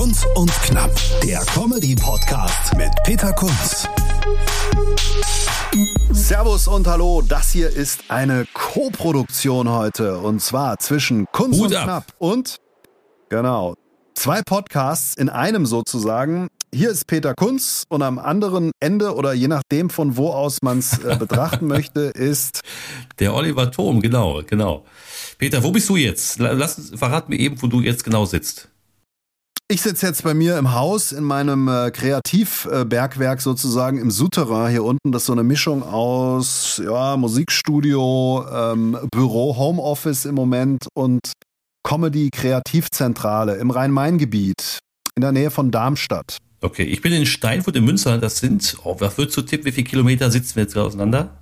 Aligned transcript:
Kunst 0.00 0.24
und 0.34 0.50
Knapp, 0.62 0.90
der 1.22 1.40
Comedy-Podcast 1.40 2.74
mit 2.74 2.88
Peter 3.04 3.34
Kunz. 3.34 3.86
Servus 6.10 6.66
und 6.68 6.86
Hallo, 6.86 7.20
das 7.20 7.50
hier 7.50 7.68
ist 7.68 8.04
eine 8.08 8.46
Co-Produktion 8.54 9.68
heute 9.68 10.16
und 10.16 10.40
zwar 10.40 10.78
zwischen 10.78 11.26
Kunst 11.32 11.60
Hut 11.60 11.66
und 11.72 11.76
ab. 11.76 11.84
Knapp 11.84 12.04
und 12.16 12.56
genau 13.28 13.74
zwei 14.14 14.40
Podcasts 14.40 15.14
in 15.18 15.28
einem 15.28 15.66
sozusagen. 15.66 16.48
Hier 16.72 16.88
ist 16.90 17.06
Peter 17.06 17.34
Kunz 17.34 17.84
und 17.90 18.00
am 18.00 18.18
anderen 18.18 18.70
Ende 18.80 19.14
oder 19.14 19.34
je 19.34 19.48
nachdem 19.48 19.90
von 19.90 20.16
wo 20.16 20.30
aus 20.30 20.62
man 20.62 20.78
es 20.78 20.96
äh, 21.04 21.14
betrachten 21.18 21.66
möchte 21.66 22.00
ist 22.00 22.62
Der 23.18 23.34
Oliver 23.34 23.70
Thom, 23.70 24.00
genau, 24.00 24.40
genau. 24.46 24.86
Peter, 25.36 25.62
wo 25.62 25.70
bist 25.72 25.90
du 25.90 25.96
jetzt? 25.96 26.38
La- 26.38 26.52
Lass, 26.52 26.78
uns- 26.78 26.98
verrat 26.98 27.28
mir 27.28 27.38
eben, 27.38 27.60
wo 27.60 27.66
du 27.66 27.82
jetzt 27.82 28.02
genau 28.02 28.24
sitzt. 28.24 28.70
Ich 29.72 29.82
sitze 29.82 30.04
jetzt 30.04 30.24
bei 30.24 30.34
mir 30.34 30.58
im 30.58 30.74
Haus 30.74 31.12
in 31.12 31.22
meinem 31.22 31.68
äh, 31.68 31.92
Kreativbergwerk 31.92 33.40
sozusagen 33.40 33.98
im 33.98 34.10
Souterrain 34.10 34.72
hier 34.72 34.82
unten. 34.82 35.12
Das 35.12 35.22
ist 35.22 35.26
so 35.26 35.32
eine 35.32 35.44
Mischung 35.44 35.84
aus 35.84 36.82
ja, 36.84 37.16
Musikstudio, 37.16 38.44
ähm, 38.52 38.98
Büro, 39.12 39.56
Homeoffice 39.56 40.24
im 40.24 40.34
Moment 40.34 40.88
und 40.94 41.20
Comedy-Kreativzentrale 41.86 43.58
im 43.58 43.70
Rhein-Main-Gebiet 43.70 44.80
in 45.14 45.20
der 45.20 45.30
Nähe 45.30 45.52
von 45.52 45.70
Darmstadt. 45.70 46.38
Okay, 46.62 46.82
ich 46.82 47.00
bin 47.00 47.12
in 47.12 47.24
Steinfurt 47.24 47.76
in 47.76 47.84
Münster. 47.84 48.18
Das 48.18 48.38
sind, 48.38 48.76
oh, 48.82 48.96
was 48.98 49.18
würdest 49.18 49.36
du 49.36 49.42
tippen, 49.42 49.66
wie 49.66 49.72
viele 49.72 49.86
Kilometer 49.86 50.32
sitzen 50.32 50.56
wir 50.56 50.64
jetzt 50.64 50.76
auseinander? 50.76 51.39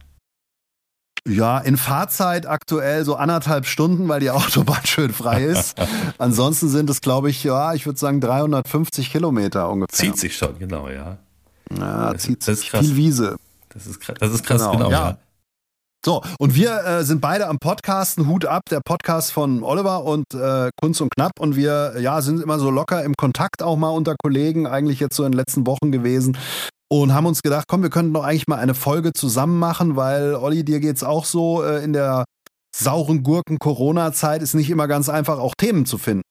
Ja, 1.26 1.58
in 1.58 1.76
Fahrzeit 1.76 2.46
aktuell 2.46 3.04
so 3.04 3.16
anderthalb 3.16 3.66
Stunden, 3.66 4.08
weil 4.08 4.20
die 4.20 4.30
Autobahn 4.30 4.84
schön 4.84 5.12
frei 5.12 5.44
ist. 5.44 5.76
Ansonsten 6.18 6.68
sind 6.68 6.88
es, 6.90 7.00
glaube 7.00 7.30
ich, 7.30 7.44
ja, 7.44 7.74
ich 7.74 7.86
würde 7.86 7.98
sagen 7.98 8.20
350 8.20 9.10
Kilometer 9.12 9.68
ungefähr. 9.70 9.94
Zieht 9.94 10.16
sich 10.18 10.36
schon, 10.36 10.58
genau, 10.58 10.88
ja. 10.88 11.18
Ja, 11.76 12.12
Das- 12.12 12.22
zieht 12.22 12.46
das 12.46 12.60
sich. 12.60 12.70
krass. 12.70 12.86
Viel 12.86 12.96
Wiese. 12.96 13.36
Das 13.70 13.86
ist 13.86 14.00
krass, 14.00 14.16
das 14.18 14.32
ist 14.32 14.44
krass 14.46 14.60
Genau, 14.62 14.72
genau, 14.72 14.90
ja. 14.90 15.08
ja. 15.10 15.18
So, 16.06 16.22
und 16.38 16.54
wir 16.54 16.84
äh, 16.84 17.04
sind 17.04 17.20
beide 17.20 17.48
am 17.48 17.58
Podcasten, 17.58 18.28
Hut 18.28 18.46
ab, 18.46 18.62
der 18.70 18.80
Podcast 18.84 19.32
von 19.32 19.64
Oliver 19.64 20.04
und 20.04 20.32
äh, 20.32 20.70
Kunst 20.80 21.00
und 21.00 21.10
Knapp. 21.14 21.32
Und 21.40 21.56
wir 21.56 21.94
ja, 22.00 22.22
sind 22.22 22.40
immer 22.40 22.60
so 22.60 22.70
locker 22.70 23.02
im 23.02 23.14
Kontakt 23.16 23.62
auch 23.64 23.76
mal 23.76 23.90
unter 23.90 24.14
Kollegen, 24.22 24.66
eigentlich 24.68 25.00
jetzt 25.00 25.16
so 25.16 25.24
in 25.24 25.32
den 25.32 25.36
letzten 25.38 25.66
Wochen 25.66 25.90
gewesen. 25.90 26.38
Und 26.90 27.12
haben 27.12 27.26
uns 27.26 27.42
gedacht, 27.42 27.66
komm, 27.68 27.82
wir 27.82 27.90
könnten 27.90 28.14
doch 28.14 28.24
eigentlich 28.24 28.48
mal 28.48 28.56
eine 28.56 28.74
Folge 28.74 29.12
zusammen 29.12 29.58
machen, 29.58 29.96
weil 29.96 30.34
Olli, 30.34 30.64
dir 30.64 30.80
geht's 30.80 31.04
auch 31.04 31.26
so 31.26 31.62
äh, 31.62 31.84
in 31.84 31.92
der 31.92 32.24
sauren 32.74 33.22
Gurken 33.22 33.58
Corona-Zeit 33.58 34.42
ist 34.42 34.54
nicht 34.54 34.70
immer 34.70 34.88
ganz 34.88 35.08
einfach, 35.08 35.38
auch 35.38 35.54
Themen 35.56 35.84
zu 35.84 35.98
finden. 35.98 36.22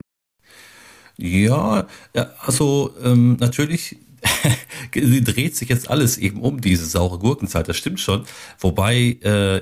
Ja, 1.17 1.87
ja 2.15 2.29
also 2.41 2.93
ähm, 3.03 3.37
natürlich 3.39 3.97
dreht 4.91 5.55
sich 5.55 5.69
jetzt 5.69 5.89
alles 5.89 6.17
eben 6.17 6.41
um 6.41 6.61
diese 6.61 6.85
saure 6.85 7.19
Gurkenzeit, 7.19 7.67
das 7.67 7.77
stimmt 7.77 7.99
schon. 7.99 8.23
Wobei, 8.59 9.17
äh, 9.21 9.61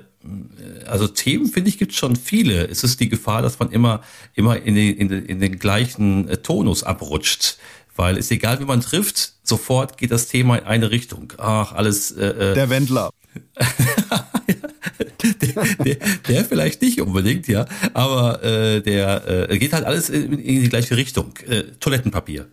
also 0.85 1.07
Themen, 1.07 1.47
finde 1.47 1.69
ich, 1.69 1.77
gibt 1.77 1.91
es 1.91 1.97
schon 1.97 2.15
viele. 2.15 2.67
Es 2.67 2.83
ist 2.83 2.99
die 2.99 3.09
Gefahr, 3.09 3.41
dass 3.41 3.59
man 3.59 3.71
immer, 3.71 4.01
immer 4.33 4.61
in 4.61 4.75
den, 4.75 4.95
in 4.97 5.09
den, 5.09 5.25
in 5.25 5.39
den 5.39 5.59
gleichen 5.59 6.27
äh, 6.27 6.37
Tonus 6.37 6.83
abrutscht. 6.83 7.57
Weil 7.95 8.17
es 8.17 8.29
egal, 8.31 8.59
wie 8.59 8.65
man 8.65 8.81
trifft, 8.81 9.33
sofort 9.43 9.97
geht 9.97 10.11
das 10.11 10.27
Thema 10.27 10.57
in 10.57 10.65
eine 10.65 10.91
Richtung. 10.91 11.31
Ach, 11.37 11.71
alles 11.73 12.11
äh, 12.11 12.27
äh, 12.27 12.53
Der 12.53 12.69
Wendler. 12.69 13.09
der, 15.85 15.97
der 16.27 16.45
vielleicht 16.45 16.81
nicht 16.81 17.01
unbedingt, 17.01 17.47
ja, 17.47 17.65
aber 17.93 18.43
äh, 18.43 18.81
der 18.81 19.49
äh, 19.49 19.57
geht 19.57 19.73
halt 19.73 19.85
alles 19.85 20.09
in, 20.09 20.33
in 20.39 20.61
die 20.61 20.69
gleiche 20.69 20.95
Richtung. 20.97 21.33
Äh, 21.47 21.63
Toilettenpapier. 21.79 22.47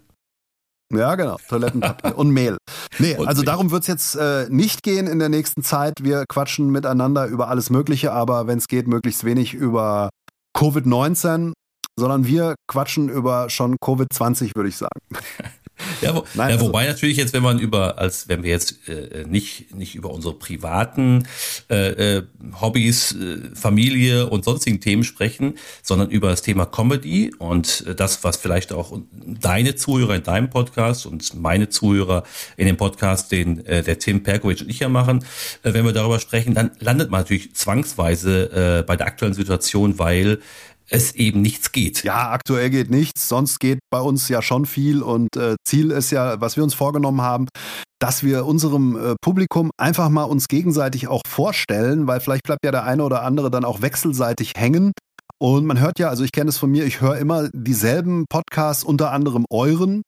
Ja, 0.92 1.14
genau. 1.14 1.38
Toilettenpapier 1.48 2.18
und 2.18 2.30
Mehl. 2.30 2.56
Nee, 2.98 3.16
Und 3.16 3.26
also 3.26 3.40
Mehl. 3.40 3.46
darum 3.46 3.70
wird's 3.70 3.86
jetzt 3.86 4.14
äh, 4.14 4.46
nicht 4.50 4.82
gehen 4.82 5.06
in 5.06 5.18
der 5.18 5.28
nächsten 5.30 5.62
Zeit. 5.62 5.94
Wir 6.02 6.24
quatschen 6.28 6.70
miteinander 6.70 7.26
über 7.26 7.48
alles 7.48 7.70
Mögliche, 7.70 8.12
aber 8.12 8.46
wenn 8.46 8.58
es 8.58 8.68
geht, 8.68 8.86
möglichst 8.86 9.24
wenig 9.24 9.54
über 9.54 10.10
Covid-19, 10.56 11.52
sondern 11.98 12.26
wir 12.26 12.54
quatschen 12.68 13.08
über 13.08 13.50
schon 13.50 13.76
Covid-20, 13.76 14.54
würde 14.54 14.68
ich 14.68 14.76
sagen. 14.76 15.00
Ja, 16.00 16.14
wo, 16.14 16.24
Nein, 16.34 16.50
ja 16.50 16.54
also- 16.56 16.66
wobei 16.66 16.86
natürlich 16.86 17.16
jetzt, 17.16 17.32
wenn 17.32 17.42
man 17.42 17.58
über, 17.58 17.98
als 17.98 18.28
wenn 18.28 18.42
wir 18.42 18.50
jetzt 18.50 18.88
äh, 18.88 19.24
nicht 19.26 19.74
nicht 19.74 19.94
über 19.94 20.10
unsere 20.10 20.34
privaten 20.34 21.26
äh, 21.70 22.16
äh, 22.18 22.22
Hobbys, 22.60 23.12
äh, 23.12 23.38
Familie 23.54 24.28
und 24.28 24.44
sonstigen 24.44 24.80
Themen 24.80 25.04
sprechen, 25.04 25.54
sondern 25.82 26.10
über 26.10 26.30
das 26.30 26.42
Thema 26.42 26.66
Comedy 26.66 27.32
und 27.38 27.84
äh, 27.86 27.94
das, 27.94 28.22
was 28.24 28.36
vielleicht 28.36 28.72
auch 28.72 28.96
deine 29.12 29.74
Zuhörer 29.74 30.14
in 30.16 30.22
deinem 30.22 30.50
Podcast 30.50 31.06
und 31.06 31.34
meine 31.34 31.68
Zuhörer 31.68 32.24
in 32.56 32.66
dem 32.66 32.76
Podcast, 32.76 33.32
den 33.32 33.64
äh, 33.66 33.82
der 33.82 33.98
Tim 33.98 34.22
Perkovic 34.22 34.60
und 34.60 34.70
ich 34.70 34.80
ja 34.80 34.88
machen, 34.88 35.24
äh, 35.62 35.72
wenn 35.72 35.84
wir 35.84 35.92
darüber 35.92 36.20
sprechen, 36.20 36.54
dann 36.54 36.70
landet 36.78 37.10
man 37.10 37.22
natürlich 37.22 37.54
zwangsweise 37.54 38.78
äh, 38.80 38.82
bei 38.82 38.96
der 38.96 39.06
aktuellen 39.06 39.34
Situation, 39.34 39.98
weil 39.98 40.38
es 40.92 41.14
eben 41.14 41.40
nichts 41.40 41.72
geht. 41.72 42.04
Ja, 42.04 42.30
aktuell 42.30 42.70
geht 42.70 42.90
nichts, 42.90 43.28
sonst 43.28 43.58
geht 43.58 43.80
bei 43.90 44.00
uns 44.00 44.28
ja 44.28 44.42
schon 44.42 44.66
viel 44.66 45.02
und 45.02 45.36
äh, 45.36 45.56
Ziel 45.64 45.90
ist 45.90 46.10
ja, 46.10 46.40
was 46.40 46.56
wir 46.56 46.62
uns 46.62 46.74
vorgenommen 46.74 47.22
haben, 47.22 47.48
dass 47.98 48.22
wir 48.22 48.46
unserem 48.46 48.96
äh, 48.96 49.14
Publikum 49.22 49.70
einfach 49.78 50.10
mal 50.10 50.24
uns 50.24 50.48
gegenseitig 50.48 51.08
auch 51.08 51.22
vorstellen, 51.26 52.06
weil 52.06 52.20
vielleicht 52.20 52.42
bleibt 52.44 52.64
ja 52.64 52.70
der 52.70 52.84
eine 52.84 53.04
oder 53.04 53.22
andere 53.22 53.50
dann 53.50 53.64
auch 53.64 53.80
wechselseitig 53.80 54.52
hängen. 54.56 54.92
Und 55.38 55.66
man 55.66 55.80
hört 55.80 55.98
ja, 55.98 56.08
also 56.08 56.24
ich 56.24 56.32
kenne 56.32 56.50
es 56.50 56.58
von 56.58 56.70
mir, 56.70 56.84
ich 56.84 57.00
höre 57.00 57.16
immer 57.16 57.48
dieselben 57.52 58.26
Podcasts, 58.28 58.84
unter 58.84 59.12
anderem 59.12 59.44
euren. 59.50 60.02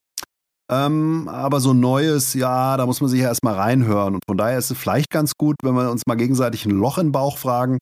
Ähm, 0.70 1.28
aber 1.28 1.60
so 1.60 1.72
Neues, 1.72 2.34
ja, 2.34 2.76
da 2.76 2.86
muss 2.86 3.00
man 3.00 3.10
sich 3.10 3.20
ja 3.20 3.28
erstmal 3.28 3.54
reinhören. 3.54 4.14
Und 4.14 4.22
von 4.28 4.36
daher 4.36 4.58
ist 4.58 4.70
es 4.70 4.78
vielleicht 4.78 5.10
ganz 5.10 5.32
gut, 5.36 5.56
wenn 5.62 5.74
wir 5.74 5.90
uns 5.90 6.02
mal 6.06 6.14
gegenseitig 6.14 6.66
ein 6.66 6.72
Loch 6.72 6.98
in 6.98 7.08
den 7.08 7.12
Bauch 7.12 7.38
fragen. 7.38 7.78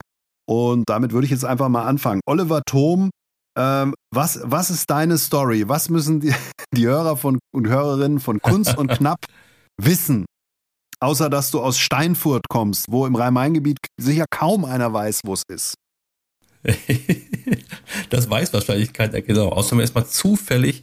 Und 0.48 0.88
damit 0.88 1.12
würde 1.12 1.25
ich 1.25 1.30
jetzt 1.30 1.44
einfach 1.44 1.69
mal 1.69 1.84
anfangen. 1.84 2.20
Oliver 2.26 2.62
Thom, 2.66 3.10
ähm, 3.58 3.94
was, 4.12 4.41
was 4.42 4.70
ist 4.70 4.91
deine 4.91 5.19
Story? 5.19 5.69
Was 5.69 5.88
müssen 5.88 6.20
die, 6.20 6.34
die 6.75 6.86
Hörer 6.86 7.16
von, 7.16 7.38
und 7.54 7.69
Hörerinnen 7.69 8.20
von 8.20 8.41
Kunst 8.41 8.76
und 8.76 8.88
Knapp 8.98 9.25
wissen? 9.81 10.25
Außer 11.00 11.28
dass 11.28 11.50
du 11.50 11.60
aus 11.60 11.78
Steinfurt 11.78 12.48
kommst, 12.48 12.86
wo 12.88 13.06
im 13.06 13.16
Rhein-Main-Gebiet 13.16 13.78
sicher 14.00 14.25
kaum 14.31 14.64
einer 14.64 14.92
weiß, 14.92 15.22
wo 15.25 15.34
es 15.34 15.42
ist. 15.48 15.75
das 18.10 18.31
weiß 18.31 18.52
wahrscheinlich 18.52 18.92
keiner 18.92 19.20
genau. 19.20 19.48
Außer 19.48 19.75
man 19.75 19.84
ist 19.84 19.97
mal 19.97 20.06
zufällig 20.06 20.82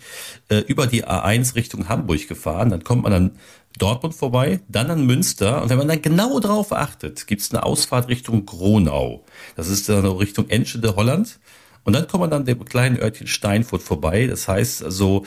äh, 0.50 0.60
über 0.68 0.88
die 0.88 1.06
A1 1.06 1.56
Richtung 1.56 1.88
Hamburg 1.88 2.28
gefahren, 2.28 2.70
dann 2.70 2.84
kommt 2.84 3.04
man 3.04 3.14
an 3.14 3.32
Dortmund 3.78 4.16
vorbei, 4.16 4.60
dann 4.68 4.90
an 4.90 5.06
Münster 5.06 5.62
und 5.62 5.70
wenn 5.70 5.78
man 5.78 5.88
dann 5.88 6.02
genau 6.02 6.40
drauf 6.40 6.74
achtet, 6.74 7.28
gibt 7.28 7.42
es 7.42 7.52
eine 7.52 7.64
Ausfahrt 7.64 8.10
Richtung 8.10 8.46
Gronau. 8.46 9.24
Das 9.56 9.68
ist 9.68 9.88
dann 9.88 10.06
Richtung 10.06 10.50
Enschede, 10.50 10.96
Holland. 10.96 11.40
Und 11.84 11.94
dann 11.94 12.08
kommt 12.08 12.22
man 12.22 12.30
dann 12.30 12.46
dem 12.46 12.64
kleinen 12.66 13.00
Örtchen 13.00 13.28
Steinfurt 13.28 13.82
vorbei. 13.82 14.28
Das 14.28 14.48
heißt 14.48 14.84
also, 14.84 15.26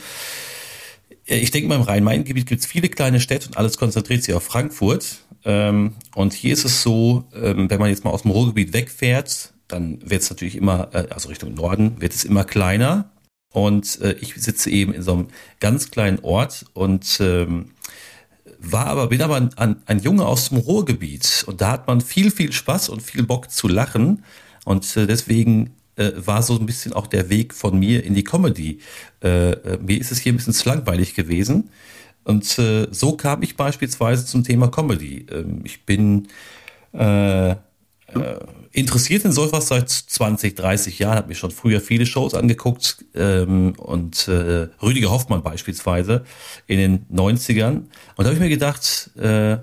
äh, 1.27 1.37
ich 1.37 1.51
denke 1.51 1.67
mal, 1.67 1.75
im 1.75 1.81
Rhein-Main-Gebiet 1.81 2.47
gibt 2.47 2.61
es 2.61 2.67
viele 2.67 2.89
kleine 2.89 3.19
Städte 3.19 3.47
und 3.47 3.57
alles 3.57 3.77
konzentriert 3.77 4.23
sich 4.23 4.33
auf 4.33 4.43
Frankfurt. 4.43 5.17
Ähm, 5.45 5.95
und 6.15 6.33
hier 6.33 6.53
ist 6.53 6.65
es 6.65 6.81
so, 6.81 7.25
ähm, 7.33 7.69
wenn 7.69 7.79
man 7.79 7.89
jetzt 7.89 8.03
mal 8.03 8.11
aus 8.11 8.21
dem 8.21 8.31
Ruhrgebiet 8.31 8.73
wegfährt, 8.73 9.53
dann 9.67 9.99
wird 10.09 10.21
es 10.21 10.29
natürlich 10.29 10.55
immer, 10.55 10.89
äh, 10.93 11.07
also 11.09 11.29
Richtung 11.29 11.53
Norden, 11.53 11.99
wird 11.99 12.13
es 12.13 12.23
immer 12.23 12.43
kleiner. 12.43 13.09
Und 13.51 14.01
äh, 14.01 14.13
ich 14.19 14.35
sitze 14.35 14.69
eben 14.69 14.93
in 14.93 15.03
so 15.03 15.13
einem 15.13 15.27
ganz 15.59 15.91
kleinen 15.91 16.19
Ort 16.19 16.65
und 16.73 17.19
ähm, 17.21 17.71
war 18.63 18.87
aber, 18.87 19.07
bin 19.07 19.21
aber 19.21 19.49
ein, 19.55 19.75
ein 19.85 19.99
Junge 19.99 20.25
aus 20.25 20.49
dem 20.49 20.57
Ruhrgebiet 20.57 21.43
und 21.47 21.61
da 21.61 21.71
hat 21.71 21.87
man 21.87 22.01
viel, 22.01 22.31
viel 22.31 22.51
Spaß 22.51 22.89
und 22.89 23.01
viel 23.01 23.23
Bock 23.23 23.51
zu 23.51 23.67
lachen. 23.67 24.23
Und 24.65 24.95
äh, 24.95 25.05
deswegen 25.05 25.71
äh, 25.97 26.11
war 26.15 26.41
so 26.41 26.57
ein 26.57 26.65
bisschen 26.65 26.93
auch 26.93 27.07
der 27.07 27.29
Weg 27.29 27.53
von 27.53 27.77
mir 27.77 28.03
in 28.03 28.13
die 28.13 28.23
Comedy. 28.23 28.79
Äh, 29.21 29.51
äh, 29.51 29.77
mir 29.81 29.99
ist 29.99 30.11
es 30.11 30.19
hier 30.19 30.33
ein 30.33 30.37
bisschen 30.37 30.53
zu 30.53 30.69
langweilig 30.69 31.13
gewesen. 31.13 31.69
Und 32.23 32.57
äh, 32.57 32.87
so 32.89 33.17
kam 33.17 33.43
ich 33.43 33.57
beispielsweise 33.57 34.25
zum 34.25 34.43
Thema 34.43 34.69
Comedy. 34.69 35.25
Ähm, 35.29 35.61
ich 35.65 35.85
bin 35.85 36.29
äh, 36.93 37.55
interessiert 38.73 39.23
in 39.23 39.31
sowas 39.31 39.67
seit 39.67 39.89
20, 39.89 40.55
30 40.55 40.99
Jahren, 40.99 41.17
habe 41.17 41.27
mir 41.29 41.35
schon 41.35 41.51
früher 41.51 41.79
viele 41.79 42.05
Shows 42.05 42.33
angeguckt 42.33 43.05
ähm, 43.13 43.73
und 43.77 44.27
äh, 44.27 44.67
Rüdiger 44.81 45.11
Hoffmann 45.11 45.43
beispielsweise 45.43 46.25
in 46.65 46.79
den 46.79 47.05
90ern. 47.13 47.75
Und 47.75 47.89
da 48.17 48.25
habe 48.25 48.33
ich 48.33 48.39
mir 48.39 48.49
gedacht, 48.49 49.11
äh, 49.15 49.57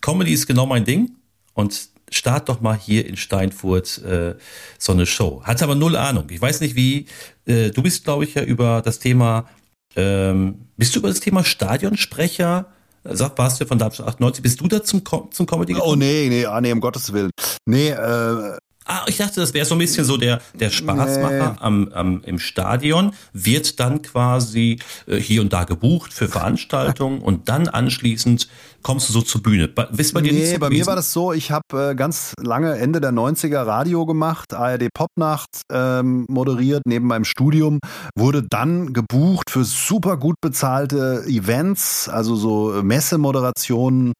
Comedy 0.00 0.32
ist 0.32 0.46
genau 0.46 0.66
mein 0.66 0.84
Ding 0.84 1.16
und 1.54 1.88
start 2.10 2.48
doch 2.48 2.60
mal 2.60 2.78
hier 2.78 3.06
in 3.06 3.16
Steinfurt 3.16 3.98
äh, 4.04 4.36
so 4.78 4.92
eine 4.92 5.04
Show. 5.04 5.42
Hatte 5.42 5.64
aber 5.64 5.74
null 5.74 5.96
Ahnung. 5.96 6.26
Ich 6.30 6.40
weiß 6.40 6.60
nicht 6.60 6.76
wie, 6.76 7.06
äh, 7.44 7.70
du 7.70 7.82
bist 7.82 8.04
glaube 8.04 8.22
ich 8.22 8.34
ja 8.34 8.42
über 8.44 8.82
das 8.82 9.00
Thema, 9.00 9.48
ähm, 9.96 10.68
bist 10.76 10.94
du 10.94 11.00
über 11.00 11.08
das 11.08 11.20
Thema 11.20 11.44
Stadionsprecher 11.44 12.72
Sag, 13.04 13.38
warst 13.38 13.60
du 13.60 13.64
von 13.64 13.78
Darmstadt 13.78 14.08
98, 14.08 14.42
bist 14.42 14.60
du 14.60 14.68
da 14.68 14.82
zum, 14.82 15.02
zum 15.30 15.46
Comedy 15.46 15.72
gekommen? 15.72 15.92
Oh 15.92 15.96
nee, 15.96 16.26
nee, 16.28 16.44
ah, 16.44 16.60
nee, 16.60 16.72
um 16.72 16.80
Gottes 16.80 17.12
Willen. 17.12 17.30
Nee, 17.68 17.90
äh, 17.90 18.56
Ah, 18.90 19.04
ich 19.06 19.18
dachte, 19.18 19.40
das 19.40 19.52
wäre 19.52 19.66
so 19.66 19.74
ein 19.74 19.78
bisschen 19.78 20.06
so 20.06 20.16
der, 20.16 20.40
der 20.54 20.70
Spaßmacher 20.70 21.50
nee. 21.52 21.58
am, 21.60 21.88
am, 21.92 22.22
im 22.24 22.38
Stadion, 22.38 23.12
wird 23.34 23.80
dann 23.80 24.00
quasi 24.00 24.78
äh, 25.06 25.16
hier 25.16 25.42
und 25.42 25.52
da 25.52 25.64
gebucht 25.64 26.14
für 26.14 26.26
Veranstaltungen 26.26 27.20
und 27.22 27.50
dann 27.50 27.68
anschließend 27.68 28.48
kommst 28.82 29.10
du 29.10 29.12
so 29.12 29.20
zur 29.20 29.42
Bühne. 29.42 29.70
Wisst 29.90 30.14
bei 30.14 30.22
dir 30.22 30.32
nee, 30.32 30.46
so 30.46 30.58
bei 30.58 30.68
gewesen? 30.68 30.80
mir 30.80 30.86
war 30.86 30.96
das 30.96 31.12
so, 31.12 31.34
ich 31.34 31.50
habe 31.50 31.90
äh, 31.90 31.94
ganz 31.94 32.32
lange 32.40 32.78
Ende 32.78 33.02
der 33.02 33.12
90er 33.12 33.66
Radio 33.66 34.06
gemacht, 34.06 34.54
ARD 34.54 34.88
Popnacht 34.94 35.60
ähm, 35.70 36.24
moderiert 36.30 36.84
neben 36.86 37.08
meinem 37.08 37.26
Studium, 37.26 37.80
wurde 38.16 38.42
dann 38.42 38.94
gebucht 38.94 39.50
für 39.50 39.64
super 39.64 40.16
gut 40.16 40.36
bezahlte 40.40 41.24
Events, 41.26 42.08
also 42.08 42.36
so 42.36 42.82
Messemoderationen 42.82 44.14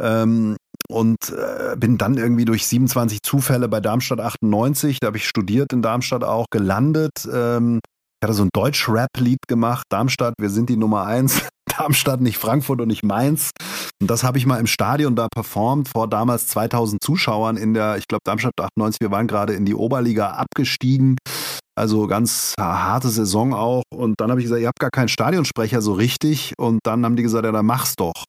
ähm, 0.00 0.56
und 0.88 1.16
äh, 1.30 1.76
bin 1.76 1.98
dann 1.98 2.16
irgendwie 2.16 2.44
durch 2.44 2.66
27 2.66 3.22
Zufälle 3.22 3.68
bei 3.68 3.80
Darmstadt 3.80 4.20
98, 4.20 5.00
da 5.00 5.08
habe 5.08 5.16
ich 5.16 5.26
studiert 5.26 5.72
in 5.72 5.82
Darmstadt 5.82 6.24
auch, 6.24 6.46
gelandet. 6.50 7.28
Ähm, 7.32 7.80
ich 7.84 8.26
hatte 8.26 8.34
so 8.34 8.44
ein 8.44 8.50
Deutsch-Rap-Lied 8.52 9.40
gemacht, 9.48 9.84
Darmstadt, 9.90 10.34
wir 10.38 10.50
sind 10.50 10.68
die 10.70 10.76
Nummer 10.76 11.04
eins. 11.04 11.42
Darmstadt, 11.78 12.20
nicht 12.20 12.38
Frankfurt 12.38 12.80
und 12.80 12.88
nicht 12.88 13.02
Mainz. 13.02 13.50
Und 14.00 14.10
das 14.10 14.22
habe 14.22 14.38
ich 14.38 14.46
mal 14.46 14.58
im 14.58 14.66
Stadion 14.66 15.16
da 15.16 15.28
performt 15.28 15.88
vor 15.88 16.08
damals 16.08 16.46
2000 16.48 17.02
Zuschauern 17.02 17.56
in 17.56 17.74
der, 17.74 17.96
ich 17.96 18.06
glaube 18.06 18.20
Darmstadt 18.24 18.52
98, 18.60 19.00
wir 19.00 19.10
waren 19.10 19.26
gerade 19.26 19.54
in 19.54 19.64
die 19.64 19.74
Oberliga 19.74 20.30
abgestiegen. 20.30 21.16
Also 21.76 22.06
ganz 22.06 22.54
harte 22.58 23.08
Saison 23.08 23.52
auch. 23.52 23.82
Und 23.92 24.20
dann 24.20 24.30
habe 24.30 24.40
ich 24.40 24.44
gesagt, 24.44 24.60
ihr 24.60 24.68
habt 24.68 24.78
gar 24.78 24.90
keinen 24.90 25.08
Stadionsprecher 25.08 25.82
so 25.82 25.92
richtig. 25.94 26.54
Und 26.56 26.80
dann 26.84 27.04
haben 27.04 27.16
die 27.16 27.24
gesagt, 27.24 27.44
ja, 27.44 27.52
dann 27.52 27.66
mach's 27.66 27.96
doch. 27.96 28.24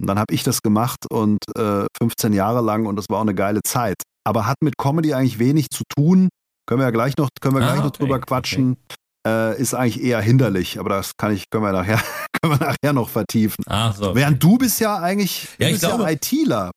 Und 0.00 0.08
dann 0.08 0.18
habe 0.18 0.34
ich 0.34 0.42
das 0.42 0.62
gemacht 0.62 1.06
und 1.10 1.38
äh, 1.56 1.86
15 1.98 2.32
Jahre 2.32 2.60
lang 2.60 2.86
und 2.86 2.96
das 2.96 3.06
war 3.08 3.18
auch 3.18 3.22
eine 3.22 3.34
geile 3.34 3.62
Zeit. 3.62 3.96
Aber 4.24 4.46
hat 4.46 4.56
mit 4.60 4.76
Comedy 4.76 5.14
eigentlich 5.14 5.38
wenig 5.38 5.70
zu 5.70 5.84
tun. 5.96 6.28
Können 6.68 6.80
wir 6.80 6.86
ja 6.86 6.90
gleich 6.90 7.16
noch, 7.16 7.28
können 7.40 7.56
wir 7.56 7.62
ah, 7.62 7.66
gleich 7.66 7.78
noch 7.78 7.86
okay, 7.86 7.98
drüber 7.98 8.20
quatschen. 8.20 8.72
Okay. 8.72 8.96
Äh, 9.26 9.60
ist 9.60 9.74
eigentlich 9.74 10.02
eher 10.02 10.20
hinderlich, 10.20 10.78
aber 10.78 10.90
das 10.90 11.12
kann 11.16 11.32
ich, 11.32 11.50
können 11.50 11.64
wir 11.64 11.72
nachher, 11.72 12.00
können 12.40 12.58
wir 12.58 12.66
nachher 12.66 12.92
noch 12.92 13.08
vertiefen. 13.08 13.64
Ah, 13.66 13.92
so. 13.92 14.14
Während 14.14 14.42
du 14.42 14.58
bist 14.58 14.80
ja 14.80 14.98
eigentlich, 14.98 15.48
ja, 15.58 15.68
ich 15.68 15.80
glaube, 15.80 16.04
ja 16.04 16.10
ITler. 16.10 16.70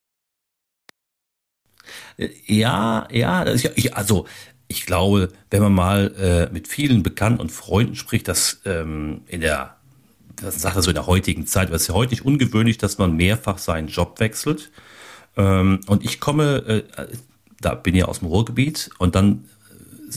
Ja, 2.46 3.08
ja, 3.12 3.46
ich, 3.48 3.96
also 3.96 4.26
ich 4.68 4.86
glaube, 4.86 5.30
wenn 5.50 5.64
man 5.64 5.74
mal 5.74 6.16
äh, 6.50 6.54
mit 6.54 6.68
vielen 6.68 7.02
Bekannten 7.02 7.42
und 7.42 7.52
Freunden 7.52 7.96
spricht, 7.96 8.28
dass 8.28 8.62
ähm, 8.66 9.22
in 9.28 9.42
der 9.42 9.79
das 10.42 10.62
sagt 10.62 10.76
er 10.76 10.82
so 10.82 10.90
in 10.92 10.96
der 10.96 11.08
heutigen 11.08 11.46
Zeit, 11.48 11.70
es 11.70 11.84
ist 11.84 11.88
ja 11.88 11.94
heute 11.94 12.12
nicht 12.12 12.26
ungewöhnlich, 12.26 12.78
dass 12.78 12.98
man 12.98 13.16
mehrfach 13.16 13.58
seinen 13.58 13.88
Job 13.88 14.20
wechselt. 14.20 14.72
Ähm, 15.38 15.82
und 15.88 16.04
ich 16.04 16.20
komme, 16.20 16.84
äh, 16.98 17.08
da 17.62 17.76
bin 17.76 17.96
ich 17.96 18.06
aus 18.06 18.20
dem 18.20 18.28
Ruhrgebiet 18.28 18.90
und 18.98 19.16
dann 19.16 19.46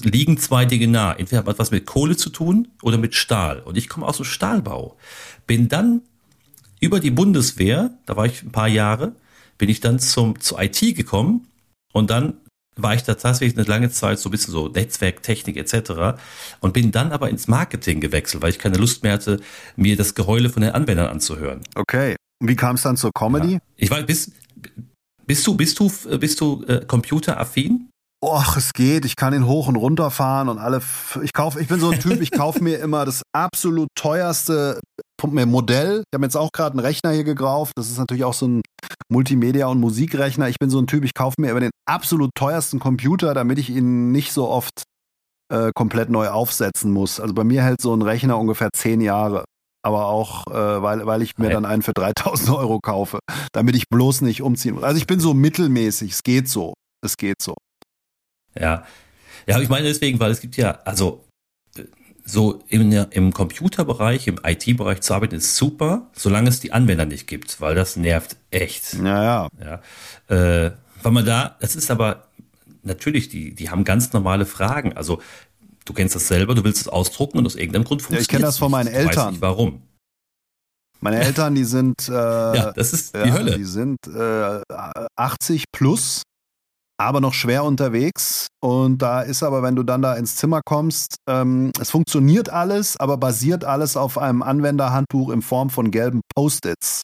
liegen 0.02 0.38
zwei 0.38 0.64
Dinge 0.64 0.88
nah. 0.88 1.12
Entweder 1.12 1.38
hat 1.38 1.46
man 1.46 1.58
was 1.58 1.70
mit 1.70 1.86
Kohle 1.86 2.16
zu 2.16 2.30
tun 2.30 2.68
oder 2.82 2.98
mit 2.98 3.14
Stahl. 3.14 3.60
Und 3.60 3.76
ich 3.76 3.88
komme 3.88 4.06
aus 4.06 4.16
dem 4.16 4.24
Stahlbau. 4.24 4.96
Bin 5.46 5.68
dann 5.68 6.02
über 6.80 6.98
die 6.98 7.10
Bundeswehr, 7.10 7.90
da 8.06 8.16
war 8.16 8.26
ich 8.26 8.42
ein 8.42 8.52
paar 8.52 8.68
Jahre, 8.68 9.12
bin 9.58 9.68
ich 9.68 9.80
dann 9.80 9.98
zum, 9.98 10.40
zur 10.40 10.60
IT 10.60 10.80
gekommen 10.96 11.46
und 11.92 12.10
dann 12.10 12.34
war 12.76 12.94
ich 12.94 13.02
da 13.02 13.14
tatsächlich 13.14 13.56
eine 13.58 13.66
lange 13.66 13.90
Zeit 13.90 14.18
so 14.18 14.28
ein 14.28 14.32
bisschen 14.32 14.52
so 14.52 14.68
Netzwerk, 14.68 15.22
Technik 15.22 15.56
etc. 15.56 16.18
und 16.60 16.72
bin 16.72 16.90
dann 16.90 17.12
aber 17.12 17.28
ins 17.28 17.48
Marketing 17.48 18.00
gewechselt, 18.00 18.42
weil 18.42 18.50
ich 18.50 18.58
keine 18.58 18.78
Lust 18.78 19.02
mehr 19.02 19.12
hatte, 19.12 19.40
mir 19.76 19.96
das 19.96 20.14
Geheule 20.14 20.48
von 20.48 20.62
den 20.62 20.72
Anwendern 20.72 21.08
anzuhören. 21.08 21.60
Okay. 21.74 22.16
Und 22.40 22.48
wie 22.48 22.56
kam 22.56 22.76
es 22.76 22.82
dann 22.82 22.96
zur 22.96 23.12
Comedy? 23.12 23.54
Ja. 23.54 23.58
Ich 23.76 23.90
weiß, 23.90 24.06
bist, 24.06 24.32
bist 25.26 25.46
du, 25.46 25.54
bist 25.54 25.78
du, 25.78 25.90
bist 26.18 26.40
du 26.40 26.64
äh, 26.66 26.84
computeraffin? 26.86 27.88
Och, 28.24 28.56
es 28.56 28.72
geht. 28.72 29.04
Ich 29.04 29.16
kann 29.16 29.34
ihn 29.34 29.46
hoch 29.46 29.66
und 29.66 29.76
runter 29.76 30.10
fahren 30.10 30.48
und 30.48 30.58
alle. 30.58 30.80
Ich 31.22 31.32
kaufe, 31.32 31.60
ich 31.60 31.66
bin 31.66 31.80
so 31.80 31.90
ein 31.90 31.98
Typ, 31.98 32.20
ich 32.20 32.30
kaufe 32.30 32.62
mir 32.62 32.78
immer 32.78 33.04
das 33.04 33.22
absolut 33.32 33.88
teuerste 33.96 34.80
Modell. 35.22 36.02
Ich 36.10 36.16
habe 36.16 36.24
jetzt 36.24 36.36
auch 36.36 36.50
gerade 36.52 36.72
einen 36.72 36.80
Rechner 36.80 37.12
hier 37.12 37.24
gekauft. 37.24 37.72
Das 37.76 37.88
ist 37.88 37.98
natürlich 37.98 38.24
auch 38.24 38.34
so 38.34 38.46
ein 38.48 38.62
Multimedia- 39.08 39.66
und 39.66 39.80
Musikrechner. 39.80 40.48
Ich 40.48 40.58
bin 40.58 40.70
so 40.70 40.78
ein 40.78 40.86
Typ, 40.86 41.04
ich 41.04 41.14
kaufe 41.14 41.40
mir 41.40 41.50
immer 41.50 41.60
den 41.60 41.70
absolut 41.88 42.30
teuersten 42.34 42.78
Computer, 42.78 43.34
damit 43.34 43.58
ich 43.58 43.70
ihn 43.70 44.12
nicht 44.12 44.32
so 44.32 44.48
oft 44.48 44.82
äh, 45.52 45.70
komplett 45.74 46.10
neu 46.10 46.28
aufsetzen 46.28 46.92
muss. 46.92 47.20
Also 47.20 47.34
bei 47.34 47.44
mir 47.44 47.62
hält 47.62 47.80
so 47.80 47.94
ein 47.94 48.02
Rechner 48.02 48.38
ungefähr 48.38 48.70
zehn 48.74 49.00
Jahre. 49.00 49.44
Aber 49.84 50.06
auch, 50.06 50.46
äh, 50.46 50.82
weil, 50.82 51.06
weil 51.06 51.22
ich 51.22 51.36
mir 51.38 51.50
dann 51.50 51.64
einen 51.64 51.82
für 51.82 51.92
3000 51.92 52.50
Euro 52.56 52.78
kaufe, 52.80 53.18
damit 53.52 53.74
ich 53.74 53.88
bloß 53.88 54.20
nicht 54.20 54.40
umziehen 54.40 54.74
muss. 54.74 54.84
Also 54.84 54.96
ich 54.96 55.08
bin 55.08 55.18
so 55.18 55.34
mittelmäßig. 55.34 56.12
Es 56.12 56.22
geht 56.22 56.48
so. 56.48 56.74
Es 57.04 57.16
geht 57.16 57.42
so. 57.42 57.54
Ja. 58.54 58.84
Ja, 59.46 59.60
ich 59.60 59.68
meine 59.68 59.88
deswegen, 59.88 60.20
weil 60.20 60.30
es 60.30 60.40
gibt 60.40 60.56
ja, 60.56 60.78
also 60.84 61.24
so 62.24 62.62
im, 62.68 62.92
im 63.10 63.32
Computerbereich, 63.32 64.26
im 64.26 64.38
IT-Bereich 64.44 65.00
zu 65.00 65.14
arbeiten, 65.14 65.34
ist 65.34 65.56
super, 65.56 66.10
solange 66.12 66.48
es 66.48 66.60
die 66.60 66.72
Anwender 66.72 67.04
nicht 67.04 67.26
gibt, 67.26 67.60
weil 67.60 67.74
das 67.74 67.96
nervt 67.96 68.36
echt. 68.50 68.94
Ja, 68.94 69.48
ja. 69.60 69.80
ja 70.28 70.66
äh, 70.66 70.72
weil 71.02 71.12
man 71.12 71.24
da, 71.24 71.56
das 71.60 71.74
ist 71.74 71.90
aber 71.90 72.28
natürlich, 72.82 73.28
die, 73.28 73.54
die 73.54 73.70
haben 73.70 73.84
ganz 73.84 74.12
normale 74.12 74.46
Fragen. 74.46 74.92
Also 74.92 75.20
du 75.84 75.92
kennst 75.92 76.14
das 76.14 76.28
selber, 76.28 76.54
du 76.54 76.64
willst 76.64 76.80
es 76.80 76.88
ausdrucken 76.88 77.38
und 77.38 77.46
aus 77.46 77.56
irgendeinem 77.56 77.84
Grund 77.84 78.02
funktioniert 78.02 78.22
es. 78.22 78.32
Ja, 78.32 78.36
ich 78.36 78.38
kenne 78.38 78.46
das 78.46 78.58
von 78.58 78.70
meinen 78.70 78.86
nicht. 78.86 78.96
Eltern. 78.96 79.24
Weiß 79.26 79.30
nicht 79.32 79.42
warum. 79.42 79.82
Meine 81.00 81.20
Eltern, 81.20 81.54
die 81.54 81.64
sind, 81.64 81.96
äh, 82.08 82.12
ja, 82.12 82.72
das 82.72 82.92
ist 82.92 83.14
die 83.14 83.18
ja, 83.18 83.32
Hölle. 83.32 83.56
Die 83.58 83.64
sind 83.64 83.98
äh, 84.06 84.60
80 85.16 85.64
plus 85.72 86.22
aber 87.04 87.20
noch 87.20 87.34
schwer 87.34 87.64
unterwegs. 87.64 88.48
Und 88.60 88.98
da 88.98 89.22
ist 89.22 89.42
aber, 89.42 89.62
wenn 89.62 89.76
du 89.76 89.82
dann 89.82 90.02
da 90.02 90.14
ins 90.14 90.36
Zimmer 90.36 90.60
kommst, 90.64 91.16
ähm, 91.28 91.72
es 91.80 91.90
funktioniert 91.90 92.50
alles, 92.50 92.96
aber 92.96 93.16
basiert 93.16 93.64
alles 93.64 93.96
auf 93.96 94.18
einem 94.18 94.42
Anwenderhandbuch 94.42 95.30
in 95.30 95.42
Form 95.42 95.70
von 95.70 95.90
gelben 95.90 96.20
Post-its, 96.34 97.02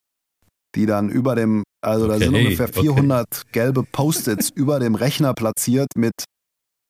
die 0.74 0.86
dann 0.86 1.08
über 1.08 1.34
dem, 1.34 1.62
also 1.84 2.06
okay, 2.06 2.18
da 2.18 2.24
sind 2.24 2.34
ungefähr 2.34 2.68
400 2.68 3.26
okay. 3.26 3.48
gelbe 3.52 3.82
Post-its 3.82 4.50
über 4.50 4.78
dem 4.78 4.94
Rechner 4.94 5.34
platziert 5.34 5.88
mit 5.96 6.14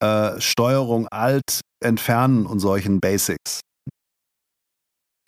äh, 0.02 0.40
Steuerung 0.40 1.08
Alt, 1.08 1.60
Entfernen 1.82 2.46
und 2.46 2.60
solchen 2.60 3.00
Basics. 3.00 3.60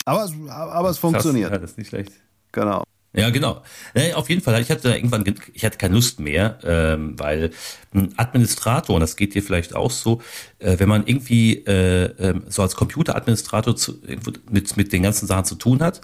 Aber, 0.05 0.29
aber 0.51 0.91
es 0.91 0.99
funktioniert. 0.99 1.53
Ja, 1.53 1.59
das 1.59 1.73
ist 1.73 1.79
nicht 1.79 1.89
schlecht. 1.89 2.13
Genau. 2.53 2.83
Ja, 3.13 3.31
genau. 3.31 3.63
Ja, 3.95 4.15
auf 4.15 4.29
jeden 4.29 4.41
Fall. 4.41 4.61
Ich 4.63 4.71
hatte 4.71 4.95
irgendwann, 4.95 5.25
ich 5.53 5.65
hatte 5.65 5.79
keine 5.79 5.95
Lust 5.95 6.21
mehr, 6.21 6.59
ähm, 6.63 7.19
weil 7.19 7.51
ein 7.93 8.15
Administrator, 8.17 8.95
und 8.95 9.01
das 9.01 9.17
geht 9.17 9.35
dir 9.35 9.43
vielleicht 9.43 9.75
auch 9.75 9.91
so, 9.91 10.23
äh, 10.61 10.79
wenn 10.79 10.89
man 10.89 11.07
irgendwie 11.07 11.65
äh, 11.67 12.05
äh, 12.05 12.41
so 12.49 12.63
als 12.63 12.77
Computeradministrator 12.77 13.75
zu, 13.75 14.01
mit, 14.51 14.77
mit 14.77 14.93
den 14.93 15.03
ganzen 15.03 15.27
Sachen 15.27 15.45
zu 15.45 15.57
tun 15.57 15.83
hat, 15.83 16.01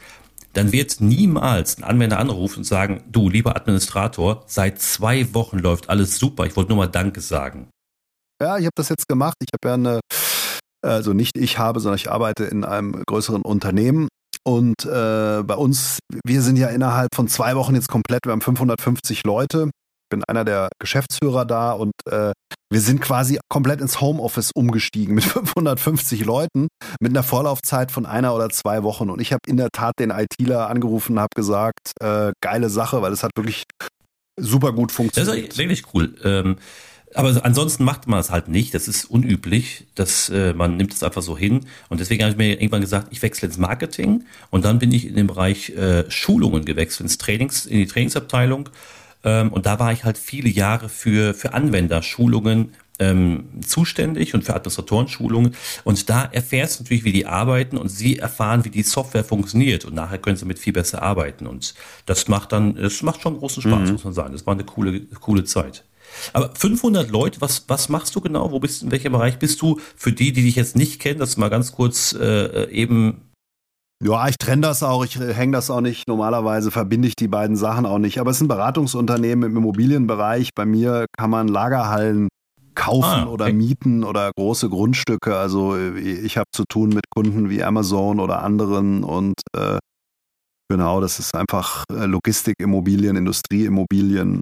dann 0.52 0.72
wird 0.72 1.00
niemals 1.00 1.78
ein 1.78 1.84
Anwender 1.84 2.18
anrufen 2.18 2.60
und 2.60 2.64
sagen, 2.64 3.04
du, 3.08 3.28
lieber 3.28 3.54
Administrator, 3.56 4.42
seit 4.46 4.80
zwei 4.80 5.32
Wochen 5.32 5.58
läuft 5.58 5.90
alles 5.90 6.18
super, 6.18 6.46
ich 6.46 6.56
wollte 6.56 6.70
nur 6.70 6.78
mal 6.78 6.86
Danke 6.88 7.20
sagen. 7.20 7.68
Ja, 8.40 8.58
ich 8.58 8.64
habe 8.64 8.72
das 8.74 8.88
jetzt 8.88 9.08
gemacht. 9.08 9.36
Ich 9.40 9.48
habe 9.54 9.68
ja 9.68 9.74
eine, 9.74 10.00
also 10.82 11.12
nicht 11.12 11.38
ich 11.38 11.58
habe, 11.58 11.80
sondern 11.80 11.96
ich 11.96 12.10
arbeite 12.10 12.44
in 12.44 12.64
einem 12.64 13.02
größeren 13.06 13.42
Unternehmen 13.42 14.08
und 14.46 14.84
äh, 14.84 15.42
bei 15.42 15.56
uns, 15.56 15.98
wir 16.24 16.40
sind 16.40 16.56
ja 16.56 16.68
innerhalb 16.68 17.16
von 17.16 17.26
zwei 17.26 17.56
Wochen 17.56 17.74
jetzt 17.74 17.88
komplett, 17.88 18.26
wir 18.26 18.32
haben 18.32 18.40
550 18.40 19.24
Leute. 19.24 19.70
Ich 20.04 20.08
bin 20.08 20.22
einer 20.28 20.44
der 20.44 20.68
Geschäftsführer 20.78 21.44
da 21.44 21.72
und 21.72 21.92
äh, 22.08 22.30
wir 22.70 22.80
sind 22.80 23.00
quasi 23.00 23.40
komplett 23.48 23.80
ins 23.80 24.00
Homeoffice 24.00 24.52
umgestiegen 24.54 25.16
mit 25.16 25.24
550 25.24 26.24
Leuten 26.24 26.68
mit 27.00 27.10
einer 27.10 27.24
Vorlaufzeit 27.24 27.90
von 27.90 28.06
einer 28.06 28.36
oder 28.36 28.48
zwei 28.50 28.84
Wochen. 28.84 29.10
Und 29.10 29.20
ich 29.20 29.32
habe 29.32 29.40
in 29.48 29.56
der 29.56 29.70
Tat 29.72 29.94
den 29.98 30.10
ITler 30.10 30.70
angerufen 30.70 31.14
und 31.14 31.18
habe 31.18 31.34
gesagt, 31.34 31.90
äh, 32.00 32.30
geile 32.40 32.70
Sache, 32.70 33.02
weil 33.02 33.12
es 33.12 33.24
hat 33.24 33.32
wirklich 33.34 33.64
super 34.38 34.72
gut 34.72 34.92
funktioniert. 34.92 35.48
Das 35.48 35.54
ist 35.54 35.58
wirklich 35.58 35.92
cool. 35.92 36.14
Ähm 36.22 36.56
aber 37.16 37.44
ansonsten 37.44 37.84
macht 37.84 38.06
man 38.06 38.20
es 38.20 38.30
halt 38.30 38.48
nicht. 38.48 38.74
Das 38.74 38.88
ist 38.88 39.06
unüblich. 39.06 39.86
dass 39.94 40.28
äh, 40.28 40.52
man 40.52 40.76
nimmt 40.76 40.92
es 40.92 41.02
einfach 41.02 41.22
so 41.22 41.36
hin. 41.36 41.66
Und 41.88 42.00
deswegen 42.00 42.22
habe 42.22 42.32
ich 42.32 42.36
mir 42.36 42.52
irgendwann 42.52 42.82
gesagt, 42.82 43.08
ich 43.10 43.22
wechsle 43.22 43.46
ins 43.46 43.56
Marketing. 43.58 44.24
Und 44.50 44.64
dann 44.64 44.78
bin 44.78 44.92
ich 44.92 45.06
in 45.06 45.16
den 45.16 45.26
Bereich 45.26 45.70
äh, 45.70 46.10
Schulungen 46.10 46.64
gewechselt, 46.64 47.00
ins 47.00 47.18
Trainings, 47.18 47.64
in 47.64 47.78
die 47.78 47.86
Trainingsabteilung. 47.86 48.68
Ähm, 49.24 49.50
und 49.50 49.64
da 49.64 49.78
war 49.78 49.92
ich 49.92 50.04
halt 50.04 50.18
viele 50.18 50.48
Jahre 50.50 50.88
für, 50.90 51.32
für 51.32 51.54
Anwenderschulungen 51.54 52.74
ähm, 52.98 53.48
zuständig 53.66 54.34
und 54.34 54.44
für 54.44 54.54
Administratorenschulungen. 54.54 55.54
Und 55.84 56.10
da 56.10 56.24
erfährst 56.24 56.78
du 56.78 56.82
natürlich, 56.82 57.04
wie 57.04 57.12
die 57.12 57.26
arbeiten 57.26 57.78
und 57.78 57.88
sie 57.88 58.18
erfahren, 58.18 58.64
wie 58.64 58.70
die 58.70 58.82
Software 58.82 59.24
funktioniert. 59.24 59.86
Und 59.86 59.94
nachher 59.94 60.18
können 60.18 60.36
sie 60.36 60.44
mit 60.44 60.58
viel 60.58 60.74
besser 60.74 61.02
arbeiten. 61.02 61.46
Und 61.46 61.74
das 62.04 62.28
macht 62.28 62.52
dann, 62.52 62.76
es 62.76 63.02
macht 63.02 63.22
schon 63.22 63.38
großen 63.38 63.62
Spaß, 63.62 63.86
mhm. 63.86 63.92
muss 63.92 64.04
man 64.04 64.12
sagen. 64.12 64.32
Das 64.32 64.46
war 64.46 64.54
eine 64.54 64.64
coole, 64.64 65.00
coole 65.20 65.44
Zeit. 65.44 65.84
Aber 66.32 66.54
500 66.54 67.10
Leute, 67.10 67.40
was, 67.40 67.64
was 67.68 67.88
machst 67.88 68.14
du 68.14 68.20
genau? 68.20 68.50
Wo 68.52 68.60
bist 68.60 68.82
du, 68.82 68.86
in 68.86 68.92
welchem 68.92 69.12
Bereich 69.12 69.38
bist 69.38 69.60
du? 69.62 69.80
Für 69.96 70.12
die, 70.12 70.32
die 70.32 70.42
dich 70.42 70.56
jetzt 70.56 70.76
nicht 70.76 71.00
kennen, 71.00 71.18
das 71.18 71.36
mal 71.36 71.50
ganz 71.50 71.72
kurz 71.72 72.12
äh, 72.12 72.70
eben 72.70 73.22
ja, 74.02 74.28
ich 74.28 74.36
trenne 74.36 74.60
das 74.60 74.82
auch, 74.82 75.06
ich 75.06 75.18
hänge 75.18 75.52
das 75.52 75.70
auch 75.70 75.80
nicht. 75.80 76.06
Normalerweise 76.06 76.70
verbinde 76.70 77.08
ich 77.08 77.16
die 77.16 77.28
beiden 77.28 77.56
Sachen 77.56 77.86
auch 77.86 77.98
nicht. 77.98 78.18
Aber 78.20 78.30
es 78.30 78.36
ist 78.36 78.42
ein 78.42 78.48
Beratungsunternehmen 78.48 79.50
im 79.50 79.56
Immobilienbereich. 79.56 80.50
Bei 80.54 80.66
mir 80.66 81.06
kann 81.16 81.30
man 81.30 81.48
Lagerhallen 81.48 82.28
kaufen 82.76 83.04
ah, 83.04 83.22
okay. 83.22 83.32
oder 83.32 83.52
mieten 83.52 84.04
oder 84.04 84.30
große 84.36 84.68
Grundstücke. 84.68 85.36
Also 85.36 85.76
ich 85.76 86.36
habe 86.36 86.46
zu 86.52 86.64
tun 86.68 86.90
mit 86.90 87.04
Kunden 87.10 87.48
wie 87.50 87.64
Amazon 87.64 88.20
oder 88.20 88.42
anderen 88.42 89.02
und 89.02 89.34
äh, 89.56 89.78
genau, 90.68 91.00
das 91.00 91.18
ist 91.18 91.34
einfach 91.34 91.84
äh, 91.90 92.04
Logistikimmobilien, 92.04 93.16
Industrieimmobilien 93.16 94.40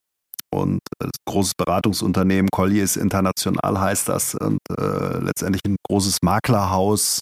und 0.55 0.81
äh, 1.01 1.09
großes 1.27 1.53
Beratungsunternehmen. 1.57 2.49
Colliers 2.51 2.97
International 2.97 3.81
heißt 3.81 4.09
das 4.09 4.35
und 4.35 4.59
äh, 4.71 5.19
letztendlich 5.19 5.63
ein 5.67 5.77
großes 5.89 6.19
Maklerhaus 6.23 7.21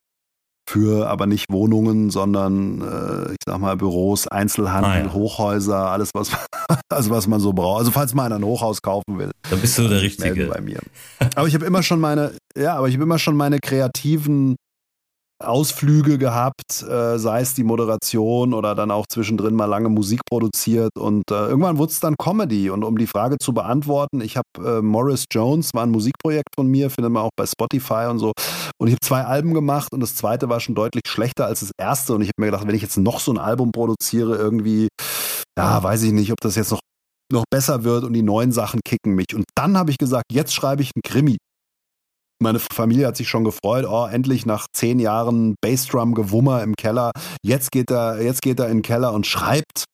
für 0.68 1.08
aber 1.08 1.26
nicht 1.26 1.50
Wohnungen, 1.50 2.10
sondern 2.10 2.80
äh, 2.80 3.32
ich 3.32 3.38
sag 3.46 3.58
mal 3.58 3.76
Büros, 3.76 4.28
Einzelhandel, 4.28 4.92
ah, 4.92 5.04
ja. 5.04 5.12
Hochhäuser, 5.12 5.90
alles 5.90 6.10
was 6.14 6.30
also 6.88 7.10
was 7.10 7.26
man 7.26 7.40
so 7.40 7.52
braucht. 7.52 7.80
Also 7.80 7.90
falls 7.90 8.14
mal 8.14 8.26
einer 8.26 8.36
ein 8.36 8.44
Hochhaus 8.44 8.80
kaufen 8.80 9.18
will, 9.18 9.32
dann 9.50 9.60
bist 9.60 9.76
du 9.78 9.88
der 9.88 10.00
Richtige 10.00 10.46
bei 10.46 10.60
mir. 10.60 10.80
Aber 11.34 11.48
ich 11.48 11.54
habe 11.54 11.64
immer 11.66 11.82
schon 11.82 12.00
meine, 12.00 12.36
ja, 12.56 12.76
aber 12.76 12.88
ich 12.88 12.94
habe 12.94 13.04
immer 13.04 13.18
schon 13.18 13.36
meine 13.36 13.58
kreativen 13.58 14.56
Ausflüge 15.42 16.18
gehabt, 16.18 16.82
äh, 16.82 17.18
sei 17.18 17.40
es 17.40 17.54
die 17.54 17.64
Moderation 17.64 18.54
oder 18.54 18.74
dann 18.74 18.90
auch 18.90 19.06
zwischendrin 19.06 19.54
mal 19.54 19.66
lange 19.66 19.88
Musik 19.88 20.20
produziert 20.28 20.92
und 20.98 21.30
äh, 21.30 21.34
irgendwann 21.34 21.78
wurde 21.78 21.92
es 21.92 22.00
dann 22.00 22.16
Comedy 22.16 22.70
und 22.70 22.84
um 22.84 22.96
die 22.98 23.06
Frage 23.06 23.38
zu 23.38 23.52
beantworten, 23.52 24.20
ich 24.20 24.36
habe 24.36 24.78
äh, 24.78 24.82
Morris 24.82 25.24
Jones, 25.30 25.70
war 25.74 25.82
ein 25.82 25.90
Musikprojekt 25.90 26.54
von 26.54 26.66
mir, 26.66 26.90
findet 26.90 27.12
man 27.12 27.24
auch 27.24 27.30
bei 27.36 27.46
Spotify 27.46 28.06
und 28.08 28.18
so 28.18 28.32
und 28.78 28.88
ich 28.88 28.94
habe 28.94 29.00
zwei 29.00 29.24
Alben 29.24 29.54
gemacht 29.54 29.92
und 29.92 30.00
das 30.00 30.14
zweite 30.14 30.48
war 30.48 30.60
schon 30.60 30.74
deutlich 30.74 31.02
schlechter 31.06 31.46
als 31.46 31.60
das 31.60 31.70
erste 31.78 32.14
und 32.14 32.22
ich 32.22 32.28
habe 32.28 32.40
mir 32.40 32.46
gedacht, 32.46 32.66
wenn 32.66 32.74
ich 32.74 32.82
jetzt 32.82 32.98
noch 32.98 33.20
so 33.20 33.32
ein 33.32 33.38
Album 33.38 33.72
produziere, 33.72 34.36
irgendwie, 34.36 34.88
ja, 35.58 35.82
weiß 35.82 36.02
ich 36.02 36.12
nicht, 36.12 36.32
ob 36.32 36.40
das 36.40 36.56
jetzt 36.56 36.70
noch 36.70 36.80
noch 37.32 37.44
besser 37.50 37.82
wird 37.82 38.04
und 38.04 38.12
die 38.12 38.22
neuen 38.22 38.52
Sachen 38.52 38.80
kicken 38.84 39.14
mich. 39.14 39.34
Und 39.34 39.44
dann 39.54 39.76
habe 39.78 39.90
ich 39.90 39.96
gesagt, 39.96 40.26
jetzt 40.30 40.54
schreibe 40.54 40.82
ich 40.82 40.90
einen 40.94 41.02
Krimi. 41.02 41.38
Meine 42.42 42.58
Familie 42.58 43.06
hat 43.06 43.16
sich 43.16 43.28
schon 43.28 43.44
gefreut, 43.44 43.86
oh, 43.88 44.06
endlich 44.06 44.46
nach 44.46 44.66
zehn 44.72 44.98
Jahren 44.98 45.54
Bassdrum-Gewummer 45.62 46.62
im 46.62 46.74
Keller. 46.74 47.12
Jetzt 47.42 47.70
geht 47.70 47.90
er, 47.90 48.20
jetzt 48.20 48.42
geht 48.42 48.58
er 48.60 48.66
in 48.66 48.78
den 48.78 48.82
Keller 48.82 49.12
und 49.12 49.26
schreibt. 49.26 49.84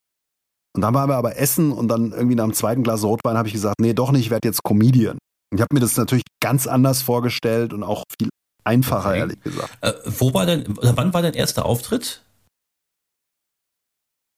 Und 0.74 0.82
dann 0.82 0.94
waren 0.94 1.10
wir 1.10 1.16
aber 1.16 1.36
essen 1.36 1.72
und 1.72 1.88
dann 1.88 2.12
irgendwie 2.12 2.36
nach 2.36 2.44
dem 2.44 2.54
zweiten 2.54 2.82
Glas 2.82 3.04
Rotwein 3.04 3.36
habe 3.36 3.48
ich 3.48 3.54
gesagt, 3.54 3.80
nee, 3.80 3.94
doch 3.94 4.12
nicht, 4.12 4.26
ich 4.26 4.30
werde 4.30 4.48
jetzt 4.48 4.62
Comedian. 4.62 5.18
Ich 5.54 5.60
habe 5.60 5.74
mir 5.74 5.80
das 5.80 5.96
natürlich 5.96 6.24
ganz 6.40 6.66
anders 6.66 7.02
vorgestellt 7.02 7.72
und 7.72 7.82
auch 7.82 8.04
viel 8.18 8.28
einfacher, 8.64 9.10
okay. 9.10 9.18
ehrlich 9.18 9.40
gesagt. 9.40 9.70
Äh, 9.80 9.92
wo 10.04 10.34
war 10.34 10.46
denn, 10.46 10.64
wann 10.80 11.12
war 11.12 11.22
dein 11.22 11.34
erster 11.34 11.66
Auftritt? 11.66 12.22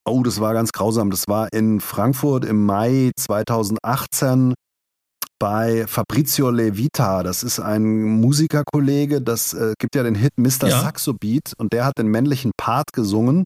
Oh, 0.08 0.22
das 0.22 0.40
war 0.40 0.54
ganz 0.54 0.72
grausam. 0.72 1.10
Das 1.10 1.28
war 1.28 1.52
in 1.52 1.80
Frankfurt 1.80 2.44
im 2.44 2.64
Mai 2.64 3.10
2018 3.18 4.54
bei 5.40 5.86
Fabrizio 5.88 6.50
Levita. 6.50 7.24
Das 7.24 7.42
ist 7.42 7.58
ein 7.58 8.02
Musikerkollege, 8.20 9.20
das 9.20 9.54
äh, 9.54 9.72
gibt 9.80 9.96
ja 9.96 10.04
den 10.04 10.14
Hit 10.14 10.34
Mr. 10.36 10.68
Ja. 10.68 10.80
Saxo 10.82 11.14
Beat 11.14 11.54
und 11.58 11.72
der 11.72 11.84
hat 11.84 11.98
den 11.98 12.06
männlichen 12.06 12.52
Part 12.56 12.92
gesungen. 12.92 13.44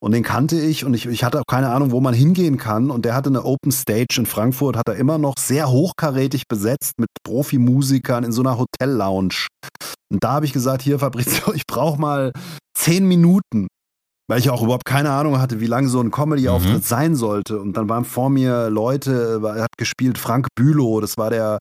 Und 0.00 0.12
den 0.12 0.22
kannte 0.22 0.60
ich 0.60 0.84
und 0.84 0.94
ich, 0.94 1.06
ich 1.06 1.24
hatte 1.24 1.40
auch 1.40 1.46
keine 1.48 1.70
Ahnung, 1.70 1.90
wo 1.90 2.00
man 2.00 2.14
hingehen 2.14 2.56
kann. 2.56 2.90
Und 2.90 3.04
der 3.04 3.14
hatte 3.14 3.30
eine 3.30 3.44
Open 3.44 3.72
Stage 3.72 4.16
in 4.18 4.26
Frankfurt, 4.26 4.76
hat 4.76 4.88
er 4.88 4.94
immer 4.94 5.18
noch 5.18 5.34
sehr 5.38 5.70
hochkarätig 5.70 6.44
besetzt 6.48 6.92
mit 6.98 7.08
Profimusikern 7.24 8.22
in 8.22 8.30
so 8.30 8.42
einer 8.42 8.58
Hotel-Lounge. 8.58 9.48
Und 10.10 10.22
da 10.22 10.32
habe 10.32 10.46
ich 10.46 10.52
gesagt, 10.52 10.82
hier 10.82 10.98
Fabrizio, 11.00 11.52
ich 11.54 11.66
brauche 11.66 12.00
mal 12.00 12.32
zehn 12.76 13.06
Minuten 13.06 13.66
weil 14.28 14.38
ich 14.38 14.50
auch 14.50 14.62
überhaupt 14.62 14.84
keine 14.84 15.10
Ahnung 15.10 15.40
hatte, 15.40 15.58
wie 15.58 15.66
lange 15.66 15.88
so 15.88 16.00
ein 16.00 16.10
Comedy-Auftritt 16.10 16.74
mhm. 16.74 16.82
sein 16.82 17.16
sollte. 17.16 17.58
Und 17.58 17.76
dann 17.76 17.88
waren 17.88 18.04
vor 18.04 18.28
mir 18.28 18.68
Leute, 18.68 19.40
er 19.42 19.62
hat 19.62 19.76
gespielt 19.78 20.18
Frank 20.18 20.48
Bülow, 20.54 21.00
das 21.00 21.16
war 21.16 21.30
der 21.30 21.58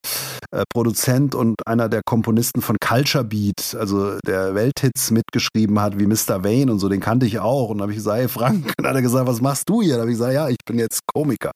äh, 0.52 0.64
Produzent 0.74 1.34
und 1.34 1.56
einer 1.66 1.88
der 1.88 2.02
Komponisten 2.06 2.62
von 2.62 2.76
Culture 2.80 3.24
Beat, 3.24 3.76
also 3.80 4.18
der 4.26 4.54
Welthits 4.54 5.12
mitgeschrieben 5.12 5.80
hat, 5.80 5.98
wie 5.98 6.06
Mr. 6.06 6.44
Wayne 6.44 6.72
und 6.72 6.80
so, 6.80 6.90
den 6.90 7.00
kannte 7.00 7.26
ich 7.26 7.40
auch. 7.40 7.70
Und 7.70 7.78
dann 7.78 7.84
habe 7.84 7.94
ich 7.94 7.98
gesagt, 8.00 8.18
hey 8.18 8.28
Frank, 8.28 8.66
und 8.66 8.74
dann 8.80 8.88
hat 8.88 8.96
er 8.96 9.02
gesagt, 9.02 9.28
was 9.28 9.42
machst 9.42 9.70
du 9.70 9.82
hier? 9.82 9.94
Dann 9.94 10.02
habe 10.02 10.12
ich 10.12 10.18
gesagt, 10.18 10.34
ja, 10.34 10.50
ich 10.50 10.58
bin 10.66 10.78
jetzt 10.78 11.00
Komiker. 11.14 11.52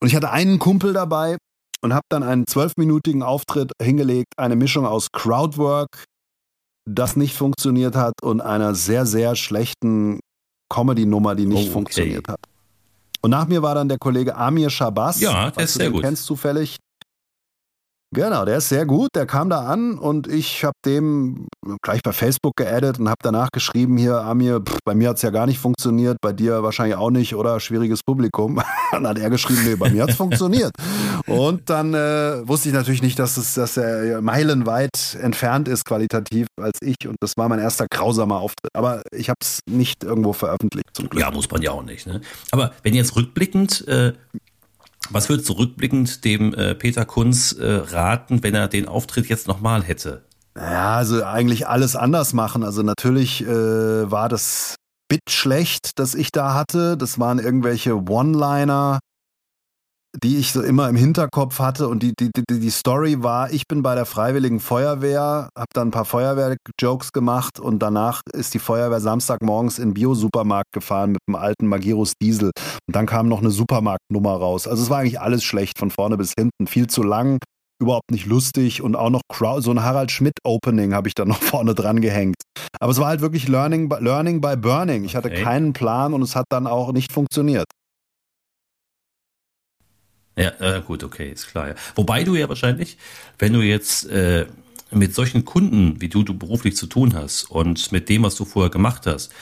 Und 0.00 0.08
ich 0.08 0.16
hatte 0.16 0.30
einen 0.30 0.58
Kumpel 0.58 0.94
dabei 0.94 1.36
und 1.82 1.92
habe 1.92 2.06
dann 2.08 2.22
einen 2.22 2.46
zwölfminütigen 2.46 3.22
Auftritt 3.22 3.72
hingelegt, 3.80 4.28
eine 4.38 4.56
Mischung 4.56 4.86
aus 4.86 5.08
Crowdwork, 5.12 6.04
das 6.88 7.16
nicht 7.16 7.36
funktioniert 7.36 7.94
hat 7.94 8.14
und 8.22 8.40
einer 8.40 8.74
sehr, 8.74 9.04
sehr 9.04 9.36
schlechten 9.36 10.18
Comedy-Nummer, 10.70 11.34
die 11.34 11.44
nicht 11.44 11.58
oh, 11.58 11.62
okay. 11.62 11.70
funktioniert 11.70 12.28
hat. 12.28 12.40
Und 13.20 13.30
nach 13.32 13.46
mir 13.46 13.62
war 13.62 13.74
dann 13.74 13.88
der 13.88 13.98
Kollege 13.98 14.34
Amir 14.34 14.70
Shabazz. 14.70 15.20
Ja, 15.20 15.50
der 15.50 15.64
ist 15.64 15.74
sehr 15.74 15.90
gut. 15.90 16.02
Kennst 16.02 16.24
zufällig? 16.24 16.78
Genau, 18.12 18.44
der 18.44 18.56
ist 18.56 18.68
sehr 18.68 18.86
gut. 18.86 19.10
Der 19.14 19.24
kam 19.24 19.50
da 19.50 19.66
an 19.66 19.96
und 19.96 20.26
ich 20.26 20.64
habe 20.64 20.74
dem 20.84 21.46
gleich 21.80 22.02
bei 22.02 22.12
Facebook 22.12 22.56
geaddet 22.56 22.98
und 22.98 23.08
habe 23.08 23.18
danach 23.22 23.50
geschrieben, 23.52 23.96
hier, 23.96 24.22
Amir, 24.22 24.60
pff, 24.60 24.78
bei 24.84 24.96
mir 24.96 25.10
hat 25.10 25.16
es 25.16 25.22
ja 25.22 25.30
gar 25.30 25.46
nicht 25.46 25.60
funktioniert, 25.60 26.16
bei 26.20 26.32
dir 26.32 26.64
wahrscheinlich 26.64 26.96
auch 26.96 27.10
nicht, 27.10 27.36
oder? 27.36 27.60
Schwieriges 27.60 28.02
Publikum. 28.02 28.60
dann 28.90 29.06
hat 29.06 29.18
er 29.18 29.30
geschrieben, 29.30 29.60
nee, 29.64 29.76
bei 29.76 29.90
mir 29.90 30.02
hat 30.02 30.10
es 30.10 30.16
funktioniert. 30.16 30.72
Und 31.26 31.70
dann 31.70 31.94
äh, 31.94 32.48
wusste 32.48 32.70
ich 32.70 32.74
natürlich 32.74 33.02
nicht, 33.02 33.18
dass, 33.18 33.36
es, 33.36 33.54
dass 33.54 33.76
er 33.76 34.20
meilenweit 34.20 35.16
entfernt 35.20 35.68
ist 35.68 35.84
qualitativ 35.84 36.48
als 36.60 36.78
ich. 36.82 37.06
Und 37.06 37.16
das 37.20 37.36
war 37.36 37.48
mein 37.48 37.60
erster 37.60 37.86
grausamer 37.88 38.40
Auftritt. 38.40 38.74
Aber 38.74 39.02
ich 39.12 39.28
habe 39.28 39.38
es 39.40 39.60
nicht 39.70 40.02
irgendwo 40.02 40.32
veröffentlicht, 40.32 40.88
zum 40.94 41.08
Glück. 41.08 41.22
Ja, 41.22 41.30
muss 41.30 41.48
man 41.48 41.62
ja 41.62 41.70
auch 41.70 41.84
nicht. 41.84 42.08
Ne? 42.08 42.20
Aber 42.50 42.72
wenn 42.82 42.94
jetzt 42.94 43.14
rückblickend 43.14 43.86
äh, 43.86 44.14
was 45.10 45.28
würdest 45.28 45.48
du 45.48 45.54
rückblickend 45.54 46.24
dem 46.24 46.54
äh, 46.54 46.74
Peter 46.74 47.04
Kunz 47.04 47.52
äh, 47.52 47.66
raten, 47.66 48.42
wenn 48.42 48.54
er 48.54 48.68
den 48.68 48.88
Auftritt 48.88 49.26
jetzt 49.28 49.48
nochmal 49.48 49.82
hätte? 49.82 50.24
Ja, 50.56 50.96
also 50.96 51.24
eigentlich 51.24 51.68
alles 51.68 51.96
anders 51.96 52.32
machen. 52.32 52.64
Also 52.64 52.82
natürlich 52.82 53.42
äh, 53.42 54.10
war 54.10 54.28
das 54.28 54.76
Bit 55.08 55.30
schlecht, 55.30 55.98
das 55.98 56.14
ich 56.14 56.30
da 56.30 56.54
hatte. 56.54 56.96
Das 56.96 57.18
waren 57.18 57.38
irgendwelche 57.38 57.96
One-Liner, 57.96 59.00
die 60.22 60.38
ich 60.38 60.52
so 60.52 60.62
immer 60.62 60.88
im 60.88 60.96
Hinterkopf 60.96 61.58
hatte. 61.58 61.88
Und 61.88 62.02
die, 62.02 62.12
die, 62.18 62.30
die, 62.36 62.60
die 62.60 62.70
Story 62.70 63.22
war, 63.22 63.52
ich 63.52 63.66
bin 63.66 63.82
bei 63.82 63.94
der 63.94 64.06
Freiwilligen 64.06 64.60
Feuerwehr, 64.60 65.48
habe 65.56 65.68
dann 65.72 65.88
ein 65.88 65.92
paar 65.92 66.04
Feuerwehr-Jokes 66.04 67.12
gemacht 67.12 67.60
und 67.60 67.80
danach 67.80 68.22
ist 68.32 68.54
die 68.54 68.58
Feuerwehr 68.58 69.00
Samstagmorgens 69.00 69.78
in 69.78 69.90
den 69.90 69.94
Bio-Supermarkt 69.94 70.72
gefahren 70.72 71.12
mit 71.12 71.20
einem 71.26 71.36
alten 71.36 71.66
Magirus 71.66 72.12
Diesel. 72.20 72.50
Und 72.86 72.96
dann 72.96 73.06
kam 73.06 73.28
noch 73.28 73.40
eine 73.40 73.50
Supermarktnummer 73.50 74.32
raus. 74.32 74.66
Also 74.66 74.82
es 74.82 74.90
war 74.90 74.98
eigentlich 74.98 75.20
alles 75.20 75.44
schlecht, 75.44 75.78
von 75.78 75.90
vorne 75.90 76.16
bis 76.16 76.32
hinten. 76.36 76.66
Viel 76.66 76.88
zu 76.88 77.02
lang, 77.02 77.38
überhaupt 77.80 78.10
nicht 78.10 78.26
lustig 78.26 78.82
und 78.82 78.94
auch 78.94 79.10
noch 79.10 79.22
Crowd, 79.28 79.62
so 79.62 79.70
ein 79.70 79.82
Harald 79.82 80.10
Schmidt-Opening 80.12 80.92
habe 80.92 81.08
ich 81.08 81.14
dann 81.14 81.28
noch 81.28 81.42
vorne 81.42 81.74
dran 81.74 82.00
gehängt. 82.00 82.36
Aber 82.78 82.92
es 82.92 82.98
war 82.98 83.08
halt 83.08 83.20
wirklich 83.20 83.48
Learning 83.48 83.88
by, 83.88 83.96
Learning 84.00 84.40
by 84.40 84.56
Burning. 84.56 85.04
Ich 85.04 85.16
hatte 85.16 85.30
okay. 85.30 85.42
keinen 85.42 85.72
Plan 85.72 86.12
und 86.12 86.22
es 86.22 86.36
hat 86.36 86.46
dann 86.50 86.66
auch 86.66 86.92
nicht 86.92 87.12
funktioniert. 87.12 87.66
Ja, 90.40 90.52
äh, 90.58 90.80
gut, 90.80 91.04
okay, 91.04 91.30
ist 91.30 91.48
klar. 91.48 91.68
Ja. 91.68 91.74
Wobei 91.94 92.24
du 92.24 92.34
ja 92.34 92.48
wahrscheinlich, 92.48 92.96
wenn 93.38 93.52
du 93.52 93.60
jetzt 93.60 94.08
äh, 94.08 94.46
mit 94.90 95.14
solchen 95.14 95.44
Kunden, 95.44 96.00
wie 96.00 96.08
du, 96.08 96.22
du 96.22 96.36
beruflich 96.36 96.76
zu 96.76 96.86
tun 96.86 97.14
hast 97.14 97.44
und 97.44 97.92
mit 97.92 98.08
dem, 98.08 98.22
was 98.22 98.36
du 98.36 98.44
vorher 98.44 98.70
gemacht 98.70 99.06
hast, 99.06 99.32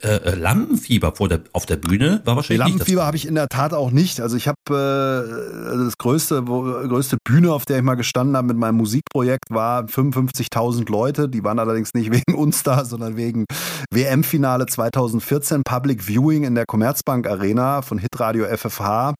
äh, 0.00 0.08
äh, 0.08 0.34
Lampenfieber 0.36 1.12
vor 1.16 1.28
der, 1.28 1.40
auf 1.52 1.66
der 1.66 1.76
Bühne 1.76 2.22
war 2.24 2.36
wahrscheinlich. 2.36 2.68
Lampenfieber 2.68 3.04
habe 3.04 3.16
ich 3.16 3.26
in 3.26 3.34
der 3.34 3.48
Tat 3.48 3.74
auch 3.74 3.90
nicht. 3.90 4.20
Also 4.20 4.36
ich 4.36 4.46
habe 4.46 4.56
äh, 4.70 5.68
also 5.68 5.84
das 5.84 5.98
größte, 5.98 6.46
wo, 6.46 6.62
größte 6.62 7.16
Bühne, 7.24 7.52
auf 7.52 7.64
der 7.64 7.78
ich 7.78 7.82
mal 7.82 7.96
gestanden 7.96 8.36
habe 8.36 8.46
mit 8.48 8.56
meinem 8.56 8.76
Musikprojekt, 8.76 9.46
war 9.50 9.84
55.000 9.84 10.90
Leute. 10.90 11.28
Die 11.28 11.42
waren 11.42 11.58
allerdings 11.58 11.94
nicht 11.94 12.12
wegen 12.12 12.34
uns 12.34 12.62
da, 12.62 12.84
sondern 12.84 13.16
wegen 13.16 13.44
WM-Finale 13.92 14.66
2014, 14.66 15.62
Public 15.64 16.06
Viewing 16.06 16.44
in 16.44 16.54
der 16.54 16.66
Commerzbank 16.66 17.26
Arena 17.26 17.82
von 17.82 17.98
Hitradio 17.98 18.46
FFH. 18.46 19.14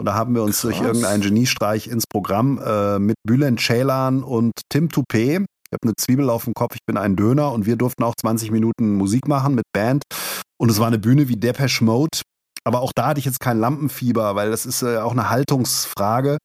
Und 0.00 0.06
da 0.06 0.14
haben 0.14 0.34
wir 0.34 0.42
uns 0.42 0.62
Krass. 0.62 0.72
durch 0.72 0.82
irgendeinen 0.82 1.22
Geniestreich 1.22 1.86
ins 1.86 2.04
Programm 2.06 2.58
äh, 2.58 2.98
mit 2.98 3.16
Bülent 3.24 3.60
Ceylan 3.60 4.22
und 4.22 4.52
Tim 4.68 4.88
Toupé 4.88 5.44
ich 5.72 5.76
habe 5.76 5.84
eine 5.84 5.94
Zwiebel 5.96 6.30
auf 6.30 6.46
dem 6.46 6.54
Kopf, 6.54 6.74
ich 6.74 6.84
bin 6.84 6.96
ein 6.96 7.14
Döner 7.14 7.52
und 7.52 7.64
wir 7.64 7.76
durften 7.76 8.02
auch 8.02 8.16
20 8.20 8.50
Minuten 8.50 8.96
Musik 8.96 9.28
machen 9.28 9.54
mit 9.54 9.62
Band. 9.72 10.02
Und 10.58 10.68
es 10.68 10.80
war 10.80 10.88
eine 10.88 10.98
Bühne 10.98 11.28
wie 11.28 11.36
Depeche 11.36 11.84
Mode 11.84 12.22
aber 12.64 12.80
auch 12.80 12.92
da 12.94 13.08
hatte 13.08 13.20
ich 13.20 13.24
jetzt 13.26 13.40
kein 13.40 13.58
Lampenfieber, 13.58 14.34
weil 14.34 14.50
das 14.50 14.66
ist 14.66 14.82
äh, 14.82 14.98
auch 14.98 15.12
eine 15.12 15.30
Haltungsfrage. 15.30 16.38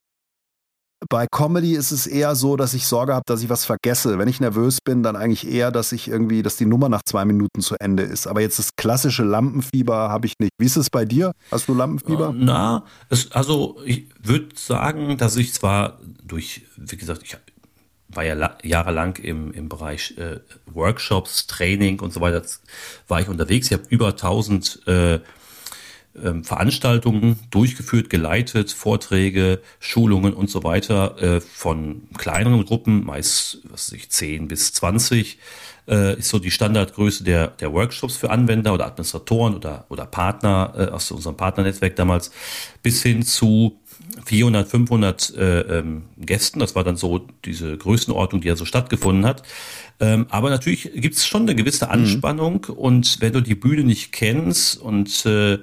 Bei 1.09 1.27
Comedy 1.27 1.73
ist 1.73 1.91
es 1.91 2.07
eher 2.07 2.35
so, 2.35 2.55
dass 2.55 2.73
ich 2.73 2.87
Sorge 2.87 3.13
habe, 3.13 3.23
dass 3.25 3.43
ich 3.43 3.49
was 3.49 3.65
vergesse. 3.65 4.17
Wenn 4.17 4.27
ich 4.27 4.39
nervös 4.39 4.79
bin, 4.81 5.03
dann 5.03 5.15
eigentlich 5.15 5.47
eher, 5.47 5.71
dass 5.71 5.91
ich 5.91 6.07
irgendwie, 6.07 6.41
dass 6.43 6.57
die 6.57 6.65
Nummer 6.65 6.89
nach 6.89 7.03
zwei 7.03 7.25
Minuten 7.25 7.61
zu 7.61 7.75
Ende 7.79 8.03
ist. 8.03 8.27
Aber 8.27 8.41
jetzt 8.41 8.59
das 8.59 8.75
klassische 8.75 9.23
Lampenfieber 9.23 10.09
habe 10.09 10.27
ich 10.27 10.33
nicht. 10.39 10.51
Wie 10.57 10.65
ist 10.65 10.77
es 10.77 10.89
bei 10.89 11.05
dir? 11.05 11.31
Hast 11.51 11.67
du 11.67 11.73
Lampenfieber? 11.73 12.33
Na, 12.35 12.85
es, 13.09 13.31
also 13.31 13.77
ich 13.85 14.07
würde 14.21 14.49
sagen, 14.55 15.17
dass 15.17 15.35
ich 15.35 15.53
zwar 15.53 15.99
durch, 16.23 16.63
wie 16.77 16.97
gesagt, 16.97 17.21
ich 17.23 17.37
war 18.07 18.23
ja 18.23 18.57
jahrelang 18.63 19.17
im, 19.17 19.51
im 19.51 19.69
Bereich 19.69 20.15
äh, 20.17 20.39
Workshops, 20.67 21.47
Training 21.47 21.99
und 21.99 22.13
so 22.13 22.21
weiter, 22.21 22.41
war 23.07 23.21
ich 23.21 23.27
unterwegs. 23.27 23.67
Ich 23.67 23.73
habe 23.73 23.83
über 23.89 24.09
1000 24.09 24.87
äh, 24.87 25.19
Veranstaltungen 26.43 27.39
durchgeführt, 27.49 28.09
geleitet, 28.09 28.71
Vorträge, 28.71 29.61
Schulungen 29.79 30.33
und 30.33 30.49
so 30.49 30.63
weiter 30.63 31.21
äh, 31.21 31.41
von 31.41 32.03
kleineren 32.17 32.65
Gruppen, 32.65 33.05
meist 33.05 33.59
was 33.65 33.91
weiß 33.91 33.97
ich, 33.97 34.09
10 34.09 34.47
bis 34.47 34.73
20 34.73 35.37
äh, 35.87 36.17
ist 36.17 36.29
so 36.29 36.39
die 36.39 36.51
Standardgröße 36.51 37.23
der, 37.23 37.47
der 37.47 37.73
Workshops 37.73 38.17
für 38.17 38.29
Anwender 38.29 38.73
oder 38.73 38.87
Administratoren 38.87 39.55
oder, 39.55 39.85
oder 39.89 40.05
Partner 40.05 40.73
äh, 40.77 40.85
aus 40.87 41.11
unserem 41.11 41.37
Partnernetzwerk 41.37 41.95
damals, 41.95 42.31
bis 42.81 43.03
hin 43.03 43.23
zu 43.23 43.79
400, 44.25 44.67
500 44.67 45.35
äh, 45.35 45.59
ähm, 45.61 46.03
Gästen. 46.17 46.59
Das 46.59 46.75
war 46.75 46.83
dann 46.83 46.95
so 46.95 47.27
diese 47.43 47.77
Größenordnung, 47.77 48.41
die 48.41 48.47
ja 48.47 48.55
so 48.55 48.65
stattgefunden 48.65 49.25
hat. 49.25 49.43
Ähm, 49.99 50.25
aber 50.29 50.49
natürlich 50.49 50.91
gibt 50.95 51.15
es 51.15 51.25
schon 51.25 51.43
eine 51.43 51.55
gewisse 51.55 51.85
mhm. 51.85 51.91
Anspannung 51.91 52.65
mhm. 52.67 52.73
und 52.73 53.21
wenn 53.21 53.33
du 53.33 53.41
die 53.41 53.55
Bühne 53.55 53.83
nicht 53.83 54.11
kennst 54.11 54.77
und 54.77 55.25
äh, 55.25 55.59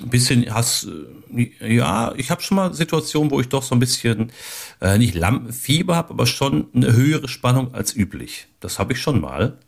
ein 0.00 0.10
bisschen 0.10 0.52
hast, 0.52 0.88
äh, 1.34 1.74
ja, 1.74 2.14
ich 2.16 2.30
habe 2.30 2.40
schon 2.42 2.56
mal 2.56 2.72
Situationen, 2.72 3.30
wo 3.30 3.40
ich 3.40 3.48
doch 3.48 3.62
so 3.62 3.74
ein 3.74 3.80
bisschen 3.80 4.32
äh, 4.80 4.96
nicht 4.98 5.14
Lampenfieber 5.14 5.96
habe, 5.96 6.10
aber 6.10 6.26
schon 6.26 6.68
eine 6.74 6.92
höhere 6.92 7.28
Spannung 7.28 7.74
als 7.74 7.94
üblich. 7.94 8.46
Das 8.60 8.78
habe 8.78 8.94
ich 8.94 9.00
schon 9.00 9.20
mal. 9.20 9.58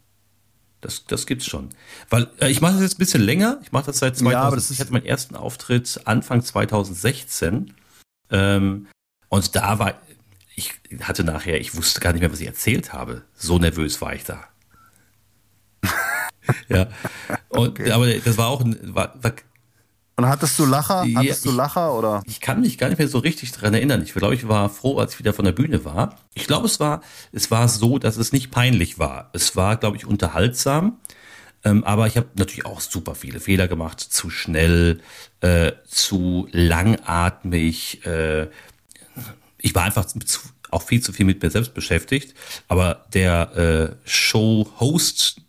Das, 0.80 1.06
das 1.06 1.26
gibt's 1.26 1.46
schon. 1.46 1.70
Weil 2.10 2.28
äh, 2.40 2.50
ich 2.50 2.60
mache 2.60 2.74
das 2.74 2.82
jetzt 2.82 2.94
ein 2.96 2.98
bisschen 2.98 3.22
länger. 3.22 3.58
Ich 3.62 3.72
mache 3.72 3.86
das 3.86 3.98
seit 3.98 4.16
2000. 4.16 4.32
Ja, 4.32 4.42
aber 4.42 4.56
das 4.56 4.70
ich 4.70 4.80
hatte 4.80 4.92
meinen 4.92 5.06
ersten 5.06 5.36
Auftritt 5.36 6.00
Anfang 6.04 6.42
2016. 6.42 7.74
Ähm, 8.30 8.86
und 9.28 9.56
da 9.56 9.78
war, 9.78 9.94
ich 10.54 10.74
hatte 11.00 11.24
nachher, 11.24 11.60
ich 11.60 11.74
wusste 11.74 12.00
gar 12.00 12.12
nicht 12.12 12.20
mehr, 12.20 12.32
was 12.32 12.40
ich 12.40 12.46
erzählt 12.46 12.92
habe. 12.92 13.22
So 13.34 13.58
nervös 13.58 14.00
war 14.00 14.14
ich 14.14 14.24
da. 14.24 14.44
ja. 16.68 16.88
Und, 17.48 17.80
okay. 17.80 17.90
Aber 17.90 18.12
das 18.12 18.36
war 18.36 18.48
auch 18.48 18.60
ein, 18.60 18.78
war, 18.94 19.14
war 19.22 19.32
und 20.16 20.28
hattest 20.28 20.58
du 20.58 20.64
Lacher? 20.64 21.04
Hattest 21.14 21.44
ja, 21.44 21.50
du 21.50 21.56
Lacher 21.56 21.94
oder? 21.94 22.22
Ich 22.26 22.40
kann 22.40 22.60
mich 22.60 22.78
gar 22.78 22.88
nicht 22.88 22.98
mehr 22.98 23.08
so 23.08 23.18
richtig 23.18 23.50
dran 23.50 23.74
erinnern. 23.74 24.02
Ich 24.02 24.14
glaube, 24.14 24.34
ich 24.34 24.46
war 24.46 24.70
froh, 24.70 24.98
als 24.98 25.14
ich 25.14 25.18
wieder 25.18 25.32
von 25.32 25.44
der 25.44 25.52
Bühne 25.52 25.84
war. 25.84 26.16
Ich 26.34 26.46
glaube, 26.46 26.66
es 26.66 26.78
war, 26.78 27.02
es 27.32 27.50
war 27.50 27.68
so, 27.68 27.98
dass 27.98 28.16
es 28.16 28.32
nicht 28.32 28.52
peinlich 28.52 28.98
war. 28.98 29.30
Es 29.32 29.56
war, 29.56 29.76
glaube 29.76 29.96
ich, 29.96 30.06
unterhaltsam. 30.06 30.98
Ähm, 31.64 31.82
aber 31.82 32.06
ich 32.06 32.16
habe 32.16 32.28
natürlich 32.36 32.64
auch 32.64 32.80
super 32.80 33.16
viele 33.16 33.40
Fehler 33.40 33.66
gemacht. 33.66 34.00
Zu 34.00 34.30
schnell, 34.30 35.00
äh, 35.40 35.72
zu 35.86 36.46
langatmig. 36.52 38.06
Äh, 38.06 38.48
ich 39.58 39.74
war 39.74 39.82
einfach 39.82 40.04
zu, 40.04 40.40
auch 40.70 40.82
viel 40.82 41.00
zu 41.00 41.12
viel 41.12 41.26
mit 41.26 41.42
mir 41.42 41.50
selbst 41.50 41.74
beschäftigt. 41.74 42.34
Aber 42.68 43.06
der 43.14 43.96
äh, 44.04 44.08
Show-Host, 44.08 45.40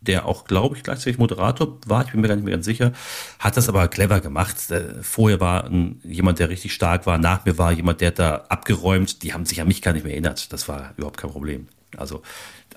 der 0.00 0.26
auch, 0.26 0.44
glaube 0.44 0.76
ich, 0.76 0.82
gleichzeitig 0.82 1.18
Moderator 1.18 1.78
war, 1.86 2.04
ich 2.04 2.12
bin 2.12 2.20
mir 2.20 2.28
gar 2.28 2.36
nicht 2.36 2.44
mehr 2.44 2.54
ganz 2.54 2.64
sicher, 2.64 2.92
hat 3.38 3.56
das 3.56 3.68
aber 3.68 3.88
clever 3.88 4.20
gemacht. 4.20 4.70
Äh, 4.70 5.02
vorher 5.02 5.40
war 5.40 5.64
ein, 5.64 6.00
jemand, 6.04 6.38
der 6.38 6.48
richtig 6.48 6.72
stark 6.72 7.06
war, 7.06 7.18
nach 7.18 7.44
mir 7.44 7.58
war 7.58 7.72
jemand, 7.72 8.00
der 8.00 8.08
hat 8.08 8.18
da 8.18 8.44
abgeräumt, 8.48 9.22
die 9.22 9.32
haben 9.32 9.44
sich 9.44 9.60
an 9.60 9.68
mich 9.68 9.82
gar 9.82 9.92
nicht 9.92 10.04
mehr 10.04 10.12
erinnert. 10.12 10.52
Das 10.52 10.68
war 10.68 10.94
überhaupt 10.96 11.18
kein 11.18 11.30
Problem. 11.30 11.68
Also, 11.96 12.22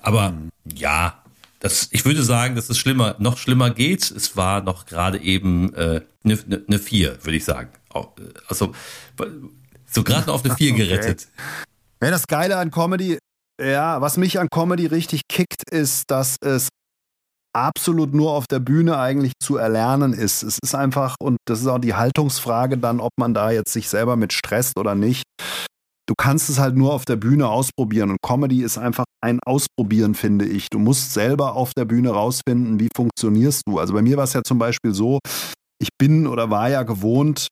aber 0.02 0.30
mhm. 0.30 0.50
ja, 0.74 1.22
das, 1.60 1.88
ich 1.92 2.04
würde 2.04 2.22
sagen, 2.22 2.56
dass 2.56 2.68
es 2.68 2.76
schlimmer, 2.76 3.16
noch 3.18 3.38
schlimmer 3.38 3.70
geht. 3.70 4.10
Es 4.10 4.36
war 4.36 4.60
noch 4.62 4.84
gerade 4.84 5.18
eben 5.18 5.72
äh, 5.74 6.02
eine 6.22 6.34
äh, 6.34 6.38
ne, 6.46 6.62
ne 6.66 6.78
Vier, 6.78 7.18
würde 7.24 7.36
ich 7.36 7.44
sagen. 7.44 7.70
Also 8.48 8.74
so 9.90 10.02
gerade 10.02 10.30
auf 10.30 10.44
eine 10.44 10.54
Vier 10.56 10.74
okay. 10.74 10.86
gerettet. 10.86 11.28
Ja, 12.02 12.10
das 12.10 12.26
Geile 12.26 12.58
an 12.58 12.70
Comedy, 12.70 13.18
ja, 13.58 14.00
was 14.02 14.18
mich 14.18 14.38
an 14.38 14.48
Comedy 14.50 14.86
richtig 14.86 15.22
kickt, 15.28 15.62
ist, 15.70 16.10
dass 16.10 16.36
es 16.42 16.68
absolut 17.54 18.14
nur 18.14 18.32
auf 18.32 18.46
der 18.46 18.58
Bühne 18.58 18.98
eigentlich 18.98 19.32
zu 19.42 19.56
erlernen 19.56 20.12
ist. 20.12 20.42
Es 20.42 20.58
ist 20.62 20.74
einfach, 20.74 21.16
und 21.20 21.36
das 21.46 21.60
ist 21.60 21.66
auch 21.66 21.78
die 21.78 21.94
Haltungsfrage 21.94 22.78
dann, 22.78 23.00
ob 23.00 23.12
man 23.18 23.34
da 23.34 23.50
jetzt 23.50 23.72
sich 23.72 23.88
selber 23.88 24.16
mit 24.16 24.32
stresst 24.32 24.76
oder 24.78 24.94
nicht. 24.94 25.22
Du 26.06 26.14
kannst 26.16 26.50
es 26.50 26.58
halt 26.58 26.76
nur 26.76 26.92
auf 26.92 27.06
der 27.06 27.16
Bühne 27.16 27.48
ausprobieren 27.48 28.10
und 28.10 28.18
Comedy 28.20 28.62
ist 28.62 28.76
einfach 28.76 29.04
ein 29.22 29.40
Ausprobieren, 29.46 30.14
finde 30.14 30.44
ich. 30.44 30.68
Du 30.68 30.78
musst 30.78 31.14
selber 31.14 31.54
auf 31.54 31.72
der 31.74 31.86
Bühne 31.86 32.10
rausfinden, 32.10 32.78
wie 32.78 32.88
funktionierst 32.94 33.62
du. 33.66 33.78
Also 33.78 33.94
bei 33.94 34.02
mir 34.02 34.18
war 34.18 34.24
es 34.24 34.34
ja 34.34 34.42
zum 34.42 34.58
Beispiel 34.58 34.92
so, 34.92 35.18
ich 35.80 35.88
bin 35.98 36.26
oder 36.26 36.50
war 36.50 36.68
ja 36.68 36.82
gewohnt, 36.82 37.48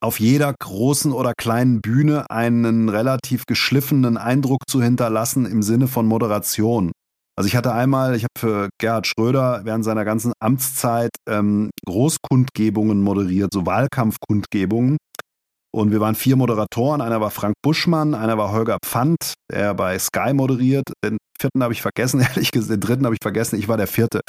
auf 0.00 0.18
jeder 0.18 0.54
großen 0.58 1.12
oder 1.12 1.34
kleinen 1.36 1.80
Bühne 1.80 2.28
einen 2.30 2.88
relativ 2.88 3.44
geschliffenen 3.46 4.16
Eindruck 4.16 4.62
zu 4.66 4.82
hinterlassen 4.82 5.46
im 5.46 5.62
Sinne 5.62 5.88
von 5.88 6.06
Moderation. 6.06 6.90
Also 7.36 7.48
ich 7.48 7.56
hatte 7.56 7.72
einmal, 7.72 8.14
ich 8.14 8.24
habe 8.24 8.38
für 8.38 8.68
Gerhard 8.78 9.06
Schröder 9.06 9.62
während 9.64 9.84
seiner 9.84 10.04
ganzen 10.04 10.32
Amtszeit 10.40 11.10
ähm, 11.28 11.70
Großkundgebungen 11.86 13.00
moderiert, 13.00 13.52
so 13.52 13.64
Wahlkampfkundgebungen. 13.64 14.98
Und 15.74 15.90
wir 15.90 16.00
waren 16.00 16.14
vier 16.14 16.36
Moderatoren. 16.36 17.00
Einer 17.00 17.22
war 17.22 17.30
Frank 17.30 17.54
Buschmann, 17.62 18.14
einer 18.14 18.36
war 18.36 18.52
Holger 18.52 18.76
Pfand, 18.84 19.34
der 19.50 19.72
bei 19.72 19.98
Sky 19.98 20.34
moderiert. 20.34 20.84
Den 21.02 21.16
vierten 21.40 21.62
habe 21.62 21.72
ich 21.72 21.80
vergessen, 21.80 22.20
ehrlich 22.34 22.50
gesagt, 22.50 22.72
den 22.72 22.80
dritten 22.80 23.06
habe 23.06 23.14
ich 23.14 23.22
vergessen. 23.22 23.58
Ich 23.58 23.68
war 23.68 23.78
der 23.78 23.86
vierte. 23.86 24.20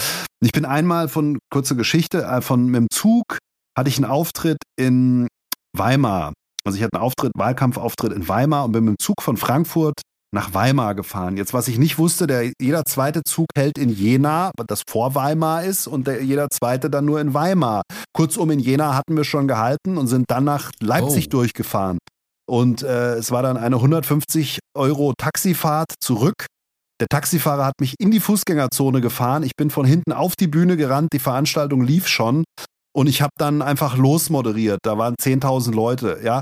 Ich 0.42 0.54
bin 0.54 0.64
einmal 0.64 1.10
von, 1.10 1.40
kurze 1.52 1.76
Geschichte, 1.76 2.24
äh, 2.24 2.42
von 2.42 2.68
mit 2.68 2.82
dem 2.82 2.88
Zug 2.90 3.38
hatte 3.78 3.90
ich 3.90 3.98
einen 3.98 4.10
Auftritt 4.10 4.60
in 4.80 5.28
Weimar. 5.76 6.32
Also 6.66 6.78
ich 6.78 6.84
hatte 6.84 6.96
einen 6.96 7.04
Auftritt, 7.04 7.34
Wahlkampfauftritt 7.36 8.14
in 8.14 8.30
Weimar 8.30 8.64
und 8.64 8.72
bin 8.72 8.86
mit 8.86 8.94
dem 8.94 9.04
Zug 9.04 9.22
von 9.22 9.36
Frankfurt 9.36 9.96
nach 10.34 10.54
Weimar 10.54 10.96
gefahren. 10.96 11.38
Jetzt, 11.38 11.54
was 11.54 11.68
ich 11.68 11.78
nicht 11.78 11.98
wusste, 11.98 12.28
der, 12.28 12.52
jeder 12.60 12.86
zweite 12.86 13.24
Zug 13.24 13.48
hält 13.56 13.78
in 13.78 13.90
Jena, 13.90 14.52
das 14.68 14.82
vor 14.88 15.16
Weimar 15.16 15.64
ist, 15.64 15.88
und 15.88 16.08
der, 16.08 16.24
jeder 16.24 16.50
zweite 16.50 16.90
dann 16.90 17.06
nur 17.06 17.22
in 17.22 17.34
Weimar. 17.34 17.84
Kurzum, 18.14 18.52
in 18.52 18.60
Jena 18.60 18.96
hatten 18.96 19.16
wir 19.16 19.24
schon 19.24 19.48
gehalten 19.48 19.98
und 19.98 20.08
sind 20.08 20.26
dann 20.30 20.44
nach 20.44 20.72
Leipzig 20.82 21.28
oh. 21.28 21.38
durchgefahren. 21.38 22.00
Und 22.50 22.84
äh, 22.84 23.14
es 23.16 23.32
war 23.32 23.44
dann 23.44 23.58
eine 23.58 23.76
150 23.78 24.60
Euro 24.76 25.14
Taxifahrt 25.18 25.94
zurück. 26.02 26.46
Der 27.00 27.08
Taxifahrer 27.08 27.66
hat 27.66 27.80
mich 27.80 27.96
in 28.00 28.12
die 28.12 28.20
Fußgängerzone 28.20 29.02
gefahren. 29.02 29.44
Ich 29.44 29.56
bin 29.56 29.70
von 29.70 29.86
hinten 29.86 30.12
auf 30.12 30.36
die 30.36 30.48
Bühne 30.48 30.78
gerannt. 30.78 31.10
Die 31.14 31.20
Veranstaltung 31.20 31.84
lief 31.84 32.08
schon. 32.08 32.44
Und 32.96 33.08
ich 33.08 33.22
habe 33.22 33.32
dann 33.38 33.62
einfach 33.62 33.98
losmoderiert. 33.98 34.80
Da 34.84 34.98
waren 34.98 35.16
10.000 35.22 35.74
Leute. 35.74 36.20
Ja, 36.24 36.42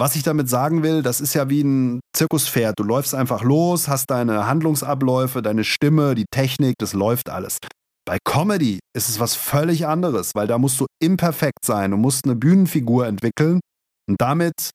was 0.00 0.16
ich 0.16 0.22
damit 0.22 0.48
sagen 0.48 0.82
will, 0.82 1.02
das 1.02 1.20
ist 1.20 1.34
ja 1.34 1.50
wie 1.50 1.62
ein 1.62 2.00
Zirkuspferd. 2.16 2.78
Du 2.78 2.84
läufst 2.84 3.14
einfach 3.14 3.42
los, 3.42 3.86
hast 3.86 4.10
deine 4.10 4.46
Handlungsabläufe, 4.46 5.42
deine 5.42 5.62
Stimme, 5.62 6.14
die 6.14 6.24
Technik, 6.30 6.74
das 6.78 6.94
läuft 6.94 7.28
alles. 7.28 7.58
Bei 8.06 8.16
Comedy 8.24 8.78
ist 8.96 9.10
es 9.10 9.20
was 9.20 9.34
völlig 9.34 9.86
anderes, 9.86 10.32
weil 10.34 10.46
da 10.46 10.56
musst 10.56 10.80
du 10.80 10.86
imperfekt 11.02 11.64
sein. 11.64 11.90
Du 11.90 11.98
musst 11.98 12.24
eine 12.24 12.34
Bühnenfigur 12.34 13.06
entwickeln 13.06 13.60
und 14.08 14.16
damit 14.18 14.70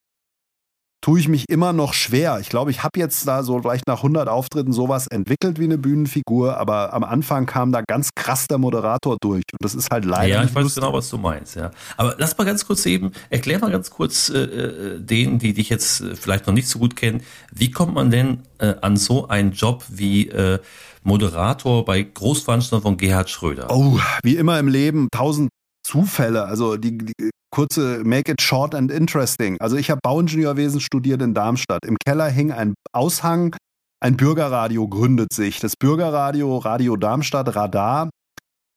tue 1.06 1.20
ich 1.20 1.28
mich 1.28 1.48
immer 1.50 1.72
noch 1.72 1.94
schwer. 1.94 2.40
Ich 2.42 2.50
glaube, 2.50 2.72
ich 2.72 2.82
habe 2.82 3.00
jetzt 3.00 3.28
da 3.28 3.44
so 3.44 3.62
vielleicht 3.62 3.86
nach 3.88 3.98
100 3.98 4.28
Auftritten 4.28 4.74
sowas 4.74 5.06
entwickelt 5.06 5.60
wie 5.60 5.66
eine 5.66 5.78
Bühnenfigur, 5.78 6.58
aber 6.58 6.94
am 6.94 7.04
Anfang 7.04 7.46
kam 7.46 7.72
da 7.72 7.84
ganz 7.88 8.10
krass 8.16 8.48
der 8.48 8.58
Moderator 8.58 9.18
durch 9.22 9.44
und 9.52 9.64
das 9.64 9.76
ist 9.76 9.92
halt 9.92 10.04
leider. 10.04 10.34
Ja, 10.34 10.44
ich 10.44 10.56
weiß 10.56 10.64
lustig. 10.64 10.82
genau, 10.82 10.94
was 10.94 11.08
du 11.12 11.20
meinst, 11.20 11.58
ja. 11.58 11.70
Aber 11.96 12.16
lass 12.18 12.36
mal 12.40 12.46
ganz 12.46 12.66
kurz 12.66 12.88
eben, 12.88 13.12
erklär 13.30 13.60
mal 13.60 13.70
ganz 13.70 13.92
kurz 13.92 14.30
äh, 14.30 14.40
äh, 14.40 15.00
denen, 15.00 15.38
die 15.38 15.54
dich 15.54 15.70
jetzt 15.70 16.02
äh, 16.02 16.16
vielleicht 16.16 16.48
noch 16.48 16.56
nicht 16.56 16.68
so 16.68 16.80
gut 16.80 16.96
kennen, 16.96 17.22
wie 17.54 17.70
kommt 17.70 17.94
man 17.94 18.10
denn 18.10 18.40
äh, 18.58 18.74
an 18.82 18.98
so 18.98 19.28
einen 19.28 19.52
Job 19.52 19.86
wie 19.90 20.30
äh, 20.30 20.58
Moderator 21.04 21.86
bei 21.86 22.02
Großveranstaltungen 22.02 22.82
von 22.82 22.98
Gerhard 22.98 23.30
Schröder? 23.30 23.68
Oh, 23.70 24.00
wie 24.24 24.38
immer 24.38 24.58
im 24.58 24.70
Leben, 24.70 25.10
tausend 25.12 25.50
Zufälle. 25.86 26.46
Also 26.46 26.78
die, 26.78 26.98
die, 26.98 27.30
kurze 27.52 28.04
Make 28.04 28.32
it 28.32 28.42
short 28.42 28.76
and 28.76 28.92
interesting. 28.92 29.58
Also 29.62 29.78
ich 29.78 29.90
habe 29.90 30.02
Bauingenieurwesen 30.04 30.82
studiert 30.82 31.22
in 31.22 31.34
Darmstadt. 31.34 31.86
Im 31.86 31.98
Keller 32.06 32.28
hing 32.28 32.52
ein 32.52 32.74
Aushang, 32.92 33.56
ein 34.02 34.18
Bürgerradio 34.18 34.88
gründet 34.88 35.32
sich. 35.32 35.60
Das 35.60 35.76
Bürgerradio, 35.78 36.58
Radio 36.58 36.98
Darmstadt, 36.98 37.56
Radar. 37.56 38.10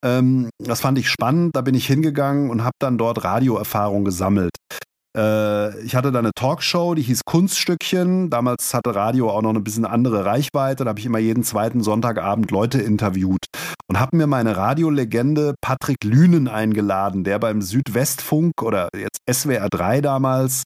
Ähm, 0.05 0.49
das 0.59 0.81
fand 0.81 0.99
ich 0.99 1.09
spannend. 1.09 1.57
Da 1.57 1.63
bin 1.63 1.75
ich 1.75 1.87
hingegangen 1.87 2.51
und 2.51 2.63
habe 2.63 2.77
dann 2.79 2.99
dort 2.99 3.25
Radioerfahrung 3.25 4.05
gesammelt. 4.05 4.53
Äh, 5.17 5.81
ich 5.83 5.95
hatte 5.95 6.13
da 6.13 6.19
eine 6.19 6.33
Talkshow, 6.35 6.95
die 6.95 7.03
hieß 7.03 7.23
Kunststückchen. 7.25 8.31
Damals 8.31 8.75
hatte 8.75 8.95
Radio 8.95 9.31
auch 9.31 9.43
noch 9.43 9.55
ein 9.55 9.65
bisschen 9.65 9.85
andere 9.85 10.25
Reichweite. 10.25 10.85
Da 10.85 10.91
habe 10.91 11.01
ich 11.01 11.07
immer 11.07 11.19
jeden 11.19 11.45
zweiten 11.45 11.83
Sonntagabend 11.83 12.51
Leute 12.51 12.81
interviewt 12.81 13.47
und 13.89 13.99
habe 13.99 14.17
mir 14.17 14.27
meine 14.27 14.57
Radiolegende 14.57 15.55
Patrick 15.61 16.05
Lünen 16.05 16.49
eingeladen, 16.49 17.25
der 17.25 17.39
beim 17.39 17.63
Südwestfunk 17.63 18.63
oder 18.63 18.89
jetzt 18.97 19.19
SWR 19.31 19.69
3 19.69 20.01
damals 20.01 20.65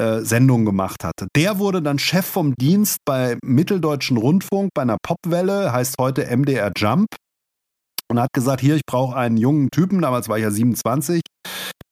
äh, 0.00 0.20
Sendung 0.20 0.64
gemacht 0.64 1.04
hatte. 1.04 1.28
Der 1.36 1.58
wurde 1.58 1.82
dann 1.82 1.98
Chef 1.98 2.26
vom 2.26 2.54
Dienst 2.54 2.98
bei 3.04 3.36
Mitteldeutschen 3.44 4.16
Rundfunk 4.16 4.70
bei 4.74 4.82
einer 4.82 4.96
Popwelle, 5.02 5.72
heißt 5.72 5.96
heute 6.00 6.24
MDR 6.34 6.72
Jump 6.76 7.06
und 8.10 8.18
hat 8.18 8.32
gesagt, 8.32 8.60
hier, 8.60 8.76
ich 8.76 8.82
brauche 8.86 9.16
einen 9.16 9.36
jungen 9.36 9.70
Typen, 9.70 10.00
damals 10.00 10.28
war 10.28 10.38
ich 10.38 10.44
ja 10.44 10.50
27, 10.50 11.20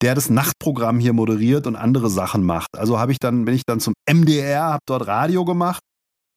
der 0.03 0.15
das 0.15 0.31
Nachtprogramm 0.31 1.01
hier 1.01 1.13
moderiert 1.13 1.67
und 1.67 1.77
andere 1.77 2.11
Sachen 2.11 2.45
macht. 2.45 2.77
Also 2.77 2.99
habe 2.99 3.13
ich 3.13 3.19
dann, 3.19 3.45
bin 3.45 3.55
ich 3.55 3.65
dann 3.67 3.81
zum 3.81 3.95
MDR, 4.09 4.65
habe 4.65 4.83
dort 4.87 5.07
Radio 5.07 5.45
gemacht 5.45 5.83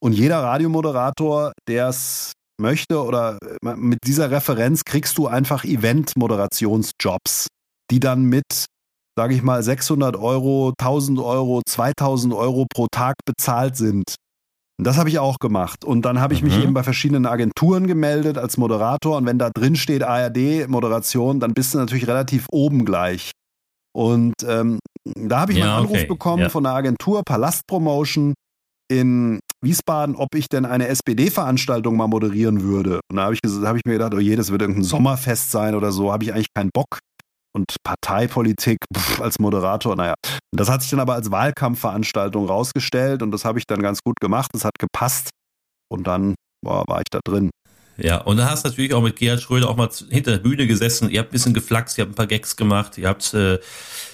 und 0.02 0.14
jeder 0.14 0.42
Radiomoderator, 0.44 1.52
der 1.68 1.90
es 1.90 2.32
möchte 2.60 3.04
oder 3.04 3.38
äh, 3.64 3.76
mit 3.76 4.00
dieser 4.06 4.32
Referenz 4.32 4.84
kriegst 4.84 5.18
du 5.18 5.28
einfach 5.28 5.64
Event-Moderationsjobs, 5.64 7.48
die 7.90 8.00
dann 8.00 8.24
mit 8.24 8.66
sage 9.18 9.36
ich 9.36 9.44
mal, 9.44 9.62
600 9.62 10.16
Euro, 10.16 10.74
1000 10.80 11.20
Euro, 11.20 11.62
2000 11.68 12.34
Euro 12.34 12.66
pro 12.74 12.88
Tag 12.92 13.16
bezahlt 13.26 13.76
sind. 13.76 14.16
Und 14.80 14.88
das 14.88 14.98
habe 14.98 15.10
ich 15.10 15.20
auch 15.20 15.38
gemacht. 15.38 15.86
Und 15.86 16.06
dann 16.06 16.20
habe 16.20 16.34
ich 16.34 16.42
mich 16.42 16.56
mhm. 16.56 16.64
eben 16.64 16.74
bei 16.74 16.82
verschiedenen 16.82 17.26
Agenturen 17.26 17.88
gemeldet 17.88 18.38
als 18.38 18.58
Moderator. 18.58 19.18
Und 19.18 19.26
wenn 19.26 19.38
da 19.38 19.52
drin 19.54 19.76
steht 19.76 20.02
ARD-Moderation, 20.02 21.40
dann 21.40 21.54
bist 21.54 21.74
du 21.74 21.78
natürlich 21.78 22.08
relativ 22.08 22.48
oben 22.52 22.86
gleich. 22.86 23.32
Und 23.94 24.34
ähm, 24.48 24.80
da 25.06 25.42
habe 25.42 25.52
ich 25.52 25.58
ja, 25.58 25.66
mal 25.66 25.72
einen 25.72 25.86
Anruf 25.86 25.98
okay. 25.98 26.08
bekommen 26.08 26.44
ja. 26.44 26.50
von 26.50 26.64
der 26.64 26.74
Agentur 26.74 27.24
Palast 27.26 27.68
Promotion 27.68 28.34
in 28.92 29.40
Wiesbaden, 29.64 30.16
ob 30.16 30.36
ich 30.36 30.48
denn 30.50 30.66
eine 30.66 30.88
SPD-Veranstaltung 30.88 31.96
mal 31.96 32.08
moderieren 32.08 32.62
würde. 32.62 33.00
Und 33.10 33.18
da 33.18 33.24
habe 33.24 33.36
ich, 33.36 33.40
hab 33.44 33.76
ich 33.76 33.84
mir 33.86 33.94
gedacht, 33.94 34.14
oh 34.14 34.20
je, 34.20 34.36
das 34.36 34.52
wird 34.52 34.62
irgendein 34.62 34.84
Sommerfest 34.84 35.52
sein 35.52 35.76
oder 35.76 35.92
so, 35.92 36.12
habe 36.12 36.24
ich 36.24 36.34
eigentlich 36.34 36.54
keinen 36.54 36.72
Bock 36.74 37.00
und 37.54 37.66
Parteipolitik 37.84 38.78
pff, 38.94 39.22
als 39.22 39.40
Moderator, 39.40 39.96
naja. 39.96 40.14
Das 40.54 40.70
hat 40.70 40.82
sich 40.82 40.92
dann 40.92 41.00
aber 41.00 41.14
als 41.14 41.32
Wahlkampfveranstaltung 41.32 42.48
rausgestellt 42.48 43.22
und 43.22 43.32
das 43.32 43.46
habe 43.46 43.60
ich 43.60 43.66
dann 43.66 43.82
ganz 43.82 44.00
gut 44.04 44.16
gemacht. 44.20 44.52
Das 44.54 44.66
hat 44.66 44.74
gepasst 44.80 45.30
und 45.90 46.08
dann 46.08 46.36
boah, 46.64 46.84
war 46.88 47.00
ich 47.00 47.10
da 47.12 47.20
drin. 47.24 47.50
Ja, 48.02 48.18
und 48.18 48.38
da 48.38 48.50
hast 48.50 48.66
du 48.66 48.70
natürlich 48.70 48.94
auch 48.94 49.02
mit 49.02 49.16
Gerhard 49.16 49.42
Schröder 49.42 49.70
auch 49.70 49.76
mal 49.76 49.90
hinter 50.10 50.32
der 50.32 50.40
Bühne 50.40 50.68
gesessen. 50.68 51.10
Ihr 51.10 51.20
habt 51.20 51.30
ein 51.30 51.34
bisschen 51.34 51.54
geflaxt, 51.54 51.98
ihr 51.98 52.04
habt 52.04 52.14
ein 52.14 52.16
paar 52.16 52.28
Gags 52.28 52.56
gemacht, 52.56 52.98
ihr 52.98 53.08
habt 53.08 53.34
äh, 53.34 53.60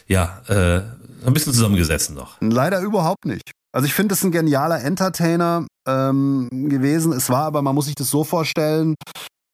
ja 0.07 0.41
äh, 0.47 0.81
ein 1.25 1.33
bisschen 1.33 1.53
zusammengesessen 1.53 2.15
noch. 2.15 2.37
Leider 2.41 2.81
überhaupt 2.81 3.25
nicht. 3.25 3.51
Also 3.73 3.85
ich 3.85 3.93
finde 3.93 4.13
es 4.15 4.23
ein 4.23 4.31
genialer 4.31 4.83
Entertainer 4.83 5.65
ähm, 5.87 6.49
gewesen. 6.51 7.13
Es 7.13 7.29
war 7.29 7.45
aber, 7.45 7.61
man 7.61 7.75
muss 7.75 7.85
sich 7.85 7.95
das 7.95 8.09
so 8.09 8.23
vorstellen, 8.23 8.95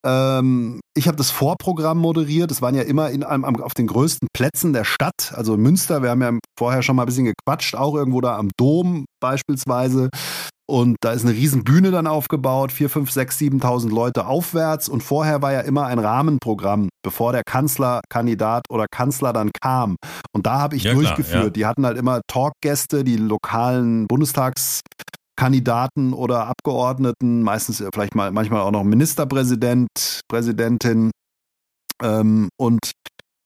ähm, 0.05 0.81
ich 0.95 1.07
habe 1.07 1.17
das 1.17 1.31
Vorprogramm 1.31 1.97
moderiert. 1.97 2.51
Es 2.51 2.61
waren 2.61 2.75
ja 2.75 2.83
immer 2.83 3.09
in 3.09 3.23
einem, 3.23 3.45
auf 3.61 3.73
den 3.73 3.87
größten 3.87 4.27
Plätzen 4.33 4.73
der 4.73 4.83
Stadt, 4.83 5.33
also 5.33 5.57
Münster. 5.57 6.03
Wir 6.03 6.09
haben 6.09 6.21
ja 6.21 6.31
vorher 6.57 6.83
schon 6.83 6.95
mal 6.95 7.03
ein 7.03 7.07
bisschen 7.07 7.25
gequatscht, 7.25 7.75
auch 7.75 7.95
irgendwo 7.95 8.21
da 8.21 8.37
am 8.37 8.49
Dom 8.57 9.05
beispielsweise. 9.21 10.09
Und 10.65 10.95
da 11.01 11.11
ist 11.11 11.25
eine 11.25 11.33
riesen 11.33 11.63
Bühne 11.65 11.91
dann 11.91 12.07
aufgebaut, 12.07 12.71
4, 12.71 12.89
5, 12.89 13.11
6, 13.11 13.37
7.000 13.37 13.89
Leute 13.89 14.25
aufwärts. 14.25 14.87
Und 14.87 15.03
vorher 15.03 15.41
war 15.41 15.51
ja 15.51 15.59
immer 15.59 15.87
ein 15.87 15.99
Rahmenprogramm, 15.99 16.89
bevor 17.03 17.33
der 17.33 17.43
Kanzlerkandidat 17.43 18.63
oder 18.69 18.85
Kanzler 18.89 19.33
dann 19.33 19.51
kam. 19.61 19.97
Und 20.31 20.45
da 20.45 20.59
habe 20.59 20.77
ich 20.77 20.83
ja, 20.83 20.93
durchgeführt. 20.93 21.27
Klar, 21.27 21.43
ja. 21.43 21.49
Die 21.49 21.65
hatten 21.65 21.85
halt 21.85 21.97
immer 21.97 22.21
Talkgäste, 22.27 23.03
die 23.03 23.17
lokalen 23.17 24.07
Bundestags 24.07 24.81
Kandidaten 25.35 26.13
oder 26.13 26.47
Abgeordneten, 26.47 27.41
meistens 27.41 27.83
vielleicht 27.93 28.15
mal 28.15 28.31
manchmal 28.31 28.61
auch 28.61 28.71
noch 28.71 28.83
Ministerpräsident, 28.83 30.21
Präsidentin. 30.29 31.11
Ähm, 32.01 32.49
und 32.57 32.91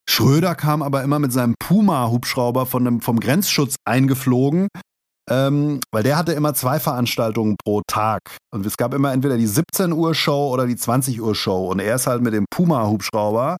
Schröder 0.09 0.55
kam 0.55 0.81
aber 0.81 1.03
immer 1.03 1.19
mit 1.19 1.31
seinem 1.31 1.55
Puma-Hubschrauber 1.59 2.65
von 2.65 3.01
vom 3.01 3.19
Grenzschutz 3.19 3.75
eingeflogen, 3.85 4.67
ähm, 5.29 5.79
weil 5.91 6.03
der 6.03 6.17
hatte 6.17 6.33
immer 6.33 6.53
zwei 6.53 6.79
Veranstaltungen 6.79 7.55
pro 7.63 7.81
Tag. 7.87 8.21
Und 8.53 8.65
es 8.65 8.77
gab 8.77 8.93
immer 8.93 9.11
entweder 9.11 9.37
die 9.37 9.47
17 9.47 9.91
Uhr 9.91 10.15
Show 10.15 10.49
oder 10.51 10.67
die 10.67 10.75
20 10.75 11.21
Uhr 11.21 11.35
Show. 11.35 11.67
Und 11.67 11.79
er 11.79 11.95
ist 11.95 12.07
halt 12.07 12.21
mit 12.21 12.33
dem 12.33 12.45
Puma-Hubschrauber 12.49 13.57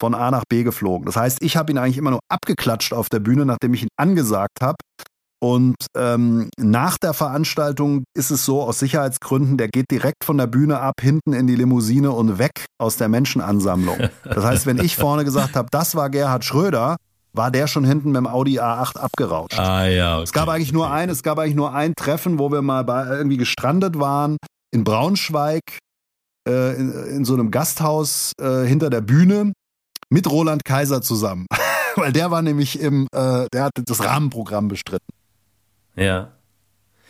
von 0.00 0.14
A 0.14 0.30
nach 0.30 0.44
B 0.48 0.62
geflogen. 0.64 1.06
Das 1.06 1.16
heißt, 1.16 1.42
ich 1.42 1.56
habe 1.56 1.72
ihn 1.72 1.78
eigentlich 1.78 1.98
immer 1.98 2.10
nur 2.10 2.20
abgeklatscht 2.28 2.92
auf 2.92 3.08
der 3.08 3.20
Bühne, 3.20 3.46
nachdem 3.46 3.74
ich 3.74 3.82
ihn 3.82 3.88
angesagt 3.96 4.60
habe. 4.60 4.76
Und 5.42 5.74
ähm, 5.96 6.50
nach 6.56 6.98
der 6.98 7.14
Veranstaltung 7.14 8.04
ist 8.16 8.30
es 8.30 8.44
so, 8.44 8.62
aus 8.62 8.78
Sicherheitsgründen, 8.78 9.58
der 9.58 9.66
geht 9.66 9.90
direkt 9.90 10.24
von 10.24 10.38
der 10.38 10.46
Bühne 10.46 10.78
ab, 10.78 10.94
hinten 11.00 11.32
in 11.32 11.48
die 11.48 11.56
Limousine 11.56 12.12
und 12.12 12.38
weg 12.38 12.64
aus 12.78 12.96
der 12.96 13.08
Menschenansammlung. 13.08 14.08
Das 14.24 14.44
heißt, 14.44 14.66
wenn 14.66 14.78
ich 14.78 14.96
vorne 14.96 15.24
gesagt 15.24 15.56
habe, 15.56 15.66
das 15.72 15.96
war 15.96 16.10
Gerhard 16.10 16.44
Schröder, 16.44 16.96
war 17.32 17.50
der 17.50 17.66
schon 17.66 17.84
hinten 17.84 18.12
mit 18.12 18.18
dem 18.18 18.26
Audi 18.26 18.60
A8 18.60 18.98
abgerauscht. 18.98 19.58
Ah 19.58 19.86
ja. 19.86 20.14
Okay. 20.16 20.24
Es 20.24 20.32
gab 20.32 20.48
eigentlich 20.48 20.72
nur 20.72 20.90
ein, 20.90 21.08
es 21.08 21.22
gab 21.22 21.38
eigentlich 21.38 21.54
nur 21.54 21.72
ein 21.72 21.94
Treffen, 21.94 22.38
wo 22.38 22.50
wir 22.50 22.62
mal 22.62 22.84
bei, 22.84 23.06
irgendwie 23.06 23.36
gestrandet 23.36 23.98
waren 23.98 24.36
in 24.70 24.84
Braunschweig 24.84 25.62
äh, 26.48 26.76
in, 26.76 26.92
in, 26.92 27.24
so 27.24 27.34
einem 27.34 27.50
Gasthaus 27.50 28.32
äh, 28.40 28.64
hinter 28.64 28.90
der 28.90 29.00
Bühne 29.00 29.52
mit 30.10 30.30
Roland 30.30 30.64
Kaiser 30.64 31.00
zusammen, 31.02 31.46
weil 31.96 32.12
der 32.12 32.30
war 32.30 32.42
nämlich 32.42 32.80
im, 32.80 33.06
äh, 33.12 33.46
der 33.52 33.64
hat 33.64 33.72
das 33.84 34.04
Rahmenprogramm 34.04 34.68
bestritten. 34.68 35.12
Ja. 35.96 36.32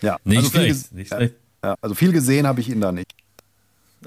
Ja, 0.00 0.18
nicht 0.24 0.38
also 0.38 0.50
schlecht. 0.50 0.92
Nicht 0.92 1.08
schlecht. 1.14 1.34
Ja, 1.64 1.76
also 1.80 1.94
viel 1.94 2.12
gesehen 2.12 2.46
habe 2.46 2.60
ich 2.60 2.68
ihn 2.68 2.80
da 2.80 2.90
nicht. 2.90 3.12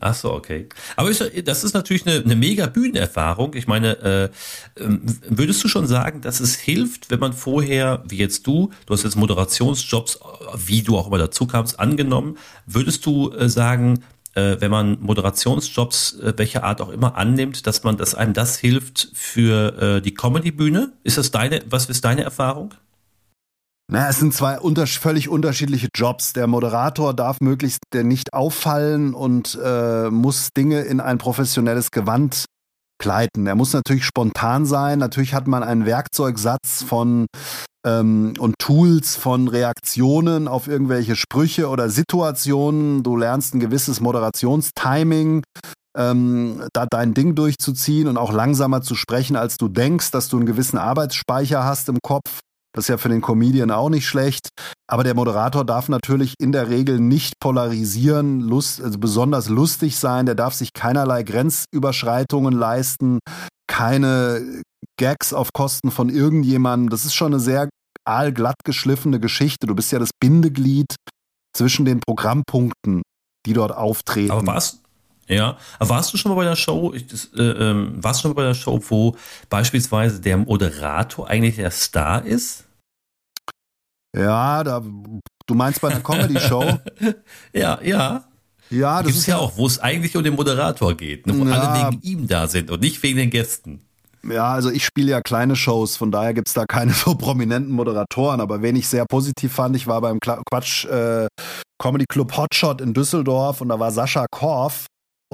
Ach 0.01 0.13
so, 0.13 0.33
okay. 0.33 0.67
Aber 0.95 1.09
das 1.09 1.63
ist 1.63 1.73
natürlich 1.73 2.05
eine, 2.05 2.23
eine 2.23 2.35
mega 2.35 2.67
Bühnenerfahrung. 2.67 3.53
Ich 3.55 3.67
meine, 3.67 4.31
äh, 4.77 4.81
ähm, 4.81 5.01
würdest 5.27 5.63
du 5.63 5.67
schon 5.67 5.87
sagen, 5.87 6.21
dass 6.21 6.39
es 6.39 6.55
hilft, 6.55 7.09
wenn 7.09 7.19
man 7.19 7.33
vorher, 7.33 8.03
wie 8.07 8.17
jetzt 8.17 8.45
du, 8.47 8.71
du 8.85 8.93
hast 8.93 9.03
jetzt 9.03 9.15
Moderationsjobs, 9.15 10.19
wie 10.57 10.81
du 10.81 10.97
auch 10.97 11.07
immer 11.07 11.17
dazu 11.17 11.47
kamst, 11.47 11.79
angenommen, 11.79 12.37
würdest 12.65 13.05
du 13.05 13.31
äh, 13.31 13.49
sagen, 13.49 14.03
äh, 14.35 14.57
wenn 14.59 14.71
man 14.71 14.97
Moderationsjobs, 15.01 16.19
äh, 16.19 16.33
welcher 16.35 16.63
Art 16.63 16.81
auch 16.81 16.89
immer, 16.89 17.15
annimmt, 17.15 17.65
dass 17.67 17.83
man, 17.83 17.97
dass 17.97 18.15
einem 18.15 18.33
das 18.33 18.57
hilft 18.57 19.09
für 19.13 19.97
äh, 19.97 20.01
die 20.01 20.13
Comedy-Bühne? 20.13 20.93
Ist 21.03 21.17
das 21.17 21.31
deine, 21.31 21.61
was 21.69 21.85
ist 21.87 22.03
deine 22.05 22.23
Erfahrung? 22.23 22.73
Naja, 23.91 24.09
es 24.09 24.19
sind 24.19 24.33
zwei 24.33 24.59
unter 24.59 24.87
völlig 24.87 25.29
unterschiedliche 25.29 25.89
Jobs. 25.95 26.33
Der 26.33 26.47
Moderator 26.47 27.13
darf 27.13 27.39
möglichst 27.39 27.81
nicht 27.93 28.33
auffallen 28.33 29.13
und 29.13 29.59
äh, 29.63 30.09
muss 30.09 30.49
Dinge 30.57 30.81
in 30.81 30.99
ein 30.99 31.19
professionelles 31.19 31.91
Gewand 31.91 32.45
gleiten. 32.97 33.45
Er 33.45 33.55
muss 33.55 33.73
natürlich 33.73 34.05
spontan 34.05 34.65
sein. 34.65 34.99
Natürlich 34.99 35.33
hat 35.33 35.47
man 35.47 35.61
einen 35.61 35.85
Werkzeugsatz 35.85 36.83
von 36.83 37.27
ähm, 37.85 38.33
und 38.39 38.55
Tools 38.57 39.15
von 39.15 39.47
Reaktionen 39.47 40.47
auf 40.47 40.67
irgendwelche 40.67 41.15
Sprüche 41.15 41.69
oder 41.69 41.89
Situationen. 41.89 43.03
Du 43.03 43.15
lernst 43.15 43.53
ein 43.53 43.59
gewisses 43.59 44.01
Moderationstiming, 44.01 45.43
ähm, 45.95 46.63
da 46.73 46.87
dein 46.89 47.13
Ding 47.13 47.35
durchzuziehen 47.35 48.07
und 48.07 48.17
auch 48.17 48.33
langsamer 48.33 48.81
zu 48.81 48.95
sprechen, 48.95 49.35
als 49.35 49.57
du 49.57 49.67
denkst, 49.67 50.09
dass 50.09 50.27
du 50.27 50.37
einen 50.37 50.47
gewissen 50.47 50.79
Arbeitsspeicher 50.79 51.63
hast 51.63 51.89
im 51.89 51.99
Kopf. 52.01 52.39
Das 52.75 52.85
ist 52.85 52.89
ja 52.89 52.97
für 52.97 53.07
den 53.07 53.21
Comedian 53.21 53.71
auch 53.71 53.89
nicht 53.89 54.05
schlecht. 54.05 54.49
Aber 54.85 55.05
der 55.05 55.15
Moderator 55.15 55.65
darf 55.65 55.87
natürlich 55.87 56.33
in 56.39 56.51
der 56.51 56.69
Regel 56.69 56.99
nicht 56.99 57.39
polarisieren, 57.39 58.41
lust, 58.41 58.81
also 58.81 58.99
besonders 58.99 59.47
lustig 59.47 59.97
sein. 59.97 60.25
Der 60.25 60.35
darf 60.35 60.53
sich 60.53 60.73
keinerlei 60.73 61.23
Grenzüberschreitungen 61.23 62.53
leisten, 62.53 63.19
keine 63.67 64.61
Gags 64.99 65.33
auf 65.33 65.53
Kosten 65.53 65.89
von 65.89 66.09
irgendjemandem. 66.09 66.89
Das 66.89 67.05
ist 67.05 67.13
schon 67.13 67.33
eine 67.33 67.39
sehr 67.39 67.69
aalglatt 68.03 68.57
geschliffene 68.65 69.21
Geschichte. 69.21 69.67
Du 69.67 69.75
bist 69.75 69.93
ja 69.93 69.99
das 69.99 70.11
Bindeglied 70.19 70.95
zwischen 71.55 71.85
den 71.85 72.01
Programmpunkten, 72.05 73.03
die 73.45 73.53
dort 73.53 73.71
auftreten. 73.71 74.31
Aber 74.31 74.45
was? 74.45 74.81
Ja, 75.27 75.57
aber 75.79 75.89
warst 75.89 76.13
du 76.13 76.17
schon 76.17 76.31
mal 76.31 76.35
bei 76.35 76.43
der 76.43 76.55
Show, 76.55 76.93
ich, 76.93 77.07
das, 77.07 77.31
äh, 77.35 77.41
ähm, 77.41 78.03
warst 78.03 78.19
du 78.19 78.21
schon 78.23 78.31
mal 78.31 78.35
bei 78.35 78.47
der 78.47 78.53
Show, 78.53 78.79
wo 78.89 79.15
beispielsweise 79.49 80.21
der 80.21 80.37
Moderator 80.37 81.27
eigentlich 81.27 81.55
der 81.55 81.71
Star 81.71 82.23
ist? 82.23 82.65
Ja, 84.15 84.63
da, 84.63 84.81
du 84.81 85.55
meinst 85.55 85.81
bei 85.81 85.89
einer 85.89 86.01
Comedy-Show? 86.01 86.79
ja, 87.53 87.79
ja. 87.81 88.25
Ja, 88.69 89.03
das 89.03 89.15
ist 89.15 89.27
ja 89.27 89.37
auch, 89.37 89.57
wo 89.57 89.67
es 89.67 89.79
eigentlich 89.79 90.15
um 90.17 90.23
den 90.23 90.35
Moderator 90.35 90.95
geht, 90.95 91.27
ne, 91.27 91.37
wo 91.37 91.45
ja, 91.45 91.59
alle 91.59 91.91
wegen 91.91 92.01
ihm 92.01 92.27
da 92.27 92.47
sind 92.47 92.71
und 92.71 92.81
nicht 92.81 93.01
wegen 93.03 93.17
den 93.17 93.29
Gästen. 93.29 93.81
Ja, 94.27 94.53
also 94.53 94.71
ich 94.71 94.83
spiele 94.83 95.11
ja 95.11 95.21
kleine 95.21 95.55
Shows, 95.55 95.97
von 95.97 96.11
daher 96.11 96.33
gibt's 96.33 96.53
da 96.53 96.65
keine 96.65 96.93
so 96.93 97.15
prominenten 97.15 97.71
Moderatoren. 97.71 98.41
Aber 98.41 98.61
wen 98.61 98.75
ich 98.75 98.87
sehr 98.87 99.05
positiv 99.05 99.53
fand, 99.53 99.75
ich 99.75 99.85
war 99.85 100.01
beim 100.01 100.19
Quatsch 100.19 100.85
äh, 100.85 101.27
Comedy 101.79 102.05
Club 102.07 102.35
Hotshot 102.35 102.81
in 102.81 102.93
Düsseldorf 102.93 103.61
und 103.61 103.69
da 103.69 103.79
war 103.79 103.91
Sascha 103.91 104.25
Korf 104.31 104.85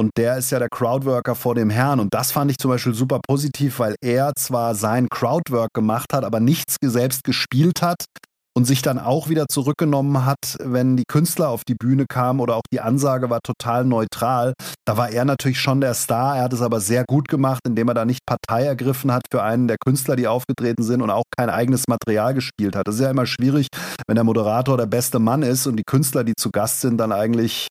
Und 0.02 0.10
der 0.18 0.36
ist 0.38 0.50
ja 0.50 0.58
der 0.58 0.68
Crowdworker 0.68 1.36
vor 1.36 1.54
dem 1.54 1.70
Herrn. 1.70 2.00
Und 2.00 2.12
das 2.16 2.32
fand 2.32 2.50
ich 2.50 2.58
zum 2.58 2.72
Beispiel 2.72 2.96
super 2.96 3.20
positiv, 3.28 3.78
weil 3.78 3.94
er 4.02 4.34
zwar 4.36 4.74
sein 4.74 5.08
Crowdwork 5.10 5.70
gemacht 5.76 6.12
hat, 6.12 6.24
aber 6.24 6.40
nichts 6.40 6.78
selbst 6.82 7.24
gespielt 7.24 7.84
hat, 7.84 8.06
und 8.58 8.66
sich 8.66 8.82
dann 8.82 9.00
auch 9.00 9.30
wieder 9.30 9.46
zurückgenommen 9.48 10.26
hat, 10.26 10.58
wenn 10.60 10.98
die 10.98 11.06
Künstler 11.08 11.50
auf 11.50 11.64
die 11.64 11.76
Bühne 11.76 12.06
kamen 12.06 12.42
oder 12.42 12.58
auch 12.58 12.64
die 12.74 12.82
Ansage 12.82 13.30
war 13.30 13.40
total 13.42 13.86
neutral. 13.86 14.54
Da 14.86 14.98
war 14.98 15.10
er 15.10 15.24
natürlich 15.24 15.62
schon 15.62 15.80
der 15.80 15.94
Star. 15.94 16.36
Er 16.36 16.44
hat 16.44 16.54
es 16.54 16.62
aber 16.62 16.82
sehr 16.82 17.06
gut 17.08 17.30
gemacht, 17.30 17.62
indem 17.66 17.88
er 17.88 17.94
da 17.94 18.04
nicht 18.04 18.26
Partei 18.26 18.66
ergriffen 18.66 19.14
hat 19.14 19.22
für 19.32 19.42
einen 19.42 19.70
der 19.70 19.78
Künstler, 19.78 20.18
die 20.18 20.28
aufgetreten 20.28 20.84
sind 20.84 21.02
und 21.02 21.12
auch 21.12 21.24
kein 21.38 21.50
eigenes 21.50 21.88
Material 21.88 22.34
gespielt 22.34 22.76
hat. 22.76 22.88
Das 22.88 22.96
ist 22.96 23.02
ja 23.02 23.10
immer 23.10 23.26
schwierig, 23.26 23.68
wenn 24.08 24.16
der 24.16 24.26
Moderator 24.26 24.76
der 24.76 24.86
beste 24.86 25.20
Mann 25.20 25.44
ist 25.44 25.66
und 25.66 25.78
die 25.78 25.86
Künstler, 25.86 26.26
die 26.26 26.34
zu 26.38 26.52
Gast 26.52 26.82
sind, 26.82 26.98
dann 26.98 27.14
eigentlich 27.14 27.68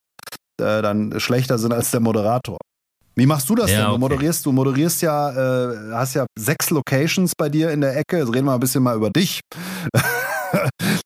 äh, 0.60 0.82
dann 0.82 1.18
schlechter 1.18 1.58
sind 1.58 1.72
als 1.72 1.90
der 1.90 2.00
Moderator. 2.00 2.58
Wie 3.16 3.26
machst 3.26 3.50
du 3.50 3.54
das 3.54 3.70
ja, 3.70 3.78
denn? 3.78 3.86
Du 3.86 3.92
okay. 3.92 4.00
moderierst, 4.00 4.46
du 4.46 4.52
moderierst 4.52 5.02
ja, 5.02 5.30
äh, 5.30 5.92
hast 5.92 6.14
ja 6.14 6.26
sechs 6.38 6.70
Locations 6.70 7.32
bei 7.36 7.48
dir 7.48 7.70
in 7.70 7.80
der 7.80 7.96
Ecke. 7.96 8.18
Jetzt 8.18 8.32
reden 8.32 8.46
wir 8.46 8.54
ein 8.54 8.60
bisschen 8.60 8.82
mal 8.82 8.96
über 8.96 9.10
dich. 9.10 9.40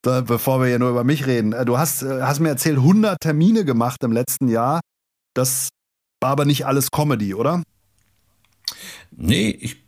bevor 0.03 0.61
wir 0.61 0.69
hier 0.69 0.79
nur 0.79 0.91
über 0.91 1.05
mich 1.05 1.27
reden. 1.27 1.53
Äh, 1.53 1.65
du 1.65 1.79
hast, 1.79 2.03
äh, 2.03 2.23
hast 2.23 2.41
mir 2.41 2.51
erzählt, 2.51 2.79
100 2.79 3.19
Termine 3.21 3.65
gemacht 3.65 4.03
im 4.05 4.13
letzten 4.13 4.49
Jahr. 4.49 4.81
Das 5.35 5.71
war 6.21 6.31
aber 6.31 6.45
nicht 6.45 6.67
alles 6.67 6.91
Comedy, 6.91 7.35
oder? 7.35 7.63
Nee, 9.11 9.51
ich 9.51 9.84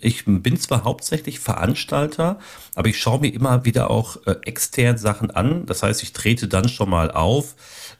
ich 0.00 0.24
bin 0.26 0.56
zwar 0.58 0.84
hauptsächlich 0.84 1.38
Veranstalter, 1.38 2.38
aber 2.74 2.88
ich 2.88 2.98
schaue 2.98 3.20
mir 3.20 3.32
immer 3.32 3.64
wieder 3.64 3.90
auch 3.90 4.16
äh, 4.26 4.36
extern 4.44 4.96
Sachen 4.96 5.30
an. 5.30 5.66
Das 5.66 5.82
heißt, 5.82 6.02
ich 6.02 6.12
trete 6.12 6.48
dann 6.48 6.68
schon 6.68 6.88
mal 6.88 7.10
auf, 7.10 7.54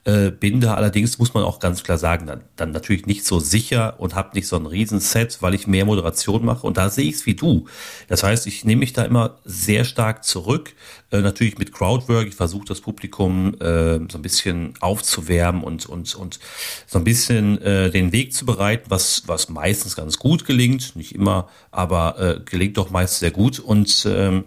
äh, 0.05 0.31
bin 0.31 0.61
da 0.61 0.75
allerdings, 0.75 1.19
muss 1.19 1.35
man 1.35 1.43
auch 1.43 1.59
ganz 1.59 1.83
klar 1.83 1.99
sagen, 1.99 2.27
dann, 2.27 2.43
dann 2.57 2.71
natürlich 2.71 3.07
nicht 3.07 3.27
so 3.27 3.41
sicher 3.41 4.01
und 4.01 4.15
habe 4.15 4.35
nicht 4.35 4.49
so 4.49 4.57
ein 4.57 4.67
Riesenset, 4.67 5.43
weil 5.43 5.55
ich 5.55 5.67
mehr 5.67 5.85
Moderation 5.85 6.45
mache. 6.45 6.67
Und 6.67 6.79
da 6.79 6.89
sehe 6.89 7.09
ich 7.09 7.17
es 7.17 7.27
wie 7.27 7.35
du. 7.35 7.67
Das 8.09 8.23
heißt, 8.23 8.47
ich 8.47 8.65
nehme 8.65 8.81
mich 8.81 8.95
da 8.95 9.05
immer 9.05 9.39
sehr 9.45 9.85
stark 9.85 10.25
zurück. 10.25 10.75
Äh, 11.13 11.21
natürlich 11.21 11.57
mit 11.57 11.73
Crowdwork. 11.73 12.27
Ich 12.27 12.35
versuche 12.35 12.65
das 12.67 12.81
Publikum 12.81 13.55
äh, 13.61 13.99
so 14.11 14.19
ein 14.19 14.23
bisschen 14.23 14.75
aufzuwärmen 14.81 15.63
und, 15.63 15.87
und, 15.87 16.17
und 16.17 16.41
so 16.87 16.99
ein 16.99 17.05
bisschen 17.05 17.63
äh, 17.63 17.91
den 17.91 18.11
Weg 18.11 18.33
zu 18.33 18.45
bereiten, 18.45 18.87
was, 18.89 19.23
was 19.27 19.49
meistens 19.49 19.95
ganz 19.95 20.19
gut 20.19 20.45
gelingt. 20.45 20.97
Nicht 20.97 21.15
immer, 21.15 21.49
aber 21.71 22.19
äh, 22.19 22.41
gelingt 22.45 22.77
doch 22.77 22.91
meist 22.91 23.21
sehr 23.21 23.31
gut. 23.31 23.61
Und 23.61 24.05
ähm, 24.11 24.45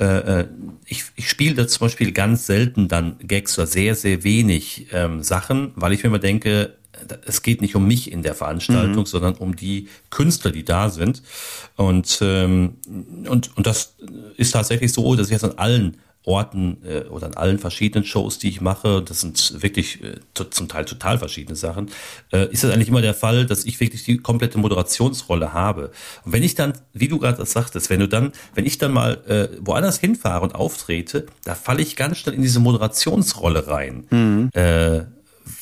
äh, 0.00 0.40
äh 0.40 0.48
ich, 0.86 1.04
ich 1.14 1.30
spiele 1.30 1.54
da 1.54 1.68
zum 1.68 1.86
Beispiel 1.86 2.10
ganz 2.10 2.46
selten 2.46 2.88
dann 2.88 3.16
Gags 3.20 3.56
oder 3.56 3.68
sehr, 3.68 3.94
sehr 3.94 4.24
wenig 4.24 4.88
ähm, 4.92 5.22
Sachen, 5.22 5.70
weil 5.76 5.92
ich 5.92 6.02
mir 6.02 6.08
immer 6.08 6.18
denke, 6.18 6.76
es 7.26 7.42
geht 7.42 7.60
nicht 7.60 7.74
um 7.74 7.86
mich 7.86 8.10
in 8.10 8.22
der 8.22 8.34
Veranstaltung, 8.34 9.02
mhm. 9.02 9.06
sondern 9.06 9.34
um 9.34 9.56
die 9.56 9.88
Künstler, 10.10 10.50
die 10.50 10.64
da 10.64 10.90
sind. 10.90 11.22
Und, 11.76 12.18
ähm, 12.22 12.76
und, 13.28 13.56
und 13.56 13.66
das 13.66 13.94
ist 14.36 14.52
tatsächlich 14.52 14.92
so, 14.92 15.14
dass 15.16 15.28
ich 15.28 15.32
jetzt 15.32 15.44
an 15.44 15.58
allen 15.58 15.96
Orten 16.24 16.78
äh, 16.84 17.08
oder 17.08 17.26
an 17.26 17.34
allen 17.34 17.58
verschiedenen 17.58 18.04
Shows, 18.04 18.38
die 18.38 18.48
ich 18.48 18.60
mache, 18.60 19.02
das 19.02 19.22
sind 19.22 19.60
wirklich 19.60 20.02
äh, 20.04 20.14
zum 20.50 20.68
Teil 20.68 20.84
total 20.84 21.18
verschiedene 21.18 21.56
Sachen, 21.56 21.90
äh, 22.32 22.46
ist 22.52 22.62
das 22.62 22.70
eigentlich 22.70 22.88
immer 22.88 23.02
der 23.02 23.14
Fall, 23.14 23.44
dass 23.44 23.64
ich 23.64 23.80
wirklich 23.80 24.04
die 24.04 24.18
komplette 24.18 24.58
Moderationsrolle 24.58 25.52
habe. 25.52 25.90
Und 26.24 26.32
wenn 26.32 26.44
ich 26.44 26.54
dann, 26.54 26.74
wie 26.92 27.08
du 27.08 27.18
gerade 27.18 27.44
sagtest, 27.44 27.90
wenn 27.90 28.00
du 28.00 28.08
dann, 28.08 28.32
wenn 28.54 28.66
ich 28.66 28.78
dann 28.78 28.92
mal 28.92 29.14
äh, 29.26 29.48
woanders 29.60 29.98
hinfahre 29.98 30.42
und 30.44 30.54
auftrete, 30.54 31.26
da 31.44 31.56
falle 31.56 31.82
ich 31.82 31.96
ganz 31.96 32.18
schnell 32.18 32.36
in 32.36 32.42
diese 32.42 32.60
Moderationsrolle 32.60 33.66
rein. 33.66 34.06
Mhm. 34.10 34.50
Äh, 34.52 35.06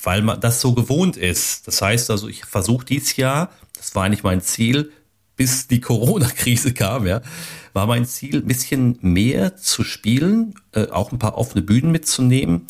weil 0.03 0.23
man 0.23 0.41
das 0.41 0.61
so 0.61 0.75
gewohnt 0.75 1.17
ist. 1.17 1.67
Das 1.67 1.83
heißt 1.83 2.11
also, 2.11 2.29
ich 2.29 2.45
versuche 2.45 2.85
dieses 2.85 3.17
Jahr, 3.17 3.51
das 3.77 3.95
war 3.95 4.05
eigentlich 4.05 4.23
mein 4.23 4.41
Ziel, 4.41 4.93
bis 5.37 5.67
die 5.69 5.81
Corona-Krise 5.81 6.75
kam, 6.75 7.07
ja, 7.07 7.23
war 7.73 7.87
mein 7.87 8.05
Ziel, 8.05 8.37
ein 8.37 8.47
bisschen 8.47 8.99
mehr 9.01 9.57
zu 9.57 9.85
spielen, 9.85 10.55
äh, 10.73 10.89
auch 10.89 11.13
ein 11.13 11.19
paar 11.19 11.39
offene 11.39 11.63
Bühnen 11.63 11.93
mitzunehmen 11.93 12.67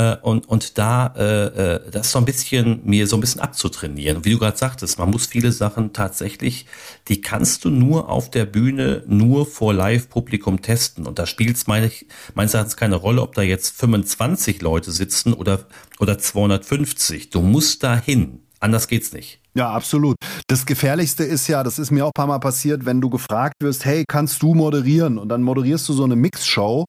äh, 0.00 0.16
und, 0.22 0.48
und 0.48 0.78
da 0.78 1.12
äh, 1.16 1.74
äh, 1.74 1.90
das 1.90 2.12
so 2.12 2.18
ein 2.18 2.24
bisschen 2.24 2.80
mir 2.84 3.06
so 3.06 3.16
ein 3.16 3.20
bisschen 3.20 3.40
abzutrainieren. 3.40 4.24
Wie 4.24 4.30
du 4.30 4.38
gerade 4.38 4.56
sagtest, 4.56 4.98
man 4.98 5.10
muss 5.10 5.26
viele 5.26 5.52
Sachen 5.52 5.92
tatsächlich, 5.92 6.66
die 7.08 7.20
kannst 7.20 7.64
du 7.64 7.70
nur 7.70 8.08
auf 8.08 8.30
der 8.30 8.46
Bühne, 8.46 9.02
nur 9.06 9.44
vor 9.44 9.74
Live-Publikum 9.74 10.62
testen. 10.62 11.06
Und 11.06 11.18
da 11.18 11.26
spielt 11.26 11.56
es 11.56 11.66
meine, 11.66 11.90
meines 12.34 12.54
Erachtens 12.54 12.76
keine 12.76 12.96
Rolle, 12.96 13.20
ob 13.20 13.34
da 13.34 13.42
jetzt 13.42 13.76
25 13.78 14.62
Leute 14.62 14.90
sitzen 14.90 15.34
oder, 15.34 15.66
oder 15.98 16.18
250. 16.18 17.28
Du 17.28 17.42
musst 17.42 17.82
da 17.82 17.96
hin. 17.96 18.40
Anders 18.58 18.88
geht's 18.88 19.12
nicht. 19.12 19.40
Ja, 19.54 19.70
absolut. 19.70 20.16
Das 20.46 20.64
Gefährlichste 20.64 21.24
ist 21.24 21.48
ja, 21.48 21.62
das 21.62 21.78
ist 21.78 21.90
mir 21.90 22.04
auch 22.04 22.10
ein 22.10 22.14
paar 22.14 22.26
Mal 22.26 22.38
passiert, 22.38 22.86
wenn 22.86 23.00
du 23.00 23.10
gefragt 23.10 23.54
wirst, 23.60 23.84
hey, 23.84 24.04
kannst 24.08 24.42
du 24.42 24.54
moderieren? 24.54 25.18
Und 25.18 25.28
dann 25.28 25.42
moderierst 25.42 25.88
du 25.88 25.92
so 25.92 26.04
eine 26.04 26.16
Mixshow 26.16 26.84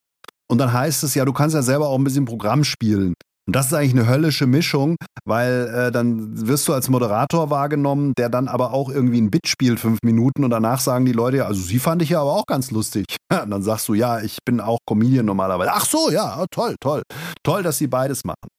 und 0.51 0.57
dann 0.57 0.73
heißt 0.73 1.03
es 1.03 1.15
ja, 1.15 1.23
du 1.23 1.31
kannst 1.31 1.55
ja 1.55 1.61
selber 1.61 1.87
auch 1.87 1.97
ein 1.97 2.03
bisschen 2.03 2.25
Programm 2.25 2.65
spielen. 2.65 3.13
Und 3.47 3.55
das 3.55 3.67
ist 3.67 3.73
eigentlich 3.73 3.93
eine 3.93 4.07
höllische 4.07 4.47
Mischung, 4.47 4.97
weil 5.25 5.71
äh, 5.73 5.91
dann 5.91 6.45
wirst 6.45 6.67
du 6.67 6.73
als 6.73 6.89
Moderator 6.89 7.49
wahrgenommen, 7.49 8.13
der 8.17 8.27
dann 8.27 8.49
aber 8.49 8.73
auch 8.73 8.89
irgendwie 8.89 9.19
ein 9.19 9.31
Bit 9.31 9.47
spielt, 9.47 9.79
fünf 9.79 9.99
Minuten, 10.03 10.43
und 10.43 10.49
danach 10.49 10.81
sagen 10.81 11.05
die 11.05 11.13
Leute 11.13 11.37
ja, 11.37 11.45
also 11.45 11.61
sie 11.61 11.79
fand 11.79 12.01
ich 12.01 12.09
ja 12.09 12.19
aber 12.21 12.33
auch 12.33 12.45
ganz 12.45 12.69
lustig. 12.69 13.05
Und 13.43 13.49
dann 13.49 13.63
sagst 13.63 13.87
du, 13.87 13.93
ja, 13.93 14.19
ich 14.19 14.39
bin 14.45 14.59
auch 14.59 14.79
Comedian 14.85 15.25
normalerweise. 15.25 15.71
Ach 15.73 15.85
so, 15.85 16.11
ja, 16.11 16.45
toll, 16.51 16.75
toll. 16.81 17.01
Toll, 17.43 17.63
dass 17.63 17.77
sie 17.77 17.87
beides 17.87 18.25
machen. 18.25 18.49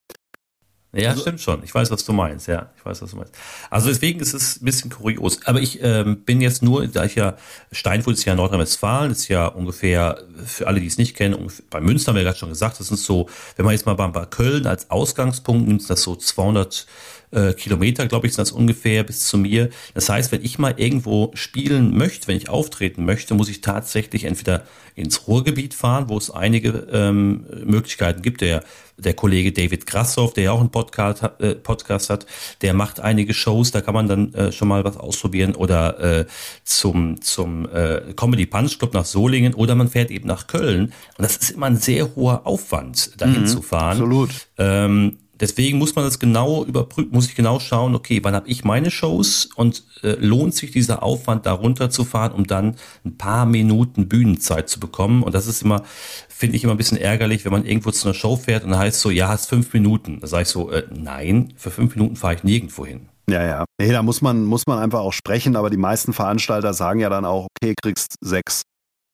Ja, 0.95 1.09
also, 1.09 1.21
stimmt 1.21 1.41
schon. 1.41 1.63
Ich 1.63 1.73
weiß, 1.73 1.89
was 1.89 2.05
du 2.05 2.13
meinst. 2.13 2.47
Ja, 2.47 2.69
ich 2.77 2.85
weiß, 2.85 3.01
was 3.01 3.11
du 3.11 3.17
meinst. 3.17 3.33
Also 3.71 3.87
deswegen 3.87 4.19
ist 4.19 4.33
es 4.33 4.61
ein 4.61 4.65
bisschen 4.65 4.91
kurios. 4.91 5.39
Aber 5.45 5.59
ich 5.59 5.81
ähm, 5.81 6.21
bin 6.23 6.39
jetzt 6.39 6.61
nur, 6.61 6.85
da 6.87 7.03
ich 7.05 7.15
ja, 7.15 7.35
Steinfurt 7.71 8.15
ist 8.15 8.25
ja 8.25 8.35
Nordrhein-Westfalen, 8.35 9.11
ist 9.11 9.27
ja 9.27 9.47
ungefähr, 9.47 10.21
für 10.45 10.67
alle, 10.67 10.79
die 10.79 10.85
es 10.85 10.99
nicht 10.99 11.15
kennen, 11.15 11.51
bei 11.71 11.81
Münster 11.81 12.09
haben 12.09 12.17
wir 12.17 12.23
gerade 12.23 12.37
schon 12.37 12.49
gesagt, 12.49 12.79
das 12.79 12.87
sind 12.87 12.99
so, 12.99 13.27
wenn 13.55 13.65
man 13.65 13.73
jetzt 13.73 13.87
mal 13.87 13.95
bei, 13.95 14.07
bei 14.07 14.25
Köln 14.25 14.67
als 14.67 14.91
Ausgangspunkt 14.91 15.67
nimmt, 15.67 15.89
das 15.89 16.03
so 16.03 16.15
200 16.15 16.85
äh, 17.33 17.53
Kilometer, 17.53 18.07
glaube 18.07 18.27
ich, 18.27 18.33
sind 18.33 18.41
das 18.41 18.51
ungefähr 18.51 19.03
bis 19.03 19.27
zu 19.27 19.37
mir. 19.37 19.69
Das 19.93 20.09
heißt, 20.09 20.31
wenn 20.31 20.43
ich 20.43 20.59
mal 20.59 20.75
irgendwo 20.77 21.31
spielen 21.33 21.97
möchte, 21.97 22.27
wenn 22.27 22.37
ich 22.37 22.49
auftreten 22.49 23.05
möchte, 23.05 23.33
muss 23.33 23.49
ich 23.49 23.61
tatsächlich 23.61 24.25
entweder 24.25 24.63
ins 24.95 25.27
Ruhrgebiet 25.27 25.73
fahren, 25.73 26.09
wo 26.09 26.17
es 26.17 26.29
einige 26.29 26.87
ähm, 26.91 27.45
Möglichkeiten 27.65 28.21
gibt. 28.21 28.41
Der, 28.41 28.63
der 28.97 29.15
Kollege 29.15 29.51
David 29.51 29.87
Grassoff, 29.87 30.33
der 30.33 30.43
ja 30.43 30.51
auch 30.51 30.59
einen 30.59 30.69
Podcast, 30.69 31.23
äh, 31.39 31.55
Podcast 31.55 32.09
hat, 32.09 32.25
der 32.61 32.73
macht 32.73 32.99
einige 32.99 33.33
Shows, 33.33 33.71
da 33.71 33.81
kann 33.81 33.95
man 33.95 34.07
dann 34.07 34.33
äh, 34.33 34.51
schon 34.51 34.67
mal 34.67 34.83
was 34.83 34.97
ausprobieren 34.97 35.55
oder 35.55 35.99
äh, 35.99 36.25
zum, 36.63 37.21
zum 37.21 37.67
äh, 37.73 38.13
Comedy 38.15 38.45
Punch 38.45 38.77
Club 38.77 38.93
nach 38.93 39.05
Solingen 39.05 39.55
oder 39.55 39.73
man 39.75 39.87
fährt 39.87 40.11
eben 40.11 40.27
nach 40.27 40.47
Köln. 40.47 40.93
Und 41.17 41.23
das 41.23 41.37
ist 41.37 41.51
immer 41.51 41.65
ein 41.65 41.77
sehr 41.77 42.15
hoher 42.15 42.45
Aufwand, 42.45 43.19
dahin 43.19 43.41
mhm, 43.41 43.47
zu 43.47 43.61
fahren. 43.61 43.97
Absolut. 43.97 44.29
Ähm, 44.57 45.17
Deswegen 45.39 45.79
muss 45.79 45.95
man 45.95 46.05
das 46.05 46.19
genau 46.19 46.63
überprüfen, 46.63 47.11
muss 47.11 47.27
ich 47.27 47.35
genau 47.35 47.59
schauen, 47.59 47.95
okay, 47.95 48.19
wann 48.23 48.35
habe 48.35 48.47
ich 48.47 48.63
meine 48.63 48.91
Shows 48.91 49.49
und 49.55 49.83
äh, 50.03 50.15
lohnt 50.19 50.53
sich 50.53 50.71
dieser 50.71 51.01
Aufwand, 51.01 51.45
da 51.45 51.53
runterzufahren, 51.53 52.33
um 52.33 52.45
dann 52.45 52.75
ein 53.03 53.17
paar 53.17 53.45
Minuten 53.45 54.07
Bühnenzeit 54.07 54.69
zu 54.69 54.79
bekommen. 54.79 55.23
Und 55.23 55.33
das 55.33 55.47
ist 55.47 55.63
immer, 55.63 55.83
finde 56.29 56.55
ich 56.55 56.63
immer 56.63 56.73
ein 56.73 56.77
bisschen 56.77 56.99
ärgerlich, 56.99 57.45
wenn 57.45 57.51
man 57.51 57.65
irgendwo 57.65 57.91
zu 57.91 58.07
einer 58.07 58.13
Show 58.13 58.35
fährt 58.35 58.63
und 58.63 58.71
da 58.71 58.77
heißt 58.77 58.99
so, 58.99 59.09
ja, 59.09 59.27
hast 59.27 59.49
fünf 59.49 59.73
Minuten. 59.73 60.19
Da 60.19 60.27
sage 60.27 60.43
ich 60.43 60.49
so, 60.49 60.71
äh, 60.71 60.83
nein, 60.91 61.53
für 61.57 61.71
fünf 61.71 61.95
Minuten 61.95 62.15
fahre 62.15 62.35
ich 62.35 62.43
nirgendwo 62.43 62.85
hin. 62.85 63.09
Ja, 63.29 63.43
ja. 63.43 63.65
Nee, 63.79 63.91
da 63.91 64.03
muss 64.03 64.21
man, 64.21 64.43
muss 64.43 64.67
man 64.67 64.79
einfach 64.79 64.99
auch 64.99 65.13
sprechen, 65.13 65.55
aber 65.55 65.69
die 65.69 65.77
meisten 65.77 66.13
Veranstalter 66.13 66.73
sagen 66.73 66.99
ja 66.99 67.09
dann 67.09 67.25
auch, 67.25 67.47
okay, 67.61 67.73
kriegst 67.81 68.15
sechs. 68.21 68.63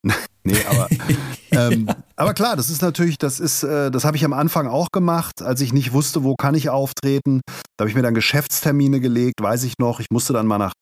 nee, 0.43 0.57
aber, 0.69 0.88
ähm, 1.51 1.89
aber 2.15 2.33
klar, 2.33 2.55
das 2.55 2.69
ist 2.69 2.81
natürlich, 2.81 3.17
das 3.17 3.39
ist, 3.39 3.63
äh, 3.63 3.91
das 3.91 4.05
habe 4.05 4.17
ich 4.17 4.23
am 4.23 4.33
Anfang 4.33 4.67
auch 4.67 4.91
gemacht, 4.91 5.41
als 5.41 5.62
ich 5.62 5.73
nicht 5.73 5.93
wusste, 5.93 6.23
wo 6.23 6.35
kann 6.35 6.55
ich 6.55 6.69
auftreten. 6.69 7.41
Da 7.77 7.83
habe 7.83 7.89
ich 7.89 7.95
mir 7.95 8.01
dann 8.01 8.13
Geschäftstermine 8.13 8.99
gelegt, 8.99 9.41
weiß 9.41 9.63
ich 9.63 9.73
noch. 9.77 9.99
Ich 9.99 10.07
musste 10.09 10.33
dann 10.33 10.47
mal 10.47 10.57
nach, 10.57 10.73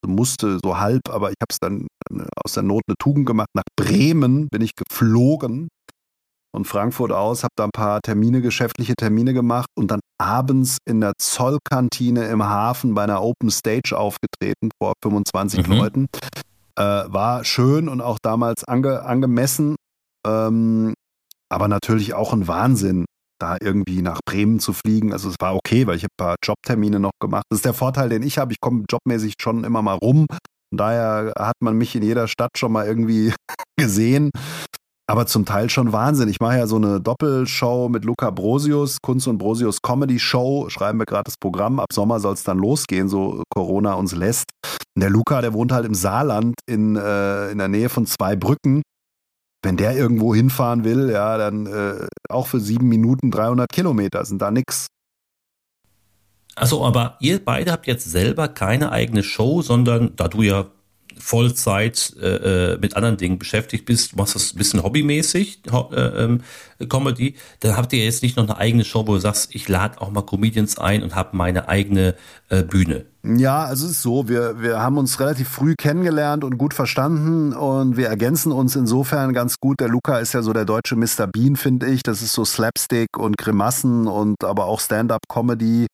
also 0.00 0.14
musste 0.14 0.58
so 0.62 0.78
halb, 0.78 1.08
aber 1.10 1.30
ich 1.30 1.36
habe 1.40 1.50
es 1.50 1.58
dann 1.60 1.86
äh, 2.10 2.24
aus 2.44 2.52
der 2.52 2.62
Not 2.62 2.82
eine 2.86 2.96
Tugend 2.98 3.26
gemacht. 3.26 3.48
Nach 3.54 3.64
Bremen 3.76 4.48
bin 4.48 4.62
ich 4.62 4.72
geflogen 4.76 5.68
von 6.54 6.64
Frankfurt 6.64 7.12
aus, 7.12 7.44
habe 7.44 7.54
da 7.56 7.64
ein 7.64 7.70
paar 7.70 8.00
Termine, 8.02 8.42
geschäftliche 8.42 8.94
Termine 8.94 9.32
gemacht 9.32 9.68
und 9.74 9.90
dann 9.90 10.00
abends 10.18 10.78
in 10.84 11.00
der 11.00 11.14
Zollkantine 11.18 12.26
im 12.26 12.44
Hafen 12.44 12.94
bei 12.94 13.04
einer 13.04 13.22
Open 13.22 13.50
Stage 13.50 13.96
aufgetreten 13.96 14.70
vor 14.80 14.92
25 15.02 15.66
mhm. 15.66 15.72
Leuten. 15.72 16.06
Äh, 16.76 16.82
war 16.82 17.44
schön 17.44 17.88
und 17.88 18.00
auch 18.00 18.18
damals 18.22 18.64
ange, 18.64 19.02
angemessen, 19.02 19.76
ähm, 20.26 20.94
aber 21.50 21.68
natürlich 21.68 22.14
auch 22.14 22.32
ein 22.32 22.48
Wahnsinn, 22.48 23.04
da 23.38 23.56
irgendwie 23.60 24.00
nach 24.02 24.20
Bremen 24.24 24.60
zu 24.60 24.72
fliegen. 24.72 25.12
Also 25.12 25.28
es 25.28 25.36
war 25.40 25.54
okay, 25.54 25.86
weil 25.86 25.96
ich 25.96 26.04
ein 26.04 26.16
paar 26.16 26.36
Jobtermine 26.42 27.00
noch 27.00 27.12
gemacht. 27.20 27.44
Das 27.50 27.58
ist 27.58 27.64
der 27.64 27.74
Vorteil, 27.74 28.08
den 28.08 28.22
ich 28.22 28.38
habe. 28.38 28.52
Ich 28.52 28.60
komme 28.60 28.84
jobmäßig 28.90 29.34
schon 29.40 29.64
immer 29.64 29.82
mal 29.82 29.94
rum. 29.94 30.26
Von 30.70 30.78
daher 30.78 31.32
hat 31.38 31.56
man 31.60 31.76
mich 31.76 31.94
in 31.94 32.02
jeder 32.02 32.28
Stadt 32.28 32.52
schon 32.56 32.72
mal 32.72 32.86
irgendwie 32.86 33.34
gesehen. 33.76 34.30
Aber 35.12 35.26
zum 35.26 35.44
Teil 35.44 35.68
schon 35.68 35.92
Wahnsinn. 35.92 36.30
Ich 36.30 36.40
mache 36.40 36.56
ja 36.56 36.66
so 36.66 36.76
eine 36.76 36.98
Doppelshow 36.98 37.90
mit 37.90 38.06
Luca 38.06 38.30
Brosius, 38.30 39.02
Kunst 39.02 39.28
und 39.28 39.36
Brosius 39.36 39.82
Comedy 39.82 40.18
Show. 40.18 40.70
Schreiben 40.70 40.98
wir 40.98 41.04
gerade 41.04 41.24
das 41.24 41.36
Programm. 41.36 41.80
Ab 41.80 41.92
Sommer 41.92 42.18
soll 42.18 42.32
es 42.32 42.44
dann 42.44 42.56
losgehen, 42.56 43.10
so 43.10 43.42
Corona 43.54 43.92
uns 43.92 44.14
lässt. 44.14 44.46
Und 44.94 45.02
der 45.02 45.10
Luca, 45.10 45.42
der 45.42 45.52
wohnt 45.52 45.70
halt 45.70 45.84
im 45.84 45.92
Saarland 45.92 46.54
in, 46.66 46.96
äh, 46.96 47.50
in 47.50 47.58
der 47.58 47.68
Nähe 47.68 47.90
von 47.90 48.06
zwei 48.06 48.36
Brücken. 48.36 48.80
Wenn 49.62 49.76
der 49.76 49.94
irgendwo 49.94 50.34
hinfahren 50.34 50.82
will, 50.84 51.10
ja, 51.10 51.36
dann 51.36 51.66
äh, 51.66 52.06
auch 52.30 52.46
für 52.46 52.60
sieben 52.60 52.88
Minuten 52.88 53.30
300 53.30 53.68
Kilometer 53.70 54.24
sind 54.24 54.40
da 54.40 54.50
nix. 54.50 54.86
Also, 56.54 56.86
aber 56.86 57.18
ihr 57.20 57.44
beide 57.44 57.70
habt 57.70 57.86
jetzt 57.86 58.10
selber 58.10 58.48
keine 58.48 58.90
eigene 58.92 59.22
Show, 59.22 59.60
sondern 59.60 60.16
da 60.16 60.28
du 60.28 60.40
ja 60.40 60.68
Vollzeit 61.18 62.14
äh, 62.20 62.72
äh, 62.74 62.78
mit 62.78 62.96
anderen 62.96 63.16
Dingen 63.16 63.38
beschäftigt 63.38 63.84
bist, 63.84 64.16
machst 64.16 64.34
das 64.34 64.54
ein 64.54 64.58
bisschen 64.58 64.82
hobbymäßig, 64.82 65.62
äh, 65.70 65.96
ähm, 65.96 66.40
Comedy, 66.88 67.36
dann 67.60 67.76
habt 67.76 67.92
ihr 67.92 68.04
jetzt 68.04 68.22
nicht 68.22 68.36
noch 68.36 68.44
eine 68.44 68.56
eigene 68.56 68.84
Show, 68.84 69.06
wo 69.06 69.14
du 69.14 69.20
sagst, 69.20 69.54
ich 69.54 69.68
lade 69.68 70.00
auch 70.00 70.10
mal 70.10 70.22
Comedians 70.22 70.78
ein 70.78 71.02
und 71.02 71.14
habe 71.14 71.36
meine 71.36 71.68
eigene 71.68 72.14
äh, 72.48 72.62
Bühne. 72.62 73.06
Ja, 73.24 73.64
also 73.64 73.86
es 73.86 73.92
ist 73.92 74.02
so, 74.02 74.28
wir, 74.28 74.60
wir 74.60 74.80
haben 74.80 74.98
uns 74.98 75.20
relativ 75.20 75.48
früh 75.48 75.74
kennengelernt 75.78 76.42
und 76.42 76.58
gut 76.58 76.74
verstanden 76.74 77.52
und 77.52 77.96
wir 77.96 78.08
ergänzen 78.08 78.50
uns 78.50 78.74
insofern 78.74 79.32
ganz 79.32 79.56
gut. 79.60 79.78
Der 79.78 79.88
Luca 79.88 80.18
ist 80.18 80.34
ja 80.34 80.42
so 80.42 80.52
der 80.52 80.64
deutsche 80.64 80.96
Mr. 80.96 81.28
Bean, 81.32 81.54
finde 81.54 81.86
ich. 81.86 82.02
Das 82.02 82.20
ist 82.20 82.32
so 82.32 82.44
Slapstick 82.44 83.16
und 83.16 83.38
Grimassen 83.38 84.08
und 84.08 84.42
aber 84.42 84.64
auch 84.64 84.80
Stand-up-Comedy. 84.80 85.86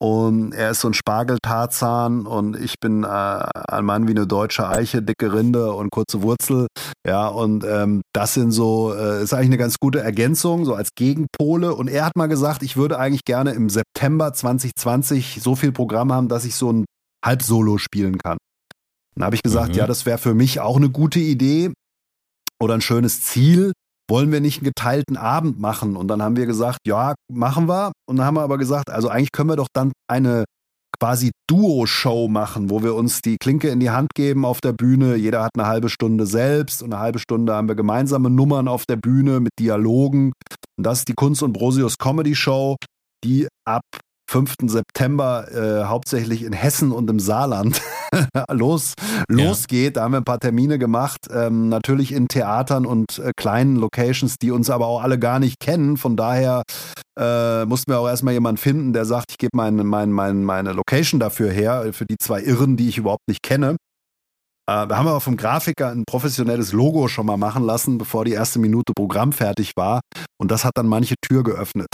Und 0.00 0.52
er 0.52 0.70
ist 0.70 0.80
so 0.80 0.88
ein 0.88 0.94
Spargeltarzan 0.94 2.24
und 2.24 2.56
ich 2.56 2.74
bin 2.80 3.02
äh, 3.02 3.06
ein 3.06 3.84
Mann 3.84 4.06
wie 4.06 4.12
eine 4.12 4.28
deutsche 4.28 4.68
Eiche, 4.68 5.02
dicke 5.02 5.32
Rinde 5.32 5.72
und 5.72 5.90
kurze 5.90 6.22
Wurzel. 6.22 6.68
Ja, 7.04 7.26
und 7.26 7.64
ähm, 7.64 8.02
das 8.12 8.34
sind 8.34 8.52
so, 8.52 8.94
äh, 8.94 9.24
ist 9.24 9.34
eigentlich 9.34 9.48
eine 9.48 9.56
ganz 9.58 9.76
gute 9.80 10.00
Ergänzung, 10.00 10.64
so 10.64 10.74
als 10.74 10.90
Gegenpole. 10.96 11.74
Und 11.74 11.88
er 11.88 12.04
hat 12.04 12.16
mal 12.16 12.28
gesagt, 12.28 12.62
ich 12.62 12.76
würde 12.76 12.98
eigentlich 12.98 13.24
gerne 13.24 13.52
im 13.52 13.68
September 13.68 14.32
2020 14.32 15.40
so 15.42 15.56
viel 15.56 15.72
Programm 15.72 16.12
haben, 16.12 16.28
dass 16.28 16.44
ich 16.44 16.54
so 16.54 16.72
ein 16.72 16.84
Halbsolo 17.24 17.78
spielen 17.78 18.18
kann. 18.18 18.38
Dann 19.16 19.24
habe 19.24 19.34
ich 19.34 19.42
gesagt, 19.42 19.70
mhm. 19.70 19.78
ja, 19.78 19.86
das 19.88 20.06
wäre 20.06 20.18
für 20.18 20.34
mich 20.34 20.60
auch 20.60 20.76
eine 20.76 20.90
gute 20.90 21.18
Idee 21.18 21.72
oder 22.62 22.74
ein 22.74 22.80
schönes 22.80 23.22
Ziel 23.22 23.72
wollen 24.08 24.32
wir 24.32 24.40
nicht 24.40 24.58
einen 24.58 24.64
geteilten 24.64 25.16
Abend 25.16 25.58
machen? 25.58 25.96
Und 25.96 26.08
dann 26.08 26.22
haben 26.22 26.36
wir 26.36 26.46
gesagt, 26.46 26.80
ja, 26.86 27.14
machen 27.30 27.68
wir. 27.68 27.92
Und 28.08 28.16
dann 28.16 28.26
haben 28.26 28.36
wir 28.36 28.42
aber 28.42 28.58
gesagt, 28.58 28.90
also 28.90 29.08
eigentlich 29.08 29.32
können 29.32 29.50
wir 29.50 29.56
doch 29.56 29.68
dann 29.72 29.92
eine 30.10 30.44
quasi 31.00 31.30
Duo-Show 31.48 32.28
machen, 32.28 32.70
wo 32.70 32.82
wir 32.82 32.94
uns 32.94 33.20
die 33.20 33.36
Klinke 33.38 33.68
in 33.68 33.80
die 33.80 33.90
Hand 33.90 34.10
geben 34.14 34.44
auf 34.44 34.60
der 34.60 34.72
Bühne. 34.72 35.16
Jeder 35.16 35.44
hat 35.44 35.52
eine 35.56 35.66
halbe 35.66 35.88
Stunde 35.88 36.26
selbst 36.26 36.82
und 36.82 36.92
eine 36.92 37.00
halbe 37.00 37.18
Stunde 37.18 37.54
haben 37.54 37.68
wir 37.68 37.76
gemeinsame 37.76 38.30
Nummern 38.30 38.68
auf 38.68 38.84
der 38.88 38.96
Bühne 38.96 39.40
mit 39.40 39.52
Dialogen. 39.58 40.32
Und 40.76 40.86
das 40.86 41.00
ist 41.00 41.08
die 41.08 41.14
Kunst 41.14 41.42
und 41.42 41.52
Brosius 41.52 41.98
Comedy 41.98 42.34
Show, 42.34 42.76
die 43.24 43.46
ab 43.64 43.82
5. 44.28 44.54
September 44.66 45.46
äh, 45.50 45.84
hauptsächlich 45.86 46.42
in 46.42 46.52
Hessen 46.52 46.92
und 46.92 47.08
im 47.08 47.18
Saarland 47.18 47.80
los, 48.50 48.92
losgeht. 49.28 49.96
Da 49.96 50.02
haben 50.02 50.12
wir 50.12 50.18
ein 50.18 50.24
paar 50.24 50.38
Termine 50.38 50.78
gemacht, 50.78 51.20
ähm, 51.30 51.68
natürlich 51.68 52.12
in 52.12 52.28
Theatern 52.28 52.84
und 52.84 53.18
äh, 53.18 53.32
kleinen 53.36 53.76
Locations, 53.76 54.36
die 54.36 54.50
uns 54.50 54.68
aber 54.70 54.86
auch 54.86 55.02
alle 55.02 55.18
gar 55.18 55.38
nicht 55.38 55.60
kennen. 55.60 55.96
Von 55.96 56.16
daher 56.16 56.62
äh, 57.18 57.64
mussten 57.64 57.90
wir 57.90 57.98
auch 57.98 58.08
erstmal 58.08 58.34
jemanden 58.34 58.58
finden, 58.58 58.92
der 58.92 59.06
sagt, 59.06 59.26
ich 59.30 59.38
gebe 59.38 59.56
meine, 59.56 59.82
meine, 59.82 60.12
meine, 60.12 60.38
meine 60.38 60.72
Location 60.72 61.18
dafür 61.20 61.50
her, 61.50 61.92
für 61.92 62.04
die 62.04 62.16
zwei 62.18 62.42
Irren, 62.42 62.76
die 62.76 62.88
ich 62.88 62.98
überhaupt 62.98 63.28
nicht 63.28 63.42
kenne. 63.42 63.76
Äh, 64.68 64.88
wir 64.88 64.98
haben 64.98 65.08
aber 65.08 65.22
vom 65.22 65.38
Grafiker 65.38 65.90
ein 65.90 66.04
professionelles 66.06 66.72
Logo 66.72 67.08
schon 67.08 67.26
mal 67.26 67.38
machen 67.38 67.64
lassen, 67.64 67.96
bevor 67.96 68.26
die 68.26 68.32
erste 68.32 68.58
Minute 68.58 68.92
Programm 68.94 69.32
fertig 69.32 69.72
war. 69.76 70.00
Und 70.38 70.50
das 70.50 70.64
hat 70.64 70.72
dann 70.76 70.86
manche 70.86 71.14
Tür 71.26 71.42
geöffnet. 71.42 71.88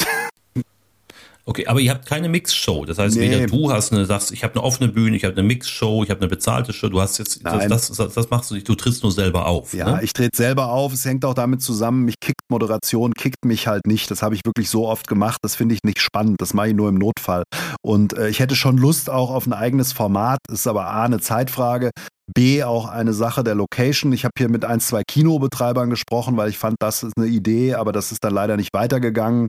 Okay, 1.46 1.66
aber 1.66 1.80
ihr 1.80 1.90
habt 1.90 2.06
keine 2.06 2.28
Mixshow. 2.30 2.86
Das 2.86 2.98
heißt, 2.98 3.16
nee. 3.16 3.30
weder 3.30 3.46
du 3.46 3.70
hast 3.70 3.92
eine, 3.92 4.06
sagst, 4.06 4.32
ich 4.32 4.44
habe 4.44 4.54
eine 4.54 4.64
offene 4.64 4.88
Bühne, 4.88 5.16
ich 5.16 5.24
habe 5.24 5.36
eine 5.36 5.42
Mixshow, 5.42 6.02
ich 6.02 6.10
habe 6.10 6.20
eine 6.20 6.28
bezahlte 6.28 6.72
Show. 6.72 6.88
Du 6.88 7.00
hast 7.00 7.18
jetzt, 7.18 7.44
das, 7.44 7.68
das, 7.68 7.92
das, 7.92 8.14
das, 8.14 8.30
machst 8.30 8.50
du 8.50 8.54
nicht, 8.54 8.66
du 8.66 8.74
trittst 8.74 9.02
nur 9.02 9.12
selber 9.12 9.46
auf. 9.46 9.74
Ja, 9.74 9.96
ne? 9.96 10.02
ich 10.02 10.14
trete 10.14 10.36
selber 10.36 10.68
auf. 10.68 10.94
Es 10.94 11.04
hängt 11.04 11.24
auch 11.24 11.34
damit 11.34 11.60
zusammen, 11.60 12.04
mich 12.04 12.16
kickt 12.18 12.40
Moderation, 12.48 13.12
kickt 13.12 13.44
mich 13.44 13.66
halt 13.66 13.86
nicht. 13.86 14.10
Das 14.10 14.22
habe 14.22 14.34
ich 14.34 14.40
wirklich 14.46 14.70
so 14.70 14.88
oft 14.88 15.06
gemacht. 15.06 15.38
Das 15.42 15.54
finde 15.54 15.74
ich 15.74 15.80
nicht 15.84 16.00
spannend. 16.00 16.40
Das 16.40 16.54
mache 16.54 16.68
ich 16.68 16.74
nur 16.74 16.88
im 16.88 16.96
Notfall. 16.96 17.42
Und 17.82 18.16
äh, 18.16 18.28
ich 18.30 18.40
hätte 18.40 18.56
schon 18.56 18.78
Lust 18.78 19.10
auch 19.10 19.30
auf 19.30 19.46
ein 19.46 19.52
eigenes 19.52 19.92
Format. 19.92 20.38
Das 20.48 20.60
ist 20.60 20.66
aber 20.66 20.86
A, 20.86 21.04
eine 21.04 21.20
Zeitfrage. 21.20 21.90
B, 22.32 22.64
auch 22.64 22.88
eine 22.88 23.12
Sache 23.12 23.44
der 23.44 23.54
Location. 23.54 24.12
Ich 24.12 24.24
habe 24.24 24.32
hier 24.38 24.48
mit 24.48 24.64
ein, 24.64 24.80
zwei 24.80 25.02
Kinobetreibern 25.06 25.90
gesprochen, 25.90 26.38
weil 26.38 26.48
ich 26.48 26.56
fand, 26.56 26.76
das 26.80 27.02
ist 27.02 27.12
eine 27.18 27.26
Idee, 27.26 27.74
aber 27.74 27.92
das 27.92 28.12
ist 28.12 28.24
dann 28.24 28.32
leider 28.32 28.56
nicht 28.56 28.70
weitergegangen. 28.72 29.48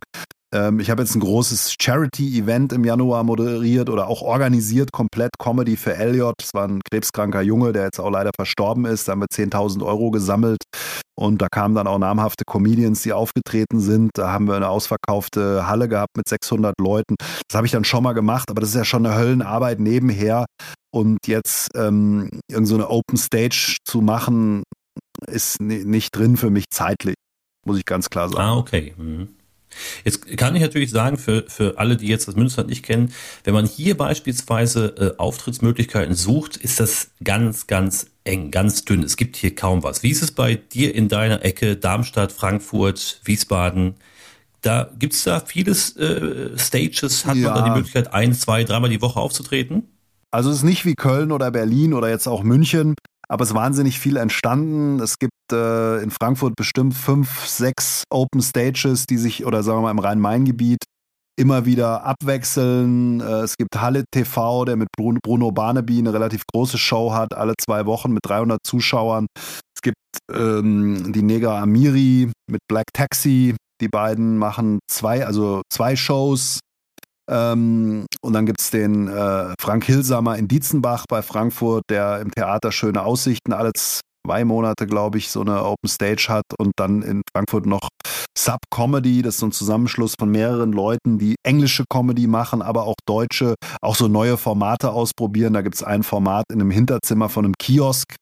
Ähm, 0.56 0.80
ich 0.80 0.90
habe 0.90 1.02
jetzt 1.02 1.14
ein 1.14 1.20
großes 1.20 1.74
Charity-Event 1.80 2.72
im 2.72 2.84
Januar 2.84 3.24
moderiert 3.24 3.90
oder 3.90 4.08
auch 4.08 4.22
organisiert, 4.22 4.92
komplett 4.92 5.32
Comedy 5.38 5.76
für 5.76 5.94
Elliot. 5.94 6.34
Das 6.38 6.54
war 6.54 6.66
ein 6.66 6.80
krebskranker 6.88 7.42
Junge, 7.42 7.72
der 7.72 7.84
jetzt 7.84 8.00
auch 8.00 8.10
leider 8.10 8.30
verstorben 8.34 8.86
ist. 8.86 9.08
Da 9.08 9.12
haben 9.12 9.20
wir 9.20 9.26
10.000 9.26 9.84
Euro 9.84 10.10
gesammelt 10.10 10.62
und 11.18 11.42
da 11.42 11.48
kamen 11.50 11.74
dann 11.74 11.86
auch 11.86 11.98
namhafte 11.98 12.44
Comedians, 12.46 13.02
die 13.02 13.12
aufgetreten 13.12 13.80
sind. 13.80 14.10
Da 14.14 14.32
haben 14.32 14.46
wir 14.46 14.54
eine 14.54 14.68
ausverkaufte 14.68 15.66
Halle 15.66 15.88
gehabt 15.88 16.16
mit 16.16 16.28
600 16.28 16.74
Leuten. 16.80 17.16
Das 17.48 17.56
habe 17.56 17.66
ich 17.66 17.72
dann 17.72 17.84
schon 17.84 18.02
mal 18.02 18.14
gemacht, 18.14 18.50
aber 18.50 18.60
das 18.60 18.70
ist 18.70 18.76
ja 18.76 18.84
schon 18.84 19.04
eine 19.04 19.16
Höllenarbeit 19.16 19.80
nebenher. 19.80 20.46
Und 20.90 21.18
jetzt 21.26 21.68
ähm, 21.74 22.30
irgendeine 22.50 22.82
so 22.82 22.90
Open 22.90 23.18
Stage 23.18 23.76
zu 23.84 24.00
machen, 24.00 24.62
ist 25.26 25.60
nicht 25.60 26.16
drin 26.16 26.36
für 26.36 26.50
mich 26.50 26.64
zeitlich, 26.70 27.16
muss 27.66 27.78
ich 27.78 27.84
ganz 27.84 28.08
klar 28.08 28.28
sagen. 28.28 28.40
Ah, 28.40 28.56
okay. 28.56 28.94
Mhm. 28.96 29.28
Jetzt 30.04 30.36
kann 30.36 30.54
ich 30.56 30.62
natürlich 30.62 30.90
sagen, 30.90 31.18
für, 31.18 31.44
für 31.48 31.78
alle, 31.78 31.96
die 31.96 32.06
jetzt 32.06 32.28
das 32.28 32.36
Münsterland 32.36 32.70
nicht 32.70 32.84
kennen, 32.84 33.12
wenn 33.44 33.54
man 33.54 33.66
hier 33.66 33.96
beispielsweise 33.96 34.94
äh, 34.98 35.18
Auftrittsmöglichkeiten 35.18 36.14
sucht, 36.14 36.56
ist 36.56 36.80
das 36.80 37.10
ganz, 37.22 37.66
ganz 37.66 38.06
eng, 38.24 38.50
ganz 38.50 38.84
dünn. 38.84 39.02
Es 39.02 39.16
gibt 39.16 39.36
hier 39.36 39.54
kaum 39.54 39.82
was. 39.82 40.02
Wie 40.02 40.10
ist 40.10 40.22
es 40.22 40.32
bei 40.32 40.54
dir 40.54 40.94
in 40.94 41.08
deiner 41.08 41.44
Ecke, 41.44 41.76
Darmstadt, 41.76 42.32
Frankfurt, 42.32 43.20
Wiesbaden? 43.24 43.94
Da 44.62 44.90
gibt 44.98 45.14
es 45.14 45.24
da 45.24 45.40
vieles 45.40 45.96
äh, 45.96 46.58
Stages, 46.58 47.24
hat 47.24 47.36
ja. 47.36 47.48
man 47.48 47.58
da 47.58 47.64
die 47.64 47.76
Möglichkeit, 47.76 48.12
ein, 48.12 48.34
zwei, 48.34 48.64
dreimal 48.64 48.90
die 48.90 49.02
Woche 49.02 49.20
aufzutreten? 49.20 49.84
Also 50.32 50.50
es 50.50 50.56
ist 50.56 50.62
nicht 50.64 50.84
wie 50.84 50.94
Köln 50.94 51.30
oder 51.32 51.50
Berlin 51.50 51.94
oder 51.94 52.10
jetzt 52.10 52.26
auch 52.26 52.42
München, 52.42 52.94
aber 53.28 53.42
es 53.42 53.50
ist 53.50 53.56
wahnsinnig 53.56 53.98
viel 53.98 54.16
entstanden. 54.16 55.00
Es 55.00 55.18
gibt 55.18 55.32
äh, 55.52 56.02
in 56.02 56.10
Frankfurt 56.10 56.54
bestimmt 56.56 56.94
fünf, 56.94 57.46
sechs 57.46 58.04
Open 58.10 58.40
Stages, 58.40 59.06
die 59.06 59.18
sich, 59.18 59.44
oder 59.44 59.62
sagen 59.62 59.78
wir 59.78 59.82
mal 59.82 59.90
im 59.90 59.98
Rhein-Main-Gebiet, 59.98 60.84
immer 61.38 61.66
wieder 61.66 62.04
abwechseln. 62.04 63.20
Äh, 63.20 63.42
es 63.42 63.56
gibt 63.56 63.80
Halle 63.80 64.04
TV, 64.10 64.64
der 64.64 64.76
mit 64.76 64.88
Bruno 64.96 65.52
Barnaby 65.52 65.98
eine 65.98 66.12
relativ 66.12 66.42
große 66.52 66.78
Show 66.78 67.12
hat, 67.12 67.34
alle 67.34 67.54
zwei 67.60 67.86
Wochen 67.86 68.12
mit 68.12 68.20
300 68.24 68.60
Zuschauern. 68.64 69.26
Es 69.36 69.82
gibt 69.82 69.96
ähm, 70.32 71.12
die 71.12 71.22
Negra 71.22 71.60
Amiri 71.60 72.30
mit 72.50 72.60
Black 72.68 72.86
Taxi. 72.92 73.54
Die 73.82 73.88
beiden 73.88 74.38
machen 74.38 74.78
zwei, 74.90 75.26
also 75.26 75.60
zwei 75.70 75.96
Shows 75.96 76.60
ähm, 77.28 78.06
und 78.20 78.32
dann 78.32 78.46
gibt 78.46 78.60
es 78.60 78.70
den 78.70 79.08
äh, 79.08 79.54
Frank 79.60 79.84
Hilsamer 79.84 80.36
in 80.36 80.48
Dietzenbach 80.48 81.04
bei 81.08 81.22
Frankfurt, 81.22 81.84
der 81.90 82.20
im 82.20 82.30
Theater 82.30 82.72
schöne 82.72 83.02
Aussichten 83.02 83.52
alle 83.52 83.72
zwei 83.74 84.44
Monate, 84.44 84.86
glaube 84.86 85.18
ich, 85.18 85.30
so 85.30 85.40
eine 85.40 85.64
Open 85.64 85.88
Stage 85.88 86.26
hat 86.28 86.44
und 86.58 86.72
dann 86.76 87.02
in 87.02 87.22
Frankfurt 87.34 87.66
noch 87.66 87.88
Sub 88.36 88.58
Comedy, 88.70 89.22
das 89.22 89.34
ist 89.34 89.40
so 89.40 89.46
ein 89.46 89.52
Zusammenschluss 89.52 90.14
von 90.18 90.30
mehreren 90.30 90.72
Leuten, 90.72 91.18
die 91.18 91.36
englische 91.44 91.84
Comedy 91.90 92.26
machen, 92.26 92.62
aber 92.62 92.84
auch 92.84 92.96
deutsche, 93.06 93.54
auch 93.80 93.96
so 93.96 94.08
neue 94.08 94.36
Formate 94.36 94.92
ausprobieren. 94.92 95.54
Da 95.54 95.62
gibt 95.62 95.76
es 95.76 95.82
ein 95.82 96.02
Format 96.02 96.44
in 96.52 96.60
einem 96.60 96.70
Hinterzimmer 96.70 97.28
von 97.28 97.44
einem 97.44 97.54
Kiosk, 97.58 98.14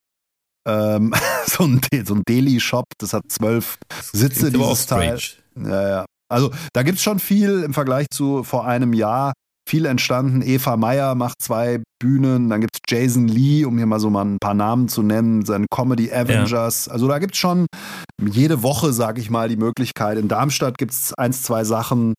ähm, 0.67 1.13
so 1.47 1.65
ein, 1.65 1.81
so 2.05 2.15
ein 2.15 2.23
Deli-Shop, 2.29 2.87
das 2.99 3.13
hat 3.13 3.25
zwölf 3.29 3.79
Sitze, 4.13 4.51
dieses 4.51 4.87
Teil. 4.87 5.19
Ja, 5.57 5.89
ja. 5.89 6.05
Also 6.35 6.51
da 6.73 6.83
gibt 6.83 6.99
es 6.99 7.05
schon 7.05 7.19
viel 7.19 7.63
im 7.63 7.73
Vergleich 7.73 8.07
zu 8.11 8.43
vor 8.43 8.67
einem 8.67 8.93
Jahr. 8.93 9.33
Viel 9.67 9.87
entstanden. 9.87 10.43
Eva 10.43 10.77
Meyer 10.77 11.15
macht 11.15 11.41
zwei 11.41 11.83
Bühnen. 11.99 12.51
Dann 12.51 12.61
gibt 12.61 12.77
es 12.77 12.81
Jason 12.87 13.29
Lee, 13.29 13.65
um 13.65 13.79
hier 13.79 13.87
mal 13.87 13.99
so 13.99 14.11
mal 14.11 14.25
ein 14.25 14.39
paar 14.39 14.53
Namen 14.53 14.89
zu 14.89 15.03
nennen, 15.03 15.45
seine 15.47 15.67
Comedy 15.75 16.13
Avengers. 16.13 16.87
Ja. 16.87 16.93
Also 16.93 17.09
da 17.09 17.19
gibt 17.19 17.33
es 17.33 17.39
schon 17.39 17.67
jede 18.21 18.63
Woche, 18.63 18.93
sage 18.93 19.23
ich 19.23 19.31
mal, 19.31 19.49
die 19.49 19.57
Möglichkeit. 19.57 20.19
In 20.19 20.29
Darmstadt 20.29 20.77
gibt 20.77 20.93
es 20.93 21.15
eins, 21.15 21.43
zwei 21.43 21.65
Sachen. 21.65 22.15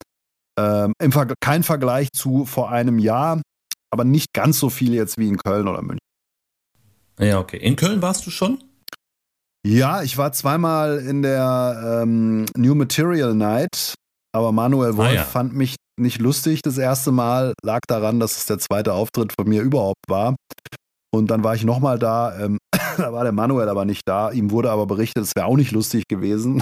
Ähm, 0.57 0.93
Ver 1.11 1.27
kein 1.39 1.61
Vergleich 1.61 2.07
zu 2.13 2.45
vor 2.45 2.71
einem 2.71 2.97
Jahr, 2.97 3.41
aber 3.91 4.05
nicht 4.05 4.33
ganz 4.33 4.59
so 4.59 4.69
viel 4.69 4.93
jetzt 4.93 5.17
wie 5.17 5.27
in 5.27 5.37
Köln 5.37 5.67
oder 5.67 5.81
München. 5.81 5.99
Ja, 7.19 7.39
okay. 7.39 7.57
In 7.57 7.75
Köln 7.75 8.01
warst 8.01 8.25
du 8.25 8.31
schon? 8.31 8.63
Ja, 9.65 10.03
ich 10.03 10.17
war 10.17 10.31
zweimal 10.31 10.99
in 10.99 11.21
der 11.21 12.01
ähm, 12.03 12.45
New 12.55 12.75
Material 12.75 13.33
Night, 13.33 13.95
aber 14.35 14.51
Manuel 14.51 14.97
Wolf 14.97 15.09
ah, 15.11 15.13
ja. 15.13 15.23
fand 15.23 15.53
mich 15.53 15.77
nicht 15.97 16.19
lustig 16.19 16.61
das 16.61 16.77
erste 16.77 17.11
Mal, 17.11 17.53
lag 17.63 17.79
daran, 17.87 18.19
dass 18.19 18.35
es 18.35 18.45
der 18.45 18.59
zweite 18.59 18.93
Auftritt 18.93 19.33
von 19.33 19.47
mir 19.47 19.61
überhaupt 19.61 20.03
war. 20.09 20.35
Und 21.13 21.31
dann 21.31 21.43
war 21.45 21.55
ich 21.55 21.63
nochmal 21.63 21.97
da. 21.97 22.37
Ähm, 22.37 22.57
da 22.97 23.13
war 23.13 23.23
der 23.23 23.31
Manuel 23.31 23.69
aber 23.69 23.85
nicht 23.85 24.01
da. 24.05 24.31
Ihm 24.31 24.51
wurde 24.51 24.71
aber 24.71 24.87
berichtet, 24.87 25.23
es 25.23 25.31
wäre 25.35 25.47
auch 25.47 25.55
nicht 25.55 25.71
lustig 25.71 26.03
gewesen. 26.09 26.61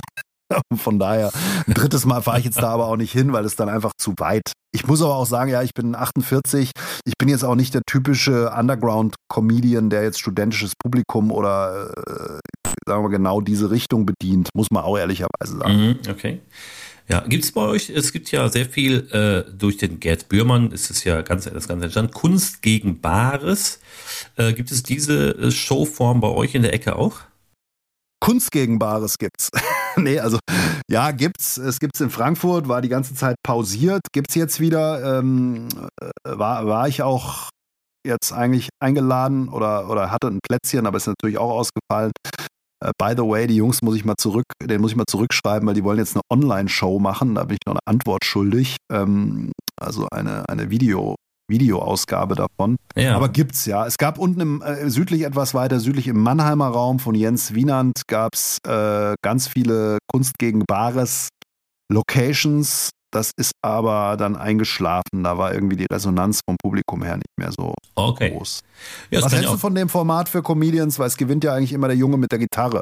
Von 0.76 1.00
daher, 1.00 1.32
ein 1.68 1.74
drittes 1.74 2.06
Mal 2.06 2.22
fahre 2.22 2.38
ich 2.38 2.46
jetzt 2.46 2.62
da 2.62 2.70
aber 2.70 2.86
auch 2.86 2.98
nicht 2.98 3.12
hin, 3.12 3.34
weil 3.34 3.44
es 3.44 3.56
dann 3.56 3.70
einfach 3.70 3.94
zu 3.98 4.14
weit. 4.20 4.52
Ich 4.72 4.86
muss 4.86 5.02
aber 5.02 5.16
auch 5.16 5.26
sagen, 5.26 5.50
ja, 5.50 5.64
ich 5.64 5.74
bin 5.74 5.96
48. 5.96 6.70
Ich 7.06 7.14
bin 7.18 7.28
jetzt 7.28 7.44
auch 7.44 7.56
nicht 7.56 7.74
der 7.74 7.82
typische 7.88 8.52
Underground-Comedian, 8.52 9.90
der 9.90 10.04
jetzt 10.04 10.20
studentisches 10.20 10.74
Publikum 10.78 11.32
oder, 11.32 11.92
äh, 11.98 12.40
sagen 12.86 13.04
wir, 13.04 13.10
genau 13.10 13.42
diese 13.42 13.72
Richtung 13.72 14.06
bedient. 14.06 14.50
Muss 14.54 14.68
man 14.70 14.84
auch 14.84 14.98
ehrlicherweise 14.98 15.58
sagen. 15.58 15.76
Mhm, 15.76 16.00
okay. 16.08 16.42
Ja, 17.10 17.20
gibt 17.22 17.44
es 17.44 17.52
bei 17.52 17.62
euch, 17.62 17.90
es 17.90 18.14
gibt 18.14 18.32
ja 18.32 18.48
sehr 18.48 18.66
viel 18.66 19.10
äh, 19.12 19.52
durch 19.52 19.78
den 19.78 20.00
Gerd 20.00 20.30
Bührmann, 20.30 20.72
ist 20.72 20.90
es 20.90 21.04
ja 21.04 21.22
ganz, 21.22 21.46
das 21.46 21.68
Ganze 21.68 21.86
entstanden, 21.86 22.14
Kunst 22.14 22.62
gegen 22.62 23.02
Bares. 23.02 23.80
Äh, 24.38 24.54
gibt 24.54 24.72
es 24.72 24.84
diese 24.84 25.32
äh, 25.38 25.52
Showform 25.52 26.22
bei 26.22 26.30
euch 26.30 26.56
in 26.56 26.62
der 26.62 26.74
Ecke 26.74 26.96
auch? 26.96 27.20
Kunst 28.22 28.52
gegen 28.52 28.80
Bares 28.80 29.18
gibt's. 29.18 29.50
nee, 29.98 30.18
also 30.18 30.40
ja, 30.90 31.12
gibt's. 31.12 31.58
Es 31.58 31.80
gibt's 31.80 32.00
in 32.00 32.10
Frankfurt, 32.10 32.70
war 32.70 32.82
die 32.82 32.88
ganze 32.88 33.16
Zeit 33.16 33.36
pausiert. 33.44 34.02
Gibt's 34.14 34.36
jetzt 34.36 34.62
wieder. 34.62 35.20
Ähm, 35.20 35.68
äh, 36.02 36.10
war, 36.24 36.66
war 36.66 36.88
ich 36.88 37.02
auch 37.02 37.50
jetzt 38.06 38.32
eigentlich 38.32 38.70
eingeladen 38.82 39.50
oder, 39.50 39.90
oder 39.90 40.10
hatte 40.10 40.28
ein 40.28 40.40
Plätzchen, 40.42 40.86
aber 40.86 40.98
ist 40.98 41.08
natürlich 41.08 41.38
auch 41.38 41.52
ausgefallen. 41.52 42.12
Uh, 42.84 42.92
by 42.98 43.14
the 43.16 43.24
way, 43.24 43.48
die 43.48 43.56
Jungs 43.56 43.82
muss 43.82 43.96
ich 43.96 44.04
mal 44.04 44.16
zurück, 44.18 44.46
den 44.62 44.82
muss 44.82 44.92
ich 44.92 44.98
mal 44.98 45.06
zurückschreiben, 45.08 45.68
weil 45.68 45.76
die 45.76 45.84
wollen 45.84 46.00
jetzt 46.00 46.16
eine 46.16 46.24
Online-Show 46.30 47.00
machen. 47.00 47.36
Da 47.36 47.46
bin 47.46 47.56
ich 47.56 47.66
noch 47.66 47.74
eine 47.74 47.80
Antwort 47.86 48.26
schuldig. 48.26 48.78
Ähm, 48.92 49.52
also 49.80 50.08
eine, 50.12 50.48
eine 50.50 50.70
Video, 50.70 51.16
Videoausgabe 51.50 52.36
davon. 52.36 52.78
Ja. 52.96 53.16
Aber 53.16 53.30
gibt's 53.30 53.66
ja. 53.66 53.86
Es 53.86 53.98
gab 53.98 54.18
unten 54.18 54.42
im, 54.42 54.62
äh, 54.62 54.90
südlich 54.90 55.24
etwas 55.24 55.54
weiter, 55.54 55.80
südlich 55.80 56.08
im 56.08 56.20
Mannheimer 56.20 56.68
Raum 56.68 57.00
von 57.00 57.16
Jens 57.16 57.54
Wienand 57.54 58.02
gab's 58.08 58.58
äh, 58.68 59.14
ganz 59.22 59.48
viele 59.48 60.00
Kunst 60.12 60.38
gegen 60.40 60.66
Bares 60.66 61.30
Locations. 61.92 62.90
Das 63.14 63.32
ist 63.38 63.52
aber 63.62 64.18
dann 64.18 64.36
eingeschlafen. 64.36 65.24
Da 65.24 65.38
war 65.38 65.54
irgendwie 65.54 65.76
die 65.76 65.86
Resonanz 65.92 66.42
vom 66.46 66.58
Publikum 66.62 67.04
her 67.04 67.18
nicht 67.18 67.38
mehr 67.38 67.52
so 67.52 67.76
okay. 67.96 68.32
groß. 68.32 68.62
Ja, 69.12 69.22
Was 69.22 69.34
hältst 69.34 69.54
du 69.54 69.58
von 69.58 69.76
dem 69.76 69.88
Format 69.88 70.30
für 70.30 70.42
Comedians? 70.42 70.98
Weil 70.98 71.08
es 71.08 71.18
gewinnt 71.18 71.44
ja 71.44 71.54
eigentlich 71.54 71.74
immer 71.74 71.88
der 71.88 71.98
Junge 71.98 72.18
mit 72.18 72.32
der 72.32 72.40
Gitarre. 72.40 72.82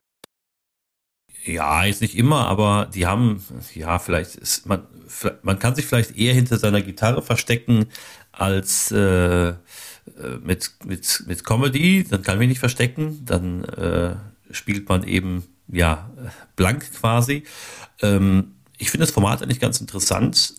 Ja, 1.43 1.83
jetzt 1.83 2.01
nicht 2.01 2.15
immer, 2.15 2.47
aber 2.47 2.87
die 2.93 3.07
haben, 3.07 3.43
ja, 3.73 3.99
vielleicht 3.99 4.35
ist 4.35 4.67
man, 4.67 4.83
man 5.41 5.59
kann 5.59 5.75
sich 5.75 5.85
vielleicht 5.85 6.15
eher 6.15 6.33
hinter 6.33 6.57
seiner 6.57 6.81
Gitarre 6.81 7.21
verstecken 7.21 7.87
als 8.31 8.91
äh, 8.91 9.49
äh, 9.49 9.53
mit, 10.41 10.71
mit, 10.85 11.23
mit 11.27 11.43
Comedy. 11.43 12.05
Dann 12.09 12.21
kann 12.21 12.37
man 12.37 12.47
nicht 12.47 12.59
verstecken. 12.59 13.25
Dann 13.25 13.63
äh, 13.65 14.15
spielt 14.51 14.87
man 14.87 15.03
eben, 15.03 15.43
ja, 15.67 16.09
blank 16.55 16.91
quasi. 16.93 17.43
Ähm, 18.01 18.55
ich 18.81 18.89
finde 18.89 19.05
das 19.05 19.13
Format 19.13 19.43
eigentlich 19.43 19.59
ganz 19.59 19.79
interessant. 19.79 20.55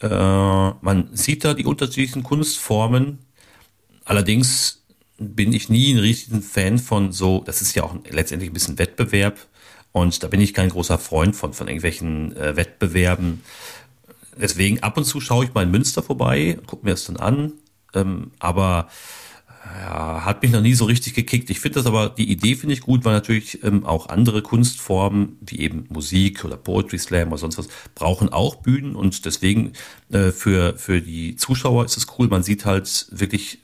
Äh, 0.00 0.08
man 0.08 1.08
sieht 1.12 1.44
da 1.44 1.52
die 1.52 1.66
unterschiedlichen 1.66 2.22
Kunstformen. 2.22 3.18
Allerdings 4.06 4.82
bin 5.18 5.52
ich 5.52 5.68
nie 5.68 5.92
ein 5.92 5.98
riesigen 5.98 6.42
Fan 6.42 6.78
von 6.78 7.12
so, 7.12 7.42
das 7.44 7.60
ist 7.60 7.74
ja 7.74 7.84
auch 7.84 7.94
letztendlich 8.08 8.50
ein 8.50 8.54
bisschen 8.54 8.78
Wettbewerb. 8.78 9.36
Und 9.92 10.22
da 10.22 10.28
bin 10.28 10.40
ich 10.40 10.54
kein 10.54 10.70
großer 10.70 10.98
Freund 10.98 11.36
von, 11.36 11.52
von 11.52 11.68
irgendwelchen 11.68 12.34
äh, 12.36 12.56
Wettbewerben. 12.56 13.44
Deswegen 14.40 14.82
ab 14.82 14.96
und 14.96 15.04
zu 15.04 15.20
schaue 15.20 15.44
ich 15.44 15.52
mal 15.52 15.64
in 15.64 15.70
Münster 15.70 16.02
vorbei, 16.02 16.58
gucke 16.66 16.86
mir 16.86 16.92
das 16.92 17.04
dann 17.04 17.18
an. 17.18 17.52
Ähm, 17.94 18.32
aber 18.38 18.88
ja, 19.64 20.24
hat 20.24 20.42
mich 20.42 20.52
noch 20.52 20.60
nie 20.60 20.74
so 20.74 20.84
richtig 20.84 21.14
gekickt. 21.14 21.48
Ich 21.50 21.60
finde 21.60 21.80
das 21.80 21.86
aber, 21.86 22.10
die 22.10 22.30
Idee 22.30 22.54
finde 22.54 22.74
ich 22.74 22.80
gut, 22.80 23.04
weil 23.04 23.14
natürlich 23.14 23.62
ähm, 23.64 23.84
auch 23.86 24.08
andere 24.08 24.42
Kunstformen, 24.42 25.38
wie 25.40 25.60
eben 25.60 25.86
Musik 25.88 26.44
oder 26.44 26.56
Poetry 26.56 26.98
Slam 26.98 27.28
oder 27.28 27.38
sonst 27.38 27.58
was, 27.58 27.68
brauchen 27.94 28.28
auch 28.28 28.56
Bühnen 28.56 28.94
und 28.94 29.24
deswegen 29.24 29.72
äh, 30.10 30.30
für, 30.30 30.76
für 30.76 31.00
die 31.00 31.36
Zuschauer 31.36 31.84
ist 31.84 31.96
es 31.96 32.06
cool. 32.18 32.28
Man 32.28 32.42
sieht 32.42 32.64
halt 32.64 33.06
wirklich 33.10 33.58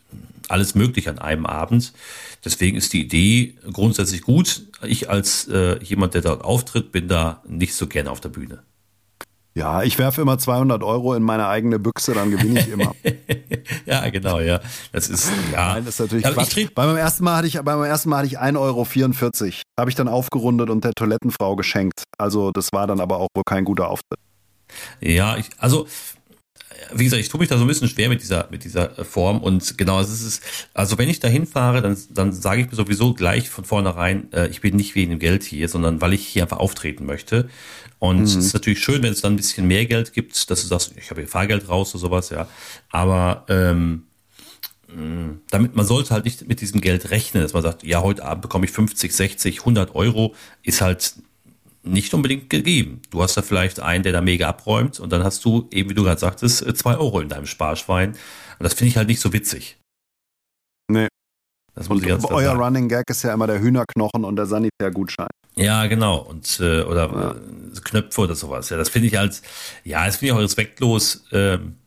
alles 0.47 0.75
möglich 0.75 1.07
an 1.07 1.19
einem 1.19 1.45
Abend. 1.45 1.93
Deswegen 2.43 2.77
ist 2.77 2.93
die 2.93 3.01
Idee 3.01 3.55
grundsätzlich 3.71 4.21
gut. 4.21 4.63
Ich 4.83 5.09
als 5.09 5.47
äh, 5.47 5.81
jemand, 5.83 6.13
der 6.13 6.21
dort 6.21 6.43
auftritt, 6.43 6.91
bin 6.91 7.07
da 7.07 7.43
nicht 7.47 7.75
so 7.75 7.87
gerne 7.87 8.11
auf 8.11 8.21
der 8.21 8.29
Bühne. 8.29 8.63
Ja, 9.53 9.83
ich 9.83 9.99
werfe 9.99 10.21
immer 10.21 10.37
200 10.37 10.81
Euro 10.81 11.13
in 11.13 11.23
meine 11.23 11.47
eigene 11.47 11.77
Büchse, 11.77 12.13
dann 12.13 12.31
gewinne 12.31 12.61
ich 12.61 12.69
immer. 12.69 12.95
ja, 13.85 14.09
genau, 14.09 14.39
ja. 14.39 14.61
Das 14.93 15.09
ist, 15.09 15.29
ja. 15.51 15.73
Nein, 15.73 15.85
das 15.85 15.95
ist 15.95 15.99
natürlich 15.99 16.25
also 16.25 16.39
Quatsch. 16.39 16.69
Bei 16.73 16.85
meinem 16.85 16.97
ersten 16.97 17.25
Mal 17.25 17.37
hatte 17.37 17.47
ich, 17.47 17.59
bei 17.59 17.75
meinem 17.75 17.89
ersten 17.89 18.09
Mal 18.09 18.17
hatte 18.19 18.27
ich 18.27 18.39
1,44 18.39 18.57
Euro. 18.57 18.85
Habe 19.77 19.89
ich 19.89 19.95
dann 19.95 20.07
aufgerundet 20.07 20.69
und 20.69 20.85
der 20.85 20.93
Toilettenfrau 20.93 21.57
geschenkt. 21.57 22.03
Also, 22.17 22.51
das 22.51 22.69
war 22.71 22.87
dann 22.87 23.01
aber 23.01 23.17
auch 23.17 23.27
wohl 23.35 23.43
kein 23.45 23.65
guter 23.65 23.89
Auftritt. 23.89 24.19
Ja, 25.01 25.35
ich, 25.35 25.49
also, 25.57 25.85
wie 26.93 27.03
gesagt, 27.03 27.21
ich 27.21 27.29
tue 27.29 27.39
mich 27.39 27.49
da 27.49 27.57
so 27.57 27.63
ein 27.63 27.67
bisschen 27.67 27.87
schwer 27.87 28.09
mit 28.09 28.21
dieser, 28.21 28.47
mit 28.51 28.63
dieser 28.63 28.97
äh, 28.97 29.03
Form 29.03 29.39
und 29.39 29.77
genau, 29.77 29.99
es 29.99 30.09
ist, 30.09 30.43
also 30.73 30.97
wenn 30.97 31.09
ich 31.09 31.19
da 31.19 31.27
hinfahre, 31.27 31.81
dann, 31.81 31.97
dann 32.09 32.31
sage 32.31 32.61
ich 32.61 32.69
mir 32.69 32.75
sowieso 32.75 33.13
gleich 33.13 33.49
von 33.49 33.65
vornherein, 33.65 34.31
äh, 34.33 34.47
ich 34.47 34.61
bin 34.61 34.75
nicht 34.75 34.95
wegen 34.95 35.11
dem 35.11 35.19
Geld 35.19 35.43
hier, 35.43 35.69
sondern 35.69 36.01
weil 36.01 36.13
ich 36.13 36.27
hier 36.27 36.43
einfach 36.43 36.59
auftreten 36.59 37.05
möchte. 37.05 37.49
Und 37.99 38.17
mhm. 38.17 38.23
es 38.23 38.35
ist 38.35 38.53
natürlich 38.53 38.83
schön, 38.83 39.03
wenn 39.03 39.11
es 39.11 39.21
dann 39.21 39.33
ein 39.33 39.37
bisschen 39.37 39.67
mehr 39.67 39.85
Geld 39.85 40.13
gibt, 40.13 40.49
dass 40.49 40.61
du 40.61 40.67
sagst, 40.67 40.93
ich 40.97 41.09
habe 41.11 41.21
hier 41.21 41.27
Fahrgeld 41.27 41.69
raus 41.69 41.93
oder 41.93 42.01
sowas, 42.01 42.29
ja. 42.29 42.47
Aber 42.89 43.45
ähm, 43.47 44.03
damit 45.49 45.75
man 45.75 45.85
sollte 45.85 46.13
halt 46.13 46.25
nicht 46.25 46.47
mit 46.47 46.61
diesem 46.61 46.81
Geld 46.81 47.11
rechnen, 47.11 47.43
dass 47.43 47.53
man 47.53 47.63
sagt, 47.63 47.83
ja, 47.83 48.01
heute 48.01 48.25
Abend 48.25 48.41
bekomme 48.41 48.65
ich 48.65 48.71
50, 48.71 49.13
60, 49.13 49.59
100 49.59 49.95
Euro, 49.95 50.35
ist 50.63 50.81
halt 50.81 51.13
nicht 51.83 52.13
unbedingt 52.13 52.49
gegeben. 52.49 53.01
Du 53.09 53.21
hast 53.21 53.35
da 53.35 53.41
vielleicht 53.41 53.79
einen, 53.79 54.03
der 54.03 54.13
da 54.13 54.21
mega 54.21 54.47
abräumt 54.47 54.99
und 54.99 55.11
dann 55.11 55.23
hast 55.23 55.43
du, 55.45 55.67
eben 55.71 55.89
wie 55.89 55.93
du 55.93 56.03
gerade 56.03 56.19
sagtest, 56.19 56.65
äh, 56.65 56.73
zwei 56.73 56.95
Euro 56.97 57.19
in 57.19 57.29
deinem 57.29 57.45
Sparschwein. 57.45 58.11
Und 58.11 58.63
das 58.63 58.73
finde 58.73 58.89
ich 58.89 58.97
halt 58.97 59.07
nicht 59.07 59.19
so 59.19 59.33
witzig. 59.33 59.77
Nee. 60.89 61.07
Das 61.73 61.87
muss 61.89 61.97
und 61.97 62.03
ich 62.03 62.09
ganz 62.09 62.25
euer 62.25 62.49
sagen. 62.49 62.61
Running 62.61 62.89
Gag 62.89 63.09
ist 63.09 63.23
ja 63.23 63.33
immer 63.33 63.47
der 63.47 63.59
Hühnerknochen 63.59 64.25
und 64.25 64.35
der 64.35 64.45
Sanitärgutschein. 64.45 65.29
Ja, 65.55 65.87
genau. 65.87 66.17
Und 66.19 66.59
äh, 66.59 66.81
oder 66.81 67.09
ja. 67.11 67.31
Äh, 67.31 67.81
Knöpfe 67.83 68.21
oder 68.21 68.35
sowas. 68.35 68.69
Ja, 68.69 68.77
das 68.77 68.89
finde 68.89 69.07
ich 69.07 69.15
halt, 69.15 69.41
ja, 69.83 70.05
das 70.05 70.17
finde 70.17 70.33
ich 70.33 70.37
auch 70.37 70.43
respektlos. 70.43 71.25
Ähm, 71.31 71.77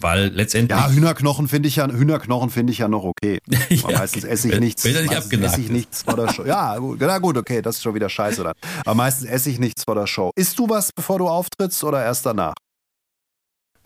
weil 0.00 0.28
letztendlich. 0.28 0.78
Ja, 0.78 0.90
Hühnerknochen 0.90 1.48
finde 1.48 1.68
ich 1.68 1.76
ja, 1.76 1.88
Hühnerknochen 1.88 2.50
finde 2.50 2.72
ich 2.72 2.78
ja 2.78 2.88
noch 2.88 3.04
okay. 3.04 3.38
ja, 3.68 3.90
meistens 3.90 4.24
esse 4.24 4.50
ich 4.50 4.60
nichts. 4.60 4.84
Wenn 4.84 5.02
nicht 5.02 5.16
abgenagt 5.16 5.52
esse 5.52 5.60
ich 5.60 5.70
nichts 5.70 6.02
vor 6.02 6.16
der 6.16 6.32
Show. 6.32 6.44
Ja, 6.44 6.76
gut, 6.78 6.98
na 7.00 7.18
gut, 7.18 7.36
okay, 7.36 7.62
das 7.62 7.76
ist 7.76 7.82
schon 7.82 7.94
wieder 7.94 8.08
scheiße 8.08 8.42
dann. 8.42 8.54
Aber 8.84 8.94
meistens 8.94 9.28
esse 9.28 9.50
ich 9.50 9.58
nichts 9.58 9.84
vor 9.84 9.94
der 9.94 10.06
Show. 10.06 10.30
Isst 10.36 10.58
du 10.58 10.68
was, 10.68 10.90
bevor 10.92 11.18
du 11.18 11.28
auftrittst 11.28 11.82
oder 11.84 12.02
erst 12.02 12.26
danach? 12.26 12.54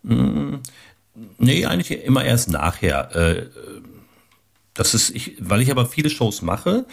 Mm, 0.02 0.56
nee, 1.38 1.66
eigentlich 1.66 2.04
immer 2.04 2.24
erst 2.24 2.50
nachher. 2.50 3.14
Äh, 3.14 3.46
das 4.74 4.94
ist, 4.94 5.10
ich, 5.10 5.36
weil 5.40 5.62
ich 5.62 5.70
aber 5.70 5.86
viele 5.86 6.10
Shows 6.10 6.42
mache, 6.42 6.86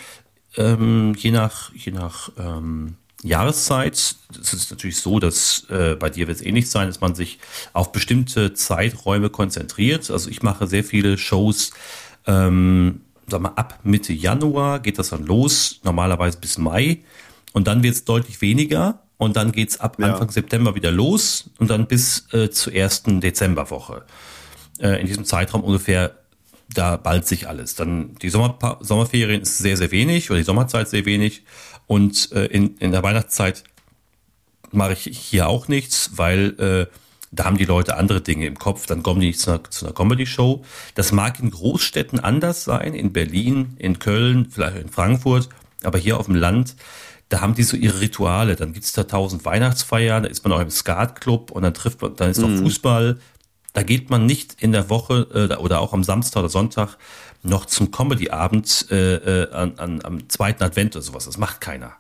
ähm, 0.56 1.16
je 1.18 1.32
nach, 1.32 1.74
je 1.74 1.92
nach 1.92 2.32
ähm, 2.38 2.96
Jahreszeit. 3.24 3.94
Es 4.40 4.54
ist 4.54 4.72
natürlich 4.72 4.98
so, 4.98 5.20
dass 5.20 5.66
äh, 5.70 5.96
bei 5.96 6.10
dir 6.10 6.28
wird 6.28 6.38
es 6.38 6.46
ähnlich 6.46 6.70
sein, 6.70 6.88
dass 6.88 7.02
man 7.02 7.16
sich 7.16 7.40
auf 7.74 7.92
bestimmte 7.92 8.54
Zeiträume 8.54 9.30
konzentriert. 9.30 10.10
Also 10.12 10.30
ich 10.30 10.44
mache 10.44 10.68
sehr 10.68 10.84
viele 10.84 11.18
Shows, 11.18 11.72
ähm, 12.28 13.02
sag 13.28 13.42
mal, 13.42 13.54
ab 13.56 13.80
Mitte 13.84 14.14
Januar 14.14 14.80
geht 14.80 15.00
das 15.00 15.10
dann 15.10 15.26
los, 15.26 15.80
normalerweise 15.84 16.38
bis 16.38 16.58
Mai. 16.58 17.00
Und 17.54 17.68
dann 17.68 17.84
wird 17.84 17.96
es 17.96 18.06
deutlich 18.06 18.42
weniger. 18.42 19.00
Und 19.18 19.38
dann 19.38 19.52
geht 19.52 19.70
es 19.70 19.80
ab 19.80 19.98
ja. 20.00 20.12
Anfang 20.12 20.32
September 20.32 20.76
wieder 20.76 20.92
los 20.92 21.50
und 21.58 21.70
dann 21.70 21.88
bis 21.88 22.28
äh, 22.34 22.50
zur 22.50 22.74
ersten 22.74 23.22
Dezemberwoche. 23.22 24.04
Äh, 24.80 25.00
in 25.00 25.08
diesem 25.08 25.24
Zeitraum 25.24 25.64
ungefähr 25.64 26.18
da 26.74 26.98
ballt 26.98 27.28
sich 27.28 27.48
alles. 27.48 27.76
Dann 27.76 28.16
die 28.16 28.30
Sommer 28.30 28.58
Sommerferien 28.82 29.42
ist 29.42 29.60
sehr, 29.60 29.78
sehr 29.78 29.92
wenig 29.92 30.30
oder 30.30 30.40
die 30.40 30.46
Sommerzeit 30.46 30.90
sehr 30.90 31.06
wenig. 31.06 31.44
Und 31.88 32.32
äh, 32.32 32.46
in, 32.46 32.78
in 32.78 32.92
der 32.92 33.04
Weihnachtszeit 33.04 33.64
mache 34.72 34.94
ich 34.94 35.18
hier 35.18 35.48
auch 35.48 35.68
nichts, 35.68 36.12
weil 36.16 36.60
äh, 36.60 36.96
da 37.32 37.46
haben 37.46 37.58
die 37.58 37.66
Leute 37.66 37.98
andere 37.98 38.22
Dinge 38.22 38.46
im 38.46 38.60
Kopf, 38.60 38.86
dann 38.86 39.02
kommen 39.02 39.20
die 39.20 39.28
nicht 39.28 39.40
zu 39.40 39.52
einer, 39.52 39.64
zu 39.70 39.86
einer 39.86 39.94
Comedy-Show. 39.94 40.64
Das 40.96 41.12
mag 41.12 41.40
in 41.40 41.50
Großstädten 41.50 42.20
anders 42.20 42.64
sein, 42.64 42.94
in 42.94 43.12
Berlin, 43.12 43.76
in 43.80 44.00
Köln, 44.00 44.48
vielleicht 44.50 44.78
in 44.78 44.90
Frankfurt, 44.90 45.50
aber 45.84 45.98
hier 45.98 46.20
auf 46.20 46.28
dem 46.28 46.36
Land, 46.36 46.76
da 47.30 47.42
haben 47.42 47.56
die 47.56 47.64
so 47.64 47.76
ihre 47.76 48.02
Rituale. 48.02 48.56
Dann 48.56 48.74
gibt's 48.74 48.94
da 48.94 49.06
tausend 49.06 49.46
Weihnachtsfeiern, 49.46 50.24
da 50.24 50.30
ist 50.30 50.44
man 50.44 50.54
auch 50.54 50.60
im 50.60 50.70
Skatclub 50.70 51.50
und 51.50 51.64
dann 51.64 51.74
trifft 51.74 52.02
man, 52.02 52.16
dann 52.16 52.30
ist 52.30 52.40
mhm. 52.40 52.56
noch 52.56 52.62
Fußball. 52.62 53.18
Da 53.74 53.82
geht 53.82 54.12
man 54.12 54.28
nicht 54.28 54.62
in 54.62 54.72
der 54.72 54.92
Woche 54.92 55.28
äh, 55.34 55.56
oder 55.56 55.80
auch 55.80 55.94
am 55.94 56.04
Samstag 56.04 56.42
oder 56.42 56.50
Sonntag 56.50 56.98
noch 57.44 57.66
zum 57.66 57.92
Comedy-Abend 57.92 58.88
äh, 58.90 59.44
äh, 59.44 59.52
an, 59.52 59.78
an, 59.78 60.04
am 60.04 60.30
zweiten 60.30 60.64
Advent 60.64 60.96
oder 60.96 61.04
sowas. 61.04 61.26
Das 61.26 61.38
macht 61.38 61.62
keiner. 61.62 61.98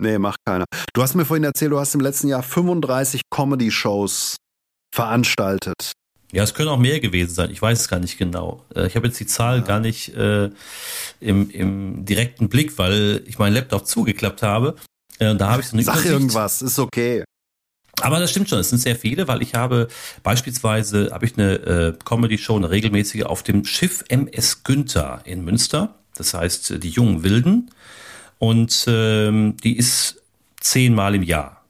Nee, 0.00 0.18
macht 0.18 0.38
keiner. 0.44 0.64
Du 0.92 1.02
hast 1.02 1.14
mir 1.14 1.24
vorhin 1.24 1.44
erzählt, 1.44 1.72
du 1.72 1.78
hast 1.78 1.94
im 1.94 2.00
letzten 2.00 2.28
Jahr 2.28 2.42
35 2.42 3.22
Comedy-Shows 3.30 4.36
veranstaltet. 4.94 5.92
Ja, 6.30 6.42
es 6.42 6.54
können 6.54 6.68
auch 6.68 6.78
mehr 6.78 7.00
gewesen 7.00 7.34
sein. 7.34 7.50
Ich 7.50 7.62
weiß 7.62 7.80
es 7.80 7.88
gar 7.88 8.00
nicht 8.00 8.18
genau. 8.18 8.64
Äh, 8.74 8.86
ich 8.86 8.96
habe 8.96 9.06
jetzt 9.06 9.18
die 9.18 9.26
Zahl 9.26 9.58
ja. 9.58 9.64
gar 9.64 9.80
nicht 9.80 10.14
äh, 10.14 10.50
im, 11.20 11.50
im 11.50 12.04
direkten 12.04 12.48
Blick, 12.48 12.78
weil 12.78 13.22
ich 13.26 13.38
meinen 13.38 13.54
Laptop 13.54 13.86
zugeklappt 13.86 14.42
habe. 14.42 14.76
Äh, 15.18 15.34
da 15.36 15.50
habe 15.50 15.62
ich 15.62 15.68
so 15.68 15.76
eine 15.76 15.82
Sag 15.84 15.94
Übersicht. 15.94 16.12
irgendwas, 16.12 16.62
ist 16.62 16.78
okay. 16.78 17.24
Aber 18.00 18.20
das 18.20 18.30
stimmt 18.30 18.48
schon, 18.48 18.58
es 18.58 18.70
sind 18.70 18.78
sehr 18.78 18.96
viele, 18.96 19.28
weil 19.28 19.42
ich 19.42 19.54
habe 19.54 19.88
beispielsweise 20.22 21.10
habe 21.12 21.26
ich 21.26 21.36
eine 21.36 21.54
äh, 21.54 21.94
Comedy-Show, 22.04 22.56
eine 22.56 22.70
regelmäßige 22.70 23.24
auf 23.24 23.42
dem 23.42 23.64
Schiff 23.64 24.04
MS 24.08 24.62
Günther 24.64 25.20
in 25.24 25.44
Münster. 25.44 25.96
Das 26.14 26.34
heißt 26.34 26.72
äh, 26.72 26.78
die 26.78 26.90
jungen 26.90 27.22
Wilden 27.22 27.70
und 28.38 28.84
ähm, 28.88 29.56
die 29.62 29.76
ist 29.76 30.22
zehnmal 30.60 31.14
im 31.14 31.22
Jahr. 31.22 31.64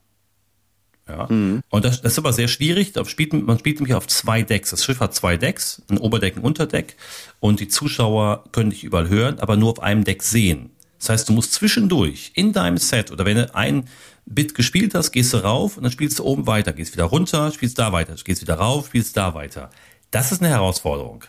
Ja. 1.09 1.27
Mhm. 1.29 1.63
Und 1.71 1.85
das, 1.85 2.03
das 2.03 2.13
ist 2.13 2.19
aber 2.19 2.33
sehr 2.33 2.49
schwierig. 2.49 2.93
Spielt, 3.07 3.33
man 3.33 3.59
spielt 3.59 3.81
nämlich 3.81 3.95
auf 3.95 4.07
zwei 4.07 4.43
Decks. 4.43 4.71
Das 4.71 4.85
Schiff 4.85 5.01
hat 5.01 5.15
zwei 5.15 5.37
Decks, 5.37 5.83
ein 5.89 5.99
Oberdeck, 5.99 6.37
ein 6.37 6.43
Unterdeck. 6.43 6.97
Und 7.41 7.61
die 7.61 7.69
Zuschauer 7.69 8.45
können 8.53 8.71
dich 8.71 8.85
überall 8.85 9.09
hören, 9.09 9.39
aber 9.41 9.57
nur 9.57 9.71
auf 9.71 9.81
einem 9.81 10.05
Deck 10.05 10.23
sehen. 10.23 10.71
Das 10.99 11.09
heißt, 11.11 11.29
du 11.29 11.33
musst 11.33 11.55
zwischendurch 11.55 12.33
in 12.35 12.53
deinem 12.53 12.77
Set 12.77 13.11
oder 13.11 13.25
wenn 13.25 13.37
du 13.37 13.55
ein 13.55 13.89
Bit 14.31 14.55
gespielt 14.55 14.95
hast, 14.95 15.13
gehst 15.13 15.33
du 15.33 15.39
rauf 15.39 15.77
und 15.77 15.83
dann 15.85 15.93
spielst 15.93 16.19
du 16.19 16.25
oben 16.25 16.47
weiter, 16.47 16.73
gehst 16.73 16.93
wieder 16.93 17.05
runter, 17.05 17.51
spielst 17.51 17.79
da 17.79 17.93
weiter, 17.93 18.15
gehst 18.23 18.43
wieder 18.43 18.55
rauf, 18.55 18.87
spielst 18.87 19.17
da 19.17 19.35
weiter. 19.35 19.71
Das 20.11 20.33
ist 20.33 20.43
eine 20.43 20.51
Herausforderung. 20.51 21.25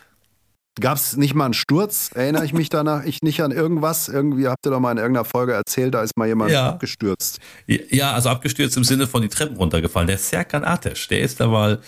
Gab 0.78 0.96
es 0.96 1.16
nicht 1.16 1.34
mal 1.34 1.46
einen 1.46 1.54
Sturz? 1.54 2.10
Erinnere 2.14 2.44
ich 2.44 2.52
mich 2.52 2.68
danach 2.68 3.04
ich 3.04 3.22
nicht 3.22 3.42
an 3.42 3.50
irgendwas? 3.50 4.08
Irgendwie 4.08 4.46
habt 4.46 4.66
ihr 4.66 4.70
doch 4.70 4.80
mal 4.80 4.92
in 4.92 4.98
irgendeiner 4.98 5.24
Folge 5.24 5.52
erzählt, 5.52 5.94
da 5.94 6.02
ist 6.02 6.16
mal 6.16 6.28
jemand 6.28 6.52
ja. 6.52 6.70
abgestürzt. 6.70 7.40
Ja, 7.66 8.12
also 8.12 8.28
abgestürzt 8.28 8.76
im 8.76 8.84
Sinne 8.84 9.06
von 9.06 9.22
die 9.22 9.28
Treppen 9.28 9.56
runtergefallen. 9.56 10.06
Der 10.06 10.18
Serkan 10.18 10.64
Atesh, 10.64 11.08
der 11.08 11.20
ist 11.20 11.40
da 11.40 11.48
mal 11.48 11.80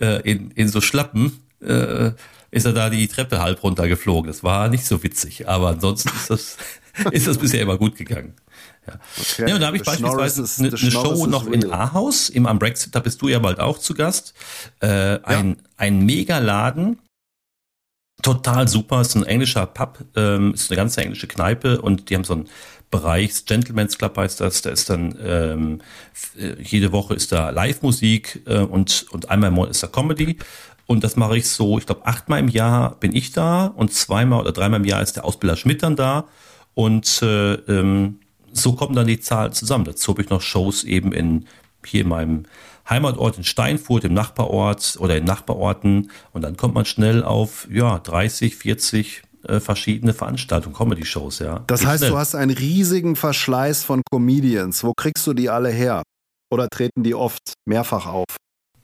äh, 0.00 0.20
in, 0.28 0.50
in 0.52 0.68
so 0.68 0.80
Schlappen, 0.80 1.40
äh, 1.60 2.12
ist 2.50 2.66
er 2.66 2.72
da 2.72 2.90
die 2.90 3.06
Treppe 3.08 3.40
halb 3.40 3.62
runtergeflogen. 3.62 4.28
Das 4.28 4.42
war 4.42 4.68
nicht 4.68 4.86
so 4.86 5.02
witzig, 5.02 5.48
aber 5.48 5.68
ansonsten 5.68 6.08
ist 6.08 6.30
das, 6.30 6.56
ist 7.12 7.26
das 7.26 7.38
bisher 7.38 7.60
immer 7.60 7.76
gut 7.76 7.96
gegangen. 7.96 8.34
Ja. 8.86 8.94
Okay. 9.18 9.48
ja 9.48 9.54
und 9.54 9.60
da 9.60 9.66
habe 9.66 9.76
ich 9.76 9.84
the 9.84 9.90
beispielsweise 9.90 10.42
ist, 10.42 10.58
eine, 10.58 10.68
eine 10.68 10.78
Show 10.78 11.26
noch 11.26 11.46
real. 11.46 11.54
in 11.54 11.72
Ahaus, 11.72 12.28
im 12.28 12.46
am 12.46 12.58
Brexit, 12.58 12.94
da 12.94 13.00
bist 13.00 13.20
du 13.22 13.28
ja 13.28 13.38
bald 13.38 13.60
auch 13.60 13.78
zu 13.78 13.94
Gast. 13.94 14.34
Äh, 14.80 15.20
ein, 15.22 15.50
ja. 15.50 15.56
ein 15.76 16.04
Megaladen, 16.04 16.98
total 18.22 18.68
super. 18.68 19.00
Ist 19.00 19.14
ein 19.14 19.24
englischer 19.24 19.66
Pub, 19.66 19.98
ähm, 20.16 20.54
ist 20.54 20.70
eine 20.70 20.76
ganze 20.76 21.02
englische 21.02 21.26
Kneipe 21.26 21.80
und 21.80 22.10
die 22.10 22.14
haben 22.14 22.24
so 22.24 22.34
einen 22.34 22.48
Bereich, 22.90 23.44
Gentleman's 23.44 23.98
Club 23.98 24.16
heißt 24.16 24.40
das. 24.40 24.62
Da 24.62 24.70
ist 24.70 24.90
dann 24.90 25.16
ähm, 25.22 25.80
äh, 26.36 26.60
jede 26.60 26.90
Woche 26.90 27.14
ist 27.14 27.30
da 27.30 27.50
Live-Musik 27.50 28.42
äh, 28.46 28.58
und 28.58 29.06
und 29.10 29.30
einmal 29.30 29.48
im 29.48 29.54
Monat 29.54 29.70
ist 29.70 29.82
da 29.82 29.86
Comedy. 29.86 30.38
Und 30.86 31.04
das 31.04 31.14
mache 31.14 31.36
ich 31.36 31.48
so, 31.48 31.78
ich 31.78 31.86
glaube, 31.86 32.04
achtmal 32.04 32.40
im 32.40 32.48
Jahr 32.48 32.96
bin 32.96 33.14
ich 33.14 33.30
da 33.30 33.66
und 33.66 33.92
zweimal 33.92 34.40
oder 34.40 34.50
dreimal 34.50 34.80
im 34.80 34.86
Jahr 34.86 35.00
ist 35.00 35.14
der 35.14 35.24
Ausbilder 35.24 35.56
Schmidt 35.56 35.84
dann 35.84 35.94
da. 35.94 36.26
Und 36.74 37.22
äh, 37.22 37.54
ähm, 37.54 38.18
so 38.52 38.74
kommen 38.74 38.94
dann 38.94 39.06
die 39.06 39.20
Zahlen 39.20 39.52
zusammen. 39.52 39.84
Dazu 39.84 40.12
habe 40.12 40.22
ich 40.22 40.30
noch 40.30 40.40
Shows 40.40 40.84
eben 40.84 41.12
in 41.12 41.46
hier 41.84 42.02
in 42.02 42.08
meinem 42.08 42.44
Heimatort 42.88 43.38
in 43.38 43.44
Steinfurt, 43.44 44.04
im 44.04 44.14
Nachbarort 44.14 44.96
oder 44.98 45.16
in 45.16 45.24
Nachbarorten 45.24 46.10
und 46.32 46.42
dann 46.42 46.56
kommt 46.56 46.74
man 46.74 46.84
schnell 46.84 47.22
auf 47.22 47.68
ja 47.70 47.98
30, 47.98 48.56
40 48.56 49.22
äh, 49.46 49.60
verschiedene 49.60 50.12
Veranstaltungen, 50.12 50.74
Comedy-Shows, 50.74 51.38
ja. 51.38 51.64
Das 51.66 51.80
Geht 51.80 51.88
heißt, 51.88 51.98
schnell. 52.00 52.10
du 52.10 52.18
hast 52.18 52.34
einen 52.34 52.50
riesigen 52.50 53.16
Verschleiß 53.16 53.84
von 53.84 54.02
Comedians. 54.10 54.84
Wo 54.84 54.92
kriegst 54.94 55.26
du 55.26 55.32
die 55.32 55.48
alle 55.48 55.70
her? 55.70 56.02
Oder 56.52 56.68
treten 56.68 57.04
die 57.04 57.14
oft 57.14 57.54
mehrfach 57.66 58.06
auf? 58.06 58.26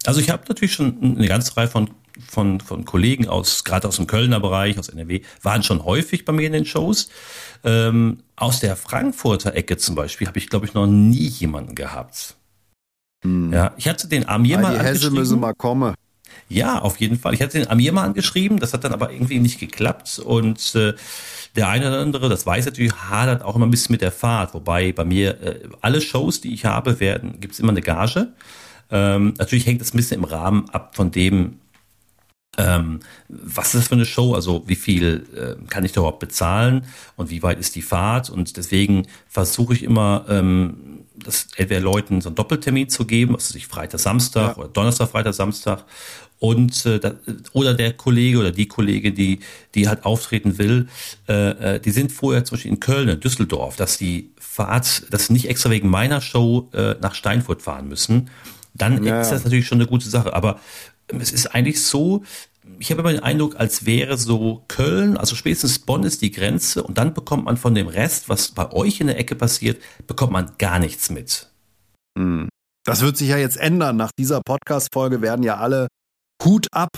Also 0.07 0.21
ich 0.21 0.31
habe 0.31 0.45
natürlich 0.49 0.73
schon 0.73 1.17
eine 1.17 1.27
ganze 1.27 1.57
Reihe 1.57 1.69
von 1.69 1.91
von, 2.29 2.61
von 2.61 2.85
Kollegen 2.85 3.29
aus, 3.29 3.65
gerade 3.65 3.89
aus 3.89 3.97
dem 3.97 4.07
Kölner 4.07 4.41
Bereich, 4.41 4.79
aus 4.79 4.89
NRW, 4.89 5.23
waren 5.43 5.63
schon 5.63 5.85
häufig 5.85 6.25
bei 6.25 6.33
mir 6.33 6.47
in 6.47 6.53
den 6.53 6.67
Shows. 6.67 7.09
Ähm, 7.65 8.19
aus 8.37 8.61
der 8.61 8.77
Frankfurter 8.77 9.55
Ecke 9.55 9.77
zum 9.77 9.95
Beispiel 9.95 10.27
habe 10.27 10.39
ich, 10.39 10.49
glaube 10.49 10.67
ich, 10.67 10.75
noch 10.75 10.87
nie 10.87 11.29
jemanden 11.29 11.75
gehabt. 11.75 12.37
Hm. 13.23 13.53
Ja, 13.53 13.73
ich 13.77 13.89
hatte 13.89 14.09
den 14.09 14.29
Amir 14.29 14.59
mal 14.59 14.79
die 14.79 14.85
Hesse 14.85 15.11
müssen 15.11 15.41
mal 15.41 15.55
kommen. 15.55 15.95
Ja, 16.49 16.79
auf 16.79 16.99
jeden 16.99 17.19
Fall. 17.19 17.35
Ich 17.35 17.43
hatte 17.43 17.59
den 17.59 17.69
Amir 17.69 17.93
mal 17.93 18.05
angeschrieben, 18.05 18.59
das 18.59 18.73
hat 18.73 18.85
dann 18.85 18.93
aber 18.93 19.11
irgendwie 19.11 19.39
nicht 19.41 19.59
geklappt 19.59 20.19
und 20.19 20.75
äh, 20.75 20.95
der 21.57 21.69
eine 21.69 21.89
oder 21.89 22.01
andere, 22.01 22.29
das 22.29 22.47
weiß 22.47 22.67
natürlich, 22.67 22.95
hadert 22.95 23.43
auch 23.43 23.57
immer 23.57 23.67
ein 23.67 23.71
bisschen 23.71 23.95
mit 23.95 24.03
der 24.03 24.13
Fahrt. 24.13 24.55
Wobei 24.55 24.93
bei 24.93 25.05
mir 25.05 25.41
äh, 25.41 25.69
alle 25.81 26.01
Shows, 26.01 26.41
die 26.41 26.53
ich 26.53 26.65
habe, 26.65 27.01
werden, 27.01 27.41
gibt 27.41 27.55
es 27.55 27.61
immer 27.61 27.73
eine 27.73 27.81
Gage. 27.81 28.33
Ähm, 28.91 29.35
natürlich 29.39 29.67
hängt 29.67 29.81
das 29.81 29.95
ein 29.95 29.97
bisschen 29.97 30.19
im 30.19 30.25
Rahmen 30.25 30.69
ab 30.71 30.95
von 30.95 31.11
dem, 31.11 31.59
ähm, 32.59 33.01
was 33.29 33.67
ist 33.67 33.75
das 33.75 33.89
für 33.89 33.95
eine 33.95 34.07
Show? 34.07 34.35
Also 34.35 34.63
wie 34.67 34.77
viel 34.77 35.27
äh, 35.35 35.67
kann 35.69 35.85
ich 35.85 35.93
da 35.93 36.01
überhaupt 36.01 36.21
bezahlen 36.21 36.85
und 37.17 37.31
wie 37.31 37.43
weit 37.43 37.59
ist 37.59 37.75
die 37.75 37.83
Fahrt? 37.83 38.31
Und 38.31 38.57
deswegen 38.57 39.07
versuche 39.29 39.75
ich 39.75 39.83
immer, 39.83 40.25
ähm, 40.29 41.05
das 41.15 41.49
entweder 41.57 41.81
Leuten 41.81 42.21
so 42.21 42.29
einen 42.29 42.37
Doppeltermin 42.37 42.89
zu 42.89 43.05
geben, 43.07 43.35
also 43.35 43.53
sich 43.53 43.67
Freitag, 43.67 44.01
Samstag 44.01 44.57
ja. 44.57 44.57
oder 44.57 44.69
Donnerstag, 44.69 45.11
Freitag, 45.11 45.35
Samstag. 45.35 45.85
Und 46.39 46.85
äh, 46.85 46.99
da, 46.99 47.15
oder 47.53 47.73
der 47.73 47.95
Kollege 47.95 48.39
oder 48.39 48.53
die 48.53 48.69
Kollege, 48.69 49.13
die 49.13 49.41
die 49.75 49.89
halt 49.89 50.05
auftreten 50.05 50.59
will, 50.59 50.89
äh, 51.29 51.77
äh 51.77 51.81
die 51.81 51.91
sind 51.91 52.13
vorher 52.13 52.45
zum 52.45 52.57
Beispiel 52.57 52.73
in 52.73 52.81
Köln, 52.81 53.09
in 53.09 53.21
Düsseldorf, 53.21 53.77
dass 53.77 53.97
die 53.97 54.33
Fahrt, 54.39 55.13
dass 55.13 55.27
sie 55.27 55.33
nicht 55.33 55.49
extra 55.49 55.71
wegen 55.71 55.89
meiner 55.89 56.21
Show 56.21 56.69
äh, 56.73 56.95
nach 57.01 57.15
Steinfurt 57.15 57.63
fahren 57.63 57.89
müssen. 57.89 58.29
Dann 58.75 59.03
ja. 59.05 59.23
ist 59.23 59.31
das 59.31 59.45
natürlich 59.45 59.67
schon 59.67 59.79
eine 59.79 59.89
gute 59.89 60.09
Sache. 60.09 60.35
Aber 60.35 60.61
es 61.09 61.33
ist 61.33 61.49
eigentlich 61.49 61.83
so, 61.83 62.23
ich 62.79 62.91
habe 62.91 63.01
immer 63.01 63.13
den 63.13 63.23
Eindruck, 63.23 63.57
als 63.57 63.87
wäre 63.87 64.17
so 64.17 64.65
Köln, 64.69 65.17
also 65.17 65.37
spätestens 65.37 65.79
Bonn 65.79 66.03
ist 66.03 66.23
die 66.23 66.31
Grenze 66.31 66.83
und 66.83 66.99
dann 66.99 67.15
bekommt 67.15 67.45
man 67.45 67.57
von 67.57 67.75
dem 67.75 67.87
Rest, 67.87 68.29
was 68.29 68.51
bei 68.51 68.73
euch 68.73 69.01
in 69.01 69.07
der 69.07 69.19
Ecke 69.19 69.35
passiert, 69.35 69.81
bekommt 70.07 70.33
man 70.33 70.53
gar 70.59 70.79
nichts 70.79 71.11
mit. 71.11 71.51
Hm. 72.19 72.49
Das 72.85 73.03
wird 73.03 73.17
sich 73.17 73.29
ja 73.29 73.37
jetzt 73.37 73.57
ändern. 73.57 73.97
Nach 73.97 74.11
dieser 74.17 74.41
Podcast-Folge 74.45 75.21
werden 75.21 75.43
ja 75.43 75.57
alle 75.57 75.89
Hut 76.45 76.67
ab 76.73 76.91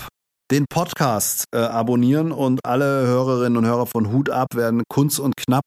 den 0.51 0.65
Podcast 0.67 1.45
äh, 1.53 1.59
abonnieren 1.59 2.31
und 2.31 2.59
alle 2.65 3.05
Hörerinnen 3.05 3.57
und 3.57 3.65
Hörer 3.65 3.85
von 3.85 4.11
Hut 4.11 4.29
ab 4.29 4.55
werden 4.55 4.83
Kunst 4.89 5.19
und 5.19 5.35
Knapp 5.37 5.65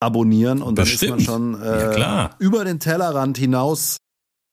abonnieren 0.00 0.62
und 0.62 0.74
Bestimmt. 0.74 1.12
dann 1.12 1.18
ist 1.18 1.28
man 1.28 1.34
schon 1.34 1.62
äh, 1.62 1.98
ja, 1.98 2.30
über 2.38 2.64
den 2.64 2.80
Tellerrand 2.80 3.38
hinaus 3.38 3.98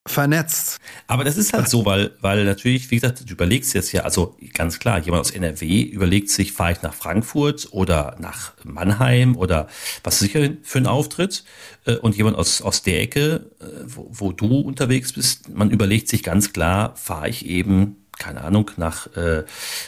vernetzt. 0.10 0.80
Aber 1.08 1.24
das 1.24 1.38
ist 1.38 1.54
halt 1.54 1.70
so, 1.70 1.86
weil, 1.86 2.12
weil 2.22 2.44
natürlich, 2.46 2.90
wie 2.92 2.96
gesagt, 2.96 3.22
du 3.28 3.34
überlegst 3.34 3.74
jetzt 3.74 3.92
ja, 3.92 4.04
also 4.04 4.36
ganz 4.54 4.80
klar, 4.80 5.00
jemand 5.00 5.22
aus 5.22 5.32
NRW 5.32 5.82
überlegt 5.82 6.30
sich, 6.30 6.52
fahre 6.52 6.74
ich 6.74 6.82
nach 6.82 6.94
Frankfurt 6.94 7.68
oder 7.72 8.16
nach 8.20 8.54
Mannheim 8.64 9.36
oder 9.36 9.68
was 10.04 10.20
sicher 10.20 10.50
für 10.64 10.80
ein 10.80 10.88
Auftritt 10.88 11.44
äh, 11.86 11.96
und 11.96 12.18
jemand 12.18 12.38
aus, 12.38 12.62
aus 12.62 12.82
der 12.82 13.02
Ecke, 13.02 13.52
äh, 13.60 13.66
wo, 13.86 14.08
wo 14.12 14.32
du 14.32 14.60
unterwegs 14.60 15.14
bist, 15.14 15.50
man 15.50 15.70
überlegt 15.70 16.08
sich 16.08 16.24
ganz 16.24 16.54
klar, 16.54 16.96
fahre 16.96 17.30
ich 17.30 17.46
eben, 17.46 17.98
keine 18.18 18.42
Ahnung, 18.42 18.72
nach 18.78 19.16
äh, 19.16 19.44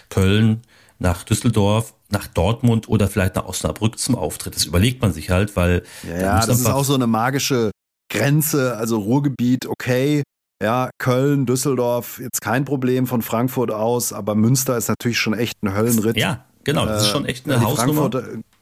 Köln, 0.10 0.62
nach 1.00 1.24
Düsseldorf, 1.24 1.94
nach 2.10 2.28
Dortmund 2.28 2.88
oder 2.88 3.08
vielleicht 3.08 3.36
nach 3.36 3.46
Osnabrück 3.46 3.98
zum 3.98 4.16
Auftritt. 4.16 4.56
Das 4.56 4.66
überlegt 4.66 5.02
man 5.02 5.14
sich 5.14 5.30
halt, 5.30 5.56
weil. 5.56 5.84
Ja, 6.08 6.22
ja 6.22 6.46
das 6.46 6.60
ist 6.60 6.66
auch 6.68 6.84
so 6.84 6.94
eine 6.94 7.08
magische 7.08 7.72
Grenze, 8.12 8.78
also 8.78 9.00
Ruhrgebiet, 9.00 9.66
okay. 9.68 10.24
Ja, 10.62 10.92
Köln, 11.00 11.48
Düsseldorf, 11.48 12.20
jetzt 12.20 12.42
kein 12.42 12.66
Problem 12.66 13.08
von 13.08 13.24
Frankfurt 13.24 13.72
aus, 13.72 14.14
aber 14.14 14.36
Münster 14.36 14.78
ist 14.78 14.90
natürlich 14.90 15.18
schon 15.18 15.34
echt 15.34 15.64
ein 15.64 15.76
Höllenritt. 15.76 16.18
Ja, 16.18 16.46
genau, 16.64 16.86
das 16.86 17.04
ist 17.04 17.10
schon 17.10 17.26
echt 17.26 17.48
eine 17.48 17.56
äh, 17.56 17.66
Hausnummer. 17.66 18.12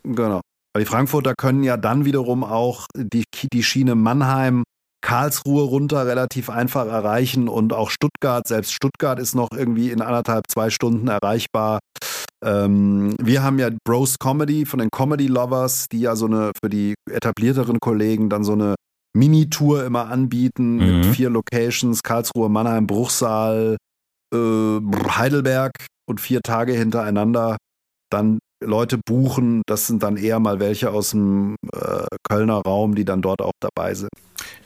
Genau. 0.04 0.40
Weil 0.74 0.84
die 0.84 0.90
Frankfurter 0.90 1.34
können 1.38 1.64
ja 1.64 1.76
dann 1.76 2.06
wiederum 2.06 2.46
auch 2.46 2.86
die, 2.96 3.26
die 3.52 3.64
Schiene 3.64 3.96
Mannheim, 3.96 4.64
Karlsruhe 5.02 5.64
runter 5.64 6.06
relativ 6.06 6.50
einfach 6.50 6.88
erreichen 6.88 7.50
und 7.50 7.74
auch 7.74 7.90
Stuttgart, 7.90 8.48
selbst 8.48 8.74
Stuttgart 8.74 9.20
ist 9.20 9.36
noch 9.36 9.50
irgendwie 9.52 9.92
in 9.92 10.02
anderthalb, 10.02 10.44
zwei 10.50 10.70
Stunden 10.70 11.08
erreichbar. 11.08 11.80
Ähm, 12.46 13.16
wir 13.22 13.44
haben 13.44 13.60
ja 13.60 13.70
Bros 13.86 14.16
Comedy 14.20 14.66
von 14.66 14.80
den 14.80 14.90
Comedy 14.90 15.28
Lovers, 15.28 15.88
die 15.92 16.02
ja 16.02 16.16
so 16.16 16.28
eine 16.28 16.52
für 16.62 16.70
die 16.70 16.94
etablierteren 17.12 17.80
Kollegen 17.82 18.30
dann 18.30 18.44
so 18.44 18.54
eine 18.54 18.76
Mini-Tour 19.16 19.86
immer 19.86 20.08
anbieten 20.08 20.78
mhm. 20.78 21.00
mit 21.00 21.06
vier 21.16 21.30
Locations, 21.30 22.04
Karlsruhe, 22.04 22.50
Mannheim, 22.50 22.88
Bruchsal, 22.88 23.78
äh, 24.34 24.38
Heidelberg 24.38 25.74
und 26.08 26.22
vier 26.22 26.42
Tage 26.42 26.74
hintereinander. 26.74 27.58
Dann 28.12 28.40
Leute 28.64 29.00
buchen, 29.06 29.62
das 29.68 29.88
sind 29.88 30.04
dann 30.04 30.18
eher 30.18 30.40
mal 30.40 30.60
welche 30.60 30.92
aus 30.92 31.12
dem 31.12 31.56
äh, 31.74 32.06
Kölner 32.28 32.62
Raum, 32.66 32.96
die 32.96 33.06
dann 33.06 33.22
dort 33.22 33.42
auch 33.42 33.54
dabei 33.62 33.94
sind. 33.94 34.10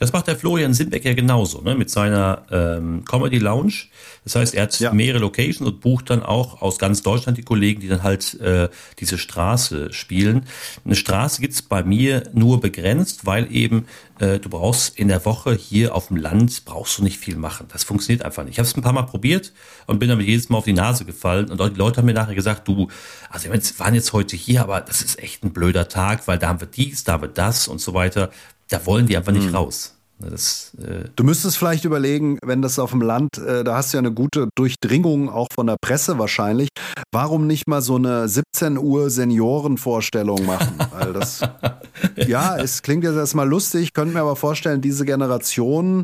Das 0.04 0.12
macht 0.12 0.26
der 0.26 0.36
Florian 0.36 0.74
Simbeck 0.74 1.02
ja 1.06 1.14
genauso, 1.14 1.62
ne? 1.62 1.74
mit 1.74 1.88
seiner 1.88 2.42
ähm, 2.50 3.06
Comedy 3.06 3.38
Lounge. 3.38 3.86
Das 4.24 4.36
heißt, 4.36 4.54
er 4.54 4.64
hat 4.64 4.78
ja. 4.78 4.92
mehrere 4.92 5.20
Locations 5.20 5.66
und 5.66 5.80
bucht 5.80 6.10
dann 6.10 6.22
auch 6.22 6.60
aus 6.60 6.78
ganz 6.78 7.00
Deutschland 7.00 7.38
die 7.38 7.42
Kollegen, 7.42 7.80
die 7.80 7.88
dann 7.88 8.02
halt 8.02 8.38
äh, 8.38 8.68
diese 8.98 9.16
Straße 9.16 9.94
spielen. 9.94 10.44
Eine 10.84 10.94
Straße 10.94 11.40
gibt's 11.40 11.62
bei 11.62 11.82
mir 11.82 12.24
nur 12.34 12.60
begrenzt, 12.60 13.24
weil 13.24 13.50
eben 13.50 13.86
äh, 14.18 14.38
du 14.40 14.50
brauchst 14.50 14.98
in 14.98 15.08
der 15.08 15.24
Woche 15.24 15.54
hier 15.54 15.94
auf 15.94 16.08
dem 16.08 16.18
Land, 16.18 16.66
brauchst 16.66 16.98
du 16.98 17.02
nicht 17.02 17.16
viel 17.16 17.36
machen. 17.36 17.66
Das 17.72 17.84
funktioniert 17.84 18.26
einfach 18.26 18.44
nicht. 18.44 18.52
Ich 18.52 18.58
habe 18.58 18.68
es 18.68 18.76
ein 18.76 18.82
paar 18.82 18.92
Mal 18.92 19.04
probiert 19.04 19.54
und 19.86 20.00
bin 20.00 20.10
damit 20.10 20.26
jedes 20.26 20.50
Mal 20.50 20.58
auf 20.58 20.66
die 20.66 20.74
Nase 20.74 21.06
gefallen. 21.06 21.50
Und 21.50 21.58
die 21.60 21.78
Leute 21.78 21.96
haben 21.96 22.04
mir 22.04 22.12
nachher 22.12 22.34
gesagt, 22.34 22.68
du, 22.68 22.88
also 23.30 23.50
wir 23.50 23.58
waren 23.78 23.94
jetzt 23.94 24.12
heute 24.12 24.36
hier, 24.36 24.60
aber 24.60 24.82
das 24.82 25.00
ist 25.00 25.18
echt 25.18 25.44
ein 25.44 25.54
blöder 25.54 25.88
Tag, 25.88 26.28
weil 26.28 26.38
da 26.38 26.48
haben 26.48 26.60
wir 26.60 26.68
dies, 26.68 27.04
da 27.04 27.14
haben 27.14 27.22
wir 27.22 27.28
das 27.28 27.68
und 27.68 27.80
so 27.80 27.94
weiter. 27.94 28.28
Da 28.68 28.84
wollen 28.84 29.06
die 29.06 29.16
einfach 29.16 29.32
nicht 29.32 29.46
hm. 29.46 29.54
raus. 29.54 29.93
Das, 30.18 30.72
äh 30.78 31.08
du 31.16 31.24
müsstest 31.24 31.58
vielleicht 31.58 31.84
überlegen, 31.84 32.38
wenn 32.44 32.62
das 32.62 32.78
auf 32.78 32.92
dem 32.92 33.02
Land, 33.02 33.38
äh, 33.38 33.64
da 33.64 33.76
hast 33.76 33.92
du 33.92 33.96
ja 33.96 33.98
eine 33.98 34.12
gute 34.12 34.48
Durchdringung 34.54 35.28
auch 35.28 35.48
von 35.52 35.66
der 35.66 35.76
Presse 35.80 36.18
wahrscheinlich, 36.18 36.68
warum 37.12 37.46
nicht 37.46 37.66
mal 37.66 37.82
so 37.82 37.96
eine 37.96 38.28
17 38.28 38.78
Uhr 38.78 39.10
Seniorenvorstellung 39.10 40.46
machen? 40.46 40.78
Weil 40.92 41.12
das, 41.12 41.40
ja, 42.16 42.56
es 42.56 42.82
klingt 42.82 43.04
jetzt 43.04 43.16
erstmal 43.16 43.48
lustig, 43.48 43.92
könnte 43.92 44.14
mir 44.14 44.20
aber 44.20 44.36
vorstellen, 44.36 44.80
diese 44.80 45.04
Generation 45.04 46.03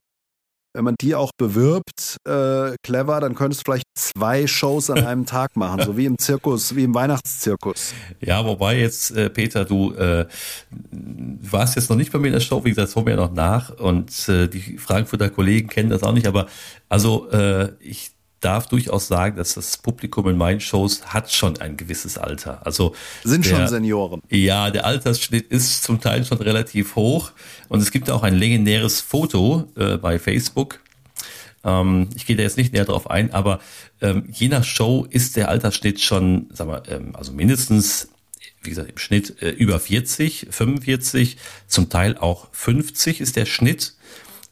wenn 0.72 0.84
man 0.84 0.94
die 1.00 1.14
auch 1.14 1.30
bewirbt, 1.36 2.16
äh, 2.26 2.76
clever, 2.82 3.20
dann 3.20 3.34
könntest 3.34 3.60
du 3.60 3.70
vielleicht 3.70 3.86
zwei 3.94 4.46
Shows 4.46 4.90
an 4.90 5.04
einem 5.04 5.26
Tag 5.30 5.56
machen, 5.56 5.82
so 5.84 5.96
wie 5.96 6.06
im 6.06 6.18
Zirkus, 6.18 6.76
wie 6.76 6.84
im 6.84 6.94
Weihnachtszirkus. 6.94 7.92
Ja, 8.20 8.44
wobei 8.44 8.78
jetzt, 8.78 9.10
äh, 9.12 9.30
Peter, 9.30 9.64
du 9.64 9.92
äh, 9.94 10.26
warst 10.90 11.76
jetzt 11.76 11.90
noch 11.90 11.96
nicht 11.96 12.12
bei 12.12 12.18
mir 12.18 12.28
in 12.28 12.34
der 12.34 12.40
Show, 12.40 12.64
wie 12.64 12.70
gesagt, 12.70 12.88
das 12.88 12.96
holen 12.96 13.06
wir 13.06 13.14
ja 13.14 13.20
noch 13.20 13.32
nach 13.32 13.70
und 13.78 14.28
äh, 14.28 14.48
die 14.48 14.78
Frankfurter 14.78 15.30
Kollegen 15.30 15.68
kennen 15.68 15.90
das 15.90 16.02
auch 16.02 16.12
nicht, 16.12 16.26
aber 16.26 16.46
also 16.88 17.30
äh, 17.30 17.72
ich 17.80 18.12
darf 18.40 18.68
durchaus 18.68 19.08
sagen, 19.08 19.36
dass 19.36 19.54
das 19.54 19.76
Publikum 19.76 20.28
in 20.28 20.36
meinen 20.36 20.60
Shows 20.60 21.02
hat 21.06 21.30
schon 21.30 21.60
ein 21.60 21.76
gewisses 21.76 22.18
Alter. 22.18 22.64
Also 22.66 22.94
sind 23.22 23.44
der, 23.44 23.56
schon 23.56 23.68
Senioren. 23.68 24.22
Ja, 24.30 24.70
der 24.70 24.86
Altersschnitt 24.86 25.48
ist 25.48 25.82
zum 25.82 26.00
Teil 26.00 26.24
schon 26.24 26.38
relativ 26.38 26.96
hoch 26.96 27.32
und 27.68 27.80
es 27.80 27.90
gibt 27.90 28.10
auch 28.10 28.22
ein 28.22 28.34
legendäres 28.34 29.00
Foto 29.00 29.68
äh, 29.76 29.96
bei 29.96 30.18
Facebook. 30.18 30.80
Ähm, 31.64 32.08
ich 32.14 32.26
gehe 32.26 32.36
da 32.36 32.42
jetzt 32.42 32.56
nicht 32.56 32.72
näher 32.72 32.86
drauf 32.86 33.10
ein, 33.10 33.32
aber 33.34 33.60
ähm, 34.00 34.24
je 34.32 34.48
nach 34.48 34.64
Show 34.64 35.06
ist 35.08 35.36
der 35.36 35.48
Altersschnitt 35.50 36.00
schon, 36.00 36.48
sag 36.52 36.66
mal, 36.66 36.82
ähm, 36.88 37.14
also 37.14 37.32
mindestens 37.32 38.08
wie 38.62 38.70
gesagt, 38.70 38.90
im 38.90 38.98
Schnitt 38.98 39.42
äh, 39.42 39.50
über 39.50 39.80
40, 39.80 40.48
45, 40.50 41.38
zum 41.66 41.88
Teil 41.88 42.18
auch 42.18 42.48
50 42.52 43.20
ist 43.20 43.36
der 43.36 43.46
Schnitt. 43.46 43.94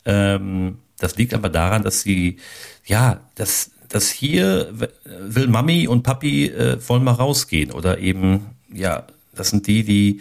Ähm, 0.04 0.78
das 0.98 1.16
liegt 1.16 1.34
aber 1.34 1.48
daran, 1.48 1.82
dass 1.82 2.02
sie, 2.02 2.38
ja, 2.84 3.20
das, 3.34 3.70
dass 3.88 4.10
hier 4.10 4.72
will 5.04 5.48
Mami 5.48 5.88
und 5.88 6.02
Papi 6.02 6.46
äh, 6.46 6.78
wollen 6.88 7.04
mal 7.04 7.12
rausgehen 7.12 7.72
oder 7.72 7.98
eben, 7.98 8.46
ja, 8.72 9.06
das 9.34 9.50
sind 9.50 9.66
die, 9.66 9.84
die 9.84 10.20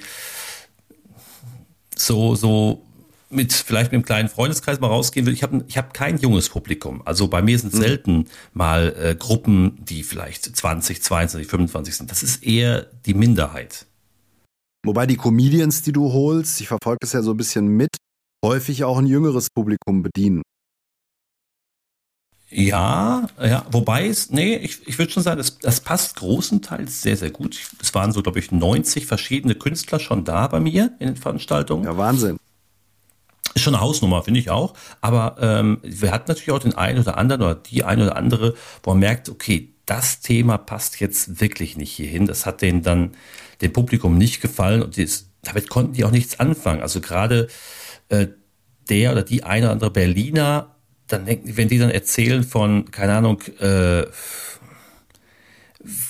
so, 1.96 2.36
so 2.36 2.84
mit 3.30 3.52
vielleicht 3.52 3.92
mit 3.92 4.00
einem 4.00 4.06
kleinen 4.06 4.30
Freundeskreis 4.30 4.80
mal 4.80 4.88
rausgehen 4.88 5.26
will. 5.26 5.34
Ich 5.34 5.44
habe 5.44 5.66
ich 5.68 5.78
hab 5.78 5.94
kein 5.94 6.18
junges 6.18 6.50
Publikum. 6.50 7.02
Also 7.06 7.28
bei 7.28 7.42
mir 7.42 7.60
sind 7.60 7.74
mhm. 7.74 7.80
selten 7.80 8.26
mal 8.54 8.96
äh, 8.98 9.16
Gruppen, 9.16 9.78
die 9.84 10.04
vielleicht 10.04 10.56
20, 10.56 11.02
22, 11.04 11.48
25 11.48 11.96
sind. 11.96 12.12
Das 12.12 12.24
ist 12.24 12.44
eher 12.44 12.88
die 13.06 13.14
Minderheit. 13.14 13.86
Wobei 14.86 15.06
die 15.06 15.18
Comedians, 15.18 15.82
die 15.82 15.92
du 15.92 16.14
holst, 16.14 16.62
ich 16.62 16.68
verfolge 16.68 17.00
das 17.02 17.12
ja 17.12 17.22
so 17.22 17.32
ein 17.32 17.38
bisschen 17.38 17.68
mit, 17.68 17.98
häufig 18.46 18.86
auch 18.86 18.98
ein 18.98 19.08
jüngeres 19.08 19.50
Publikum 19.50 20.04
bedienen. 20.04 20.44
Ja, 22.50 23.28
ja, 23.42 23.66
wobei 23.72 24.08
es, 24.08 24.30
nee, 24.32 24.56
ich, 24.56 24.88
ich 24.88 24.98
würde 24.98 25.12
schon 25.12 25.24
sagen, 25.24 25.38
das, 25.38 25.60
das 25.60 25.82
passt 25.82 26.16
großenteils 26.16 27.02
sehr, 27.02 27.18
sehr 27.18 27.30
gut. 27.30 27.60
Es 27.82 27.94
waren 27.94 28.14
so, 28.14 28.22
glaube 28.24 28.40
ich, 28.40 28.52
90 28.52 29.06
verschiedene 29.06 29.54
Künstler 29.54 30.00
schon 30.00 30.24
da 30.24 30.48
bei 30.48 30.62
mir 30.62 30.94
in 31.00 31.08
den 31.08 31.18
Veranstaltungen. 31.18 31.84
Ja, 31.84 31.98
Wahnsinn. 31.98 32.38
Ist 33.54 33.64
schon 33.64 33.76
eine 33.76 33.84
Hausnummer, 33.84 34.24
finde 34.24 34.40
ich 34.40 34.50
auch. 34.50 34.76
Aber 35.02 35.36
ähm, 35.42 35.80
wir 35.84 36.12
hatten 36.12 36.26
natürlich 36.30 36.52
auch 36.52 36.60
den 36.60 36.76
einen 36.76 37.00
oder 37.00 37.18
anderen 37.18 37.42
oder 37.42 37.56
die 37.56 37.84
eine 37.84 38.04
oder 38.04 38.16
andere, 38.16 38.54
wo 38.82 38.92
man 38.92 39.00
merkt, 39.00 39.28
okay, 39.28 39.74
das 39.86 40.22
Thema 40.22 40.58
passt 40.58 41.02
jetzt 41.02 41.42
wirklich 41.42 41.76
nicht 41.76 41.92
hierhin. 41.92 42.28
Das 42.28 42.46
hat 42.46 42.62
denen 42.62 42.82
dann 42.82 43.16
dem 43.62 43.74
Publikum 43.74 44.18
nicht 44.18 44.42
gefallen 44.42 44.84
und 44.84 44.98
das, 44.98 45.32
damit 45.42 45.70
konnten 45.70 45.94
die 45.94 46.06
auch 46.06 46.12
nichts 46.12 46.40
anfangen. 46.40 46.82
Also 46.82 47.02
gerade 47.02 47.48
äh, 48.08 48.28
der 48.90 49.12
oder 49.12 49.24
die 49.24 49.44
eine 49.44 49.66
oder 49.66 49.74
andere 49.74 49.92
Berliner 49.92 50.77
dann 51.08 51.26
wenn 51.28 51.68
die 51.68 51.78
dann 51.78 51.90
erzählen 51.90 52.44
von, 52.44 52.92
keine 52.92 53.14
Ahnung, 53.14 53.42
äh, 53.60 54.06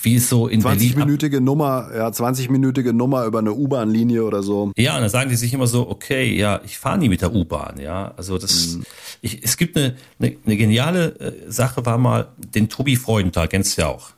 wie 0.02 0.16
es 0.16 0.30
so 0.30 0.48
in 0.48 0.62
20 0.62 0.95
minütige 0.95 1.41
Nummer, 1.41 1.89
ja, 1.95 2.08
20-minütige 2.08 2.93
Nummer 2.93 3.26
über 3.26 3.39
eine 3.39 3.54
U-Bahn-Linie 3.54 4.24
oder 4.24 4.41
so. 4.41 4.72
Ja, 4.76 4.95
und 4.95 5.02
dann 5.02 5.10
sagen 5.10 5.30
die 5.30 5.36
sich 5.36 5.54
immer 5.54 5.68
so, 5.68 5.89
okay, 5.89 6.34
ja, 6.36 6.62
ich 6.66 6.78
fahre 6.78 6.98
nie 6.98 7.10
mit 7.10 7.22
der 7.22 7.34
U-Bahn, 7.34 7.80
ja. 7.80 8.14
Also 8.18 8.38
das, 8.38 8.76
mhm. 8.76 8.84
ich, 9.22 9.43
es 9.43 9.58
gibt 9.58 9.78
eine, 9.78 9.95
eine, 10.20 10.36
eine 10.45 10.58
geniale 10.58 11.20
äh, 11.20 11.52
Sache, 11.52 11.86
war 11.86 11.98
mal 11.98 12.30
den 12.38 12.70
Tobi 12.70 12.95
Freudenthal, 12.95 13.48
kennst 13.48 13.78
du 13.78 13.82
ja 13.82 13.88
auch. 13.89 14.12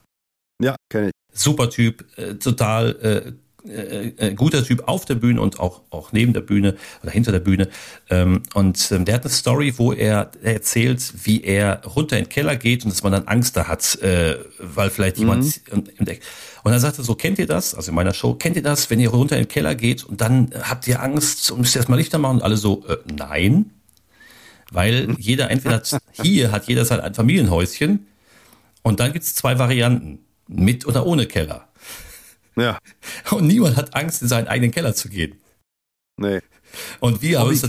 Ja, 0.61 0.75
kenne 0.89 1.07
ich. 1.07 1.13
Super 1.33 1.69
Typ, 1.69 2.05
äh, 2.17 2.35
total 2.35 2.95
äh, 3.01 3.31
äh, 3.67 4.13
äh, 4.17 4.33
guter 4.35 4.63
Typ 4.63 4.87
auf 4.87 5.05
der 5.05 5.15
Bühne 5.15 5.41
und 5.41 5.59
auch, 5.59 5.81
auch 5.89 6.11
neben 6.11 6.33
der 6.33 6.41
Bühne 6.41 6.75
oder 7.03 7.11
hinter 7.11 7.31
der 7.31 7.39
Bühne. 7.39 7.67
Ähm, 8.09 8.43
und 8.53 8.91
ähm, 8.91 9.05
der 9.05 9.15
hat 9.15 9.23
eine 9.23 9.33
Story, 9.33 9.73
wo 9.77 9.91
er, 9.91 10.31
er 10.41 10.53
erzählt, 10.53 11.13
wie 11.23 11.43
er 11.43 11.85
runter 11.85 12.17
in 12.17 12.25
den 12.25 12.29
Keller 12.29 12.55
geht 12.55 12.85
und 12.85 12.91
dass 12.91 13.03
man 13.03 13.11
dann 13.11 13.27
Angst 13.27 13.57
da 13.57 13.67
hat, 13.67 14.01
äh, 14.01 14.37
weil 14.59 14.89
vielleicht 14.89 15.17
mhm. 15.17 15.23
jemand 15.23 15.61
entdeckt. 15.97 16.23
Und 16.63 16.71
dann 16.71 16.79
sagt 16.79 16.97
er 16.97 17.03
so, 17.03 17.15
kennt 17.15 17.39
ihr 17.39 17.47
das? 17.47 17.75
Also 17.75 17.91
in 17.91 17.95
meiner 17.95 18.13
Show, 18.13 18.33
kennt 18.33 18.55
ihr 18.55 18.63
das, 18.63 18.89
wenn 18.89 18.99
ihr 18.99 19.09
runter 19.09 19.35
in 19.35 19.43
den 19.43 19.49
Keller 19.49 19.75
geht 19.75 20.03
und 20.03 20.21
dann 20.21 20.51
habt 20.61 20.87
ihr 20.87 21.01
Angst 21.01 21.51
und 21.51 21.61
müsst 21.61 21.75
ihr 21.75 21.79
erstmal 21.79 21.99
Lichter 21.99 22.17
machen 22.17 22.37
und 22.37 22.43
alle 22.43 22.57
so, 22.57 22.85
äh, 22.87 22.97
nein. 23.13 23.71
Weil 24.71 25.15
jeder 25.19 25.49
entweder 25.49 25.75
hat, 25.75 25.97
hier 26.21 26.51
hat 26.51 26.67
jeder 26.67 26.85
sein 26.85 27.13
Familienhäuschen 27.13 28.07
und 28.83 28.99
dann 28.99 29.13
gibt's 29.13 29.35
zwei 29.35 29.59
Varianten. 29.59 30.19
Mit 30.51 30.87
oder 30.87 31.05
ohne 31.05 31.27
Keller. 31.27 31.68
Ja. 32.59 32.79
Und 33.31 33.47
niemand 33.47 33.77
hat 33.77 33.95
Angst, 33.95 34.21
in 34.21 34.27
seinen 34.27 34.47
eigenen 34.47 34.71
Keller 34.71 34.93
zu 34.93 35.09
gehen. 35.09 35.39
Nee. 36.17 36.39
Und 36.99 37.21
wir 37.21 37.39
haben 37.39 37.49
uns 37.49 37.65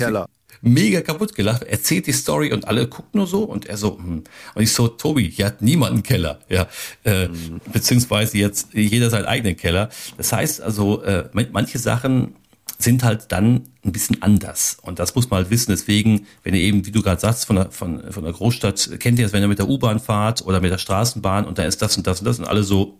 mega 0.63 1.01
kaputt 1.01 1.35
gelacht. 1.35 1.63
Er 1.63 1.71
erzählt 1.71 2.07
die 2.07 2.13
Story 2.13 2.53
und 2.53 2.67
alle 2.69 2.87
gucken 2.87 3.11
nur 3.15 3.27
so 3.27 3.45
und 3.45 3.67
er 3.67 3.77
so, 3.77 3.97
hm. 3.99 4.25
und 4.55 4.63
ich 4.63 4.73
so, 4.73 4.89
Tobi, 4.89 5.31
hier 5.31 5.47
hat 5.47 5.63
niemand 5.63 5.93
einen 5.93 6.03
Keller, 6.03 6.41
ja, 6.49 6.67
äh, 7.05 7.29
mhm. 7.29 7.61
beziehungsweise 7.73 8.37
jetzt 8.39 8.75
jeder 8.75 9.11
seinen 9.11 9.25
eigenen 9.25 9.57
Keller. 9.57 9.89
Das 10.17 10.33
heißt 10.33 10.61
also, 10.61 11.03
äh, 11.03 11.29
manche 11.53 11.79
Sachen 11.79 12.35
sind 12.79 13.03
halt 13.03 13.31
dann 13.33 13.69
ein 13.85 13.93
bisschen 13.93 14.23
anders. 14.23 14.79
Und 14.83 14.99
das 14.99 15.15
muss 15.15 15.29
man 15.31 15.39
halt 15.39 15.51
wissen. 15.51 15.71
Deswegen, 15.71 16.27
wenn 16.43 16.55
ihr 16.55 16.63
eben, 16.63 16.87
wie 16.87 16.91
du 16.91 17.03
gerade 17.03 17.21
sagst, 17.21 17.47
von 17.47 17.57
der, 17.57 17.71
von, 17.71 18.11
von 18.11 18.25
der 18.25 18.33
Großstadt, 18.33 19.01
kennt 19.01 19.19
ihr 19.19 19.27
das, 19.27 19.33
wenn 19.33 19.43
ihr 19.43 19.49
mit 19.49 19.59
der 19.59 19.69
U-Bahn 19.69 20.01
fahrt 20.01 20.43
oder 20.43 20.61
mit 20.61 20.71
der 20.71 20.79
Straßenbahn 20.79 21.45
und 21.45 21.59
da 21.59 21.65
ist 21.65 21.83
das 21.83 21.97
und 21.97 22.07
das 22.07 22.21
und 22.21 22.27
das 22.27 22.39
und 22.39 22.47
alle 22.47 22.63
so, 22.63 22.99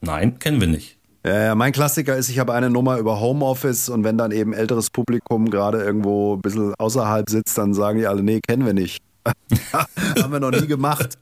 nein, 0.00 0.38
kennen 0.38 0.60
wir 0.60 0.68
nicht. 0.68 0.98
Ja, 1.26 1.54
mein 1.54 1.72
Klassiker 1.72 2.16
ist, 2.16 2.28
ich 2.28 2.38
habe 2.38 2.52
eine 2.52 2.68
Nummer 2.68 2.98
über 2.98 3.18
Homeoffice 3.18 3.88
und 3.88 4.04
wenn 4.04 4.18
dann 4.18 4.30
eben 4.30 4.52
älteres 4.52 4.90
Publikum 4.90 5.48
gerade 5.48 5.82
irgendwo 5.82 6.34
ein 6.34 6.42
bisschen 6.42 6.74
außerhalb 6.74 7.30
sitzt, 7.30 7.56
dann 7.56 7.72
sagen 7.72 7.98
die 7.98 8.06
alle, 8.06 8.22
nee, 8.22 8.40
kennen 8.46 8.66
wir 8.66 8.74
nicht. 8.74 9.02
Haben 9.72 10.32
wir 10.32 10.40
noch 10.40 10.50
nie 10.50 10.66
gemacht. 10.66 11.18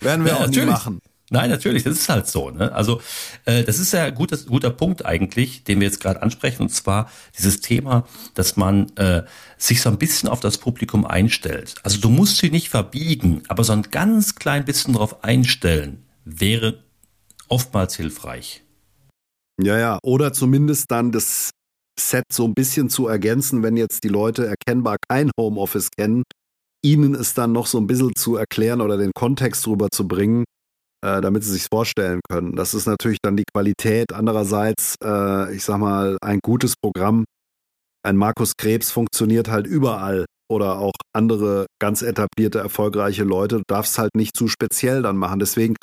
Werden 0.00 0.24
wir 0.24 0.32
ja, 0.32 0.38
auch 0.38 0.40
natürlich. 0.40 0.64
nie 0.64 0.72
machen. 0.72 1.00
Nein, 1.30 1.50
natürlich, 1.50 1.84
das 1.84 1.94
ist 1.94 2.08
halt 2.08 2.26
so. 2.26 2.50
Ne? 2.50 2.72
Also 2.72 3.00
äh, 3.44 3.62
das 3.62 3.78
ist 3.78 3.92
ja 3.92 4.04
ein 4.04 4.14
guter, 4.14 4.36
guter 4.38 4.70
Punkt 4.70 5.04
eigentlich, 5.04 5.62
den 5.64 5.80
wir 5.80 5.86
jetzt 5.86 6.00
gerade 6.00 6.22
ansprechen, 6.22 6.62
und 6.62 6.70
zwar 6.70 7.10
dieses 7.36 7.60
Thema, 7.60 8.06
dass 8.34 8.56
man 8.56 8.90
äh, 8.96 9.22
sich 9.56 9.82
so 9.82 9.88
ein 9.88 9.98
bisschen 9.98 10.28
auf 10.28 10.40
das 10.40 10.58
Publikum 10.58 11.04
einstellt. 11.04 11.76
Also 11.84 11.98
du 11.98 12.10
musst 12.10 12.38
sie 12.38 12.50
nicht 12.50 12.68
verbiegen, 12.68 13.42
aber 13.46 13.62
so 13.62 13.72
ein 13.72 13.82
ganz 13.82 14.34
klein 14.34 14.64
bisschen 14.64 14.94
darauf 14.94 15.22
einstellen 15.24 16.04
wäre 16.24 16.82
oftmals 17.48 17.96
hilfreich. 17.96 18.65
Ja, 19.62 19.78
ja, 19.78 19.98
oder 20.02 20.32
zumindest 20.32 20.90
dann 20.90 21.12
das 21.12 21.50
Set 21.98 22.24
so 22.30 22.44
ein 22.44 22.54
bisschen 22.54 22.90
zu 22.90 23.08
ergänzen, 23.08 23.62
wenn 23.62 23.76
jetzt 23.76 24.04
die 24.04 24.08
Leute 24.08 24.46
erkennbar 24.46 24.96
kein 25.08 25.30
Homeoffice 25.38 25.88
kennen, 25.96 26.24
ihnen 26.84 27.14
es 27.14 27.32
dann 27.34 27.52
noch 27.52 27.66
so 27.66 27.78
ein 27.78 27.86
bisschen 27.86 28.14
zu 28.14 28.36
erklären 28.36 28.80
oder 28.82 28.98
den 28.98 29.12
Kontext 29.14 29.64
drüber 29.64 29.88
zu 29.90 30.06
bringen, 30.06 30.44
äh, 31.04 31.22
damit 31.22 31.42
sie 31.42 31.52
sich 31.52 31.66
vorstellen 31.72 32.20
können. 32.28 32.54
Das 32.54 32.74
ist 32.74 32.86
natürlich 32.86 33.18
dann 33.22 33.36
die 33.36 33.44
Qualität. 33.50 34.12
Andererseits, 34.12 34.96
äh, 35.02 35.54
ich 35.54 35.64
sag 35.64 35.78
mal, 35.78 36.18
ein 36.22 36.40
gutes 36.44 36.74
Programm, 36.76 37.24
ein 38.04 38.16
Markus 38.16 38.52
Krebs 38.56 38.90
funktioniert 38.90 39.48
halt 39.48 39.66
überall 39.66 40.26
oder 40.48 40.78
auch 40.78 40.92
andere 41.14 41.66
ganz 41.80 42.02
etablierte, 42.02 42.58
erfolgreiche 42.58 43.24
Leute. 43.24 43.56
Du 43.56 43.62
darfst 43.66 43.98
halt 43.98 44.10
nicht 44.14 44.36
zu 44.36 44.46
speziell 44.48 45.02
dann 45.02 45.16
machen. 45.16 45.40
Deswegen 45.40 45.74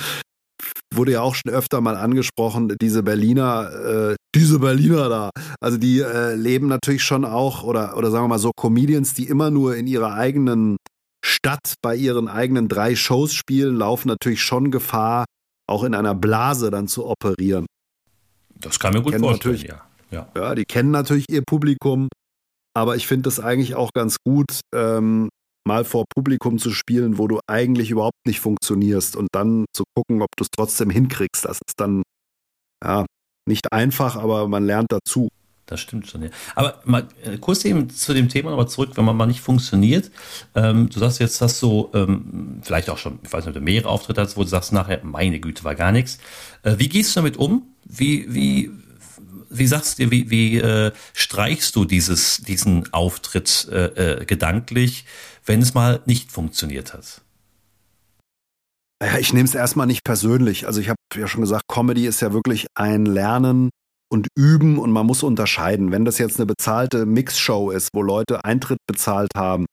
wurde 0.92 1.12
ja 1.12 1.20
auch 1.20 1.34
schon 1.34 1.52
öfter 1.52 1.80
mal 1.80 1.96
angesprochen, 1.96 2.74
diese 2.80 3.02
Berliner, 3.02 4.12
äh, 4.12 4.16
diese 4.34 4.58
Berliner 4.58 5.08
da, 5.08 5.30
also 5.60 5.78
die 5.78 6.00
äh, 6.00 6.34
leben 6.34 6.68
natürlich 6.68 7.02
schon 7.02 7.24
auch, 7.24 7.64
oder, 7.64 7.96
oder 7.96 8.10
sagen 8.10 8.24
wir 8.24 8.28
mal 8.28 8.38
so, 8.38 8.52
Comedians, 8.56 9.14
die 9.14 9.26
immer 9.28 9.50
nur 9.50 9.76
in 9.76 9.86
ihrer 9.86 10.14
eigenen 10.14 10.76
Stadt 11.24 11.74
bei 11.82 11.96
ihren 11.96 12.28
eigenen 12.28 12.68
drei 12.68 12.96
Shows 12.96 13.34
spielen, 13.34 13.76
laufen 13.76 14.08
natürlich 14.08 14.42
schon 14.42 14.70
Gefahr, 14.70 15.24
auch 15.66 15.84
in 15.84 15.94
einer 15.94 16.14
Blase 16.14 16.70
dann 16.70 16.88
zu 16.88 17.06
operieren. 17.06 17.66
Das 18.54 18.78
kann 18.78 18.92
mir 18.94 19.02
gut 19.02 19.16
vorstellen, 19.16 19.56
ja. 19.56 19.82
ja. 20.10 20.28
Ja, 20.36 20.54
die 20.54 20.64
kennen 20.64 20.90
natürlich 20.90 21.26
ihr 21.30 21.42
Publikum, 21.42 22.08
aber 22.76 22.96
ich 22.96 23.06
finde 23.06 23.28
es 23.28 23.40
eigentlich 23.40 23.74
auch 23.74 23.90
ganz 23.94 24.16
gut, 24.24 24.60
ähm, 24.74 25.28
mal 25.66 25.84
vor 25.84 26.04
Publikum 26.14 26.58
zu 26.58 26.70
spielen, 26.70 27.18
wo 27.18 27.26
du 27.26 27.40
eigentlich 27.46 27.90
überhaupt 27.90 28.26
nicht 28.26 28.40
funktionierst 28.40 29.16
und 29.16 29.28
dann 29.32 29.64
zu 29.72 29.84
gucken, 29.94 30.22
ob 30.22 30.28
du 30.36 30.44
es 30.44 30.48
trotzdem 30.54 30.90
hinkriegst. 30.90 31.44
Das 31.44 31.58
ist 31.66 31.78
dann 31.78 32.02
ja 32.82 33.06
nicht 33.46 33.72
einfach, 33.72 34.16
aber 34.16 34.48
man 34.48 34.64
lernt 34.64 34.92
dazu. 34.92 35.28
Das 35.66 35.80
stimmt 35.80 36.06
schon, 36.06 36.24
ja. 36.24 36.28
Aber 36.54 36.80
mal 36.84 37.08
äh, 37.22 37.38
kurz 37.38 37.64
eben 37.64 37.88
zu 37.88 38.12
dem 38.12 38.28
Thema 38.28 38.50
nochmal 38.50 38.68
zurück, 38.68 38.90
wenn 38.94 39.04
man 39.04 39.16
mal 39.16 39.26
nicht 39.26 39.40
funktioniert. 39.40 40.10
Ähm, 40.54 40.90
du 40.90 40.98
sagst 40.98 41.20
jetzt, 41.20 41.40
hast 41.40 41.62
du 41.62 41.88
ähm, 41.94 42.60
vielleicht 42.62 42.90
auch 42.90 42.98
schon, 42.98 43.18
ich 43.22 43.32
weiß 43.32 43.46
nicht, 43.46 43.58
mehrere 43.60 43.88
Auftritte 43.88 44.20
hast, 44.20 44.36
wo 44.36 44.42
du 44.42 44.48
sagst 44.48 44.72
nachher, 44.72 45.00
meine 45.04 45.40
Güte, 45.40 45.64
war 45.64 45.74
gar 45.74 45.90
nichts. 45.90 46.18
Äh, 46.64 46.74
wie 46.78 46.90
gehst 46.90 47.16
du 47.16 47.20
damit 47.20 47.38
um? 47.38 47.62
Wie, 47.86 48.26
wie, 48.28 48.70
wie 49.48 49.66
sagst 49.66 49.98
du, 49.98 50.10
wie, 50.10 50.30
wie 50.30 50.58
äh, 50.58 50.92
streichst 51.14 51.74
du 51.76 51.86
dieses, 51.86 52.42
diesen 52.42 52.92
Auftritt 52.92 53.66
äh, 53.72 53.84
äh, 54.20 54.24
gedanklich, 54.26 55.06
wenn 55.44 55.62
es 55.62 55.74
mal 55.74 56.02
nicht 56.06 56.32
funktioniert 56.32 56.94
hat? 56.94 57.22
Naja, 59.00 59.18
ich 59.18 59.32
nehme 59.32 59.44
es 59.44 59.54
erstmal 59.54 59.86
nicht 59.86 60.04
persönlich. 60.04 60.66
Also 60.66 60.80
ich 60.80 60.88
habe 60.88 60.98
ja 61.14 61.26
schon 61.26 61.42
gesagt, 61.42 61.64
Comedy 61.68 62.06
ist 62.06 62.20
ja 62.20 62.32
wirklich 62.32 62.66
ein 62.74 63.06
Lernen 63.06 63.70
und 64.10 64.28
Üben 64.36 64.78
und 64.78 64.92
man 64.92 65.06
muss 65.06 65.22
unterscheiden. 65.22 65.90
Wenn 65.90 66.04
das 66.04 66.18
jetzt 66.18 66.38
eine 66.38 66.46
bezahlte 66.46 67.04
Mixshow 67.04 67.70
ist, 67.70 67.90
wo 67.92 68.02
Leute 68.02 68.44
Eintritt 68.44 68.78
bezahlt 68.86 69.30
haben 69.36 69.66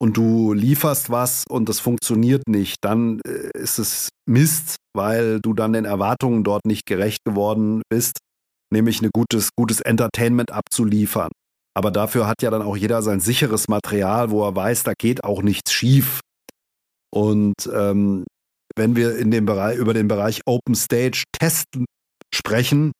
und 0.00 0.16
du 0.16 0.52
lieferst 0.52 1.10
was 1.10 1.44
und 1.48 1.68
das 1.68 1.80
funktioniert 1.80 2.46
nicht, 2.46 2.76
dann 2.82 3.20
äh, 3.26 3.50
ist 3.58 3.78
es 3.78 4.10
Mist, 4.28 4.76
weil 4.94 5.40
du 5.40 5.54
dann 5.54 5.72
den 5.72 5.84
Erwartungen 5.84 6.44
dort 6.44 6.66
nicht 6.66 6.86
gerecht 6.86 7.24
geworden 7.24 7.82
bist 7.88 8.18
nämlich 8.72 9.02
ein 9.02 9.10
gutes, 9.12 9.50
gutes 9.56 9.80
Entertainment 9.80 10.52
abzuliefern. 10.52 11.30
Aber 11.78 11.92
dafür 11.92 12.26
hat 12.26 12.42
ja 12.42 12.50
dann 12.50 12.62
auch 12.62 12.76
jeder 12.76 13.02
sein 13.02 13.20
sicheres 13.20 13.68
Material, 13.68 14.32
wo 14.32 14.44
er 14.44 14.56
weiß, 14.56 14.82
da 14.82 14.94
geht 14.98 15.22
auch 15.22 15.42
nichts 15.42 15.72
schief. 15.72 16.18
Und 17.14 17.54
ähm, 17.72 18.24
wenn 18.74 18.96
wir 18.96 19.16
in 19.16 19.30
dem 19.30 19.46
Bereich, 19.46 19.78
über 19.78 19.94
den 19.94 20.08
Bereich 20.08 20.40
Open 20.44 20.74
Stage 20.74 21.22
Testen 21.30 21.84
sprechen, 22.34 22.90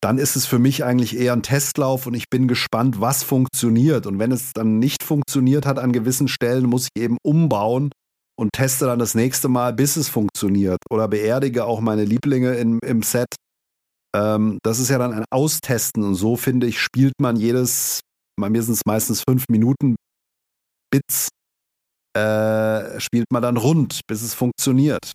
dann 0.00 0.18
ist 0.18 0.36
es 0.36 0.46
für 0.46 0.60
mich 0.60 0.84
eigentlich 0.84 1.16
eher 1.16 1.32
ein 1.32 1.42
Testlauf 1.42 2.06
und 2.06 2.14
ich 2.14 2.30
bin 2.30 2.46
gespannt, 2.46 3.00
was 3.00 3.24
funktioniert. 3.24 4.06
Und 4.06 4.20
wenn 4.20 4.30
es 4.30 4.52
dann 4.52 4.78
nicht 4.78 5.02
funktioniert 5.02 5.66
hat 5.66 5.80
an 5.80 5.90
gewissen 5.90 6.28
Stellen, 6.28 6.66
muss 6.66 6.86
ich 6.94 7.02
eben 7.02 7.18
umbauen 7.24 7.90
und 8.38 8.50
teste 8.52 8.86
dann 8.86 9.00
das 9.00 9.16
nächste 9.16 9.48
Mal, 9.48 9.72
bis 9.72 9.96
es 9.96 10.08
funktioniert. 10.08 10.78
Oder 10.90 11.08
beerdige 11.08 11.64
auch 11.64 11.80
meine 11.80 12.04
Lieblinge 12.04 12.54
im, 12.54 12.78
im 12.86 13.02
Set 13.02 13.34
ähm, 14.16 14.58
das 14.62 14.78
ist 14.78 14.88
ja 14.88 14.98
dann 14.98 15.12
ein 15.12 15.24
Austesten 15.30 16.02
und 16.02 16.14
so 16.14 16.36
finde 16.36 16.66
ich, 16.66 16.80
spielt 16.80 17.14
man 17.20 17.36
jedes, 17.36 18.00
bei 18.40 18.48
mir 18.48 18.62
sind 18.62 18.74
es 18.74 18.82
meistens 18.86 19.22
fünf 19.28 19.44
Minuten 19.50 19.96
Bits, 20.90 21.28
äh, 22.16 22.98
spielt 23.00 23.26
man 23.30 23.42
dann 23.42 23.56
rund, 23.56 24.00
bis 24.06 24.22
es 24.22 24.32
funktioniert. 24.32 25.12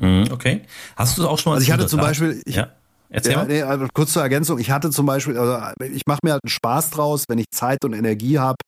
Mhm, 0.00 0.28
okay. 0.30 0.62
Hast 0.96 1.16
du 1.16 1.26
auch 1.26 1.38
schon 1.38 1.52
mal 1.52 1.56
Also 1.56 1.64
ich 1.64 1.72
hatte 1.72 1.86
zum 1.86 2.00
Beispiel, 2.00 2.42
ich, 2.44 2.56
ja. 2.56 2.72
Erzähl 3.10 3.32
ja, 3.32 3.44
nee, 3.44 3.62
also 3.62 3.86
kurz 3.94 4.12
zur 4.12 4.20
Ergänzung, 4.20 4.58
ich 4.58 4.70
hatte 4.70 4.90
zum 4.90 5.06
Beispiel, 5.06 5.38
also 5.38 5.58
ich 5.82 6.02
mache 6.06 6.18
mir 6.22 6.32
halt 6.32 6.44
einen 6.44 6.50
Spaß 6.50 6.90
draus, 6.90 7.24
wenn 7.28 7.38
ich 7.38 7.46
Zeit 7.54 7.82
und 7.86 7.94
Energie 7.94 8.38
habe, 8.38 8.58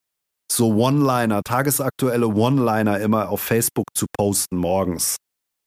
so 0.51 0.75
One-Liner, 0.75 1.43
tagesaktuelle 1.45 2.29
One-Liner 2.29 2.99
immer 3.01 3.29
auf 3.29 3.43
Facebook 3.43 3.85
zu 3.95 4.07
posten 4.17 4.57
morgens. 4.57 5.17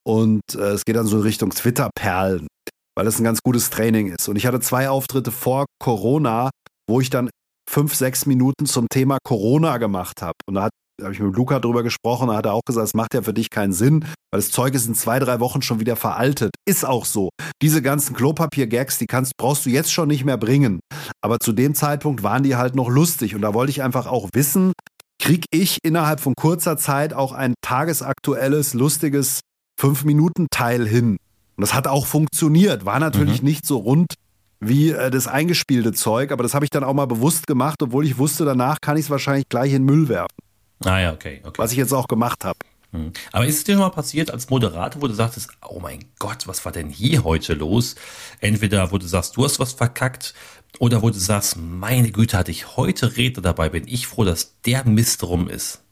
Und 0.03 0.41
äh, 0.55 0.71
es 0.71 0.85
geht 0.85 0.95
dann 0.95 1.05
so 1.05 1.17
in 1.17 1.23
Richtung 1.23 1.51
Twitter-Perlen 1.51 2.47
weil 2.95 3.05
das 3.05 3.19
ein 3.19 3.23
ganz 3.23 3.39
gutes 3.43 3.69
Training 3.69 4.07
ist. 4.07 4.27
Und 4.29 4.35
ich 4.35 4.45
hatte 4.45 4.59
zwei 4.59 4.89
Auftritte 4.89 5.31
vor 5.31 5.65
Corona, 5.79 6.49
wo 6.87 7.01
ich 7.01 7.09
dann 7.09 7.29
fünf, 7.69 7.95
sechs 7.95 8.25
Minuten 8.25 8.65
zum 8.65 8.87
Thema 8.89 9.17
Corona 9.23 9.77
gemacht 9.77 10.21
habe. 10.21 10.35
Und 10.47 10.55
da, 10.55 10.69
da 10.99 11.05
habe 11.05 11.13
ich 11.13 11.19
mit 11.19 11.35
Luca 11.35 11.59
drüber 11.59 11.83
gesprochen, 11.83 12.27
da 12.27 12.35
hat 12.35 12.45
er 12.45 12.53
auch 12.53 12.61
gesagt, 12.65 12.87
es 12.87 12.93
macht 12.93 13.13
ja 13.13 13.21
für 13.21 13.33
dich 13.33 13.49
keinen 13.49 13.73
Sinn, 13.73 14.05
weil 14.31 14.41
das 14.41 14.51
Zeug 14.51 14.73
ist 14.73 14.87
in 14.87 14.95
zwei, 14.95 15.19
drei 15.19 15.39
Wochen 15.39 15.61
schon 15.61 15.79
wieder 15.79 15.95
veraltet. 15.95 16.51
Ist 16.67 16.85
auch 16.85 17.05
so. 17.05 17.29
Diese 17.61 17.81
ganzen 17.81 18.15
Klopapier-Gags, 18.15 18.97
die 18.97 19.07
kannst, 19.07 19.37
brauchst 19.37 19.65
du 19.65 19.69
jetzt 19.69 19.91
schon 19.91 20.07
nicht 20.07 20.25
mehr 20.25 20.37
bringen. 20.37 20.79
Aber 21.21 21.39
zu 21.39 21.53
dem 21.53 21.73
Zeitpunkt 21.73 22.23
waren 22.23 22.43
die 22.43 22.55
halt 22.55 22.75
noch 22.75 22.89
lustig. 22.89 23.35
Und 23.35 23.41
da 23.41 23.53
wollte 23.53 23.71
ich 23.71 23.81
einfach 23.81 24.07
auch 24.07 24.29
wissen, 24.33 24.73
kriege 25.21 25.45
ich 25.51 25.79
innerhalb 25.83 26.19
von 26.19 26.33
kurzer 26.35 26.77
Zeit 26.77 27.13
auch 27.13 27.31
ein 27.31 27.53
tagesaktuelles, 27.61 28.73
lustiges 28.73 29.39
Fünf-Minuten-Teil 29.79 30.85
hin. 30.87 31.17
Und 31.55 31.61
das 31.61 31.73
hat 31.73 31.87
auch 31.87 32.05
funktioniert. 32.05 32.85
War 32.85 32.99
natürlich 32.99 33.41
mhm. 33.41 33.47
nicht 33.47 33.65
so 33.65 33.77
rund 33.77 34.13
wie 34.59 34.91
äh, 34.91 35.11
das 35.11 35.27
eingespielte 35.27 35.91
Zeug, 35.91 36.31
aber 36.31 36.43
das 36.43 36.53
habe 36.53 36.65
ich 36.65 36.71
dann 36.71 36.83
auch 36.83 36.93
mal 36.93 37.05
bewusst 37.05 37.47
gemacht, 37.47 37.81
obwohl 37.81 38.05
ich 38.05 38.17
wusste, 38.17 38.45
danach 38.45 38.79
kann 38.81 38.97
ich 38.97 39.05
es 39.05 39.09
wahrscheinlich 39.09 39.49
gleich 39.49 39.73
in 39.73 39.83
Müll 39.83 40.07
werfen. 40.09 40.35
Ah 40.83 40.99
ja, 40.99 41.13
okay, 41.13 41.41
okay. 41.43 41.57
Was 41.57 41.71
ich 41.71 41.77
jetzt 41.77 41.93
auch 41.93 42.07
gemacht 42.07 42.43
habe. 42.45 42.59
Mhm. 42.91 43.11
Aber 43.31 43.45
ist 43.45 43.57
es 43.57 43.63
dir 43.63 43.73
schon 43.73 43.81
mal 43.81 43.89
passiert 43.89 44.31
als 44.31 44.49
Moderator, 44.49 45.01
wo 45.01 45.07
du 45.07 45.13
sagtest, 45.13 45.49
oh 45.67 45.79
mein 45.79 46.05
Gott, 46.19 46.47
was 46.47 46.63
war 46.65 46.71
denn 46.71 46.89
hier 46.89 47.23
heute 47.23 47.53
los? 47.53 47.95
Entweder, 48.39 48.91
wo 48.91 48.97
du 48.97 49.07
sagst, 49.07 49.37
du 49.37 49.43
hast 49.43 49.59
was 49.59 49.73
verkackt, 49.73 50.33
oder 50.79 51.01
wo 51.01 51.09
du 51.09 51.19
sagst, 51.19 51.55
meine 51.57 52.11
Güte, 52.11 52.37
hatte 52.37 52.51
ich 52.51 52.77
heute 52.77 53.15
Redner 53.15 53.43
dabei, 53.43 53.69
bin 53.69 53.87
ich 53.87 54.07
froh, 54.07 54.23
dass 54.23 54.59
der 54.61 54.85
Mist 54.85 55.23
rum 55.23 55.47
ist. 55.47 55.82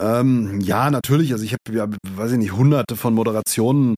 Ähm, 0.00 0.60
ja, 0.60 0.90
natürlich. 0.90 1.32
Also 1.32 1.44
ich 1.44 1.52
habe, 1.52 1.76
ja, 1.76 1.86
weiß 2.16 2.32
ich 2.32 2.38
nicht, 2.38 2.52
hunderte 2.52 2.96
von 2.96 3.14
Moderationen 3.14 3.94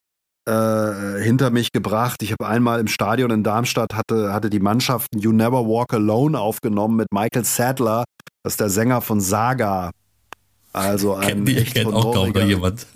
äh, 0.48 1.20
hinter 1.20 1.50
mich 1.50 1.72
gebracht. 1.72 2.22
Ich 2.22 2.32
habe 2.32 2.46
einmal 2.46 2.80
im 2.80 2.86
Stadion 2.86 3.30
in 3.30 3.42
Darmstadt 3.42 3.94
hatte, 3.94 4.32
hatte 4.32 4.50
die 4.50 4.60
Mannschaft 4.60 5.08
You 5.14 5.32
Never 5.32 5.66
Walk 5.66 5.92
Alone 5.92 6.38
aufgenommen 6.38 6.96
mit 6.96 7.08
Michael 7.12 7.44
Sadler, 7.44 8.04
das 8.42 8.54
ist 8.54 8.60
der 8.60 8.70
Sänger 8.70 9.00
von 9.02 9.20
Saga. 9.20 9.90
Also 10.72 11.14
ein 11.14 11.44
kennt, 11.44 11.48
ich 11.48 11.74
kennt 11.74 11.92
auch 11.92 12.14
kaum 12.14 12.32
jemand. 12.34 12.86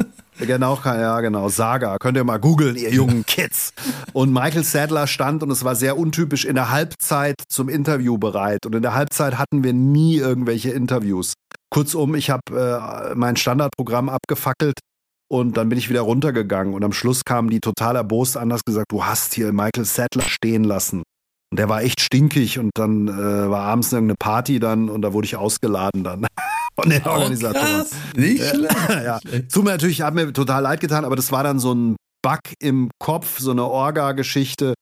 Genau, 0.46 0.78
ja, 0.84 1.20
genau. 1.20 1.48
Saga. 1.48 1.96
Könnt 1.98 2.16
ihr 2.16 2.24
mal 2.24 2.38
googeln, 2.38 2.76
ihr 2.76 2.90
jungen 2.90 3.24
Kids. 3.26 3.72
Und 4.12 4.32
Michael 4.32 4.64
Sadler 4.64 5.06
stand, 5.06 5.42
und 5.42 5.50
es 5.50 5.64
war 5.64 5.74
sehr 5.74 5.96
untypisch, 5.96 6.44
in 6.44 6.54
der 6.54 6.70
Halbzeit 6.70 7.36
zum 7.48 7.68
Interview 7.68 8.18
bereit. 8.18 8.66
Und 8.66 8.74
in 8.74 8.82
der 8.82 8.94
Halbzeit 8.94 9.38
hatten 9.38 9.64
wir 9.64 9.72
nie 9.72 10.16
irgendwelche 10.16 10.70
Interviews. 10.70 11.34
Kurzum, 11.70 12.14
ich 12.14 12.30
habe 12.30 12.42
äh, 12.52 13.14
mein 13.14 13.36
Standardprogramm 13.36 14.08
abgefackelt 14.08 14.78
und 15.30 15.56
dann 15.56 15.70
bin 15.70 15.78
ich 15.78 15.88
wieder 15.88 16.02
runtergegangen. 16.02 16.74
Und 16.74 16.84
am 16.84 16.92
Schluss 16.92 17.24
kam 17.24 17.48
die 17.48 17.60
total 17.60 17.96
erbost 17.96 18.36
anders 18.36 18.64
gesagt, 18.64 18.92
du 18.92 19.04
hast 19.04 19.32
hier 19.32 19.52
Michael 19.52 19.86
Sattler 19.86 20.24
stehen 20.24 20.64
lassen. 20.64 21.02
Und 21.50 21.58
der 21.58 21.68
war 21.68 21.82
echt 21.82 22.00
stinkig 22.00 22.58
und 22.58 22.70
dann 22.74 23.08
äh, 23.08 23.50
war 23.50 23.62
abends 23.62 23.92
irgendeine 23.92 24.16
Party 24.18 24.58
dann 24.58 24.88
und 24.88 25.02
da 25.02 25.12
wurde 25.12 25.26
ich 25.26 25.36
ausgeladen 25.36 26.02
dann 26.04 26.26
von 26.78 26.90
den 26.90 27.02
oh, 27.06 27.10
Organisatoren. 27.10 27.86
Nicht 28.16 28.44
schlecht. 28.44 28.88
ja. 28.90 29.20
Tut 29.52 29.64
mir 29.64 29.70
natürlich, 29.70 30.02
hat 30.02 30.14
mir 30.14 30.32
total 30.32 30.62
leid 30.62 30.80
getan, 30.80 31.04
aber 31.04 31.16
das 31.16 31.32
war 31.32 31.44
dann 31.44 31.58
so 31.58 31.74
ein 31.74 31.96
Bug 32.22 32.40
im 32.60 32.90
Kopf, 32.98 33.40
so 33.40 33.50
eine 33.50 33.64
Orga-Geschichte. 33.64 34.74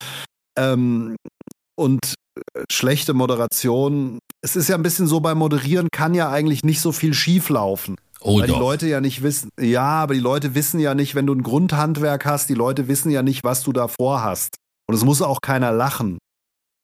Ähm, 0.59 1.17
und 1.79 2.15
schlechte 2.71 3.15
Moderation. 3.15 4.19
Es 4.43 4.57
ist 4.57 4.69
ja 4.69 4.77
ein 4.77 4.83
bisschen 4.83 5.07
so, 5.07 5.21
beim 5.21 5.39
Moderieren 5.39 5.89
kann 5.91 6.15
ja 6.15 6.31
eigentlich 6.31 6.63
nicht 6.63 6.81
so 6.81 6.93
viel 6.93 7.15
schieflaufen. 7.15 7.97
Oh, 8.21 8.39
weil 8.39 8.47
doch. 8.47 8.55
die 8.55 8.61
Leute 8.61 8.87
ja 8.87 9.01
nicht 9.01 9.23
wissen, 9.23 9.49
ja, 9.59 9.83
aber 9.83 10.13
die 10.13 10.21
Leute 10.21 10.55
wissen 10.55 10.79
ja 10.79 10.95
nicht, 10.95 11.15
wenn 11.15 11.27
du 11.27 11.35
ein 11.35 11.43
Grundhandwerk 11.43 12.27
hast, 12.27 12.51
die 12.51 12.55
Leute 12.55 12.87
wissen 12.87 13.11
ja 13.11 13.23
nicht, 13.23 13.45
was 13.45 13.63
du 13.63 13.73
davor 13.73 14.23
hast. 14.23 14.57
Und 14.87 14.95
es 14.95 15.05
muss 15.05 15.23
auch 15.23 15.41
keiner 15.41 15.73
lachen. 15.73 16.19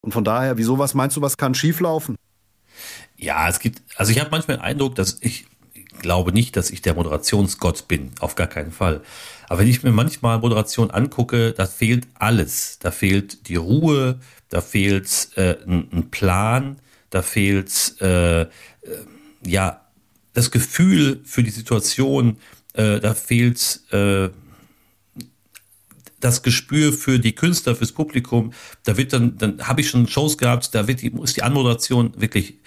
Und 0.03 0.13
von 0.13 0.25
daher, 0.25 0.57
wieso, 0.57 0.79
was 0.79 0.95
meinst 0.95 1.17
du, 1.17 1.21
was 1.21 1.37
kann 1.37 1.55
schieflaufen? 1.55 2.17
Ja, 3.17 3.49
es 3.49 3.61
gibt, 3.61 3.83
also 3.97 4.13
ich 4.13 4.21
habe 4.21 4.31
manchmal 4.31 4.59
den 4.59 4.63
Eindruck, 4.65 4.95
dass 4.95 5.19
ich 5.21 5.47
glaube 5.99 6.33
nicht, 6.33 6.57
dass 6.57 6.71
ich 6.71 6.83
der 6.83 6.95
Moderationsgott 6.95 7.89
bin, 7.89 8.11
auf 8.21 8.35
gar 8.35 8.47
keinen 8.47 8.73
Fall. 8.73 9.03
Aber 9.49 9.61
wenn 9.61 9.69
ich 9.69 9.83
mir 9.83 9.93
manchmal 9.93 10.39
Moderation 10.39 10.91
angucke, 10.91 11.53
da 11.53 11.67
fehlt 11.67 12.07
alles. 12.15 12.79
Da 12.81 12.91
fehlt 12.91 13.49
die 13.49 13.57
Ruhe, 13.57 14.21
da 14.49 14.61
fehlt 14.61 15.31
äh, 15.37 15.57
ein, 15.67 16.09
Plan, 16.11 16.77
da 17.11 17.23
fehlt 17.23 18.01
äh, 18.01 18.43
äh, 18.43 18.47
ja 19.45 19.81
das 20.35 20.51
Gefühl 20.51 21.21
für 21.25 21.43
die 21.43 21.51
Situation, 21.51 22.37
äh, 22.75 23.01
da 23.01 23.15
fehlt 23.15 23.81
äh, 23.91 24.29
das 26.21 26.43
Gespür 26.43 26.93
für 26.93 27.19
die 27.19 27.35
Künstler, 27.35 27.77
fürs 27.77 27.93
Publikum. 27.93 28.53
Da 28.85 28.97
wird 28.97 29.13
dann, 29.13 29.39
dann 29.39 29.67
habe 29.67 29.81
ich 29.81 29.89
schon 29.89 30.09
Shows 30.09 30.37
gehabt, 30.39 30.75
da 30.75 30.89
wird 30.89 31.03
die, 31.03 31.13
ist 31.23 31.37
die 31.37 31.43
Anmoderation 31.43 32.13
wirklich 32.21 32.59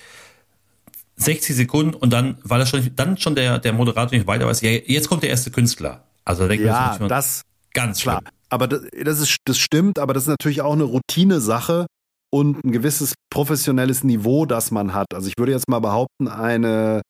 60 1.20 1.56
Sekunden 1.56 1.94
und 1.94 2.12
dann 2.12 2.38
war 2.44 2.58
das 2.58 2.70
schon, 2.70 2.90
dann 2.96 3.18
schon 3.18 3.36
der, 3.36 3.60
der 3.60 3.74
Moderator 3.74 4.18
nicht 4.18 4.28
weiter 4.28 4.48
weiß, 4.48 4.62
ja, 4.62 4.72
jetzt 4.72 5.10
kommt 5.10 5.24
der 5.24 5.30
erste 5.30 5.52
Künstler. 5.52 6.06
Also 6.26 6.48
da 6.48 6.54
ja, 6.54 6.98
das 7.08 7.44
ganz 7.74 8.02
klar. 8.02 8.20
Schlimm. 8.22 8.34
Aber 8.50 8.68
das, 8.68 8.82
das, 9.04 9.20
ist, 9.20 9.38
das 9.46 9.58
stimmt, 9.58 10.00
aber 10.00 10.14
das 10.14 10.24
ist 10.24 10.30
natürlich 10.30 10.62
auch 10.62 10.74
eine 10.74 10.84
Routine-Sache 10.84 11.86
und 12.32 12.64
ein 12.64 12.72
gewisses 12.72 13.14
professionelles 13.30 14.04
Niveau, 14.04 14.46
das 14.46 14.72
man 14.72 14.94
hat. 14.94 15.08
Also 15.14 15.28
ich 15.28 15.34
würde 15.38 15.52
jetzt 15.52 15.68
mal 15.68 15.80
behaupten, 15.80 16.28
eine 16.28 17.02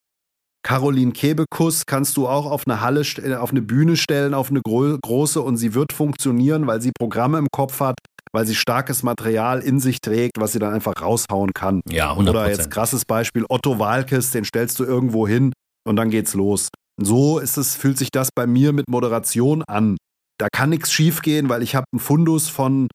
Caroline 0.64 1.14
Kebekus 1.14 1.86
kannst 1.86 2.18
du 2.18 2.28
auch 2.28 2.46
auf 2.46 2.64
eine 2.68 2.82
Halle, 2.82 3.04
auf 3.40 3.52
eine 3.52 3.62
Bühne 3.62 3.96
stellen, 3.96 4.34
auf 4.34 4.50
eine 4.50 4.62
große 4.62 5.42
und 5.42 5.58
sie 5.58 5.74
wird 5.74 5.94
funktionieren, 5.94 6.68
weil 6.68 6.82
sie 6.82 6.92
Programme 6.98 7.38
im 7.38 7.48
Kopf 7.52 7.80
hat, 7.80 7.96
weil 8.34 8.46
sie 8.46 8.56
starkes 8.56 9.04
Material 9.04 9.62
in 9.62 9.80
sich 9.80 10.02
trägt, 10.02 10.40
was 10.40 10.52
sie 10.52 10.60
dann 10.60 10.74
einfach 10.74 11.02
raushauen 11.02 11.54
kann. 11.54 11.82
Ja, 11.90 12.14
100%. 12.14 12.30
Oder 12.30 12.50
jetzt 12.50 12.72
krasses 12.72 13.06
Beispiel, 13.06 13.46
Otto 13.50 13.80
Walkes, 13.80 14.32
den 14.32 14.46
stellst 14.46 14.80
du 14.80 14.86
irgendwo 14.86 15.28
hin 15.28 15.54
und 15.88 15.96
dann 15.96 16.10
geht's 16.10 16.34
los. 16.34 16.70
So 17.02 17.40
ist 17.40 17.58
es, 17.58 17.76
fühlt 17.76 17.98
sich 17.98 18.12
das 18.12 18.30
bei 18.36 18.46
mir 18.46 18.74
mit 18.74 18.90
Moderation 18.90 19.64
an. 19.64 19.98
Da 20.38 20.48
kann 20.52 20.70
nichts 20.70 20.92
schiefgehen, 20.92 21.50
weil 21.50 21.64
ich 21.64 21.76
habe 21.76 21.86
einen 21.92 22.00
Fundus 22.00 22.50
von 22.50 22.88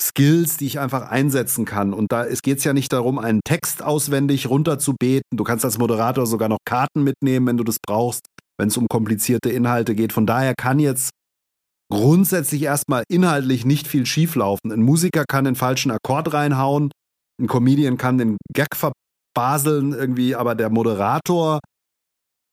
Skills, 0.00 0.58
die 0.58 0.66
ich 0.66 0.78
einfach 0.78 1.10
einsetzen 1.10 1.64
kann. 1.64 1.92
Und 1.92 2.12
da 2.12 2.26
geht 2.26 2.58
es 2.58 2.64
ja 2.64 2.72
nicht 2.72 2.92
darum, 2.92 3.18
einen 3.18 3.40
Text 3.44 3.82
auswendig 3.82 4.48
runterzubeten. 4.48 5.22
Du 5.34 5.44
kannst 5.44 5.64
als 5.64 5.78
Moderator 5.78 6.26
sogar 6.26 6.48
noch 6.48 6.58
Karten 6.66 7.02
mitnehmen, 7.02 7.46
wenn 7.46 7.56
du 7.56 7.64
das 7.64 7.78
brauchst, 7.84 8.26
wenn 8.58 8.68
es 8.68 8.76
um 8.76 8.88
komplizierte 8.88 9.50
Inhalte 9.50 9.94
geht. 9.94 10.12
Von 10.12 10.26
daher 10.26 10.54
kann 10.54 10.78
jetzt 10.78 11.10
grundsätzlich 11.90 12.62
erstmal 12.62 13.04
inhaltlich 13.08 13.64
nicht 13.64 13.86
viel 13.86 14.06
schieflaufen. 14.06 14.72
Ein 14.72 14.82
Musiker 14.82 15.24
kann 15.26 15.44
den 15.44 15.54
falschen 15.54 15.90
Akkord 15.90 16.32
reinhauen, 16.32 16.90
ein 17.40 17.46
Comedian 17.46 17.96
kann 17.96 18.18
den 18.18 18.36
Gag 18.52 18.76
verbaseln 18.76 19.92
irgendwie, 19.92 20.34
aber 20.34 20.54
der 20.54 20.70
Moderator, 20.70 21.60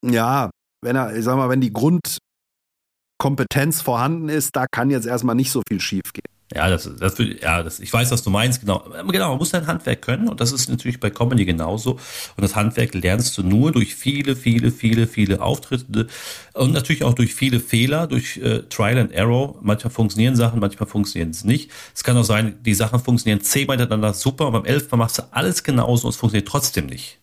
ja, 0.05 0.49
wenn 0.84 0.95
er, 0.95 1.15
ich 1.15 1.23
sag 1.23 1.38
mal, 1.38 1.49
wenn 1.49 1.61
die 1.61 1.73
Grundkompetenz 1.73 3.81
vorhanden 3.81 4.29
ist, 4.29 4.55
da 4.55 4.65
kann 4.69 4.89
jetzt 4.89 5.07
erstmal 5.07 5.36
nicht 5.36 5.51
so 5.51 5.61
viel 5.67 5.79
schiefgehen. 5.79 6.32
Ja, 6.56 6.70
das, 6.70 6.88
das, 6.99 7.16
ja, 7.41 7.64
das, 7.64 7.80
ich 7.80 7.91
weiß, 7.91 8.12
was 8.12 8.22
du 8.22 8.30
meinst, 8.30 8.60
genau. 8.60 8.84
Genau, 9.08 9.30
man 9.30 9.38
muss 9.39 9.49
dein 9.49 9.66
Handwerk 9.66 10.04
können 10.04 10.30
und 10.30 10.39
das 10.39 10.51
ist 10.51 10.70
natürlich 10.70 10.99
bei 10.99 11.10
Comedy 11.10 11.45
genauso. 11.45 11.93
Und 11.93 12.41
das 12.41 12.56
Handwerk 12.56 12.93
lernst 12.93 13.36
du 13.38 13.43
nur 13.43 13.72
durch 13.72 13.95
viele, 13.95 14.36
viele, 14.36 14.70
viele, 14.72 15.08
viele 15.08 15.41
Auftritte 15.41 16.08
und 16.54 16.72
natürlich 16.72 17.04
auch 17.04 17.16
durch 17.16 17.34
viele 17.34 17.60
Fehler, 17.60 18.06
durch 18.06 18.38
äh, 18.38 18.62
Trial 18.70 18.99
and 18.99 19.12
Error. 19.12 19.56
Manchmal 19.62 19.91
funktionieren 19.91 20.36
Sachen, 20.36 20.60
manchmal 20.60 20.88
funktionieren 20.88 21.32
es 21.32 21.43
nicht. 21.43 21.72
Es 21.95 22.04
kann 22.04 22.16
auch 22.18 22.24
sein, 22.24 22.60
die 22.62 22.76
Sachen 22.76 22.99
funktionieren 22.99 23.41
zehnmal 23.41 23.78
hintereinander 23.78 24.14
super 24.14 24.47
und 24.47 24.54
beim 24.54 24.66
elften 24.66 24.99
machst 24.99 25.18
du 25.18 25.24
alles 25.32 25.64
genauso 25.64 26.08
und 26.08 26.14
es 26.14 26.18
funktioniert 26.18 26.47
trotzdem 26.47 26.86
nicht. 26.86 27.20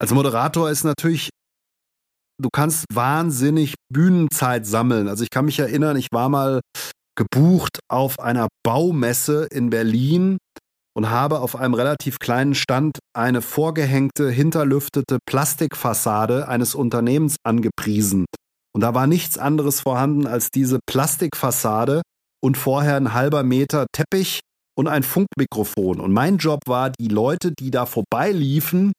Als 0.00 0.10
Moderator 0.10 0.70
ist 0.70 0.84
natürlich 0.84 1.28
du 2.40 2.48
kannst 2.52 2.84
wahnsinnig 2.92 3.74
Bühnenzeit 3.92 4.66
sammeln. 4.66 5.08
Also 5.08 5.22
ich 5.22 5.30
kann 5.30 5.44
mich 5.44 5.58
erinnern, 5.58 5.96
ich 5.96 6.08
war 6.12 6.28
mal 6.28 6.60
gebucht 7.16 7.80
auf 7.88 8.18
einer 8.18 8.48
Baumesse 8.64 9.46
in 9.50 9.70
Berlin 9.70 10.38
und 10.96 11.10
habe 11.10 11.40
auf 11.40 11.56
einem 11.56 11.74
relativ 11.74 12.18
kleinen 12.18 12.54
Stand 12.54 12.98
eine 13.14 13.42
vorgehängte, 13.42 14.30
hinterlüftete 14.30 15.18
Plastikfassade 15.26 16.48
eines 16.48 16.74
Unternehmens 16.74 17.36
angepriesen. 17.44 18.26
Und 18.74 18.80
da 18.80 18.94
war 18.94 19.06
nichts 19.06 19.38
anderes 19.38 19.80
vorhanden 19.80 20.26
als 20.26 20.50
diese 20.50 20.78
Plastikfassade 20.86 22.02
und 22.42 22.56
vorher 22.56 22.96
ein 22.96 23.12
halber 23.12 23.42
Meter 23.42 23.86
Teppich 23.92 24.40
und 24.76 24.88
ein 24.88 25.02
Funkmikrofon. 25.02 26.00
Und 26.00 26.12
mein 26.12 26.38
Job 26.38 26.60
war, 26.66 26.90
die 26.90 27.08
Leute, 27.08 27.52
die 27.52 27.70
da 27.70 27.86
vorbeiliefen, 27.86 28.92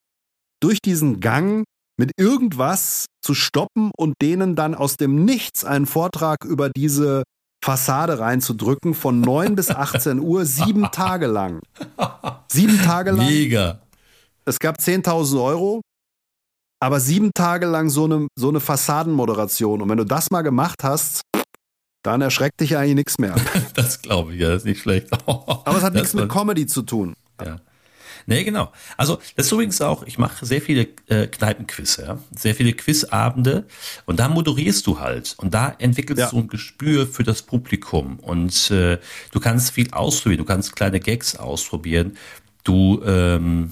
durch 0.61 0.79
diesen 0.83 1.19
Gang 1.19 1.65
mit 1.97 2.11
irgendwas 2.17 3.05
zu 3.23 3.33
stoppen 3.33 3.91
und 3.97 4.15
denen 4.21 4.55
dann 4.55 4.75
aus 4.75 4.97
dem 4.97 5.25
Nichts 5.25 5.63
einen 5.63 5.85
Vortrag 5.85 6.43
über 6.43 6.69
diese 6.69 7.23
Fassade 7.65 8.19
reinzudrücken 8.19 8.93
von 8.93 9.21
9 9.21 9.55
bis 9.55 9.71
18 9.71 10.19
Uhr, 10.19 10.45
sieben 10.45 10.83
Tage 10.91 11.25
lang. 11.25 11.61
Sieben 12.47 12.79
Tage 12.79 13.09
lang. 13.09 13.25
Mega. 13.25 13.79
Es 14.45 14.59
gab 14.59 14.77
10.000 14.77 15.43
Euro, 15.43 15.81
aber 16.79 16.99
sieben 16.99 17.31
Tage 17.33 17.65
lang 17.65 17.89
so 17.89 18.05
eine, 18.05 18.27
so 18.35 18.49
eine 18.49 18.59
Fassadenmoderation. 18.59 19.81
Und 19.81 19.89
wenn 19.89 19.97
du 19.97 20.03
das 20.03 20.29
mal 20.29 20.43
gemacht 20.43 20.83
hast, 20.83 21.21
dann 22.03 22.21
erschreckt 22.21 22.61
dich 22.61 22.77
eigentlich 22.77 22.95
nichts 22.97 23.17
mehr. 23.17 23.33
das 23.73 23.99
glaube 23.99 24.35
ich, 24.35 24.41
ja, 24.41 24.49
das 24.49 24.57
ist 24.57 24.65
nicht 24.65 24.81
schlecht. 24.81 25.11
aber 25.25 25.63
es 25.65 25.81
hat 25.81 25.95
das 25.95 26.01
nichts 26.01 26.13
mit 26.13 26.29
Comedy 26.29 26.67
zu 26.67 26.83
tun. 26.83 27.15
Ja. 27.43 27.57
Nee, 28.27 28.43
genau. 28.43 28.71
Also 28.97 29.19
das 29.35 29.47
ist 29.47 29.51
übrigens 29.51 29.81
auch, 29.81 30.03
ich 30.03 30.17
mache 30.17 30.45
sehr 30.45 30.61
viele 30.61 30.87
äh, 31.07 31.27
Kneipenquiz, 31.27 31.97
ja? 31.97 32.17
sehr 32.35 32.55
viele 32.55 32.73
Quizabende 32.73 33.65
und 34.05 34.19
da 34.19 34.27
moderierst 34.27 34.87
du 34.87 34.99
halt 34.99 35.35
und 35.37 35.53
da 35.53 35.75
entwickelst 35.77 36.19
ja. 36.19 36.29
du 36.29 36.39
ein 36.39 36.47
Gespür 36.47 37.05
für 37.05 37.23
das 37.23 37.43
Publikum 37.43 38.19
und 38.19 38.71
äh, 38.71 38.97
du 39.31 39.39
kannst 39.39 39.71
viel 39.71 39.91
ausprobieren, 39.91 40.39
du 40.39 40.45
kannst 40.45 40.75
kleine 40.75 40.99
Gags 40.99 41.35
ausprobieren, 41.35 42.17
du 42.65 43.01
ähm, 43.05 43.71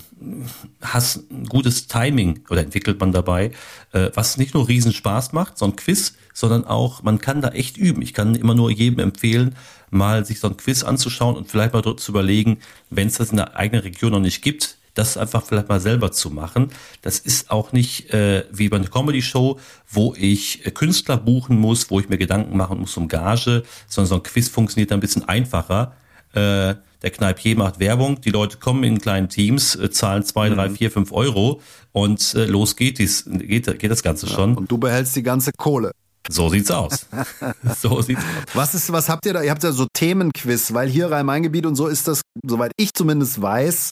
hast 0.82 1.30
ein 1.30 1.46
gutes 1.46 1.88
Timing 1.88 2.46
oder 2.50 2.62
entwickelt 2.62 3.00
man 3.00 3.12
dabei, 3.12 3.52
äh, 3.92 4.10
was 4.14 4.38
nicht 4.38 4.54
nur 4.54 4.68
riesen 4.68 4.94
Spaß 4.94 5.34
macht, 5.34 5.58
so 5.58 5.66
ein 5.66 5.76
Quiz, 5.76 6.16
sondern 6.34 6.66
auch, 6.66 7.04
man 7.04 7.20
kann 7.20 7.42
da 7.42 7.50
echt 7.50 7.78
üben. 7.78 8.02
Ich 8.02 8.14
kann 8.14 8.36
immer 8.36 8.56
nur 8.56 8.72
jedem 8.72 9.00
empfehlen, 9.00 9.56
mal 9.90 10.26
sich 10.26 10.40
so 10.40 10.48
ein 10.48 10.58
Quiz 10.58 10.84
anzuschauen 10.84 11.36
und 11.36 11.50
vielleicht 11.50 11.74
mal 11.74 11.82
dort 11.82 12.00
zu 12.00 12.12
überlegen, 12.12 12.60
wenn 12.90 13.08
es 13.08 13.18
das 13.18 13.32
in 13.32 13.38
der 13.38 13.56
eigenen 13.58 13.84
Region 13.84 14.12
noch 14.12 14.20
nicht 14.20 14.42
gibt, 14.42 14.78
das 14.94 15.18
einfach 15.18 15.44
vielleicht 15.44 15.70
mal 15.70 15.80
selber 15.80 16.12
zu 16.12 16.30
machen. 16.30 16.70
Das 17.02 17.18
ist 17.18 17.50
auch 17.50 17.72
nicht 17.72 18.14
äh, 18.14 18.46
wie 18.52 18.70
bei 18.70 18.78
einer 18.78 18.88
Comedy-Show, 18.88 19.60
wo 19.90 20.14
ich 20.16 20.66
äh, 20.66 20.72
Künstler 20.72 21.18
buchen 21.18 21.60
muss, 21.60 21.90
wo 21.90 22.00
ich 22.00 22.10
mir 22.10 22.18
Gedanken 22.20 22.56
machen 22.58 22.80
muss 22.80 22.96
um 22.96 23.08
Gage, 23.08 23.64
sondern 23.88 24.10
so 24.10 24.16
ein 24.16 24.24
Quiz 24.24 24.50
funktioniert 24.50 24.92
ein 24.92 25.00
bisschen 25.00 25.28
einfacher. 25.28 25.96
Äh, 26.34 26.76
der 27.04 27.12
Kneipier 27.12 27.58
macht 27.58 27.80
Werbung, 27.80 28.22
die 28.22 28.30
Leute 28.30 28.58
kommen 28.58 28.84
in 28.84 29.00
kleinen 29.00 29.30
Teams, 29.30 29.76
äh, 29.76 29.92
zahlen 29.92 30.24
zwei, 30.24 30.50
mhm. 30.50 30.56
drei, 30.56 30.70
vier, 30.70 30.90
fünf 30.90 31.12
Euro 31.12 31.62
und 31.92 32.34
äh, 32.34 32.46
los 32.46 32.76
geht, 32.76 32.98
dies, 32.98 33.26
geht, 33.28 33.80
geht 33.80 33.92
das 33.92 34.02
Ganze 34.02 34.28
schon. 34.28 34.56
und 34.56 34.72
du 34.72 34.78
behältst 34.78 35.16
die 35.16 35.24
ganze 35.24 35.52
Kohle. 35.58 35.92
So 36.30 36.48
sieht's 36.48 36.72
aus. 36.72 37.08
so 37.82 38.02
sieht's 38.02 38.22
aus. 38.22 38.56
Was 38.56 38.74
ist, 38.74 38.92
was 38.94 39.10
habt 39.10 39.26
ihr 39.26 39.34
da? 39.34 39.44
Ihr 39.44 39.52
habt 39.52 39.62
ja 39.62 39.74
so 39.74 39.88
Themenquiz, 39.94 40.74
weil 40.74 40.88
hier 40.88 41.12
Rhein-Main-Gebiet 41.12 41.66
und 41.66 41.76
so 41.76 41.88
ist 41.88 42.08
das, 42.08 42.22
soweit 42.48 42.72
ich 42.78 42.94
zumindest 42.94 43.42
weiß, 43.42 43.92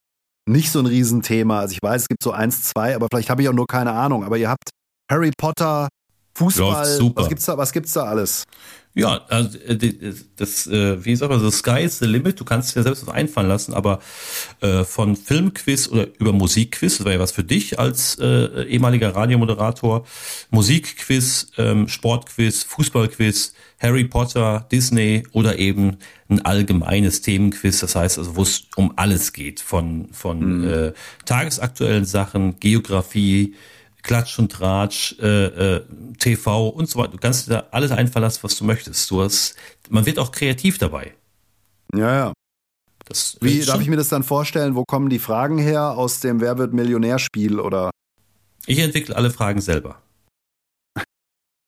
nicht 0.50 0.72
so 0.72 0.80
ein 0.80 0.86
Riesenthema. 0.86 1.60
Also 1.60 1.74
ich 1.74 1.80
weiß, 1.82 2.04
es 2.04 2.08
gibt 2.08 2.24
so 2.24 2.32
eins, 2.32 2.64
zwei, 2.64 2.96
aber 2.96 3.08
vielleicht 3.12 3.30
habe 3.30 3.42
ich 3.42 3.50
auch 3.50 3.54
nur 3.54 3.68
keine 3.68 3.92
Ahnung. 3.92 4.24
Aber 4.24 4.38
ihr 4.38 4.50
habt 4.50 4.70
Harry 5.12 5.32
Potter, 5.38 5.90
Fußball, 6.34 7.00
was 7.16 7.28
gibt's 7.28 7.46
da, 7.46 7.58
was 7.58 7.74
gibt's 7.74 7.92
da 7.92 8.04
alles? 8.04 8.46
Ja, 8.94 9.22
also 9.30 9.58
äh, 9.58 9.78
das, 10.36 10.68
äh, 10.68 11.04
wie 11.06 11.16
sagt 11.16 11.32
man, 11.32 11.40
the 11.40 11.56
sky 11.56 11.82
is 11.82 12.00
the 12.00 12.06
limit. 12.06 12.40
Du 12.40 12.44
kannst 12.44 12.76
dir 12.76 12.84
selbst 12.84 13.08
was 13.08 13.14
einfallen 13.14 13.48
lassen, 13.48 13.74
aber 13.74 14.00
äh, 14.60 14.84
von 14.84 15.16
Filmquiz 15.16 15.88
oder 15.88 16.08
über 16.20 16.34
Musikquiz, 16.34 16.98
das 16.98 17.06
wäre 17.06 17.16
ja 17.16 17.22
was 17.22 17.32
für 17.32 17.46
dich 17.46 17.80
als 17.80 18.20
äh, 18.20 18.66
ehemaliger 18.66 19.16
Radiomoderator, 19.16 20.06
Musikquiz, 20.50 21.52
ähm, 21.58 21.88
Sportquiz, 21.88 22.64
Fußballquiz, 22.64 23.54
Harry 23.80 24.04
Potter, 24.04 24.68
Disney 24.70 25.24
oder 25.32 25.58
eben 25.58 25.98
ein 26.30 26.44
allgemeines 26.46 27.22
Themenquiz, 27.22 27.80
das 27.80 27.96
heißt 27.96 28.18
also, 28.18 28.36
wo 28.36 28.44
es 28.44 28.64
um 28.76 28.94
alles 28.98 29.32
geht, 29.32 29.62
von, 29.62 30.10
von 30.12 30.60
mhm. 30.60 30.68
äh, 30.68 30.94
tagesaktuellen 31.26 32.06
Sachen, 32.06 32.60
Geografie, 32.60 33.56
Klatsch 34.04 34.40
und 34.40 34.52
Tratsch, 34.52 35.16
äh, 35.20 35.76
äh, 35.76 35.86
TV 36.18 36.70
und 36.70 36.90
so 36.90 37.00
weiter. 37.00 37.12
Du 37.12 37.18
kannst 37.18 37.48
dir 37.48 37.54
da 37.54 37.68
alles 37.72 37.92
einfallen 37.92 38.24
lassen, 38.24 38.40
was 38.44 38.56
du 38.56 38.66
möchtest. 38.66 39.10
Du 39.10 39.22
hast, 39.22 39.56
man 39.90 40.06
wird 40.06 40.20
auch 40.20 40.32
kreativ 40.32 40.78
dabei. 40.78 41.14
Ja, 41.94 42.16
ja. 42.16 42.34
Das 43.06 43.38
Wie 43.42 43.60
darf 43.66 43.82
ich 43.82 43.88
mir 43.88 43.98
das 43.98 44.10
dann 44.10 44.24
vorstellen? 44.24 44.76
Wo 44.76 44.84
kommen 44.86 45.10
die 45.10 45.20
Fragen 45.20 45.58
her? 45.58 45.98
Aus 45.98 46.20
dem 46.20 46.40
Wer 46.40 46.58
wird 46.58 46.74
Millionärspiel 46.74 47.60
oder? 47.60 47.92
Ich 48.66 48.80
entwickle 48.80 49.16
alle 49.16 49.32
Fragen 49.32 49.60
selber. 49.60 50.02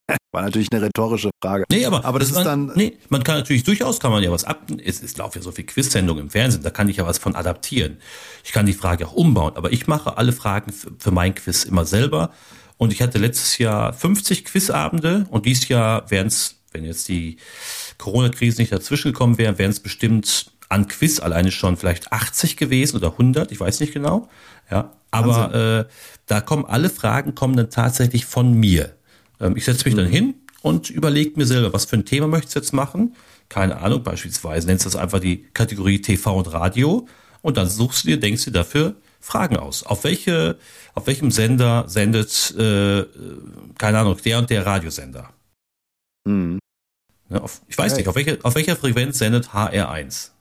War 0.32 0.42
natürlich 0.42 0.68
eine 0.72 0.82
rhetorische 0.82 1.32
Frage. 1.42 1.66
Nee, 1.72 1.86
aber, 1.86 2.04
aber 2.06 2.20
das 2.20 2.30
ist 2.30 2.36
man, 2.36 2.44
dann. 2.44 2.72
Nee, 2.76 2.98
man 3.10 3.24
kann 3.24 3.38
natürlich 3.38 3.64
durchaus 3.64 4.00
kann 4.00 4.12
man 4.12 4.24
ja 4.24 4.32
was 4.32 4.44
ab. 4.44 4.64
Es, 4.84 5.02
es 5.02 5.18
laufen 5.18 5.40
ja 5.40 5.44
so 5.44 5.52
viele 5.52 5.68
Quiz-Sendungen 5.68 6.26
im 6.26 6.30
Fernsehen, 6.30 6.64
da 6.64 6.70
kann 6.70 6.90
ich 6.90 6.98
ja 6.98 7.06
was 7.06 7.18
von 7.18 7.36
adaptieren. 7.36 7.98
Ich 8.44 8.52
kann 8.52 8.66
die 8.66 8.74
Frage 8.74 9.08
auch 9.08 9.14
umbauen, 9.14 9.54
aber 9.56 9.72
ich 9.72 9.88
mache 9.88 10.18
alle 10.18 10.34
Fragen 10.34 10.72
für, 10.72 10.92
für 10.98 11.12
mein 11.12 11.36
Quiz 11.36 11.64
immer 11.64 11.86
selber. 11.86 12.32
Und 12.78 12.92
ich 12.92 13.02
hatte 13.02 13.18
letztes 13.18 13.60
Jahr 13.60 13.94
50 13.94 14.46
Quizabende 14.46 15.26
und 15.30 15.46
dieses 15.46 15.68
Jahr 15.68 16.10
wären 16.10 16.28
es, 16.28 16.56
wenn 16.72 16.84
jetzt 16.84 17.08
die 17.08 17.38
Corona-Krise 17.98 18.60
nicht 18.62 18.74
dazwischen 18.74 19.14
gekommen 19.14 19.38
wäre, 19.38 19.58
wären 19.58 19.72
es 19.72 19.80
bestimmt 19.80 20.52
an 20.70 20.88
Quiz 20.88 21.20
alleine 21.20 21.52
schon 21.52 21.78
vielleicht 21.78 22.12
80 22.12 22.58
gewesen 22.58 22.98
oder 22.98 23.12
100, 23.12 23.52
ich 23.52 23.60
weiß 23.60 23.80
nicht 23.80 23.94
genau. 23.94 24.28
Ja, 24.72 24.92
aber 25.12 25.54
äh, 25.54 25.94
da 26.26 26.42
kommen 26.42 26.66
alle 26.66 26.90
Fragen 26.90 27.36
kommen 27.36 27.56
dann 27.56 27.70
tatsächlich 27.70 28.26
von 28.26 28.54
mir. 28.54 28.96
Ähm, 29.44 29.58
ich 29.58 29.66
setze 29.66 29.86
mich 29.86 29.96
dann 29.96 30.08
mhm. 30.08 30.12
hin 30.12 30.36
und 30.62 30.90
überlege 30.90 31.34
mir 31.36 31.46
selber, 31.46 31.74
was 31.74 31.86
für 31.86 31.98
ein 31.98 32.06
Thema 32.06 32.28
möchte 32.28 32.48
ich 32.48 32.56
jetzt 32.56 32.74
machen. 32.74 33.16
Keine 33.50 33.80
Ahnung, 33.82 34.02
beispielsweise 34.02 34.66
nennst 34.66 34.86
du 34.86 34.90
das 34.90 34.96
einfach 34.96 35.20
die 35.20 35.44
Kategorie 35.54 36.02
TV 36.02 36.36
und 36.36 36.52
Radio 36.54 37.08
und 37.42 37.58
dann 37.58 37.68
suchst 37.68 38.04
du 38.04 38.08
dir, 38.08 38.20
denkst 38.20 38.46
du 38.46 38.52
dafür 38.52 38.96
Fragen 39.20 39.58
aus. 39.58 39.84
Auf 39.84 40.06
welche, 40.06 40.58
auf 40.96 41.08
welchem 41.08 41.30
Sender 41.30 41.86
sendet, 41.88 42.56
äh, 42.58 43.06
keine 43.78 44.00
Ahnung, 44.00 44.18
der 44.24 44.40
und 44.40 44.50
der 44.50 44.66
Radiosender? 44.66 45.30
Mhm. 46.26 46.60
Ja, 47.30 47.42
auf, 47.42 47.62
ich 47.68 47.78
weiß 47.78 47.92
hey. 47.92 48.00
nicht, 48.00 48.08
auf, 48.08 48.16
welche, 48.16 48.40
auf 48.44 48.56
welcher 48.56 48.76
Frequenz 48.76 49.18
sendet 49.20 49.50
HR1? 49.50 50.32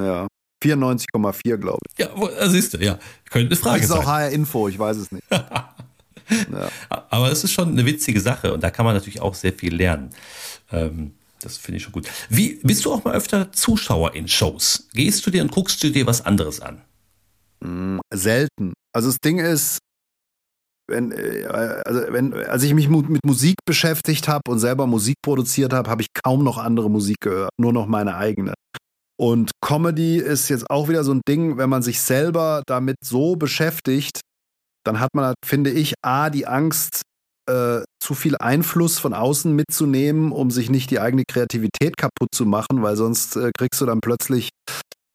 Ja. 0.00 0.26
94,4, 0.64 1.56
glaube 1.56 1.78
ich. 1.88 2.04
Ja, 2.04 2.48
siehst 2.48 2.74
du, 2.74 2.78
ja. 2.78 2.98
Könnte 3.30 3.48
eine 3.48 3.56
Frage 3.56 3.86
sein. 3.86 3.88
Das 3.88 3.98
ist 3.98 4.04
auch 4.04 4.06
HR 4.06 4.30
Info, 4.30 4.68
ich 4.68 4.78
weiß 4.78 4.96
es 4.96 5.12
nicht. 5.12 5.24
ja. 6.52 6.70
Aber 7.10 7.30
es 7.30 7.44
ist 7.44 7.52
schon 7.52 7.70
eine 7.70 7.84
witzige 7.86 8.20
Sache 8.20 8.52
und 8.52 8.62
da 8.62 8.70
kann 8.70 8.84
man 8.84 8.94
natürlich 8.94 9.20
auch 9.20 9.34
sehr 9.34 9.52
viel 9.52 9.74
lernen. 9.74 10.10
Ähm, 10.70 11.12
das 11.40 11.56
finde 11.56 11.76
ich 11.76 11.84
schon 11.84 11.92
gut. 11.92 12.08
Wie, 12.28 12.60
bist 12.62 12.84
du 12.84 12.92
auch 12.92 13.04
mal 13.04 13.14
öfter 13.14 13.52
Zuschauer 13.52 14.14
in 14.14 14.28
Shows? 14.28 14.88
Gehst 14.92 15.24
du 15.26 15.30
dir 15.30 15.42
und 15.42 15.52
guckst 15.52 15.82
du 15.82 15.90
dir 15.90 16.06
was 16.06 16.24
anderes 16.24 16.60
an? 16.60 16.82
Mm, 17.60 18.00
selten. 18.12 18.72
Also 18.92 19.08
das 19.08 19.18
Ding 19.24 19.38
ist, 19.38 19.78
wenn, 20.88 21.12
äh, 21.12 21.44
also 21.84 22.00
wenn, 22.08 22.34
als 22.34 22.62
ich 22.62 22.74
mich 22.74 22.88
mit 22.88 23.24
Musik 23.24 23.56
beschäftigt 23.66 24.26
habe 24.26 24.42
und 24.48 24.58
selber 24.58 24.86
Musik 24.86 25.16
produziert 25.22 25.72
habe, 25.72 25.88
habe 25.90 26.02
ich 26.02 26.08
kaum 26.24 26.42
noch 26.42 26.58
andere 26.58 26.90
Musik 26.90 27.18
gehört, 27.20 27.50
nur 27.58 27.72
noch 27.72 27.86
meine 27.86 28.16
eigene. 28.16 28.54
Und 29.20 29.50
Comedy 29.60 30.18
ist 30.18 30.48
jetzt 30.48 30.70
auch 30.70 30.88
wieder 30.88 31.02
so 31.04 31.12
ein 31.12 31.20
Ding, 31.28 31.58
wenn 31.58 31.68
man 31.68 31.82
sich 31.82 32.00
selber 32.00 32.62
damit 32.66 32.96
so 33.04 33.36
beschäftigt, 33.36 34.20
dann 34.88 35.00
hat 35.00 35.10
man, 35.14 35.34
finde 35.44 35.70
ich, 35.70 35.94
A, 36.02 36.30
die 36.30 36.46
Angst, 36.46 37.02
äh, 37.48 37.82
zu 38.02 38.14
viel 38.14 38.36
Einfluss 38.38 38.98
von 38.98 39.14
außen 39.14 39.54
mitzunehmen, 39.54 40.32
um 40.32 40.50
sich 40.50 40.70
nicht 40.70 40.90
die 40.90 41.00
eigene 41.00 41.24
Kreativität 41.30 41.96
kaputt 41.96 42.28
zu 42.32 42.46
machen, 42.46 42.82
weil 42.82 42.96
sonst 42.96 43.36
äh, 43.36 43.50
kriegst 43.56 43.80
du 43.80 43.86
dann 43.86 44.00
plötzlich 44.00 44.48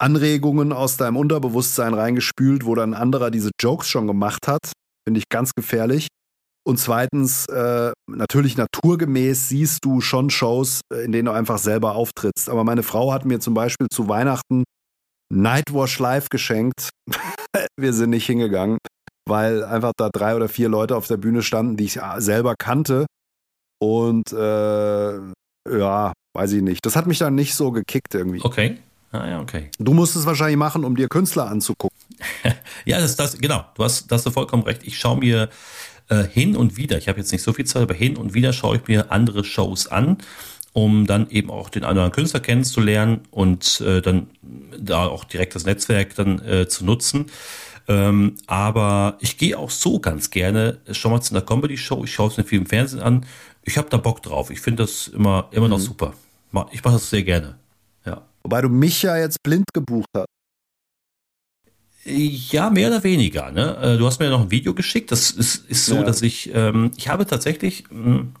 Anregungen 0.00 0.72
aus 0.72 0.96
deinem 0.96 1.16
Unterbewusstsein 1.16 1.94
reingespült, 1.94 2.64
wo 2.64 2.74
dann 2.74 2.94
ein 2.94 3.00
anderer 3.00 3.30
diese 3.30 3.50
Jokes 3.60 3.88
schon 3.88 4.06
gemacht 4.06 4.46
hat. 4.46 4.72
Finde 5.06 5.18
ich 5.18 5.28
ganz 5.28 5.52
gefährlich. 5.56 6.08
Und 6.66 6.78
zweitens, 6.78 7.46
äh, 7.46 7.92
natürlich 8.08 8.56
naturgemäß 8.56 9.48
siehst 9.48 9.84
du 9.84 10.00
schon 10.00 10.30
Shows, 10.30 10.80
äh, 10.92 11.04
in 11.04 11.12
denen 11.12 11.26
du 11.26 11.32
einfach 11.32 11.58
selber 11.58 11.94
auftrittst. 11.94 12.48
Aber 12.48 12.64
meine 12.64 12.82
Frau 12.82 13.12
hat 13.12 13.24
mir 13.24 13.40
zum 13.40 13.54
Beispiel 13.54 13.88
zu 13.92 14.08
Weihnachten 14.08 14.64
Nightwash 15.32 15.98
Live 15.98 16.28
geschenkt. 16.30 16.90
Wir 17.76 17.92
sind 17.92 18.10
nicht 18.10 18.26
hingegangen, 18.26 18.78
weil 19.28 19.64
einfach 19.64 19.92
da 19.96 20.10
drei 20.10 20.36
oder 20.36 20.48
vier 20.48 20.68
Leute 20.68 20.96
auf 20.96 21.06
der 21.06 21.16
Bühne 21.16 21.42
standen, 21.42 21.76
die 21.76 21.84
ich 21.84 22.00
selber 22.18 22.54
kannte. 22.56 23.06
Und 23.80 24.32
äh, 24.32 25.18
ja, 25.70 26.12
weiß 26.34 26.52
ich 26.52 26.62
nicht. 26.62 26.84
Das 26.84 26.96
hat 26.96 27.06
mich 27.06 27.18
dann 27.18 27.34
nicht 27.34 27.54
so 27.54 27.70
gekickt 27.70 28.14
irgendwie. 28.14 28.42
Okay. 28.42 28.78
Ah 29.12 29.28
ja, 29.28 29.40
okay. 29.40 29.70
Du 29.78 29.94
musst 29.94 30.16
es 30.16 30.26
wahrscheinlich 30.26 30.56
machen, 30.56 30.84
um 30.84 30.96
dir 30.96 31.08
Künstler 31.08 31.46
anzugucken. 31.46 31.96
ja, 32.84 33.00
das, 33.00 33.14
das, 33.14 33.38
genau. 33.38 33.64
Du 33.76 33.84
hast, 33.84 34.10
das 34.10 34.18
hast 34.18 34.26
du 34.26 34.30
vollkommen 34.30 34.64
recht. 34.64 34.82
Ich 34.84 34.98
schaue 34.98 35.18
mir 35.18 35.48
äh, 36.08 36.24
hin 36.24 36.56
und 36.56 36.76
wieder, 36.76 36.98
ich 36.98 37.08
habe 37.08 37.20
jetzt 37.20 37.30
nicht 37.30 37.42
so 37.42 37.52
viel 37.52 37.64
Zeit, 37.64 37.82
aber 37.82 37.94
hin 37.94 38.16
und 38.16 38.34
wieder 38.34 38.52
schaue 38.52 38.76
ich 38.76 38.88
mir 38.88 39.12
andere 39.12 39.44
Shows 39.44 39.86
an, 39.86 40.18
um 40.72 41.06
dann 41.06 41.30
eben 41.30 41.50
auch 41.50 41.70
den 41.70 41.84
anderen 41.84 42.10
Künstler 42.10 42.40
kennenzulernen 42.40 43.20
und 43.30 43.80
äh, 43.80 44.02
dann 44.02 44.28
da 44.78 45.06
auch 45.06 45.22
direkt 45.24 45.54
das 45.54 45.64
Netzwerk 45.64 46.16
dann 46.16 46.40
äh, 46.40 46.66
zu 46.66 46.84
nutzen. 46.84 47.26
Ähm, 47.86 48.36
aber 48.46 49.18
ich 49.20 49.36
gehe 49.36 49.58
auch 49.58 49.70
so 49.70 49.98
ganz 49.98 50.30
gerne 50.30 50.80
schon 50.90 51.12
mal 51.12 51.20
zu 51.20 51.34
einer 51.34 51.44
Comedy-Show. 51.44 52.04
Ich 52.04 52.12
schaue 52.12 52.30
es 52.30 52.36
mir 52.36 52.44
viel 52.44 52.60
im 52.60 52.66
Fernsehen 52.66 53.00
an. 53.00 53.26
Ich 53.62 53.76
habe 53.76 53.88
da 53.90 53.96
Bock 53.96 54.22
drauf. 54.22 54.50
Ich 54.50 54.60
finde 54.60 54.84
das 54.84 55.08
immer, 55.08 55.48
immer 55.50 55.68
noch 55.68 55.78
mhm. 55.78 55.82
super. 55.82 56.14
Ich 56.70 56.84
mache 56.84 56.94
das 56.94 57.10
sehr 57.10 57.22
gerne. 57.22 57.58
Ja. 58.06 58.22
Wobei 58.42 58.62
du 58.62 58.68
mich 58.68 59.02
ja 59.02 59.16
jetzt 59.16 59.42
blind 59.42 59.66
gebucht 59.72 60.08
hast. 60.16 60.26
Ja, 62.04 62.68
mehr 62.70 62.88
oder 62.88 63.02
weniger. 63.02 63.50
Ne? 63.50 63.76
Äh, 63.78 63.98
du 63.98 64.06
hast 64.06 64.18
mir 64.18 64.26
ja 64.26 64.30
noch 64.30 64.42
ein 64.42 64.50
Video 64.50 64.74
geschickt. 64.74 65.10
Das 65.10 65.30
ist, 65.30 65.68
ist 65.70 65.86
so, 65.86 65.96
ja. 65.96 66.02
dass 66.02 66.20
ich, 66.22 66.54
ähm, 66.54 66.90
ich 66.96 67.08
habe 67.08 67.26
tatsächlich 67.26 67.84
mh, 67.90 68.04
hm, 68.04 68.34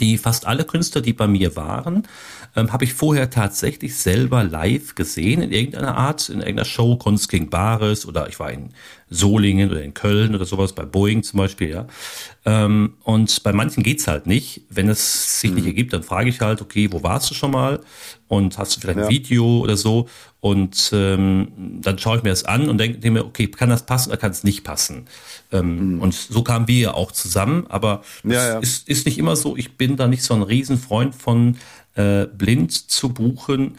die 0.00 0.18
fast 0.18 0.46
alle 0.46 0.64
Künstler, 0.64 1.00
die 1.00 1.12
bei 1.12 1.26
mir 1.26 1.56
waren, 1.56 2.06
ähm, 2.54 2.72
habe 2.72 2.84
ich 2.84 2.92
vorher 2.92 3.30
tatsächlich 3.30 3.96
selber 3.96 4.44
live 4.44 4.94
gesehen 4.94 5.42
in 5.42 5.52
irgendeiner 5.52 5.96
Art, 5.96 6.28
in 6.28 6.40
irgendeiner 6.40 6.64
Show, 6.64 6.96
Kunst 6.96 7.28
gegen 7.28 7.50
Bares 7.50 8.06
oder 8.06 8.28
ich 8.28 8.38
war 8.38 8.50
in 8.50 8.70
Solingen 9.08 9.70
oder 9.70 9.82
in 9.82 9.94
Köln 9.94 10.34
oder 10.34 10.44
sowas, 10.44 10.74
bei 10.74 10.84
Boeing 10.84 11.22
zum 11.22 11.38
Beispiel, 11.38 11.70
ja. 11.70 11.86
Ähm, 12.44 12.94
und 13.04 13.42
bei 13.44 13.52
manchen 13.52 13.84
geht's 13.84 14.08
halt 14.08 14.26
nicht. 14.26 14.62
Wenn 14.68 14.88
es 14.88 15.40
sich 15.40 15.50
mhm. 15.50 15.56
nicht 15.56 15.66
ergibt, 15.66 15.92
dann 15.92 16.02
frage 16.02 16.28
ich 16.28 16.40
halt, 16.40 16.60
okay, 16.60 16.88
wo 16.90 17.02
warst 17.04 17.30
du 17.30 17.34
schon 17.34 17.52
mal? 17.52 17.80
Und 18.26 18.58
hast 18.58 18.74
du 18.76 18.80
vielleicht 18.80 18.98
ja. 18.98 19.04
ein 19.04 19.10
Video 19.10 19.60
oder 19.60 19.76
so? 19.76 20.08
Und 20.40 20.90
ähm, 20.92 21.48
dann 21.80 21.98
schaue 21.98 22.18
ich 22.18 22.22
mir 22.24 22.30
das 22.30 22.44
an 22.44 22.68
und 22.68 22.78
denke 22.78 23.10
mir, 23.10 23.24
okay, 23.24 23.46
kann 23.46 23.70
das 23.70 23.86
passen 23.86 24.10
oder 24.10 24.18
kann 24.18 24.32
es 24.32 24.42
nicht 24.42 24.64
passen? 24.64 25.06
Ähm, 25.52 25.94
mhm. 25.94 26.02
Und 26.02 26.14
so 26.14 26.42
kamen 26.42 26.66
wir 26.66 26.78
ja 26.78 26.94
auch 26.94 27.12
zusammen, 27.12 27.66
aber 27.68 28.02
ja, 28.24 28.54
ja. 28.54 28.58
Ist, 28.58 28.88
ist 28.88 29.06
nicht 29.06 29.18
immer 29.18 29.36
so. 29.36 29.56
Ich 29.56 29.76
bin 29.76 29.96
da 29.96 30.08
nicht 30.08 30.24
so 30.24 30.34
ein 30.34 30.42
Riesenfreund 30.42 31.14
von 31.14 31.56
äh, 31.94 32.26
blind 32.26 32.72
zu 32.72 33.10
buchen, 33.10 33.78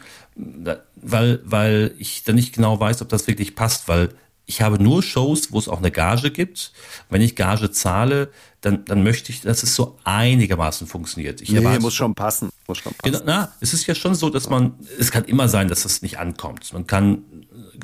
weil, 0.96 1.40
weil 1.44 1.94
ich 1.98 2.24
da 2.24 2.32
nicht 2.32 2.54
genau 2.54 2.80
weiß, 2.80 3.02
ob 3.02 3.10
das 3.10 3.26
wirklich 3.26 3.54
passt, 3.54 3.88
weil 3.88 4.10
ich 4.48 4.62
habe 4.62 4.82
nur 4.82 5.02
Shows, 5.02 5.52
wo 5.52 5.58
es 5.58 5.68
auch 5.68 5.78
eine 5.78 5.90
Gage 5.90 6.30
gibt. 6.30 6.72
Wenn 7.10 7.20
ich 7.20 7.36
Gage 7.36 7.70
zahle, 7.70 8.30
dann, 8.62 8.86
dann 8.86 9.02
möchte 9.02 9.30
ich, 9.30 9.42
dass 9.42 9.62
es 9.62 9.74
so 9.74 9.98
einigermaßen 10.04 10.86
funktioniert. 10.86 11.42
Ich 11.42 11.50
nee, 11.50 11.58
erwarte, 11.58 11.82
muss 11.82 11.94
schon 11.94 12.14
passen. 12.14 12.48
Muss 12.66 12.78
schon 12.78 12.94
passen. 12.94 13.12
Genau, 13.12 13.24
na, 13.26 13.52
es 13.60 13.74
ist 13.74 13.86
ja 13.86 13.94
schon 13.94 14.14
so, 14.14 14.30
dass 14.30 14.48
man, 14.48 14.72
es 14.98 15.10
kann 15.10 15.26
immer 15.26 15.48
sein, 15.48 15.68
dass 15.68 15.82
das 15.82 16.00
nicht 16.00 16.18
ankommt. 16.18 16.72
Man 16.72 16.86
kann 16.86 17.24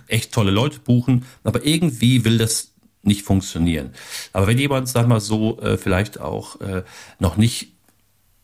echt 0.08 0.32
tolle 0.32 0.50
Leute 0.50 0.78
buchen, 0.78 1.26
aber 1.44 1.66
irgendwie 1.66 2.24
will 2.24 2.38
das 2.38 2.72
nicht 3.02 3.24
funktionieren. 3.24 3.90
Aber 4.32 4.46
wenn 4.46 4.56
jemand, 4.56 4.88
sag 4.88 5.06
mal 5.06 5.20
so, 5.20 5.60
äh, 5.60 5.76
vielleicht 5.76 6.18
auch 6.18 6.62
äh, 6.62 6.82
noch 7.18 7.36
nicht 7.36 7.73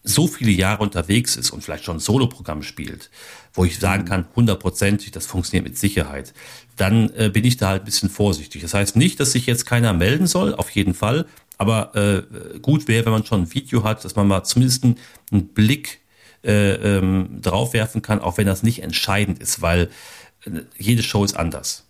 so 0.03 0.27
viele 0.27 0.51
Jahre 0.51 0.83
unterwegs 0.83 1.37
ist 1.37 1.51
und 1.51 1.63
vielleicht 1.63 1.85
schon 1.85 1.97
ein 1.97 2.01
Soloprogramm 2.01 2.63
spielt, 2.63 3.11
wo 3.53 3.65
ich 3.65 3.79
sagen 3.79 4.05
mhm. 4.05 4.09
kann, 4.09 4.27
hundertprozentig, 4.35 5.11
das 5.11 5.27
funktioniert 5.27 5.67
mit 5.67 5.79
Sicherheit, 5.79 6.33
dann 6.77 7.11
äh, 7.15 7.31
bin 7.33 7.45
ich 7.45 7.57
da 7.57 7.69
halt 7.69 7.83
ein 7.83 7.85
bisschen 7.85 8.09
vorsichtig. 8.09 8.63
Das 8.63 8.75
heißt 8.75 8.97
nicht, 8.97 9.21
dass 9.21 9.33
sich 9.33 9.47
jetzt 9.47 9.67
keiner 9.67 9.93
melden 9.93 10.27
soll, 10.27 10.55
auf 10.55 10.71
jeden 10.71 10.95
Fall. 10.95 11.27
Aber 11.59 11.95
äh, 11.95 12.59
gut 12.61 12.89
wäre, 12.89 13.05
wenn 13.05 13.13
man 13.13 13.27
schon 13.27 13.43
ein 13.43 13.55
Video 13.55 13.85
hat, 13.85 14.05
dass 14.05 14.17
man 14.17 14.27
mal 14.27 14.45
zumindest 14.45 14.85
einen 14.85 15.49
Blick 15.49 16.01
äh, 16.43 16.73
ähm, 16.97 17.41
drauf 17.43 17.75
werfen 17.75 18.01
kann, 18.01 18.21
auch 18.21 18.39
wenn 18.39 18.47
das 18.47 18.63
nicht 18.63 18.83
entscheidend 18.83 19.41
ist, 19.41 19.61
weil 19.61 19.91
äh, 20.47 20.63
jede 20.79 21.03
Show 21.03 21.23
ist 21.23 21.37
anders. 21.37 21.87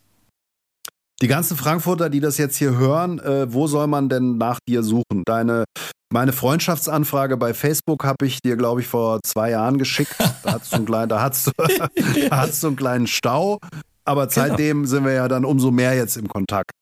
Die 1.23 1.29
ganzen 1.29 1.57
Frankfurter, 1.57 2.11
die 2.11 2.21
das 2.21 2.39
jetzt 2.39 2.57
hier 2.57 2.77
hören, 2.77 3.21
äh, 3.21 3.53
wo 3.53 3.67
soll 3.67 3.87
man 3.87 4.09
denn 4.09 4.39
nach 4.39 4.59
dir 4.67 4.83
suchen? 4.83 5.23
Deine 5.27 5.65
meine 6.13 6.33
Freundschaftsanfrage 6.33 7.37
bei 7.37 7.55
Facebook 7.55 8.05
habe 8.05 8.27
ich 8.27 8.41
dir, 8.43 8.57
glaube 8.57 8.81
ich, 8.81 8.87
vor 8.87 9.21
zwei 9.23 9.51
Jahren 9.51 9.79
geschickt. 9.79 10.15
Da 10.43 10.55
hattest 10.55 10.73
du 10.73 10.77
einen 10.77 10.87
kleinen, 10.87 11.09
da 11.09 11.29
du, 11.29 11.51
da 12.29 12.37
hattest 12.37 12.63
du 12.63 12.67
einen 12.69 12.77
kleinen 12.77 13.07
Stau. 13.07 13.59
Aber 14.05 14.27
genau. 14.27 14.47
seitdem 14.47 14.79
genau. 14.79 14.89
sind 14.89 15.05
wir 15.05 15.13
ja 15.13 15.29
dann 15.29 15.45
umso 15.45 15.71
mehr 15.71 15.95
jetzt 15.95 16.17
im 16.17 16.29
Kontakt. 16.29 16.73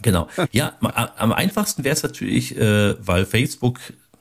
Genau. 0.00 0.28
Ja, 0.52 0.74
am 0.80 1.32
einfachsten 1.32 1.82
wäre 1.82 1.94
es 1.94 2.04
natürlich, 2.04 2.56
äh, 2.56 2.94
weil 3.04 3.26
Facebook 3.26 3.80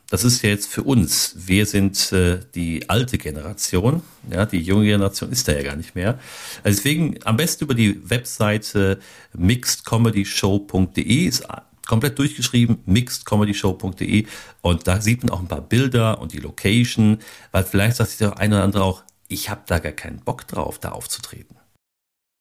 das 0.10 0.24
ist 0.24 0.42
ja 0.42 0.50
jetzt 0.50 0.72
für 0.72 0.84
uns. 0.84 1.36
Wir 1.36 1.66
sind 1.66 2.14
äh, 2.14 2.40
die 2.56 2.90
alte 2.90 3.18
Generation. 3.18 4.02
Ja, 4.32 4.46
die 4.46 4.62
junge 4.62 4.86
Generation 4.86 5.32
ist 5.32 5.50
da 5.50 5.52
ja 5.52 5.64
gar 5.64 5.76
nicht 5.76 5.96
mehr. 5.96 6.18
Also 6.64 6.78
deswegen 6.78 7.20
am 7.26 7.36
besten 7.36 7.66
über 7.66 7.74
die 7.74 8.10
Webseite 8.10 9.00
mixedcomedyshow.de 9.34 11.26
ist 11.26 11.46
komplett 11.88 12.20
durchgeschrieben, 12.20 12.80
mixedcomedyshow.de 12.86 14.28
und 14.62 14.88
da 14.88 15.02
sieht 15.02 15.24
man 15.24 15.32
auch 15.32 15.40
ein 15.40 15.48
paar 15.48 15.62
Bilder 15.62 16.20
und 16.22 16.34
die 16.34 16.40
Location, 16.40 17.20
weil 17.52 17.64
vielleicht 17.64 17.98
sagt 17.98 18.12
sich 18.12 18.20
der 18.20 18.38
eine 18.38 18.56
oder 18.56 18.64
andere 18.64 18.84
auch, 18.84 19.04
ich 19.28 19.50
habe 19.50 19.62
da 19.66 19.80
gar 19.80 19.92
keinen 19.92 20.20
Bock 20.20 20.48
drauf, 20.48 20.80
da 20.80 20.92
aufzutreten. 20.92 21.58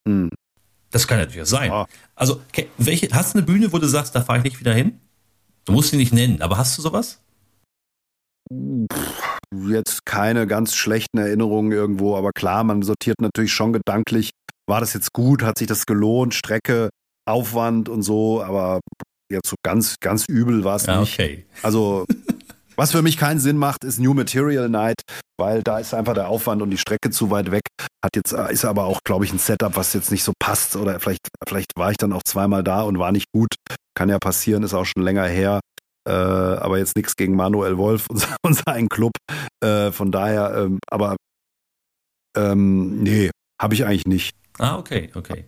Hm. 0.07 0.31
Das 0.91 1.09
kann 1.09 1.19
natürlich 1.19 1.49
sein. 1.49 1.71
Ja. 1.71 1.87
Also, 2.15 2.41
okay, 2.49 2.69
welche, 2.79 3.09
hast 3.13 3.35
du 3.35 3.39
eine 3.39 3.47
Bühne, 3.47 3.73
wo 3.73 3.79
du 3.79 3.89
sagst, 3.89 4.15
da 4.15 4.23
fahre 4.23 4.39
ich 4.39 4.45
nicht 4.45 4.61
wieder 4.61 4.73
hin? 4.73 5.01
Du 5.65 5.73
musst 5.73 5.91
sie 5.91 5.97
nicht 5.97 6.13
nennen, 6.13 6.43
aber 6.43 6.59
hast 6.59 6.79
du 6.79 6.83
sowas? 6.83 7.21
Jetzt 9.69 10.07
keine 10.07 10.47
ganz 10.47 10.77
schlechten 10.77 11.19
Erinnerungen 11.19 11.73
irgendwo, 11.73 12.17
aber 12.17 12.31
klar, 12.33 12.63
man 12.63 12.83
sortiert 12.83 13.21
natürlich 13.21 13.53
schon 13.53 13.73
gedanklich, 13.73 14.31
war 14.69 14.81
das 14.81 14.95
jetzt 14.95 15.13
gut, 15.13 15.43
hat 15.43 15.59
sich 15.59 15.67
das 15.67 15.87
gelohnt, 15.87 16.35
Strecke, 16.35 16.91
Aufwand 17.27 17.89
und 17.89 18.03
so, 18.03 18.43
aber 18.43 18.81
jetzt 19.31 19.49
so 19.49 19.57
ganz, 19.63 19.97
ganz 20.01 20.25
übel 20.29 20.65
war 20.65 20.77
es 20.77 20.87
ja, 20.87 21.01
nicht. 21.01 21.15
Okay. 21.15 21.47
Also, 21.63 22.07
was 22.77 22.93
für 22.93 23.03
mich 23.03 23.17
keinen 23.17 23.41
Sinn 23.41 23.57
macht, 23.57 23.85
ist 23.85 23.99
New 23.99 24.15
Material 24.15 24.69
Night, 24.69 25.01
weil 25.39 25.63
da 25.63 25.79
ist 25.79 25.95
einfach 25.95 26.15
der 26.15 26.29
Aufwand 26.29 26.63
und 26.63 26.71
die 26.71 26.79
Strecke 26.79 27.11
zu 27.11 27.31
weit 27.31 27.51
weg. 27.51 27.63
Hat 28.05 28.15
jetzt, 28.15 28.33
ist 28.33 28.65
aber 28.65 28.85
auch, 28.85 29.01
glaube 29.05 29.25
ich, 29.25 29.33
ein 29.33 29.39
Setup, 29.39 29.77
was 29.77 29.93
jetzt 29.93 30.11
nicht 30.11 30.25
so 30.25 30.33
passt. 30.39 30.77
Oder 30.77 31.01
vielleicht, 31.01 31.29
vielleicht 31.47 31.73
war 31.77 31.91
ich 31.91 31.97
dann 31.97 32.13
auch 32.13 32.23
zweimal 32.23 32.63
da 32.63 32.83
und 32.83 32.99
war 32.99 33.13
nicht 33.13 33.27
gut. 33.33 33.55
Kann 33.95 34.09
ja 34.09 34.19
passieren, 34.19 34.63
ist 34.63 34.75
auch 34.75 34.85
schon 34.85 35.03
länger 35.03 35.25
her. 35.25 35.61
Äh, 36.07 36.13
aber 36.13 36.79
jetzt 36.79 36.95
nichts 36.95 37.17
gegen 37.17 37.35
Manuel 37.35 37.79
Wolf 37.79 38.07
und, 38.11 38.27
und 38.43 38.63
seinen 38.67 38.89
Club. 38.89 39.13
Äh, 39.63 39.91
von 39.91 40.13
daher, 40.13 40.55
ähm, 40.57 40.79
aber 40.91 41.17
ähm, 42.37 43.03
nee, 43.03 43.31
habe 43.61 43.75
ich 43.75 43.85
eigentlich 43.85 44.07
nicht. 44.07 44.37
Ah, 44.59 44.79
okay, 44.79 45.11
okay. 45.15 45.47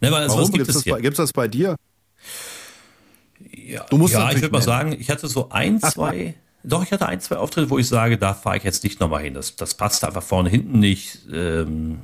Ne, 0.00 0.10
weil 0.12 0.28
Warum 0.28 0.50
gibt 0.50 0.68
es 0.68 0.82
das, 0.84 1.16
das 1.16 1.32
bei 1.32 1.48
dir? 1.48 1.76
Ja, 3.68 3.84
du 3.90 3.98
musst 3.98 4.14
ja 4.14 4.30
ich 4.30 4.40
würde 4.40 4.52
mal 4.52 4.62
sagen, 4.62 4.96
ich 4.98 5.10
hatte 5.10 5.28
so 5.28 5.50
ein, 5.50 5.80
zwei, 5.80 6.34
doch, 6.64 6.82
ich 6.82 6.92
hatte 6.92 7.06
ein, 7.06 7.20
zwei 7.20 7.36
Auftritte, 7.36 7.70
wo 7.70 7.78
ich 7.78 7.88
sage, 7.88 8.18
da 8.18 8.34
fahre 8.34 8.56
ich 8.56 8.64
jetzt 8.64 8.82
nicht 8.84 9.00
nochmal 9.00 9.22
hin. 9.22 9.34
Das, 9.34 9.56
das 9.56 9.74
passt 9.74 10.04
einfach 10.04 10.22
vorne, 10.22 10.48
hinten 10.48 10.78
nicht. 10.78 11.20
Ähm, 11.32 12.00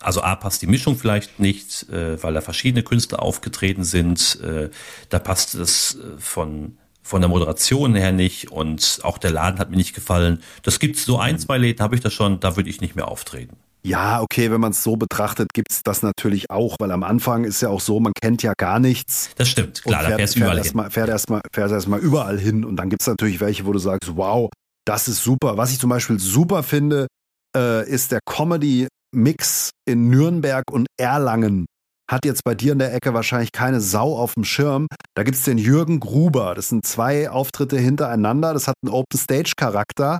also 0.00 0.22
A 0.22 0.34
passt 0.34 0.62
die 0.62 0.66
Mischung 0.66 0.96
vielleicht 0.96 1.38
nicht, 1.38 1.88
äh, 1.90 2.22
weil 2.22 2.34
da 2.34 2.40
verschiedene 2.40 2.82
Künstler 2.82 3.22
aufgetreten 3.22 3.84
sind. 3.84 4.40
Äh, 4.42 4.70
da 5.08 5.18
passt 5.18 5.54
es 5.54 5.96
äh, 5.96 6.18
von 6.18 6.76
von 7.04 7.20
der 7.20 7.28
Moderation 7.28 7.96
her 7.96 8.12
nicht 8.12 8.52
und 8.52 9.00
auch 9.02 9.18
der 9.18 9.32
Laden 9.32 9.58
hat 9.58 9.70
mir 9.70 9.76
nicht 9.76 9.92
gefallen. 9.92 10.40
Das 10.62 10.78
gibt 10.78 10.96
so 10.96 11.18
ein, 11.18 11.36
zwei 11.38 11.58
Läden, 11.58 11.82
habe 11.82 11.96
ich 11.96 12.00
das 12.00 12.14
schon, 12.14 12.38
da 12.38 12.56
würde 12.56 12.70
ich 12.70 12.80
nicht 12.80 12.94
mehr 12.94 13.08
auftreten. 13.08 13.56
Ja, 13.84 14.20
okay, 14.20 14.50
wenn 14.50 14.60
man 14.60 14.70
es 14.70 14.84
so 14.84 14.96
betrachtet, 14.96 15.48
gibt 15.52 15.72
es 15.72 15.82
das 15.82 16.02
natürlich 16.02 16.50
auch, 16.50 16.76
weil 16.78 16.92
am 16.92 17.02
Anfang 17.02 17.44
ist 17.44 17.60
ja 17.62 17.68
auch 17.68 17.80
so, 17.80 17.98
man 17.98 18.12
kennt 18.20 18.42
ja 18.42 18.52
gar 18.56 18.78
nichts. 18.78 19.30
Das 19.36 19.48
stimmt, 19.48 19.82
klar, 19.82 20.00
fährt, 20.00 20.12
da 20.12 20.16
fährst 20.16 20.36
du 20.36 20.40
überall 20.40 20.54
fährt 20.56 20.66
hin. 20.66 20.76
Mal, 20.76 20.90
fährt 20.90 21.08
erstmal 21.08 21.40
fährt 21.52 22.02
überall 22.02 22.38
hin 22.38 22.64
und 22.64 22.76
dann 22.76 22.90
gibt 22.90 23.02
es 23.02 23.08
natürlich 23.08 23.40
welche, 23.40 23.66
wo 23.66 23.72
du 23.72 23.80
sagst, 23.80 24.16
wow, 24.16 24.50
das 24.84 25.08
ist 25.08 25.22
super. 25.22 25.56
Was 25.56 25.72
ich 25.72 25.80
zum 25.80 25.90
Beispiel 25.90 26.20
super 26.20 26.62
finde, 26.62 27.08
äh, 27.56 27.88
ist 27.88 28.12
der 28.12 28.20
Comedy-Mix 28.24 29.70
in 29.88 30.08
Nürnberg 30.10 30.64
und 30.70 30.86
Erlangen 30.96 31.66
hat 32.10 32.24
jetzt 32.24 32.44
bei 32.44 32.54
dir 32.54 32.72
in 32.72 32.78
der 32.78 32.94
Ecke 32.94 33.14
wahrscheinlich 33.14 33.52
keine 33.52 33.80
Sau 33.80 34.16
auf 34.16 34.34
dem 34.34 34.44
Schirm. 34.44 34.86
Da 35.14 35.22
gibt 35.22 35.36
es 35.36 35.44
den 35.44 35.58
Jürgen 35.58 35.98
Gruber. 35.98 36.54
Das 36.54 36.68
sind 36.68 36.84
zwei 36.84 37.30
Auftritte 37.30 37.78
hintereinander. 37.78 38.52
Das 38.52 38.68
hat 38.68 38.74
einen 38.82 38.92
Open-Stage-Charakter. 38.92 40.18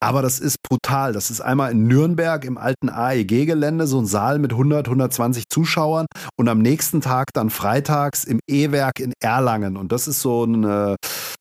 Aber 0.00 0.20
das 0.20 0.38
ist 0.40 0.58
brutal. 0.62 1.12
Das 1.12 1.30
ist 1.30 1.40
einmal 1.40 1.72
in 1.72 1.86
Nürnberg 1.86 2.44
im 2.44 2.58
alten 2.58 2.90
AEG-Gelände, 2.90 3.86
so 3.86 3.98
ein 3.98 4.06
Saal 4.06 4.38
mit 4.38 4.52
100, 4.52 4.86
120 4.86 5.44
Zuschauern. 5.48 6.06
Und 6.38 6.48
am 6.48 6.58
nächsten 6.58 7.00
Tag 7.00 7.28
dann 7.32 7.50
freitags 7.50 8.24
im 8.24 8.38
E-Werk 8.48 9.00
in 9.00 9.12
Erlangen. 9.22 9.76
Und 9.76 9.92
das 9.92 10.06
ist 10.06 10.20
so 10.20 10.42
eine 10.42 10.96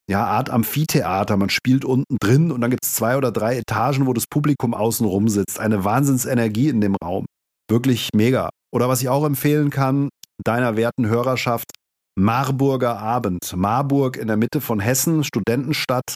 ja, 0.10 0.26
Art 0.26 0.50
Amphitheater. 0.50 1.36
Man 1.38 1.50
spielt 1.50 1.84
unten 1.84 2.18
drin 2.22 2.52
und 2.52 2.62
dann 2.62 2.70
gibt 2.70 2.86
es 2.86 2.94
zwei 2.94 3.18
oder 3.18 3.32
drei 3.32 3.58
Etagen, 3.58 4.06
wo 4.08 4.14
das 4.14 4.28
Publikum 4.28 4.74
außen 4.74 5.06
rum 5.06 5.28
sitzt. 5.28 5.60
Eine 5.60 5.84
Wahnsinnsenergie 5.84 6.70
in 6.70 6.80
dem 6.80 6.96
Raum. 7.04 7.26
Wirklich 7.70 8.10
mega. 8.16 8.50
Oder 8.74 8.88
was 8.88 9.02
ich 9.02 9.10
auch 9.10 9.26
empfehlen 9.26 9.70
kann, 9.70 10.10
deiner 10.44 10.76
werten 10.78 11.08
Hörerschaft, 11.08 11.72
Marburger 12.18 13.00
Abend. 13.00 13.54
Marburg 13.56 14.16
in 14.16 14.28
der 14.28 14.38
Mitte 14.38 14.62
von 14.62 14.80
Hessen, 14.80 15.24
Studentenstadt. 15.24 16.16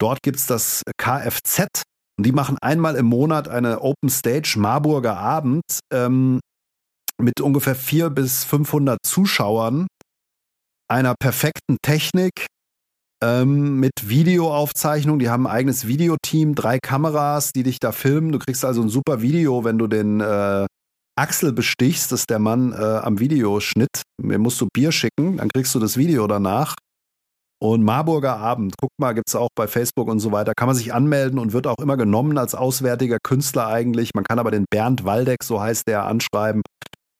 Dort 0.00 0.22
gibt 0.22 0.38
es 0.38 0.46
das 0.46 0.82
Kfz 0.96 1.82
und 2.18 2.26
die 2.26 2.32
machen 2.32 2.56
einmal 2.60 2.96
im 2.96 3.06
Monat 3.06 3.48
eine 3.48 3.80
Open 3.80 4.08
Stage 4.08 4.54
Marburger 4.58 5.16
Abend 5.16 5.62
ähm, 5.92 6.40
mit 7.20 7.40
ungefähr 7.40 7.74
400 7.74 8.14
bis 8.14 8.44
500 8.44 8.98
Zuschauern, 9.04 9.86
einer 10.88 11.14
perfekten 11.18 11.78
Technik, 11.82 12.46
ähm, 13.22 13.80
mit 13.80 13.92
Videoaufzeichnung. 14.04 15.18
Die 15.18 15.28
haben 15.28 15.46
ein 15.46 15.52
eigenes 15.52 15.86
Videoteam, 15.86 16.54
drei 16.54 16.78
Kameras, 16.78 17.52
die 17.52 17.64
dich 17.64 17.80
da 17.80 17.92
filmen. 17.92 18.32
Du 18.32 18.38
kriegst 18.38 18.64
also 18.64 18.82
ein 18.82 18.88
super 18.88 19.20
Video, 19.20 19.64
wenn 19.64 19.78
du 19.78 19.86
den 19.86 20.20
äh, 20.20 20.66
Axel 21.16 21.52
bestichst, 21.52 22.12
das 22.12 22.20
ist 22.20 22.30
der 22.30 22.38
Mann 22.38 22.72
äh, 22.72 22.76
am 22.76 23.18
Videoschnitt. 23.18 24.02
Mir 24.22 24.38
musst 24.38 24.60
du 24.60 24.68
Bier 24.72 24.92
schicken, 24.92 25.38
dann 25.38 25.48
kriegst 25.48 25.74
du 25.74 25.80
das 25.80 25.96
Video 25.96 26.26
danach. 26.28 26.76
Und 27.60 27.82
Marburger 27.82 28.36
Abend, 28.36 28.74
guck 28.80 28.90
mal, 28.98 29.14
gibt 29.14 29.28
es 29.28 29.34
auch 29.34 29.48
bei 29.56 29.66
Facebook 29.66 30.08
und 30.08 30.20
so 30.20 30.30
weiter, 30.30 30.52
kann 30.54 30.68
man 30.68 30.76
sich 30.76 30.94
anmelden 30.94 31.38
und 31.40 31.52
wird 31.52 31.66
auch 31.66 31.78
immer 31.80 31.96
genommen 31.96 32.38
als 32.38 32.54
auswärtiger 32.54 33.18
Künstler 33.20 33.66
eigentlich. 33.66 34.14
Man 34.14 34.24
kann 34.24 34.38
aber 34.38 34.52
den 34.52 34.64
Bernd 34.70 35.04
Waldeck, 35.04 35.42
so 35.42 35.60
heißt 35.60 35.88
der, 35.88 36.04
anschreiben. 36.04 36.62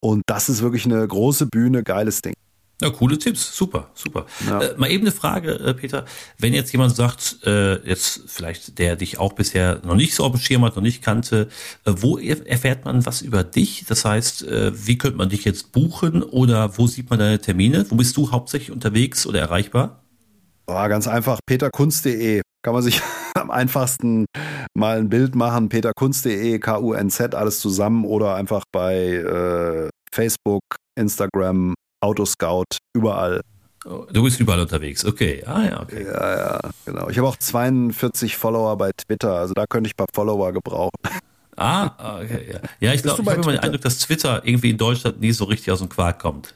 Und 0.00 0.22
das 0.26 0.48
ist 0.48 0.62
wirklich 0.62 0.84
eine 0.84 1.06
große 1.06 1.46
Bühne, 1.46 1.82
geiles 1.82 2.22
Ding. 2.22 2.34
Ja, 2.80 2.90
coole 2.90 3.18
Tipps, 3.18 3.56
super, 3.56 3.90
super. 3.94 4.26
Ja. 4.46 4.60
Äh, 4.60 4.76
mal 4.76 4.88
eben 4.88 5.02
eine 5.02 5.10
Frage, 5.10 5.54
äh, 5.54 5.74
Peter. 5.74 6.04
Wenn 6.38 6.54
jetzt 6.54 6.70
jemand 6.70 6.94
sagt, 6.94 7.38
äh, 7.44 7.84
jetzt 7.84 8.22
vielleicht 8.28 8.78
der 8.78 8.94
dich 8.94 9.18
auch 9.18 9.32
bisher 9.32 9.80
noch 9.84 9.96
nicht 9.96 10.14
so 10.14 10.22
auf 10.22 10.30
dem 10.30 10.40
Schirm 10.40 10.64
hat, 10.64 10.76
noch 10.76 10.82
nicht 10.84 11.02
kannte, 11.02 11.48
äh, 11.84 11.92
wo 11.96 12.18
erfährt 12.18 12.84
man 12.84 13.04
was 13.04 13.20
über 13.22 13.42
dich? 13.42 13.84
Das 13.88 14.04
heißt, 14.04 14.46
äh, 14.46 14.70
wie 14.86 14.96
könnte 14.96 15.16
man 15.16 15.28
dich 15.28 15.44
jetzt 15.44 15.72
buchen 15.72 16.22
oder 16.22 16.78
wo 16.78 16.86
sieht 16.86 17.10
man 17.10 17.18
deine 17.18 17.40
Termine? 17.40 17.84
Wo 17.88 17.96
bist 17.96 18.16
du 18.16 18.30
hauptsächlich 18.30 18.70
unterwegs 18.70 19.26
oder 19.26 19.40
erreichbar? 19.40 20.04
Oh, 20.70 20.86
ganz 20.88 21.08
einfach, 21.08 21.40
peterkunz.de. 21.46 22.42
Kann 22.62 22.74
man 22.74 22.82
sich 22.82 23.00
am 23.34 23.50
einfachsten 23.50 24.26
mal 24.74 24.98
ein 24.98 25.08
Bild 25.08 25.34
machen, 25.34 25.70
peterkunz.de, 25.70 26.58
K-U-N-Z, 26.58 27.34
alles 27.34 27.60
zusammen 27.60 28.04
oder 28.04 28.34
einfach 28.34 28.64
bei 28.70 29.14
äh, 29.14 29.88
Facebook, 30.12 30.60
Instagram, 30.94 31.74
Autoscout, 32.04 32.64
überall. 32.94 33.40
Oh, 33.86 34.04
du 34.12 34.22
bist 34.22 34.40
überall 34.40 34.60
unterwegs, 34.60 35.06
okay. 35.06 35.42
Ah 35.46 35.64
ja, 35.64 35.80
okay. 35.80 36.04
Ja, 36.04 36.36
ja, 36.36 36.60
genau. 36.84 37.08
Ich 37.08 37.16
habe 37.16 37.28
auch 37.28 37.36
42 37.36 38.36
Follower 38.36 38.76
bei 38.76 38.90
Twitter, 38.92 39.36
also 39.36 39.54
da 39.54 39.64
könnte 39.66 39.88
ich 39.88 39.94
ein 39.94 40.04
paar 40.04 40.14
Follower 40.14 40.52
gebrauchen. 40.52 40.98
Ah, 41.56 42.20
okay, 42.20 42.52
ja. 42.52 42.60
Ja, 42.80 42.92
ich 42.92 43.02
glaube, 43.02 43.22
ich 43.22 43.28
habe 43.28 43.40
immer 43.40 43.52
den 43.52 43.60
Eindruck, 43.60 43.80
dass 43.80 44.00
Twitter 44.00 44.42
irgendwie 44.44 44.70
in 44.70 44.76
Deutschland 44.76 45.20
nie 45.20 45.32
so 45.32 45.44
richtig 45.44 45.72
aus 45.72 45.78
dem 45.78 45.88
Quark 45.88 46.18
kommt. 46.18 46.54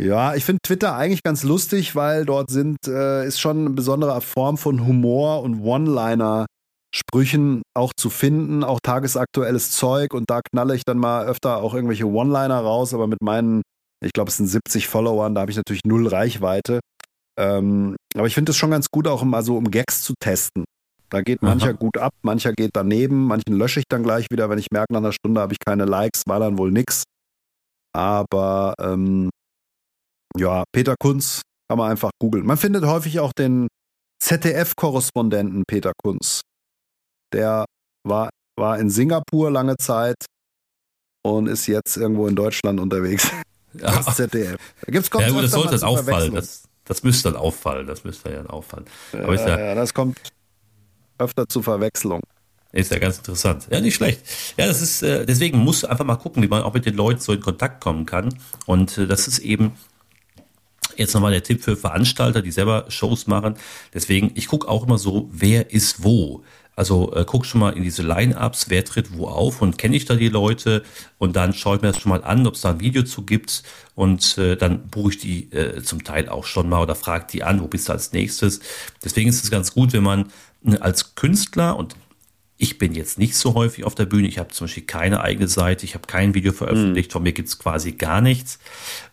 Ja, 0.00 0.34
ich 0.34 0.44
finde 0.44 0.60
Twitter 0.64 0.94
eigentlich 0.94 1.22
ganz 1.22 1.42
lustig, 1.42 1.94
weil 1.94 2.24
dort 2.24 2.50
sind, 2.50 2.78
äh, 2.86 3.26
ist 3.26 3.38
schon 3.38 3.58
eine 3.58 3.70
besondere 3.70 4.18
Form 4.22 4.56
von 4.56 4.86
Humor 4.86 5.42
und 5.42 5.62
One-Liner 5.62 6.46
Sprüchen 6.94 7.62
auch 7.76 7.92
zu 7.96 8.08
finden, 8.10 8.64
auch 8.64 8.80
tagesaktuelles 8.82 9.70
Zeug 9.72 10.14
und 10.14 10.28
da 10.28 10.40
knalle 10.40 10.74
ich 10.74 10.84
dann 10.84 10.98
mal 10.98 11.26
öfter 11.26 11.58
auch 11.58 11.74
irgendwelche 11.74 12.06
One-Liner 12.06 12.58
raus, 12.58 12.94
aber 12.94 13.06
mit 13.06 13.22
meinen 13.22 13.62
ich 14.02 14.12
glaube, 14.12 14.30
es 14.30 14.38
sind 14.38 14.46
70 14.46 14.88
Followern, 14.88 15.34
da 15.34 15.42
habe 15.42 15.50
ich 15.50 15.56
natürlich 15.56 15.84
null 15.84 16.06
Reichweite. 16.06 16.80
Ähm, 17.38 17.96
aber 18.14 18.26
ich 18.26 18.34
finde 18.34 18.50
es 18.50 18.56
schon 18.56 18.70
ganz 18.70 18.86
gut, 18.90 19.06
auch 19.06 19.22
mal 19.22 19.42
so 19.42 19.56
um 19.56 19.70
Gags 19.70 20.02
zu 20.02 20.14
testen. 20.18 20.64
Da 21.10 21.22
geht 21.22 21.42
mancher 21.42 21.70
Aha. 21.70 21.72
gut 21.72 21.98
ab, 21.98 22.12
mancher 22.22 22.52
geht 22.52 22.70
daneben, 22.72 23.26
manchen 23.26 23.54
lösche 23.54 23.80
ich 23.80 23.86
dann 23.88 24.02
gleich 24.02 24.26
wieder, 24.30 24.48
wenn 24.48 24.58
ich 24.58 24.68
merke, 24.72 24.92
nach 24.92 25.00
einer 25.00 25.12
Stunde 25.12 25.40
habe 25.40 25.52
ich 25.52 25.58
keine 25.58 25.84
Likes, 25.84 26.22
war 26.26 26.40
dann 26.40 26.56
wohl 26.56 26.70
nix. 26.70 27.02
Aber 27.92 28.74
ähm, 28.80 29.28
ja, 30.36 30.64
Peter 30.72 30.94
Kunz 30.98 31.42
kann 31.68 31.78
man 31.78 31.90
einfach 31.90 32.10
googeln. 32.20 32.46
Man 32.46 32.56
findet 32.56 32.84
häufig 32.84 33.20
auch 33.20 33.32
den 33.32 33.68
ZDF-Korrespondenten 34.22 35.64
Peter 35.66 35.92
Kunz. 36.02 36.42
Der 37.32 37.64
war, 38.06 38.30
war 38.58 38.78
in 38.78 38.90
Singapur 38.90 39.50
lange 39.50 39.76
Zeit 39.76 40.16
und 41.22 41.46
ist 41.46 41.66
jetzt 41.66 41.96
irgendwo 41.96 42.26
in 42.26 42.36
Deutschland 42.36 42.80
unterwegs. 42.80 43.30
Ja. 43.72 44.02
Das 44.02 44.16
ZDF. 44.16 44.56
Da 44.84 44.90
gibt's 44.90 45.10
ja 45.16 45.30
gut, 45.30 45.44
das 45.44 45.52
sollte 45.52 45.78
dann 45.78 45.88
auffallen. 45.88 46.34
Das, 46.34 46.64
das 46.86 47.04
müsste 47.04 47.30
dann 47.30 47.40
auffallen. 47.40 47.86
Das 47.86 48.02
müsste 48.02 48.32
ja 48.32 48.44
auffallen. 48.46 48.84
Ja, 49.12 49.20
Aber 49.22 49.36
ja, 49.36 49.60
ja, 49.60 49.74
das 49.76 49.94
kommt 49.94 50.18
öfter 51.18 51.48
zu 51.48 51.62
Verwechslung. 51.62 52.20
Ist 52.72 52.90
ja 52.90 52.98
ganz 52.98 53.18
interessant. 53.18 53.68
Ja, 53.70 53.80
nicht 53.80 53.94
schlecht. 53.94 54.22
Ja, 54.56 54.66
das 54.66 54.82
ist, 54.82 55.02
äh, 55.02 55.24
deswegen 55.24 55.58
muss 55.58 55.84
einfach 55.84 56.04
mal 56.04 56.16
gucken, 56.16 56.42
wie 56.42 56.48
man 56.48 56.64
auch 56.64 56.74
mit 56.74 56.84
den 56.84 56.94
Leuten 56.94 57.20
so 57.20 57.32
in 57.32 57.40
Kontakt 57.40 57.80
kommen 57.80 58.06
kann. 58.06 58.36
Und 58.66 58.98
äh, 58.98 59.06
das 59.06 59.28
ist 59.28 59.38
eben 59.38 59.72
jetzt 61.00 61.14
nochmal 61.14 61.32
der 61.32 61.42
Tipp 61.42 61.62
für 61.62 61.76
Veranstalter, 61.76 62.42
die 62.42 62.52
selber 62.52 62.84
Shows 62.88 63.26
machen. 63.26 63.54
Deswegen, 63.92 64.30
ich 64.34 64.46
gucke 64.46 64.68
auch 64.68 64.86
immer 64.86 64.98
so, 64.98 65.28
wer 65.32 65.72
ist 65.72 66.04
wo. 66.04 66.44
Also 66.76 67.12
äh, 67.14 67.24
guck 67.26 67.44
schon 67.44 67.60
mal 67.60 67.76
in 67.76 67.82
diese 67.82 68.02
Line-Ups, 68.02 68.70
wer 68.70 68.84
tritt 68.84 69.16
wo 69.16 69.26
auf 69.26 69.60
und 69.60 69.76
kenne 69.76 69.96
ich 69.96 70.06
da 70.06 70.14
die 70.14 70.28
Leute 70.28 70.82
und 71.18 71.36
dann 71.36 71.52
schaue 71.52 71.76
ich 71.76 71.82
mir 71.82 71.88
das 71.88 72.00
schon 72.00 72.10
mal 72.10 72.24
an, 72.24 72.46
ob 72.46 72.54
es 72.54 72.62
da 72.62 72.70
ein 72.70 72.80
Video 72.80 73.02
zu 73.02 73.22
gibt 73.22 73.64
und 73.94 74.38
äh, 74.38 74.56
dann 74.56 74.88
buche 74.88 75.10
ich 75.10 75.18
die 75.18 75.52
äh, 75.52 75.82
zum 75.82 76.04
Teil 76.04 76.28
auch 76.28 76.44
schon 76.44 76.68
mal 76.68 76.80
oder 76.80 76.94
frage 76.94 77.26
die 77.30 77.42
an, 77.42 77.60
wo 77.60 77.66
bist 77.66 77.88
du 77.88 77.92
als 77.92 78.12
nächstes. 78.12 78.60
Deswegen 79.04 79.28
ist 79.28 79.44
es 79.44 79.50
ganz 79.50 79.74
gut, 79.74 79.92
wenn 79.92 80.04
man 80.04 80.32
äh, 80.64 80.78
als 80.78 81.16
Künstler 81.16 81.76
und 81.76 81.96
ich 82.62 82.76
bin 82.76 82.94
jetzt 82.94 83.18
nicht 83.18 83.36
so 83.36 83.54
häufig 83.54 83.84
auf 83.84 83.94
der 83.94 84.04
Bühne. 84.04 84.28
Ich 84.28 84.38
habe 84.38 84.50
zum 84.50 84.66
Beispiel 84.66 84.82
keine 84.82 85.22
eigene 85.22 85.48
Seite. 85.48 85.86
Ich 85.86 85.94
habe 85.94 86.06
kein 86.06 86.34
Video 86.34 86.52
veröffentlicht. 86.52 87.10
Mhm. 87.10 87.12
Von 87.12 87.22
mir 87.22 87.32
gibt's 87.32 87.58
quasi 87.58 87.92
gar 87.92 88.20
nichts. 88.20 88.58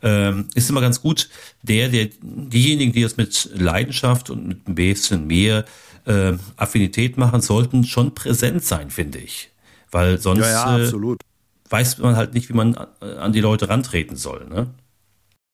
Ähm, 0.04 0.50
ist 0.54 0.70
immer 0.70 0.82
ganz 0.82 1.02
gut, 1.02 1.30
der, 1.64 1.88
der, 1.88 2.10
diejenigen, 2.22 2.92
die 2.92 3.04
das 3.04 3.16
mit 3.16 3.50
Leidenschaft 3.54 4.30
und 4.30 4.48
mit 4.50 4.68
ein 4.68 4.76
bisschen 4.76 5.28
mehr 5.28 5.64
äh, 6.06 6.34
Affinität 6.58 7.18
machen, 7.18 7.40
sollten 7.40 7.86
schon 7.86 8.14
präsent 8.14 8.66
sein, 8.66 8.90
finde 8.90 9.20
ich. 9.20 9.50
Weil 9.92 10.20
sonst 10.20 10.42
ja, 10.42 10.78
ja, 10.78 10.86
äh, 10.86 11.16
weiß 11.70 12.00
man 12.00 12.18
halt 12.18 12.34
nicht, 12.34 12.50
wie 12.50 12.54
man 12.54 12.76
äh, 13.02 13.14
an 13.14 13.32
die 13.32 13.40
Leute 13.40 13.70
rantreten 13.70 14.18
soll. 14.18 14.46
Ne? 14.50 14.68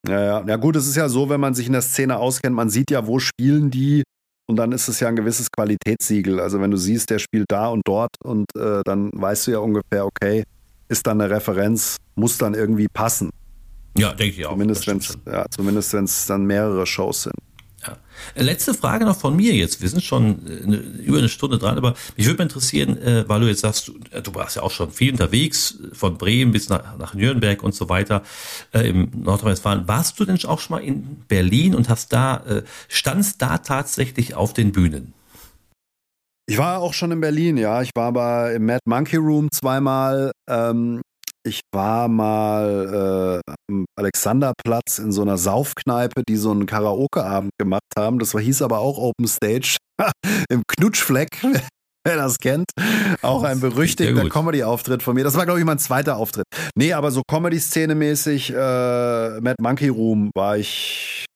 Ja, 0.08 0.20
ja. 0.20 0.44
Ja, 0.44 0.56
gut, 0.56 0.74
es 0.74 0.88
ist 0.88 0.96
ja 0.96 1.08
so, 1.08 1.28
wenn 1.28 1.40
man 1.40 1.54
sich 1.54 1.68
in 1.68 1.72
der 1.72 1.82
Szene 1.82 2.16
auskennt, 2.16 2.56
man 2.56 2.70
sieht 2.70 2.90
ja, 2.90 3.06
wo 3.06 3.20
spielen 3.20 3.70
die 3.70 4.02
und 4.46 4.56
dann 4.56 4.72
ist 4.72 4.88
es 4.88 5.00
ja 5.00 5.08
ein 5.08 5.16
gewisses 5.16 5.50
Qualitätssiegel. 5.50 6.40
Also 6.40 6.60
wenn 6.60 6.70
du 6.70 6.76
siehst, 6.76 7.10
der 7.10 7.18
spielt 7.18 7.50
da 7.50 7.68
und 7.68 7.82
dort 7.84 8.16
und 8.22 8.46
äh, 8.56 8.82
dann 8.84 9.10
weißt 9.14 9.46
du 9.46 9.52
ja 9.52 9.58
ungefähr, 9.58 10.04
okay, 10.06 10.44
ist 10.88 11.06
dann 11.06 11.20
eine 11.20 11.34
Referenz, 11.34 11.96
muss 12.14 12.38
dann 12.38 12.54
irgendwie 12.54 12.88
passen. 12.88 13.30
Ja, 13.96 14.12
denke 14.12 14.40
ich 14.40 14.46
auch. 14.46 14.52
Zumindest 14.52 14.86
wenn 14.86 14.98
es 14.98 15.18
ja, 15.26 15.46
zumindest 15.50 15.92
wenn 15.92 16.04
es 16.04 16.26
dann 16.26 16.44
mehrere 16.44 16.86
Shows 16.86 17.22
sind. 17.22 17.36
Ja. 17.86 17.96
Letzte 18.42 18.74
Frage 18.74 19.04
noch 19.04 19.16
von 19.16 19.36
mir 19.36 19.52
jetzt. 19.54 19.82
Wir 19.82 19.88
sind 19.88 20.02
schon 20.02 20.40
eine, 20.46 20.76
über 20.76 21.18
eine 21.18 21.28
Stunde 21.28 21.58
dran, 21.58 21.76
aber 21.76 21.94
mich 22.16 22.26
würde 22.26 22.38
mal 22.38 22.44
interessieren, 22.44 22.96
äh, 22.98 23.28
weil 23.28 23.40
du 23.40 23.48
jetzt 23.48 23.60
sagst, 23.60 23.88
du, 23.88 23.94
äh, 24.10 24.22
du, 24.22 24.34
warst 24.34 24.56
ja 24.56 24.62
auch 24.62 24.70
schon 24.70 24.90
viel 24.90 25.12
unterwegs, 25.12 25.78
von 25.92 26.16
Bremen 26.16 26.52
bis 26.52 26.68
nach, 26.68 26.96
nach 26.98 27.14
Nürnberg 27.14 27.62
und 27.62 27.74
so 27.74 27.88
weiter 27.88 28.22
äh, 28.72 28.88
im 28.88 29.10
Nordrhein-Westfalen. 29.14 29.86
Warst 29.88 30.18
du 30.18 30.24
denn 30.24 30.42
auch 30.44 30.60
schon 30.60 30.76
mal 30.76 30.82
in 30.82 31.22
Berlin 31.28 31.74
und 31.74 31.88
hast 31.88 32.12
da, 32.12 32.38
äh, 32.46 32.62
standst 32.88 33.42
da 33.42 33.58
tatsächlich 33.58 34.34
auf 34.34 34.52
den 34.52 34.72
Bühnen? 34.72 35.14
Ich 36.46 36.58
war 36.58 36.80
auch 36.80 36.92
schon 36.92 37.10
in 37.10 37.20
Berlin, 37.20 37.56
ja. 37.56 37.80
Ich 37.80 37.90
war 37.94 38.08
aber 38.08 38.52
im 38.52 38.66
Mad 38.66 38.80
Monkey 38.84 39.16
Room 39.16 39.50
zweimal. 39.50 40.30
Ähm, 40.48 41.00
ich 41.46 41.60
war 41.72 42.08
mal 42.08 43.42
äh, 43.46 43.52
am 43.70 43.84
Alexanderplatz 43.98 44.98
in 44.98 45.12
so 45.12 45.22
einer 45.22 45.38
Saufkneipe, 45.38 46.22
die 46.28 46.36
so 46.36 46.50
einen 46.50 46.66
Karaoke-Abend 46.66 47.50
gemacht 47.58 47.82
haben. 47.96 48.18
Das 48.18 48.34
war, 48.34 48.40
hieß 48.40 48.62
aber 48.62 48.78
auch 48.78 48.98
Open 48.98 49.28
Stage 49.28 49.76
im 50.48 50.62
Knutschfleck, 50.66 51.28
wer 52.06 52.16
das 52.16 52.38
kennt. 52.38 52.66
Auch 53.22 53.42
ein 53.42 53.60
berüchtigter 53.60 54.28
Comedy-Auftritt 54.28 55.02
von 55.02 55.14
mir. 55.14 55.24
Das 55.24 55.36
war, 55.36 55.44
glaube 55.44 55.60
ich, 55.60 55.66
mein 55.66 55.78
zweiter 55.78 56.16
Auftritt. 56.16 56.46
Nee, 56.74 56.92
aber 56.92 57.10
so 57.10 57.22
Comedy-Szene-mäßig, 57.30 58.50
äh, 58.50 59.40
Mad 59.40 59.56
Monkey 59.60 59.88
Room 59.88 60.30
war 60.34 60.56
ich 60.56 61.26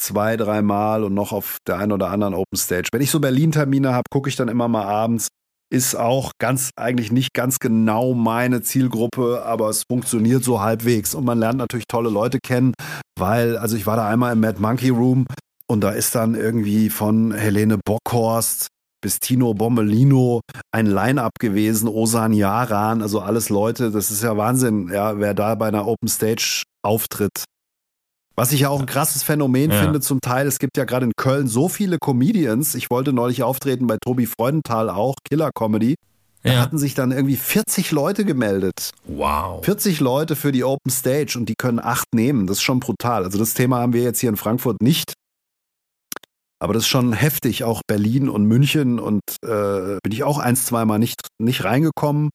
zwei, 0.00 0.36
dreimal 0.36 1.02
und 1.02 1.14
noch 1.14 1.32
auf 1.32 1.58
der 1.66 1.78
einen 1.78 1.92
oder 1.92 2.10
anderen 2.10 2.34
Open 2.34 2.56
Stage. 2.56 2.88
Wenn 2.92 3.02
ich 3.02 3.10
so 3.10 3.18
Berlin-Termine 3.18 3.92
habe, 3.92 4.04
gucke 4.10 4.28
ich 4.28 4.36
dann 4.36 4.48
immer 4.48 4.68
mal 4.68 4.84
abends 4.84 5.28
ist 5.70 5.94
auch 5.94 6.32
ganz, 6.38 6.70
eigentlich 6.76 7.12
nicht 7.12 7.34
ganz 7.34 7.58
genau 7.58 8.14
meine 8.14 8.62
Zielgruppe, 8.62 9.42
aber 9.44 9.68
es 9.68 9.84
funktioniert 9.90 10.44
so 10.44 10.60
halbwegs. 10.60 11.14
Und 11.14 11.24
man 11.24 11.38
lernt 11.38 11.58
natürlich 11.58 11.86
tolle 11.88 12.10
Leute 12.10 12.38
kennen, 12.42 12.74
weil, 13.18 13.56
also 13.56 13.76
ich 13.76 13.86
war 13.86 13.96
da 13.96 14.08
einmal 14.08 14.32
im 14.32 14.40
Mad 14.40 14.60
Monkey 14.60 14.88
Room 14.90 15.26
und 15.70 15.82
da 15.82 15.90
ist 15.90 16.14
dann 16.14 16.34
irgendwie 16.34 16.88
von 16.88 17.32
Helene 17.32 17.78
Bockhorst 17.84 18.68
bis 19.00 19.20
Tino 19.20 19.54
Bommelino 19.54 20.40
ein 20.72 20.86
Line-Up 20.86 21.32
gewesen, 21.38 21.88
Osan 21.88 22.32
Yaran, 22.32 23.02
also 23.02 23.20
alles 23.20 23.48
Leute, 23.48 23.90
das 23.90 24.10
ist 24.10 24.22
ja 24.22 24.36
Wahnsinn, 24.36 24.90
ja, 24.92 25.18
wer 25.18 25.34
da 25.34 25.54
bei 25.54 25.68
einer 25.68 25.86
Open 25.86 26.08
Stage 26.08 26.64
auftritt. 26.82 27.44
Was 28.38 28.52
ich 28.52 28.60
ja 28.60 28.68
auch 28.68 28.78
ein 28.78 28.86
krasses 28.86 29.24
Phänomen 29.24 29.72
ja. 29.72 29.82
finde 29.82 29.98
zum 29.98 30.20
Teil, 30.20 30.46
es 30.46 30.60
gibt 30.60 30.76
ja 30.76 30.84
gerade 30.84 31.06
in 31.06 31.12
Köln 31.16 31.48
so 31.48 31.68
viele 31.68 31.98
Comedians. 31.98 32.76
Ich 32.76 32.88
wollte 32.88 33.12
neulich 33.12 33.42
auftreten 33.42 33.88
bei 33.88 33.96
Tobi 34.00 34.26
Freudenthal 34.26 34.90
auch, 34.90 35.16
Killer 35.28 35.50
Comedy. 35.52 35.96
Da 36.44 36.52
ja. 36.52 36.60
hatten 36.60 36.78
sich 36.78 36.94
dann 36.94 37.10
irgendwie 37.10 37.34
40 37.34 37.90
Leute 37.90 38.24
gemeldet. 38.24 38.92
Wow. 39.08 39.64
40 39.64 39.98
Leute 39.98 40.36
für 40.36 40.52
die 40.52 40.62
Open 40.62 40.88
Stage 40.88 41.36
und 41.36 41.48
die 41.48 41.56
können 41.58 41.80
acht 41.80 42.06
nehmen. 42.14 42.46
Das 42.46 42.58
ist 42.58 42.62
schon 42.62 42.78
brutal. 42.78 43.24
Also 43.24 43.40
das 43.40 43.54
Thema 43.54 43.80
haben 43.80 43.92
wir 43.92 44.04
jetzt 44.04 44.20
hier 44.20 44.30
in 44.30 44.36
Frankfurt 44.36 44.82
nicht. 44.82 45.14
Aber 46.60 46.74
das 46.74 46.84
ist 46.84 46.88
schon 46.88 47.14
heftig, 47.14 47.64
auch 47.64 47.80
Berlin 47.88 48.28
und 48.28 48.44
München 48.44 49.00
und 49.00 49.22
äh, 49.44 49.98
bin 50.00 50.12
ich 50.12 50.22
auch 50.22 50.38
ein, 50.38 50.54
zweimal 50.54 51.00
nicht, 51.00 51.22
nicht 51.40 51.64
reingekommen 51.64 52.30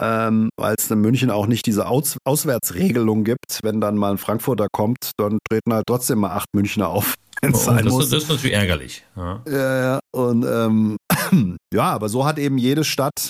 ähm, 0.00 0.50
weil 0.56 0.74
es 0.78 0.90
in 0.90 1.00
München 1.00 1.30
auch 1.30 1.46
nicht 1.46 1.66
diese 1.66 1.86
Aus 1.86 2.16
Auswärtsregelung 2.24 3.24
gibt. 3.24 3.60
Wenn 3.62 3.80
dann 3.80 3.96
mal 3.96 4.12
ein 4.12 4.18
Frankfurter 4.18 4.68
kommt, 4.70 5.12
dann 5.16 5.38
treten 5.48 5.72
halt 5.72 5.86
trotzdem 5.86 6.18
mal 6.18 6.30
acht 6.30 6.48
Münchner 6.54 6.88
auf. 6.88 7.14
Oh, 7.44 7.48
das, 7.52 8.08
das, 8.08 8.22
ist 8.22 8.28
natürlich 8.30 8.54
ärgerlich. 8.54 9.04
Ja, 9.14 9.42
ja, 9.46 9.80
ja. 9.82 10.00
Und 10.10 10.46
ähm, 10.46 10.96
ja, 11.72 11.82
aber 11.82 12.08
so 12.08 12.24
hat 12.24 12.38
eben 12.38 12.56
jede 12.56 12.82
Stadt 12.82 13.28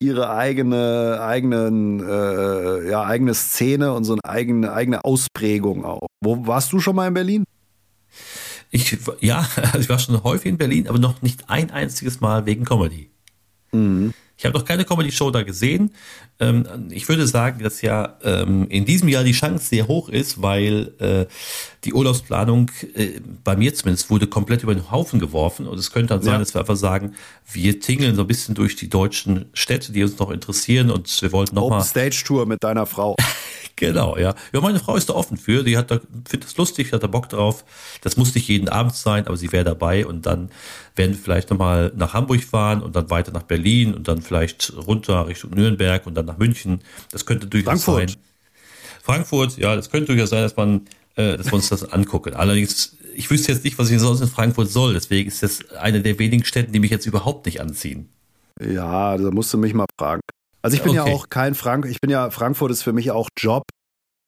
ihre 0.00 0.30
eigene, 0.30 1.18
eigenen, 1.20 2.00
äh, 2.00 2.90
ja, 2.90 3.04
eigene 3.04 3.34
Szene 3.34 3.92
und 3.92 4.04
so 4.04 4.14
eine 4.14 4.24
eigene, 4.24 4.72
eigene 4.72 5.04
Ausprägung 5.04 5.84
auch. 5.84 6.08
Wo 6.20 6.46
warst 6.46 6.72
du 6.72 6.80
schon 6.80 6.96
mal 6.96 7.06
in 7.06 7.14
Berlin? 7.14 7.44
Ich, 8.70 8.98
ja, 9.20 9.46
ich 9.78 9.88
war 9.88 9.98
schon 9.98 10.22
häufig 10.22 10.46
in 10.46 10.58
Berlin, 10.58 10.88
aber 10.88 10.98
noch 10.98 11.22
nicht 11.22 11.48
ein 11.48 11.70
einziges 11.70 12.20
Mal 12.20 12.46
wegen 12.46 12.64
Comedy. 12.64 13.10
Mhm. 13.72 14.14
Ich 14.38 14.44
habe 14.44 14.56
noch 14.56 14.64
keine 14.64 14.84
Comedy-Show 14.84 15.32
da 15.32 15.42
gesehen. 15.42 15.90
Ähm, 16.38 16.64
ich 16.90 17.08
würde 17.08 17.26
sagen, 17.26 17.60
dass 17.60 17.82
ja 17.82 18.16
ähm, 18.22 18.68
in 18.68 18.84
diesem 18.84 19.08
Jahr 19.08 19.24
die 19.24 19.32
Chance 19.32 19.66
sehr 19.66 19.88
hoch 19.88 20.08
ist, 20.08 20.40
weil 20.40 20.94
äh, 21.00 21.26
die 21.82 21.92
Urlaubsplanung 21.92 22.70
äh, 22.94 23.20
bei 23.42 23.56
mir 23.56 23.74
zumindest 23.74 24.10
wurde 24.10 24.28
komplett 24.28 24.62
über 24.62 24.74
den 24.74 24.92
Haufen 24.92 25.18
geworfen. 25.18 25.66
Und 25.66 25.76
es 25.78 25.90
könnte 25.90 26.14
dann 26.14 26.22
sein, 26.22 26.34
ja. 26.34 26.38
dass 26.38 26.54
wir 26.54 26.60
einfach 26.60 26.76
sagen, 26.76 27.14
wir 27.50 27.80
tingeln 27.80 28.14
so 28.14 28.20
ein 28.20 28.28
bisschen 28.28 28.54
durch 28.54 28.76
die 28.76 28.88
deutschen 28.88 29.46
Städte, 29.54 29.90
die 29.90 30.04
uns 30.04 30.16
noch 30.20 30.30
interessieren 30.30 30.92
und 30.92 31.20
wir 31.20 31.32
wollten 31.32 31.56
noch 31.56 31.68
mal 31.68 31.82
Stage 31.82 32.22
Tour 32.24 32.46
mit 32.46 32.62
deiner 32.62 32.86
Frau. 32.86 33.16
Genau, 33.78 34.16
ja. 34.16 34.34
Ja, 34.52 34.60
meine 34.60 34.80
Frau 34.80 34.96
ist 34.96 35.08
da 35.08 35.14
offen 35.14 35.36
für. 35.36 35.62
Die 35.62 35.76
hat 35.76 35.92
da, 35.92 36.00
findet 36.28 36.50
es 36.50 36.56
lustig, 36.56 36.92
hat 36.92 37.04
da 37.04 37.06
Bock 37.06 37.28
drauf. 37.28 37.64
Das 38.00 38.16
muss 38.16 38.34
nicht 38.34 38.48
jeden 38.48 38.68
Abend 38.68 38.94
sein, 38.94 39.26
aber 39.28 39.36
sie 39.36 39.52
wäre 39.52 39.64
dabei 39.64 40.04
und 40.04 40.26
dann 40.26 40.50
werden 40.96 41.12
wir 41.12 41.22
vielleicht 41.22 41.50
nochmal 41.50 41.92
nach 41.94 42.12
Hamburg 42.12 42.42
fahren 42.42 42.82
und 42.82 42.96
dann 42.96 43.08
weiter 43.08 43.30
nach 43.30 43.44
Berlin 43.44 43.94
und 43.94 44.08
dann 44.08 44.20
vielleicht 44.20 44.72
runter 44.76 45.28
Richtung 45.28 45.52
Nürnberg 45.52 46.08
und 46.08 46.14
dann 46.14 46.26
nach 46.26 46.38
München. 46.38 46.80
Das 47.12 47.24
könnte 47.24 47.46
durchaus 47.46 47.84
Frankfurt. 47.84 48.10
sein. 48.10 48.20
Frankfurt, 49.02 49.58
ja, 49.58 49.76
das 49.76 49.90
könnte 49.90 50.06
durchaus 50.08 50.30
sein, 50.30 50.42
dass 50.42 50.56
man, 50.56 50.86
äh, 51.14 51.36
dass 51.36 51.46
wir 51.46 51.54
uns 51.54 51.68
das 51.68 51.92
angucken. 51.92 52.34
Allerdings, 52.34 52.96
ich 53.14 53.30
wüsste 53.30 53.52
jetzt 53.52 53.62
nicht, 53.62 53.78
was 53.78 53.90
ich 53.90 54.00
sonst 54.00 54.20
in 54.20 54.28
Frankfurt 54.28 54.70
soll. 54.70 54.94
Deswegen 54.94 55.28
ist 55.28 55.44
das 55.44 55.70
eine 55.70 56.02
der 56.02 56.18
wenigen 56.18 56.44
Städte, 56.44 56.72
die 56.72 56.80
mich 56.80 56.90
jetzt 56.90 57.06
überhaupt 57.06 57.46
nicht 57.46 57.60
anziehen. 57.60 58.08
Ja, 58.60 59.16
da 59.16 59.30
musst 59.30 59.52
du 59.54 59.58
mich 59.58 59.72
mal 59.72 59.86
fragen. 59.96 60.20
Also 60.62 60.76
ich 60.76 60.82
bin 60.82 60.98
okay. 60.98 61.08
ja 61.08 61.14
auch 61.14 61.28
kein 61.28 61.54
Frank, 61.54 61.86
ich 61.86 62.00
bin 62.00 62.10
ja, 62.10 62.30
Frankfurt 62.30 62.70
ist 62.70 62.82
für 62.82 62.92
mich 62.92 63.10
auch 63.10 63.28
Job, 63.38 63.62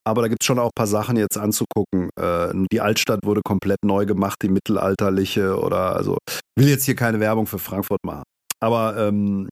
aber 0.06 0.22
da 0.22 0.28
gibt 0.28 0.42
es 0.42 0.46
schon 0.46 0.58
auch 0.58 0.68
ein 0.68 0.76
paar 0.76 0.86
Sachen 0.86 1.16
jetzt 1.16 1.36
anzugucken. 1.36 2.10
Äh, 2.18 2.52
die 2.72 2.80
Altstadt 2.80 3.20
wurde 3.24 3.42
komplett 3.44 3.78
neu 3.84 4.06
gemacht, 4.06 4.36
die 4.42 4.48
mittelalterliche 4.48 5.58
oder 5.58 5.96
also 5.96 6.18
will 6.58 6.68
jetzt 6.68 6.84
hier 6.84 6.96
keine 6.96 7.20
Werbung 7.20 7.46
für 7.46 7.58
Frankfurt 7.58 8.00
machen. 8.04 8.22
Aber 8.60 8.96
ähm, 8.96 9.48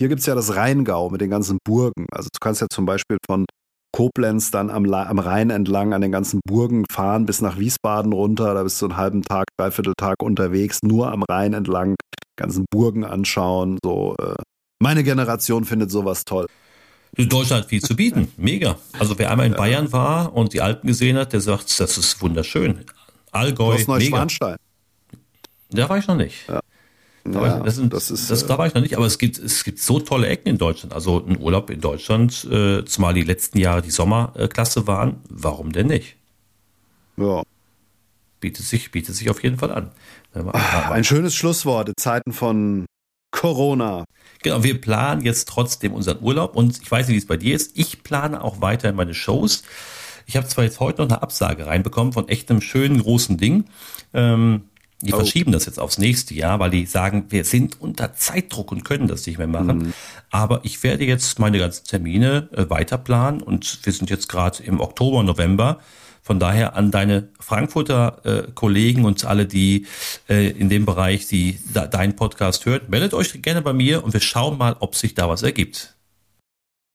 hier 0.00 0.08
gibt 0.08 0.20
es 0.20 0.26
ja 0.26 0.34
das 0.34 0.56
Rheingau 0.56 1.10
mit 1.10 1.20
den 1.20 1.30
ganzen 1.30 1.58
Burgen. 1.64 2.06
Also 2.12 2.28
du 2.32 2.38
kannst 2.40 2.60
ja 2.60 2.66
zum 2.70 2.86
Beispiel 2.86 3.18
von 3.26 3.44
Koblenz 3.94 4.50
dann 4.50 4.70
am, 4.70 4.92
am 4.92 5.18
Rhein 5.18 5.50
entlang 5.50 5.92
an 5.92 6.00
den 6.00 6.12
ganzen 6.12 6.40
Burgen 6.46 6.84
fahren 6.90 7.26
bis 7.26 7.40
nach 7.40 7.58
Wiesbaden 7.58 8.12
runter. 8.12 8.54
Da 8.54 8.62
bist 8.62 8.80
du 8.80 8.86
einen 8.86 8.96
halben 8.96 9.22
Tag, 9.22 9.46
dreiviertel 9.58 9.94
Tag 9.96 10.16
unterwegs, 10.22 10.80
nur 10.82 11.12
am 11.12 11.22
Rhein 11.30 11.52
entlang, 11.52 11.94
ganzen 12.36 12.64
Burgen 12.70 13.04
anschauen. 13.04 13.78
So 13.84 14.16
äh, 14.18 14.34
meine 14.82 15.04
Generation 15.04 15.64
findet 15.64 15.90
sowas 15.90 16.24
toll. 16.24 16.46
Deutschland 17.16 17.64
hat 17.64 17.68
viel 17.68 17.82
zu 17.82 17.94
bieten. 17.94 18.32
Mega. 18.36 18.76
Also 18.98 19.18
wer 19.18 19.30
einmal 19.30 19.46
in 19.46 19.52
ja. 19.52 19.58
Bayern 19.58 19.92
war 19.92 20.34
und 20.34 20.54
die 20.54 20.60
Alpen 20.60 20.88
gesehen 20.88 21.16
hat, 21.16 21.32
der 21.32 21.40
sagt, 21.40 21.78
das 21.78 21.98
ist 21.98 22.20
wunderschön. 22.20 22.84
Allgäu, 23.30 23.78
mega. 23.86 24.26
Da 25.70 25.88
war 25.88 25.98
ich 25.98 26.06
noch 26.06 26.16
nicht. 26.16 26.48
Ja. 26.48 26.60
Da, 27.24 27.46
ja, 27.46 27.60
das, 27.60 27.76
sind, 27.76 27.92
das 27.92 28.10
ist, 28.10 28.30
das, 28.32 28.46
da 28.46 28.58
war 28.58 28.66
ich 28.66 28.74
noch 28.74 28.82
nicht, 28.82 28.96
aber 28.96 29.06
es 29.06 29.16
gibt, 29.16 29.38
es 29.38 29.62
gibt 29.62 29.78
so 29.78 30.00
tolle 30.00 30.26
Ecken 30.26 30.48
in 30.48 30.58
Deutschland. 30.58 30.92
Also 30.92 31.24
ein 31.24 31.38
Urlaub 31.38 31.70
in 31.70 31.80
Deutschland, 31.80 32.44
äh, 32.50 32.84
zumal 32.84 33.14
die 33.14 33.22
letzten 33.22 33.58
Jahre 33.58 33.80
die 33.80 33.92
Sommerklasse 33.92 34.88
waren, 34.88 35.20
warum 35.28 35.70
denn 35.70 35.86
nicht? 35.86 36.16
Ja. 37.16 37.42
Bietet 38.40 38.66
sich, 38.66 38.90
bietet 38.90 39.14
sich 39.14 39.30
auf 39.30 39.40
jeden 39.44 39.58
Fall 39.58 39.70
an. 39.70 39.92
Ein 40.90 41.04
schönes 41.04 41.36
Schlusswort 41.36 41.90
in 41.90 41.94
Zeiten 41.96 42.32
von 42.32 42.86
Corona. 43.32 44.04
Genau, 44.42 44.62
wir 44.62 44.80
planen 44.80 45.22
jetzt 45.22 45.48
trotzdem 45.48 45.92
unseren 45.92 46.22
Urlaub 46.22 46.54
und 46.54 46.80
ich 46.80 46.90
weiß 46.90 47.08
nicht, 47.08 47.14
wie 47.14 47.18
es 47.18 47.26
bei 47.26 47.36
dir 47.36 47.56
ist. 47.56 47.76
Ich 47.76 48.04
plane 48.04 48.42
auch 48.42 48.60
weiter 48.60 48.92
meine 48.92 49.14
Shows. 49.14 49.64
Ich 50.26 50.36
habe 50.36 50.46
zwar 50.46 50.64
jetzt 50.64 50.78
heute 50.78 51.02
noch 51.02 51.08
eine 51.08 51.22
Absage 51.22 51.66
reinbekommen 51.66 52.12
von 52.12 52.28
echt 52.28 52.50
einem 52.50 52.60
schönen 52.60 53.00
großen 53.02 53.38
Ding. 53.38 53.64
Ähm, 54.14 54.62
die 55.00 55.12
oh. 55.12 55.16
verschieben 55.16 55.50
das 55.50 55.66
jetzt 55.66 55.80
aufs 55.80 55.98
nächste 55.98 56.32
Jahr, 56.34 56.60
weil 56.60 56.70
die 56.70 56.86
sagen, 56.86 57.26
wir 57.30 57.44
sind 57.44 57.80
unter 57.80 58.14
Zeitdruck 58.14 58.70
und 58.70 58.84
können 58.84 59.08
das 59.08 59.26
nicht 59.26 59.36
mehr 59.36 59.48
machen. 59.48 59.78
Mhm. 59.78 59.92
Aber 60.30 60.60
ich 60.62 60.82
werde 60.84 61.04
jetzt 61.04 61.40
meine 61.40 61.58
ganzen 61.58 61.84
Termine 61.86 62.48
äh, 62.52 62.70
weiter 62.70 62.98
planen 62.98 63.42
und 63.42 63.80
wir 63.84 63.92
sind 63.92 64.10
jetzt 64.10 64.28
gerade 64.28 64.62
im 64.62 64.80
Oktober, 64.80 65.24
November. 65.24 65.80
Von 66.22 66.38
daher 66.38 66.76
an 66.76 66.92
deine 66.92 67.28
Frankfurter 67.40 68.20
äh, 68.24 68.52
Kollegen 68.54 69.04
und 69.04 69.24
alle, 69.24 69.46
die 69.46 69.86
äh, 70.28 70.50
in 70.50 70.68
dem 70.68 70.86
Bereich, 70.86 71.26
die 71.26 71.58
da, 71.74 71.86
deinen 71.86 72.14
Podcast 72.14 72.64
hört, 72.64 72.88
meldet 72.88 73.12
euch 73.12 73.42
gerne 73.42 73.60
bei 73.60 73.72
mir 73.72 74.04
und 74.04 74.12
wir 74.12 74.20
schauen 74.20 74.56
mal, 74.56 74.76
ob 74.78 74.94
sich 74.94 75.14
da 75.14 75.28
was 75.28 75.42
ergibt. 75.42 75.96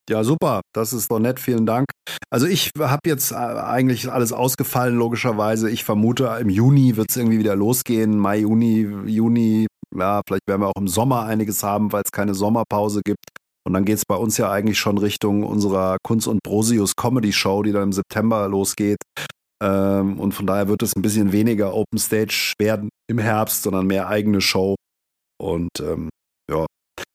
Ja, 0.09 0.23
super. 0.23 0.61
Das 0.73 0.93
ist 0.93 1.11
doch 1.11 1.19
nett. 1.19 1.39
Vielen 1.39 1.65
Dank. 1.65 1.87
Also 2.29 2.47
ich 2.47 2.71
habe 2.79 3.01
jetzt 3.05 3.31
äh, 3.31 3.35
eigentlich 3.35 4.09
alles 4.09 4.31
ausgefallen, 4.31 4.95
logischerweise. 4.95 5.69
Ich 5.69 5.83
vermute, 5.83 6.37
im 6.39 6.49
Juni 6.49 6.95
wird 6.95 7.09
es 7.09 7.17
irgendwie 7.17 7.39
wieder 7.39 7.57
losgehen. 7.57 8.17
Mai, 8.17 8.39
Juni, 8.39 8.87
Juni. 9.05 9.67
Ja, 9.93 10.21
vielleicht 10.25 10.47
werden 10.47 10.61
wir 10.61 10.67
auch 10.67 10.79
im 10.79 10.87
Sommer 10.87 11.23
einiges 11.23 11.63
haben, 11.63 11.91
weil 11.91 12.03
es 12.05 12.11
keine 12.11 12.33
Sommerpause 12.33 13.01
gibt. 13.03 13.25
Und 13.67 13.73
dann 13.73 13.83
geht 13.83 13.97
es 13.97 14.05
bei 14.05 14.15
uns 14.15 14.37
ja 14.37 14.49
eigentlich 14.49 14.79
schon 14.79 14.97
Richtung 14.97 15.43
unserer 15.43 15.97
Kunst 16.01 16.25
und 16.29 16.39
Brosius 16.41 16.95
Comedy 16.95 17.33
Show, 17.33 17.63
die 17.63 17.73
dann 17.73 17.83
im 17.83 17.91
September 17.91 18.47
losgeht. 18.47 18.99
Ähm, 19.61 20.21
und 20.21 20.31
von 20.31 20.47
daher 20.47 20.69
wird 20.69 20.83
es 20.83 20.95
ein 20.95 21.01
bisschen 21.01 21.33
weniger 21.33 21.73
Open 21.73 21.99
Stage 21.99 22.53
werden 22.57 22.87
im 23.11 23.19
Herbst, 23.19 23.63
sondern 23.63 23.85
mehr 23.85 24.07
eigene 24.07 24.39
Show. 24.39 24.75
Und 25.37 25.67
ähm, 25.81 26.07
ja, 26.49 26.65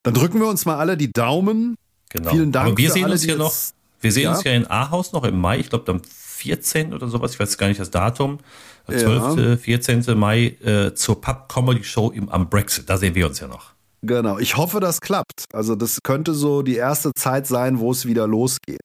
dann 0.02 0.12
drücken 0.12 0.40
wir 0.40 0.46
uns 0.46 0.66
mal 0.66 0.76
alle 0.76 0.98
die 0.98 1.10
Daumen. 1.10 1.74
Genau. 2.10 2.32
Vielen 2.32 2.52
Dank. 2.52 2.66
Aber 2.66 2.76
wir 2.76 2.90
sehen 2.90 3.04
alle, 3.04 3.14
uns 3.14 3.24
ja 3.24 3.36
noch. 3.36 3.54
Wir 4.02 4.12
sehen 4.12 4.24
ja? 4.24 4.34
uns 4.34 4.44
ja 4.44 4.52
in 4.52 4.70
Ahaus 4.70 5.12
noch 5.14 5.24
im 5.24 5.40
Mai. 5.40 5.58
Ich 5.58 5.70
glaube, 5.70 5.90
am 5.90 6.02
14 6.04 6.92
oder 6.92 7.08
sowas, 7.08 7.32
ich 7.32 7.40
weiß 7.40 7.56
gar 7.56 7.68
nicht 7.68 7.80
das 7.80 7.90
Datum, 7.90 8.40
12., 8.88 9.38
ja. 9.38 9.56
14. 9.56 10.18
Mai 10.18 10.48
äh, 10.62 10.92
zur 10.92 11.18
Pub 11.18 11.48
Comedy 11.48 11.82
Show 11.82 12.10
im, 12.10 12.28
am 12.28 12.50
Brexit. 12.50 12.90
Da 12.90 12.98
sehen 12.98 13.14
wir 13.14 13.26
uns 13.26 13.40
ja 13.40 13.48
noch. 13.48 13.71
Genau. 14.04 14.38
Ich 14.38 14.56
hoffe, 14.56 14.80
das 14.80 15.00
klappt. 15.00 15.44
Also 15.52 15.76
das 15.76 16.00
könnte 16.02 16.34
so 16.34 16.62
die 16.62 16.76
erste 16.76 17.12
Zeit 17.14 17.46
sein, 17.46 17.78
wo 17.78 17.92
es 17.92 18.04
wieder 18.04 18.26
losgeht. 18.26 18.80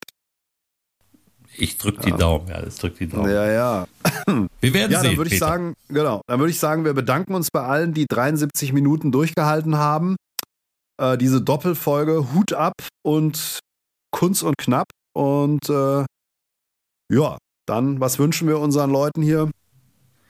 Ich 1.60 1.78
drücke 1.78 2.02
die 2.02 2.12
ja. 2.12 2.18
Daumen, 2.18 2.48
ja, 2.48 2.62
das 2.62 2.76
drückt 2.76 3.00
die 3.00 3.08
Daumen. 3.08 3.32
Ja, 3.32 3.52
ja. 3.52 3.88
Wir 4.62 4.74
werden 4.76 4.92
ja, 4.92 5.00
sehen. 5.00 5.12
Dann 5.12 5.18
würde 5.18 5.34
ich 5.34 5.40
sagen, 5.40 5.74
genau. 5.88 6.22
Dann 6.28 6.40
würde 6.40 6.52
ich 6.52 6.60
sagen, 6.60 6.86
wir 6.86 6.94
bedanken 6.94 7.34
uns 7.34 7.50
bei 7.52 7.64
allen, 7.64 7.94
die 7.94 8.06
73 8.06 8.74
Minuten 8.74 9.12
durchgehalten 9.12 9.78
haben. 9.78 10.18
Äh, 11.02 11.18
diese 11.18 11.42
Doppelfolge 11.42 12.32
Hut 12.34 12.54
ab 12.54 12.74
und 13.04 13.60
Kunst 14.12 14.44
und 14.44 14.56
knapp. 14.60 14.88
Und 15.14 15.68
äh, 15.70 16.06
ja, 17.12 17.38
dann, 17.66 18.00
was 18.00 18.20
wünschen 18.20 18.48
wir 18.48 18.60
unseren 18.60 18.92
Leuten 18.92 19.24
hier? 19.24 19.50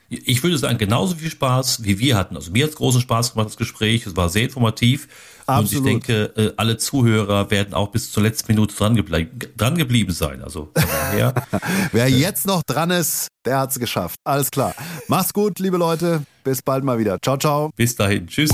Ich 0.10 0.42
würde 0.42 0.58
sagen, 0.58 0.78
genauso 0.78 1.16
viel 1.16 1.30
Spaß, 1.30 1.84
wie 1.84 2.00
wir 2.00 2.16
hatten. 2.16 2.36
Also 2.36 2.52
mir 2.52 2.64
hat 2.64 2.72
es 2.72 2.78
großen 2.78 3.02
Spaß 3.02 3.34
gemacht, 3.34 3.50
das 3.50 3.58
Gespräch. 3.58 4.06
Es 4.06 4.16
war 4.16 4.30
sehr 4.30 4.44
informativ. 4.44 5.08
Absolut. 5.46 5.72
Und 5.72 5.78
ich 5.78 5.84
denke, 5.92 6.24
äh, 6.38 6.54
alle 6.56 6.78
Zuhörer 6.78 7.52
werden 7.52 7.74
auch 7.74 7.90
bis 7.90 8.12
zur 8.12 8.24
letzten 8.24 8.54
Minute 8.54 8.74
dran, 8.76 8.96
geblie 8.96 9.28
dran 9.58 9.76
geblieben 9.76 10.14
sein. 10.14 10.42
Also 10.42 10.72
daher. 10.74 11.34
Wer 11.92 12.10
jetzt 12.10 12.46
noch 12.48 12.64
dran 12.64 12.92
ist, 12.92 13.28
der 13.46 13.60
hat 13.60 13.72
es 13.72 13.80
geschafft. 13.80 14.16
Alles 14.24 14.50
klar. 14.50 14.74
Mach's 15.08 15.34
gut, 15.34 15.60
liebe 15.60 15.78
Leute. 15.78 16.24
Bis 16.44 16.62
bald 16.62 16.84
mal 16.84 17.00
wieder. 17.00 17.18
Ciao, 17.22 17.38
ciao. 17.38 17.72
Bis 17.76 17.96
dahin. 17.96 18.28
Tschüss. 18.28 18.50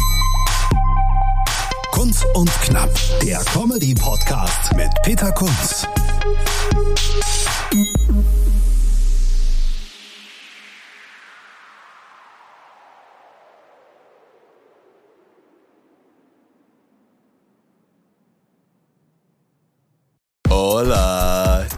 Kunz 1.91 2.25
und 2.33 2.51
Knapp, 2.61 2.89
der 3.21 3.39
Comedy-Podcast 3.45 4.75
mit 4.75 4.89
Peter 5.03 5.31
Kunz. 5.31 5.85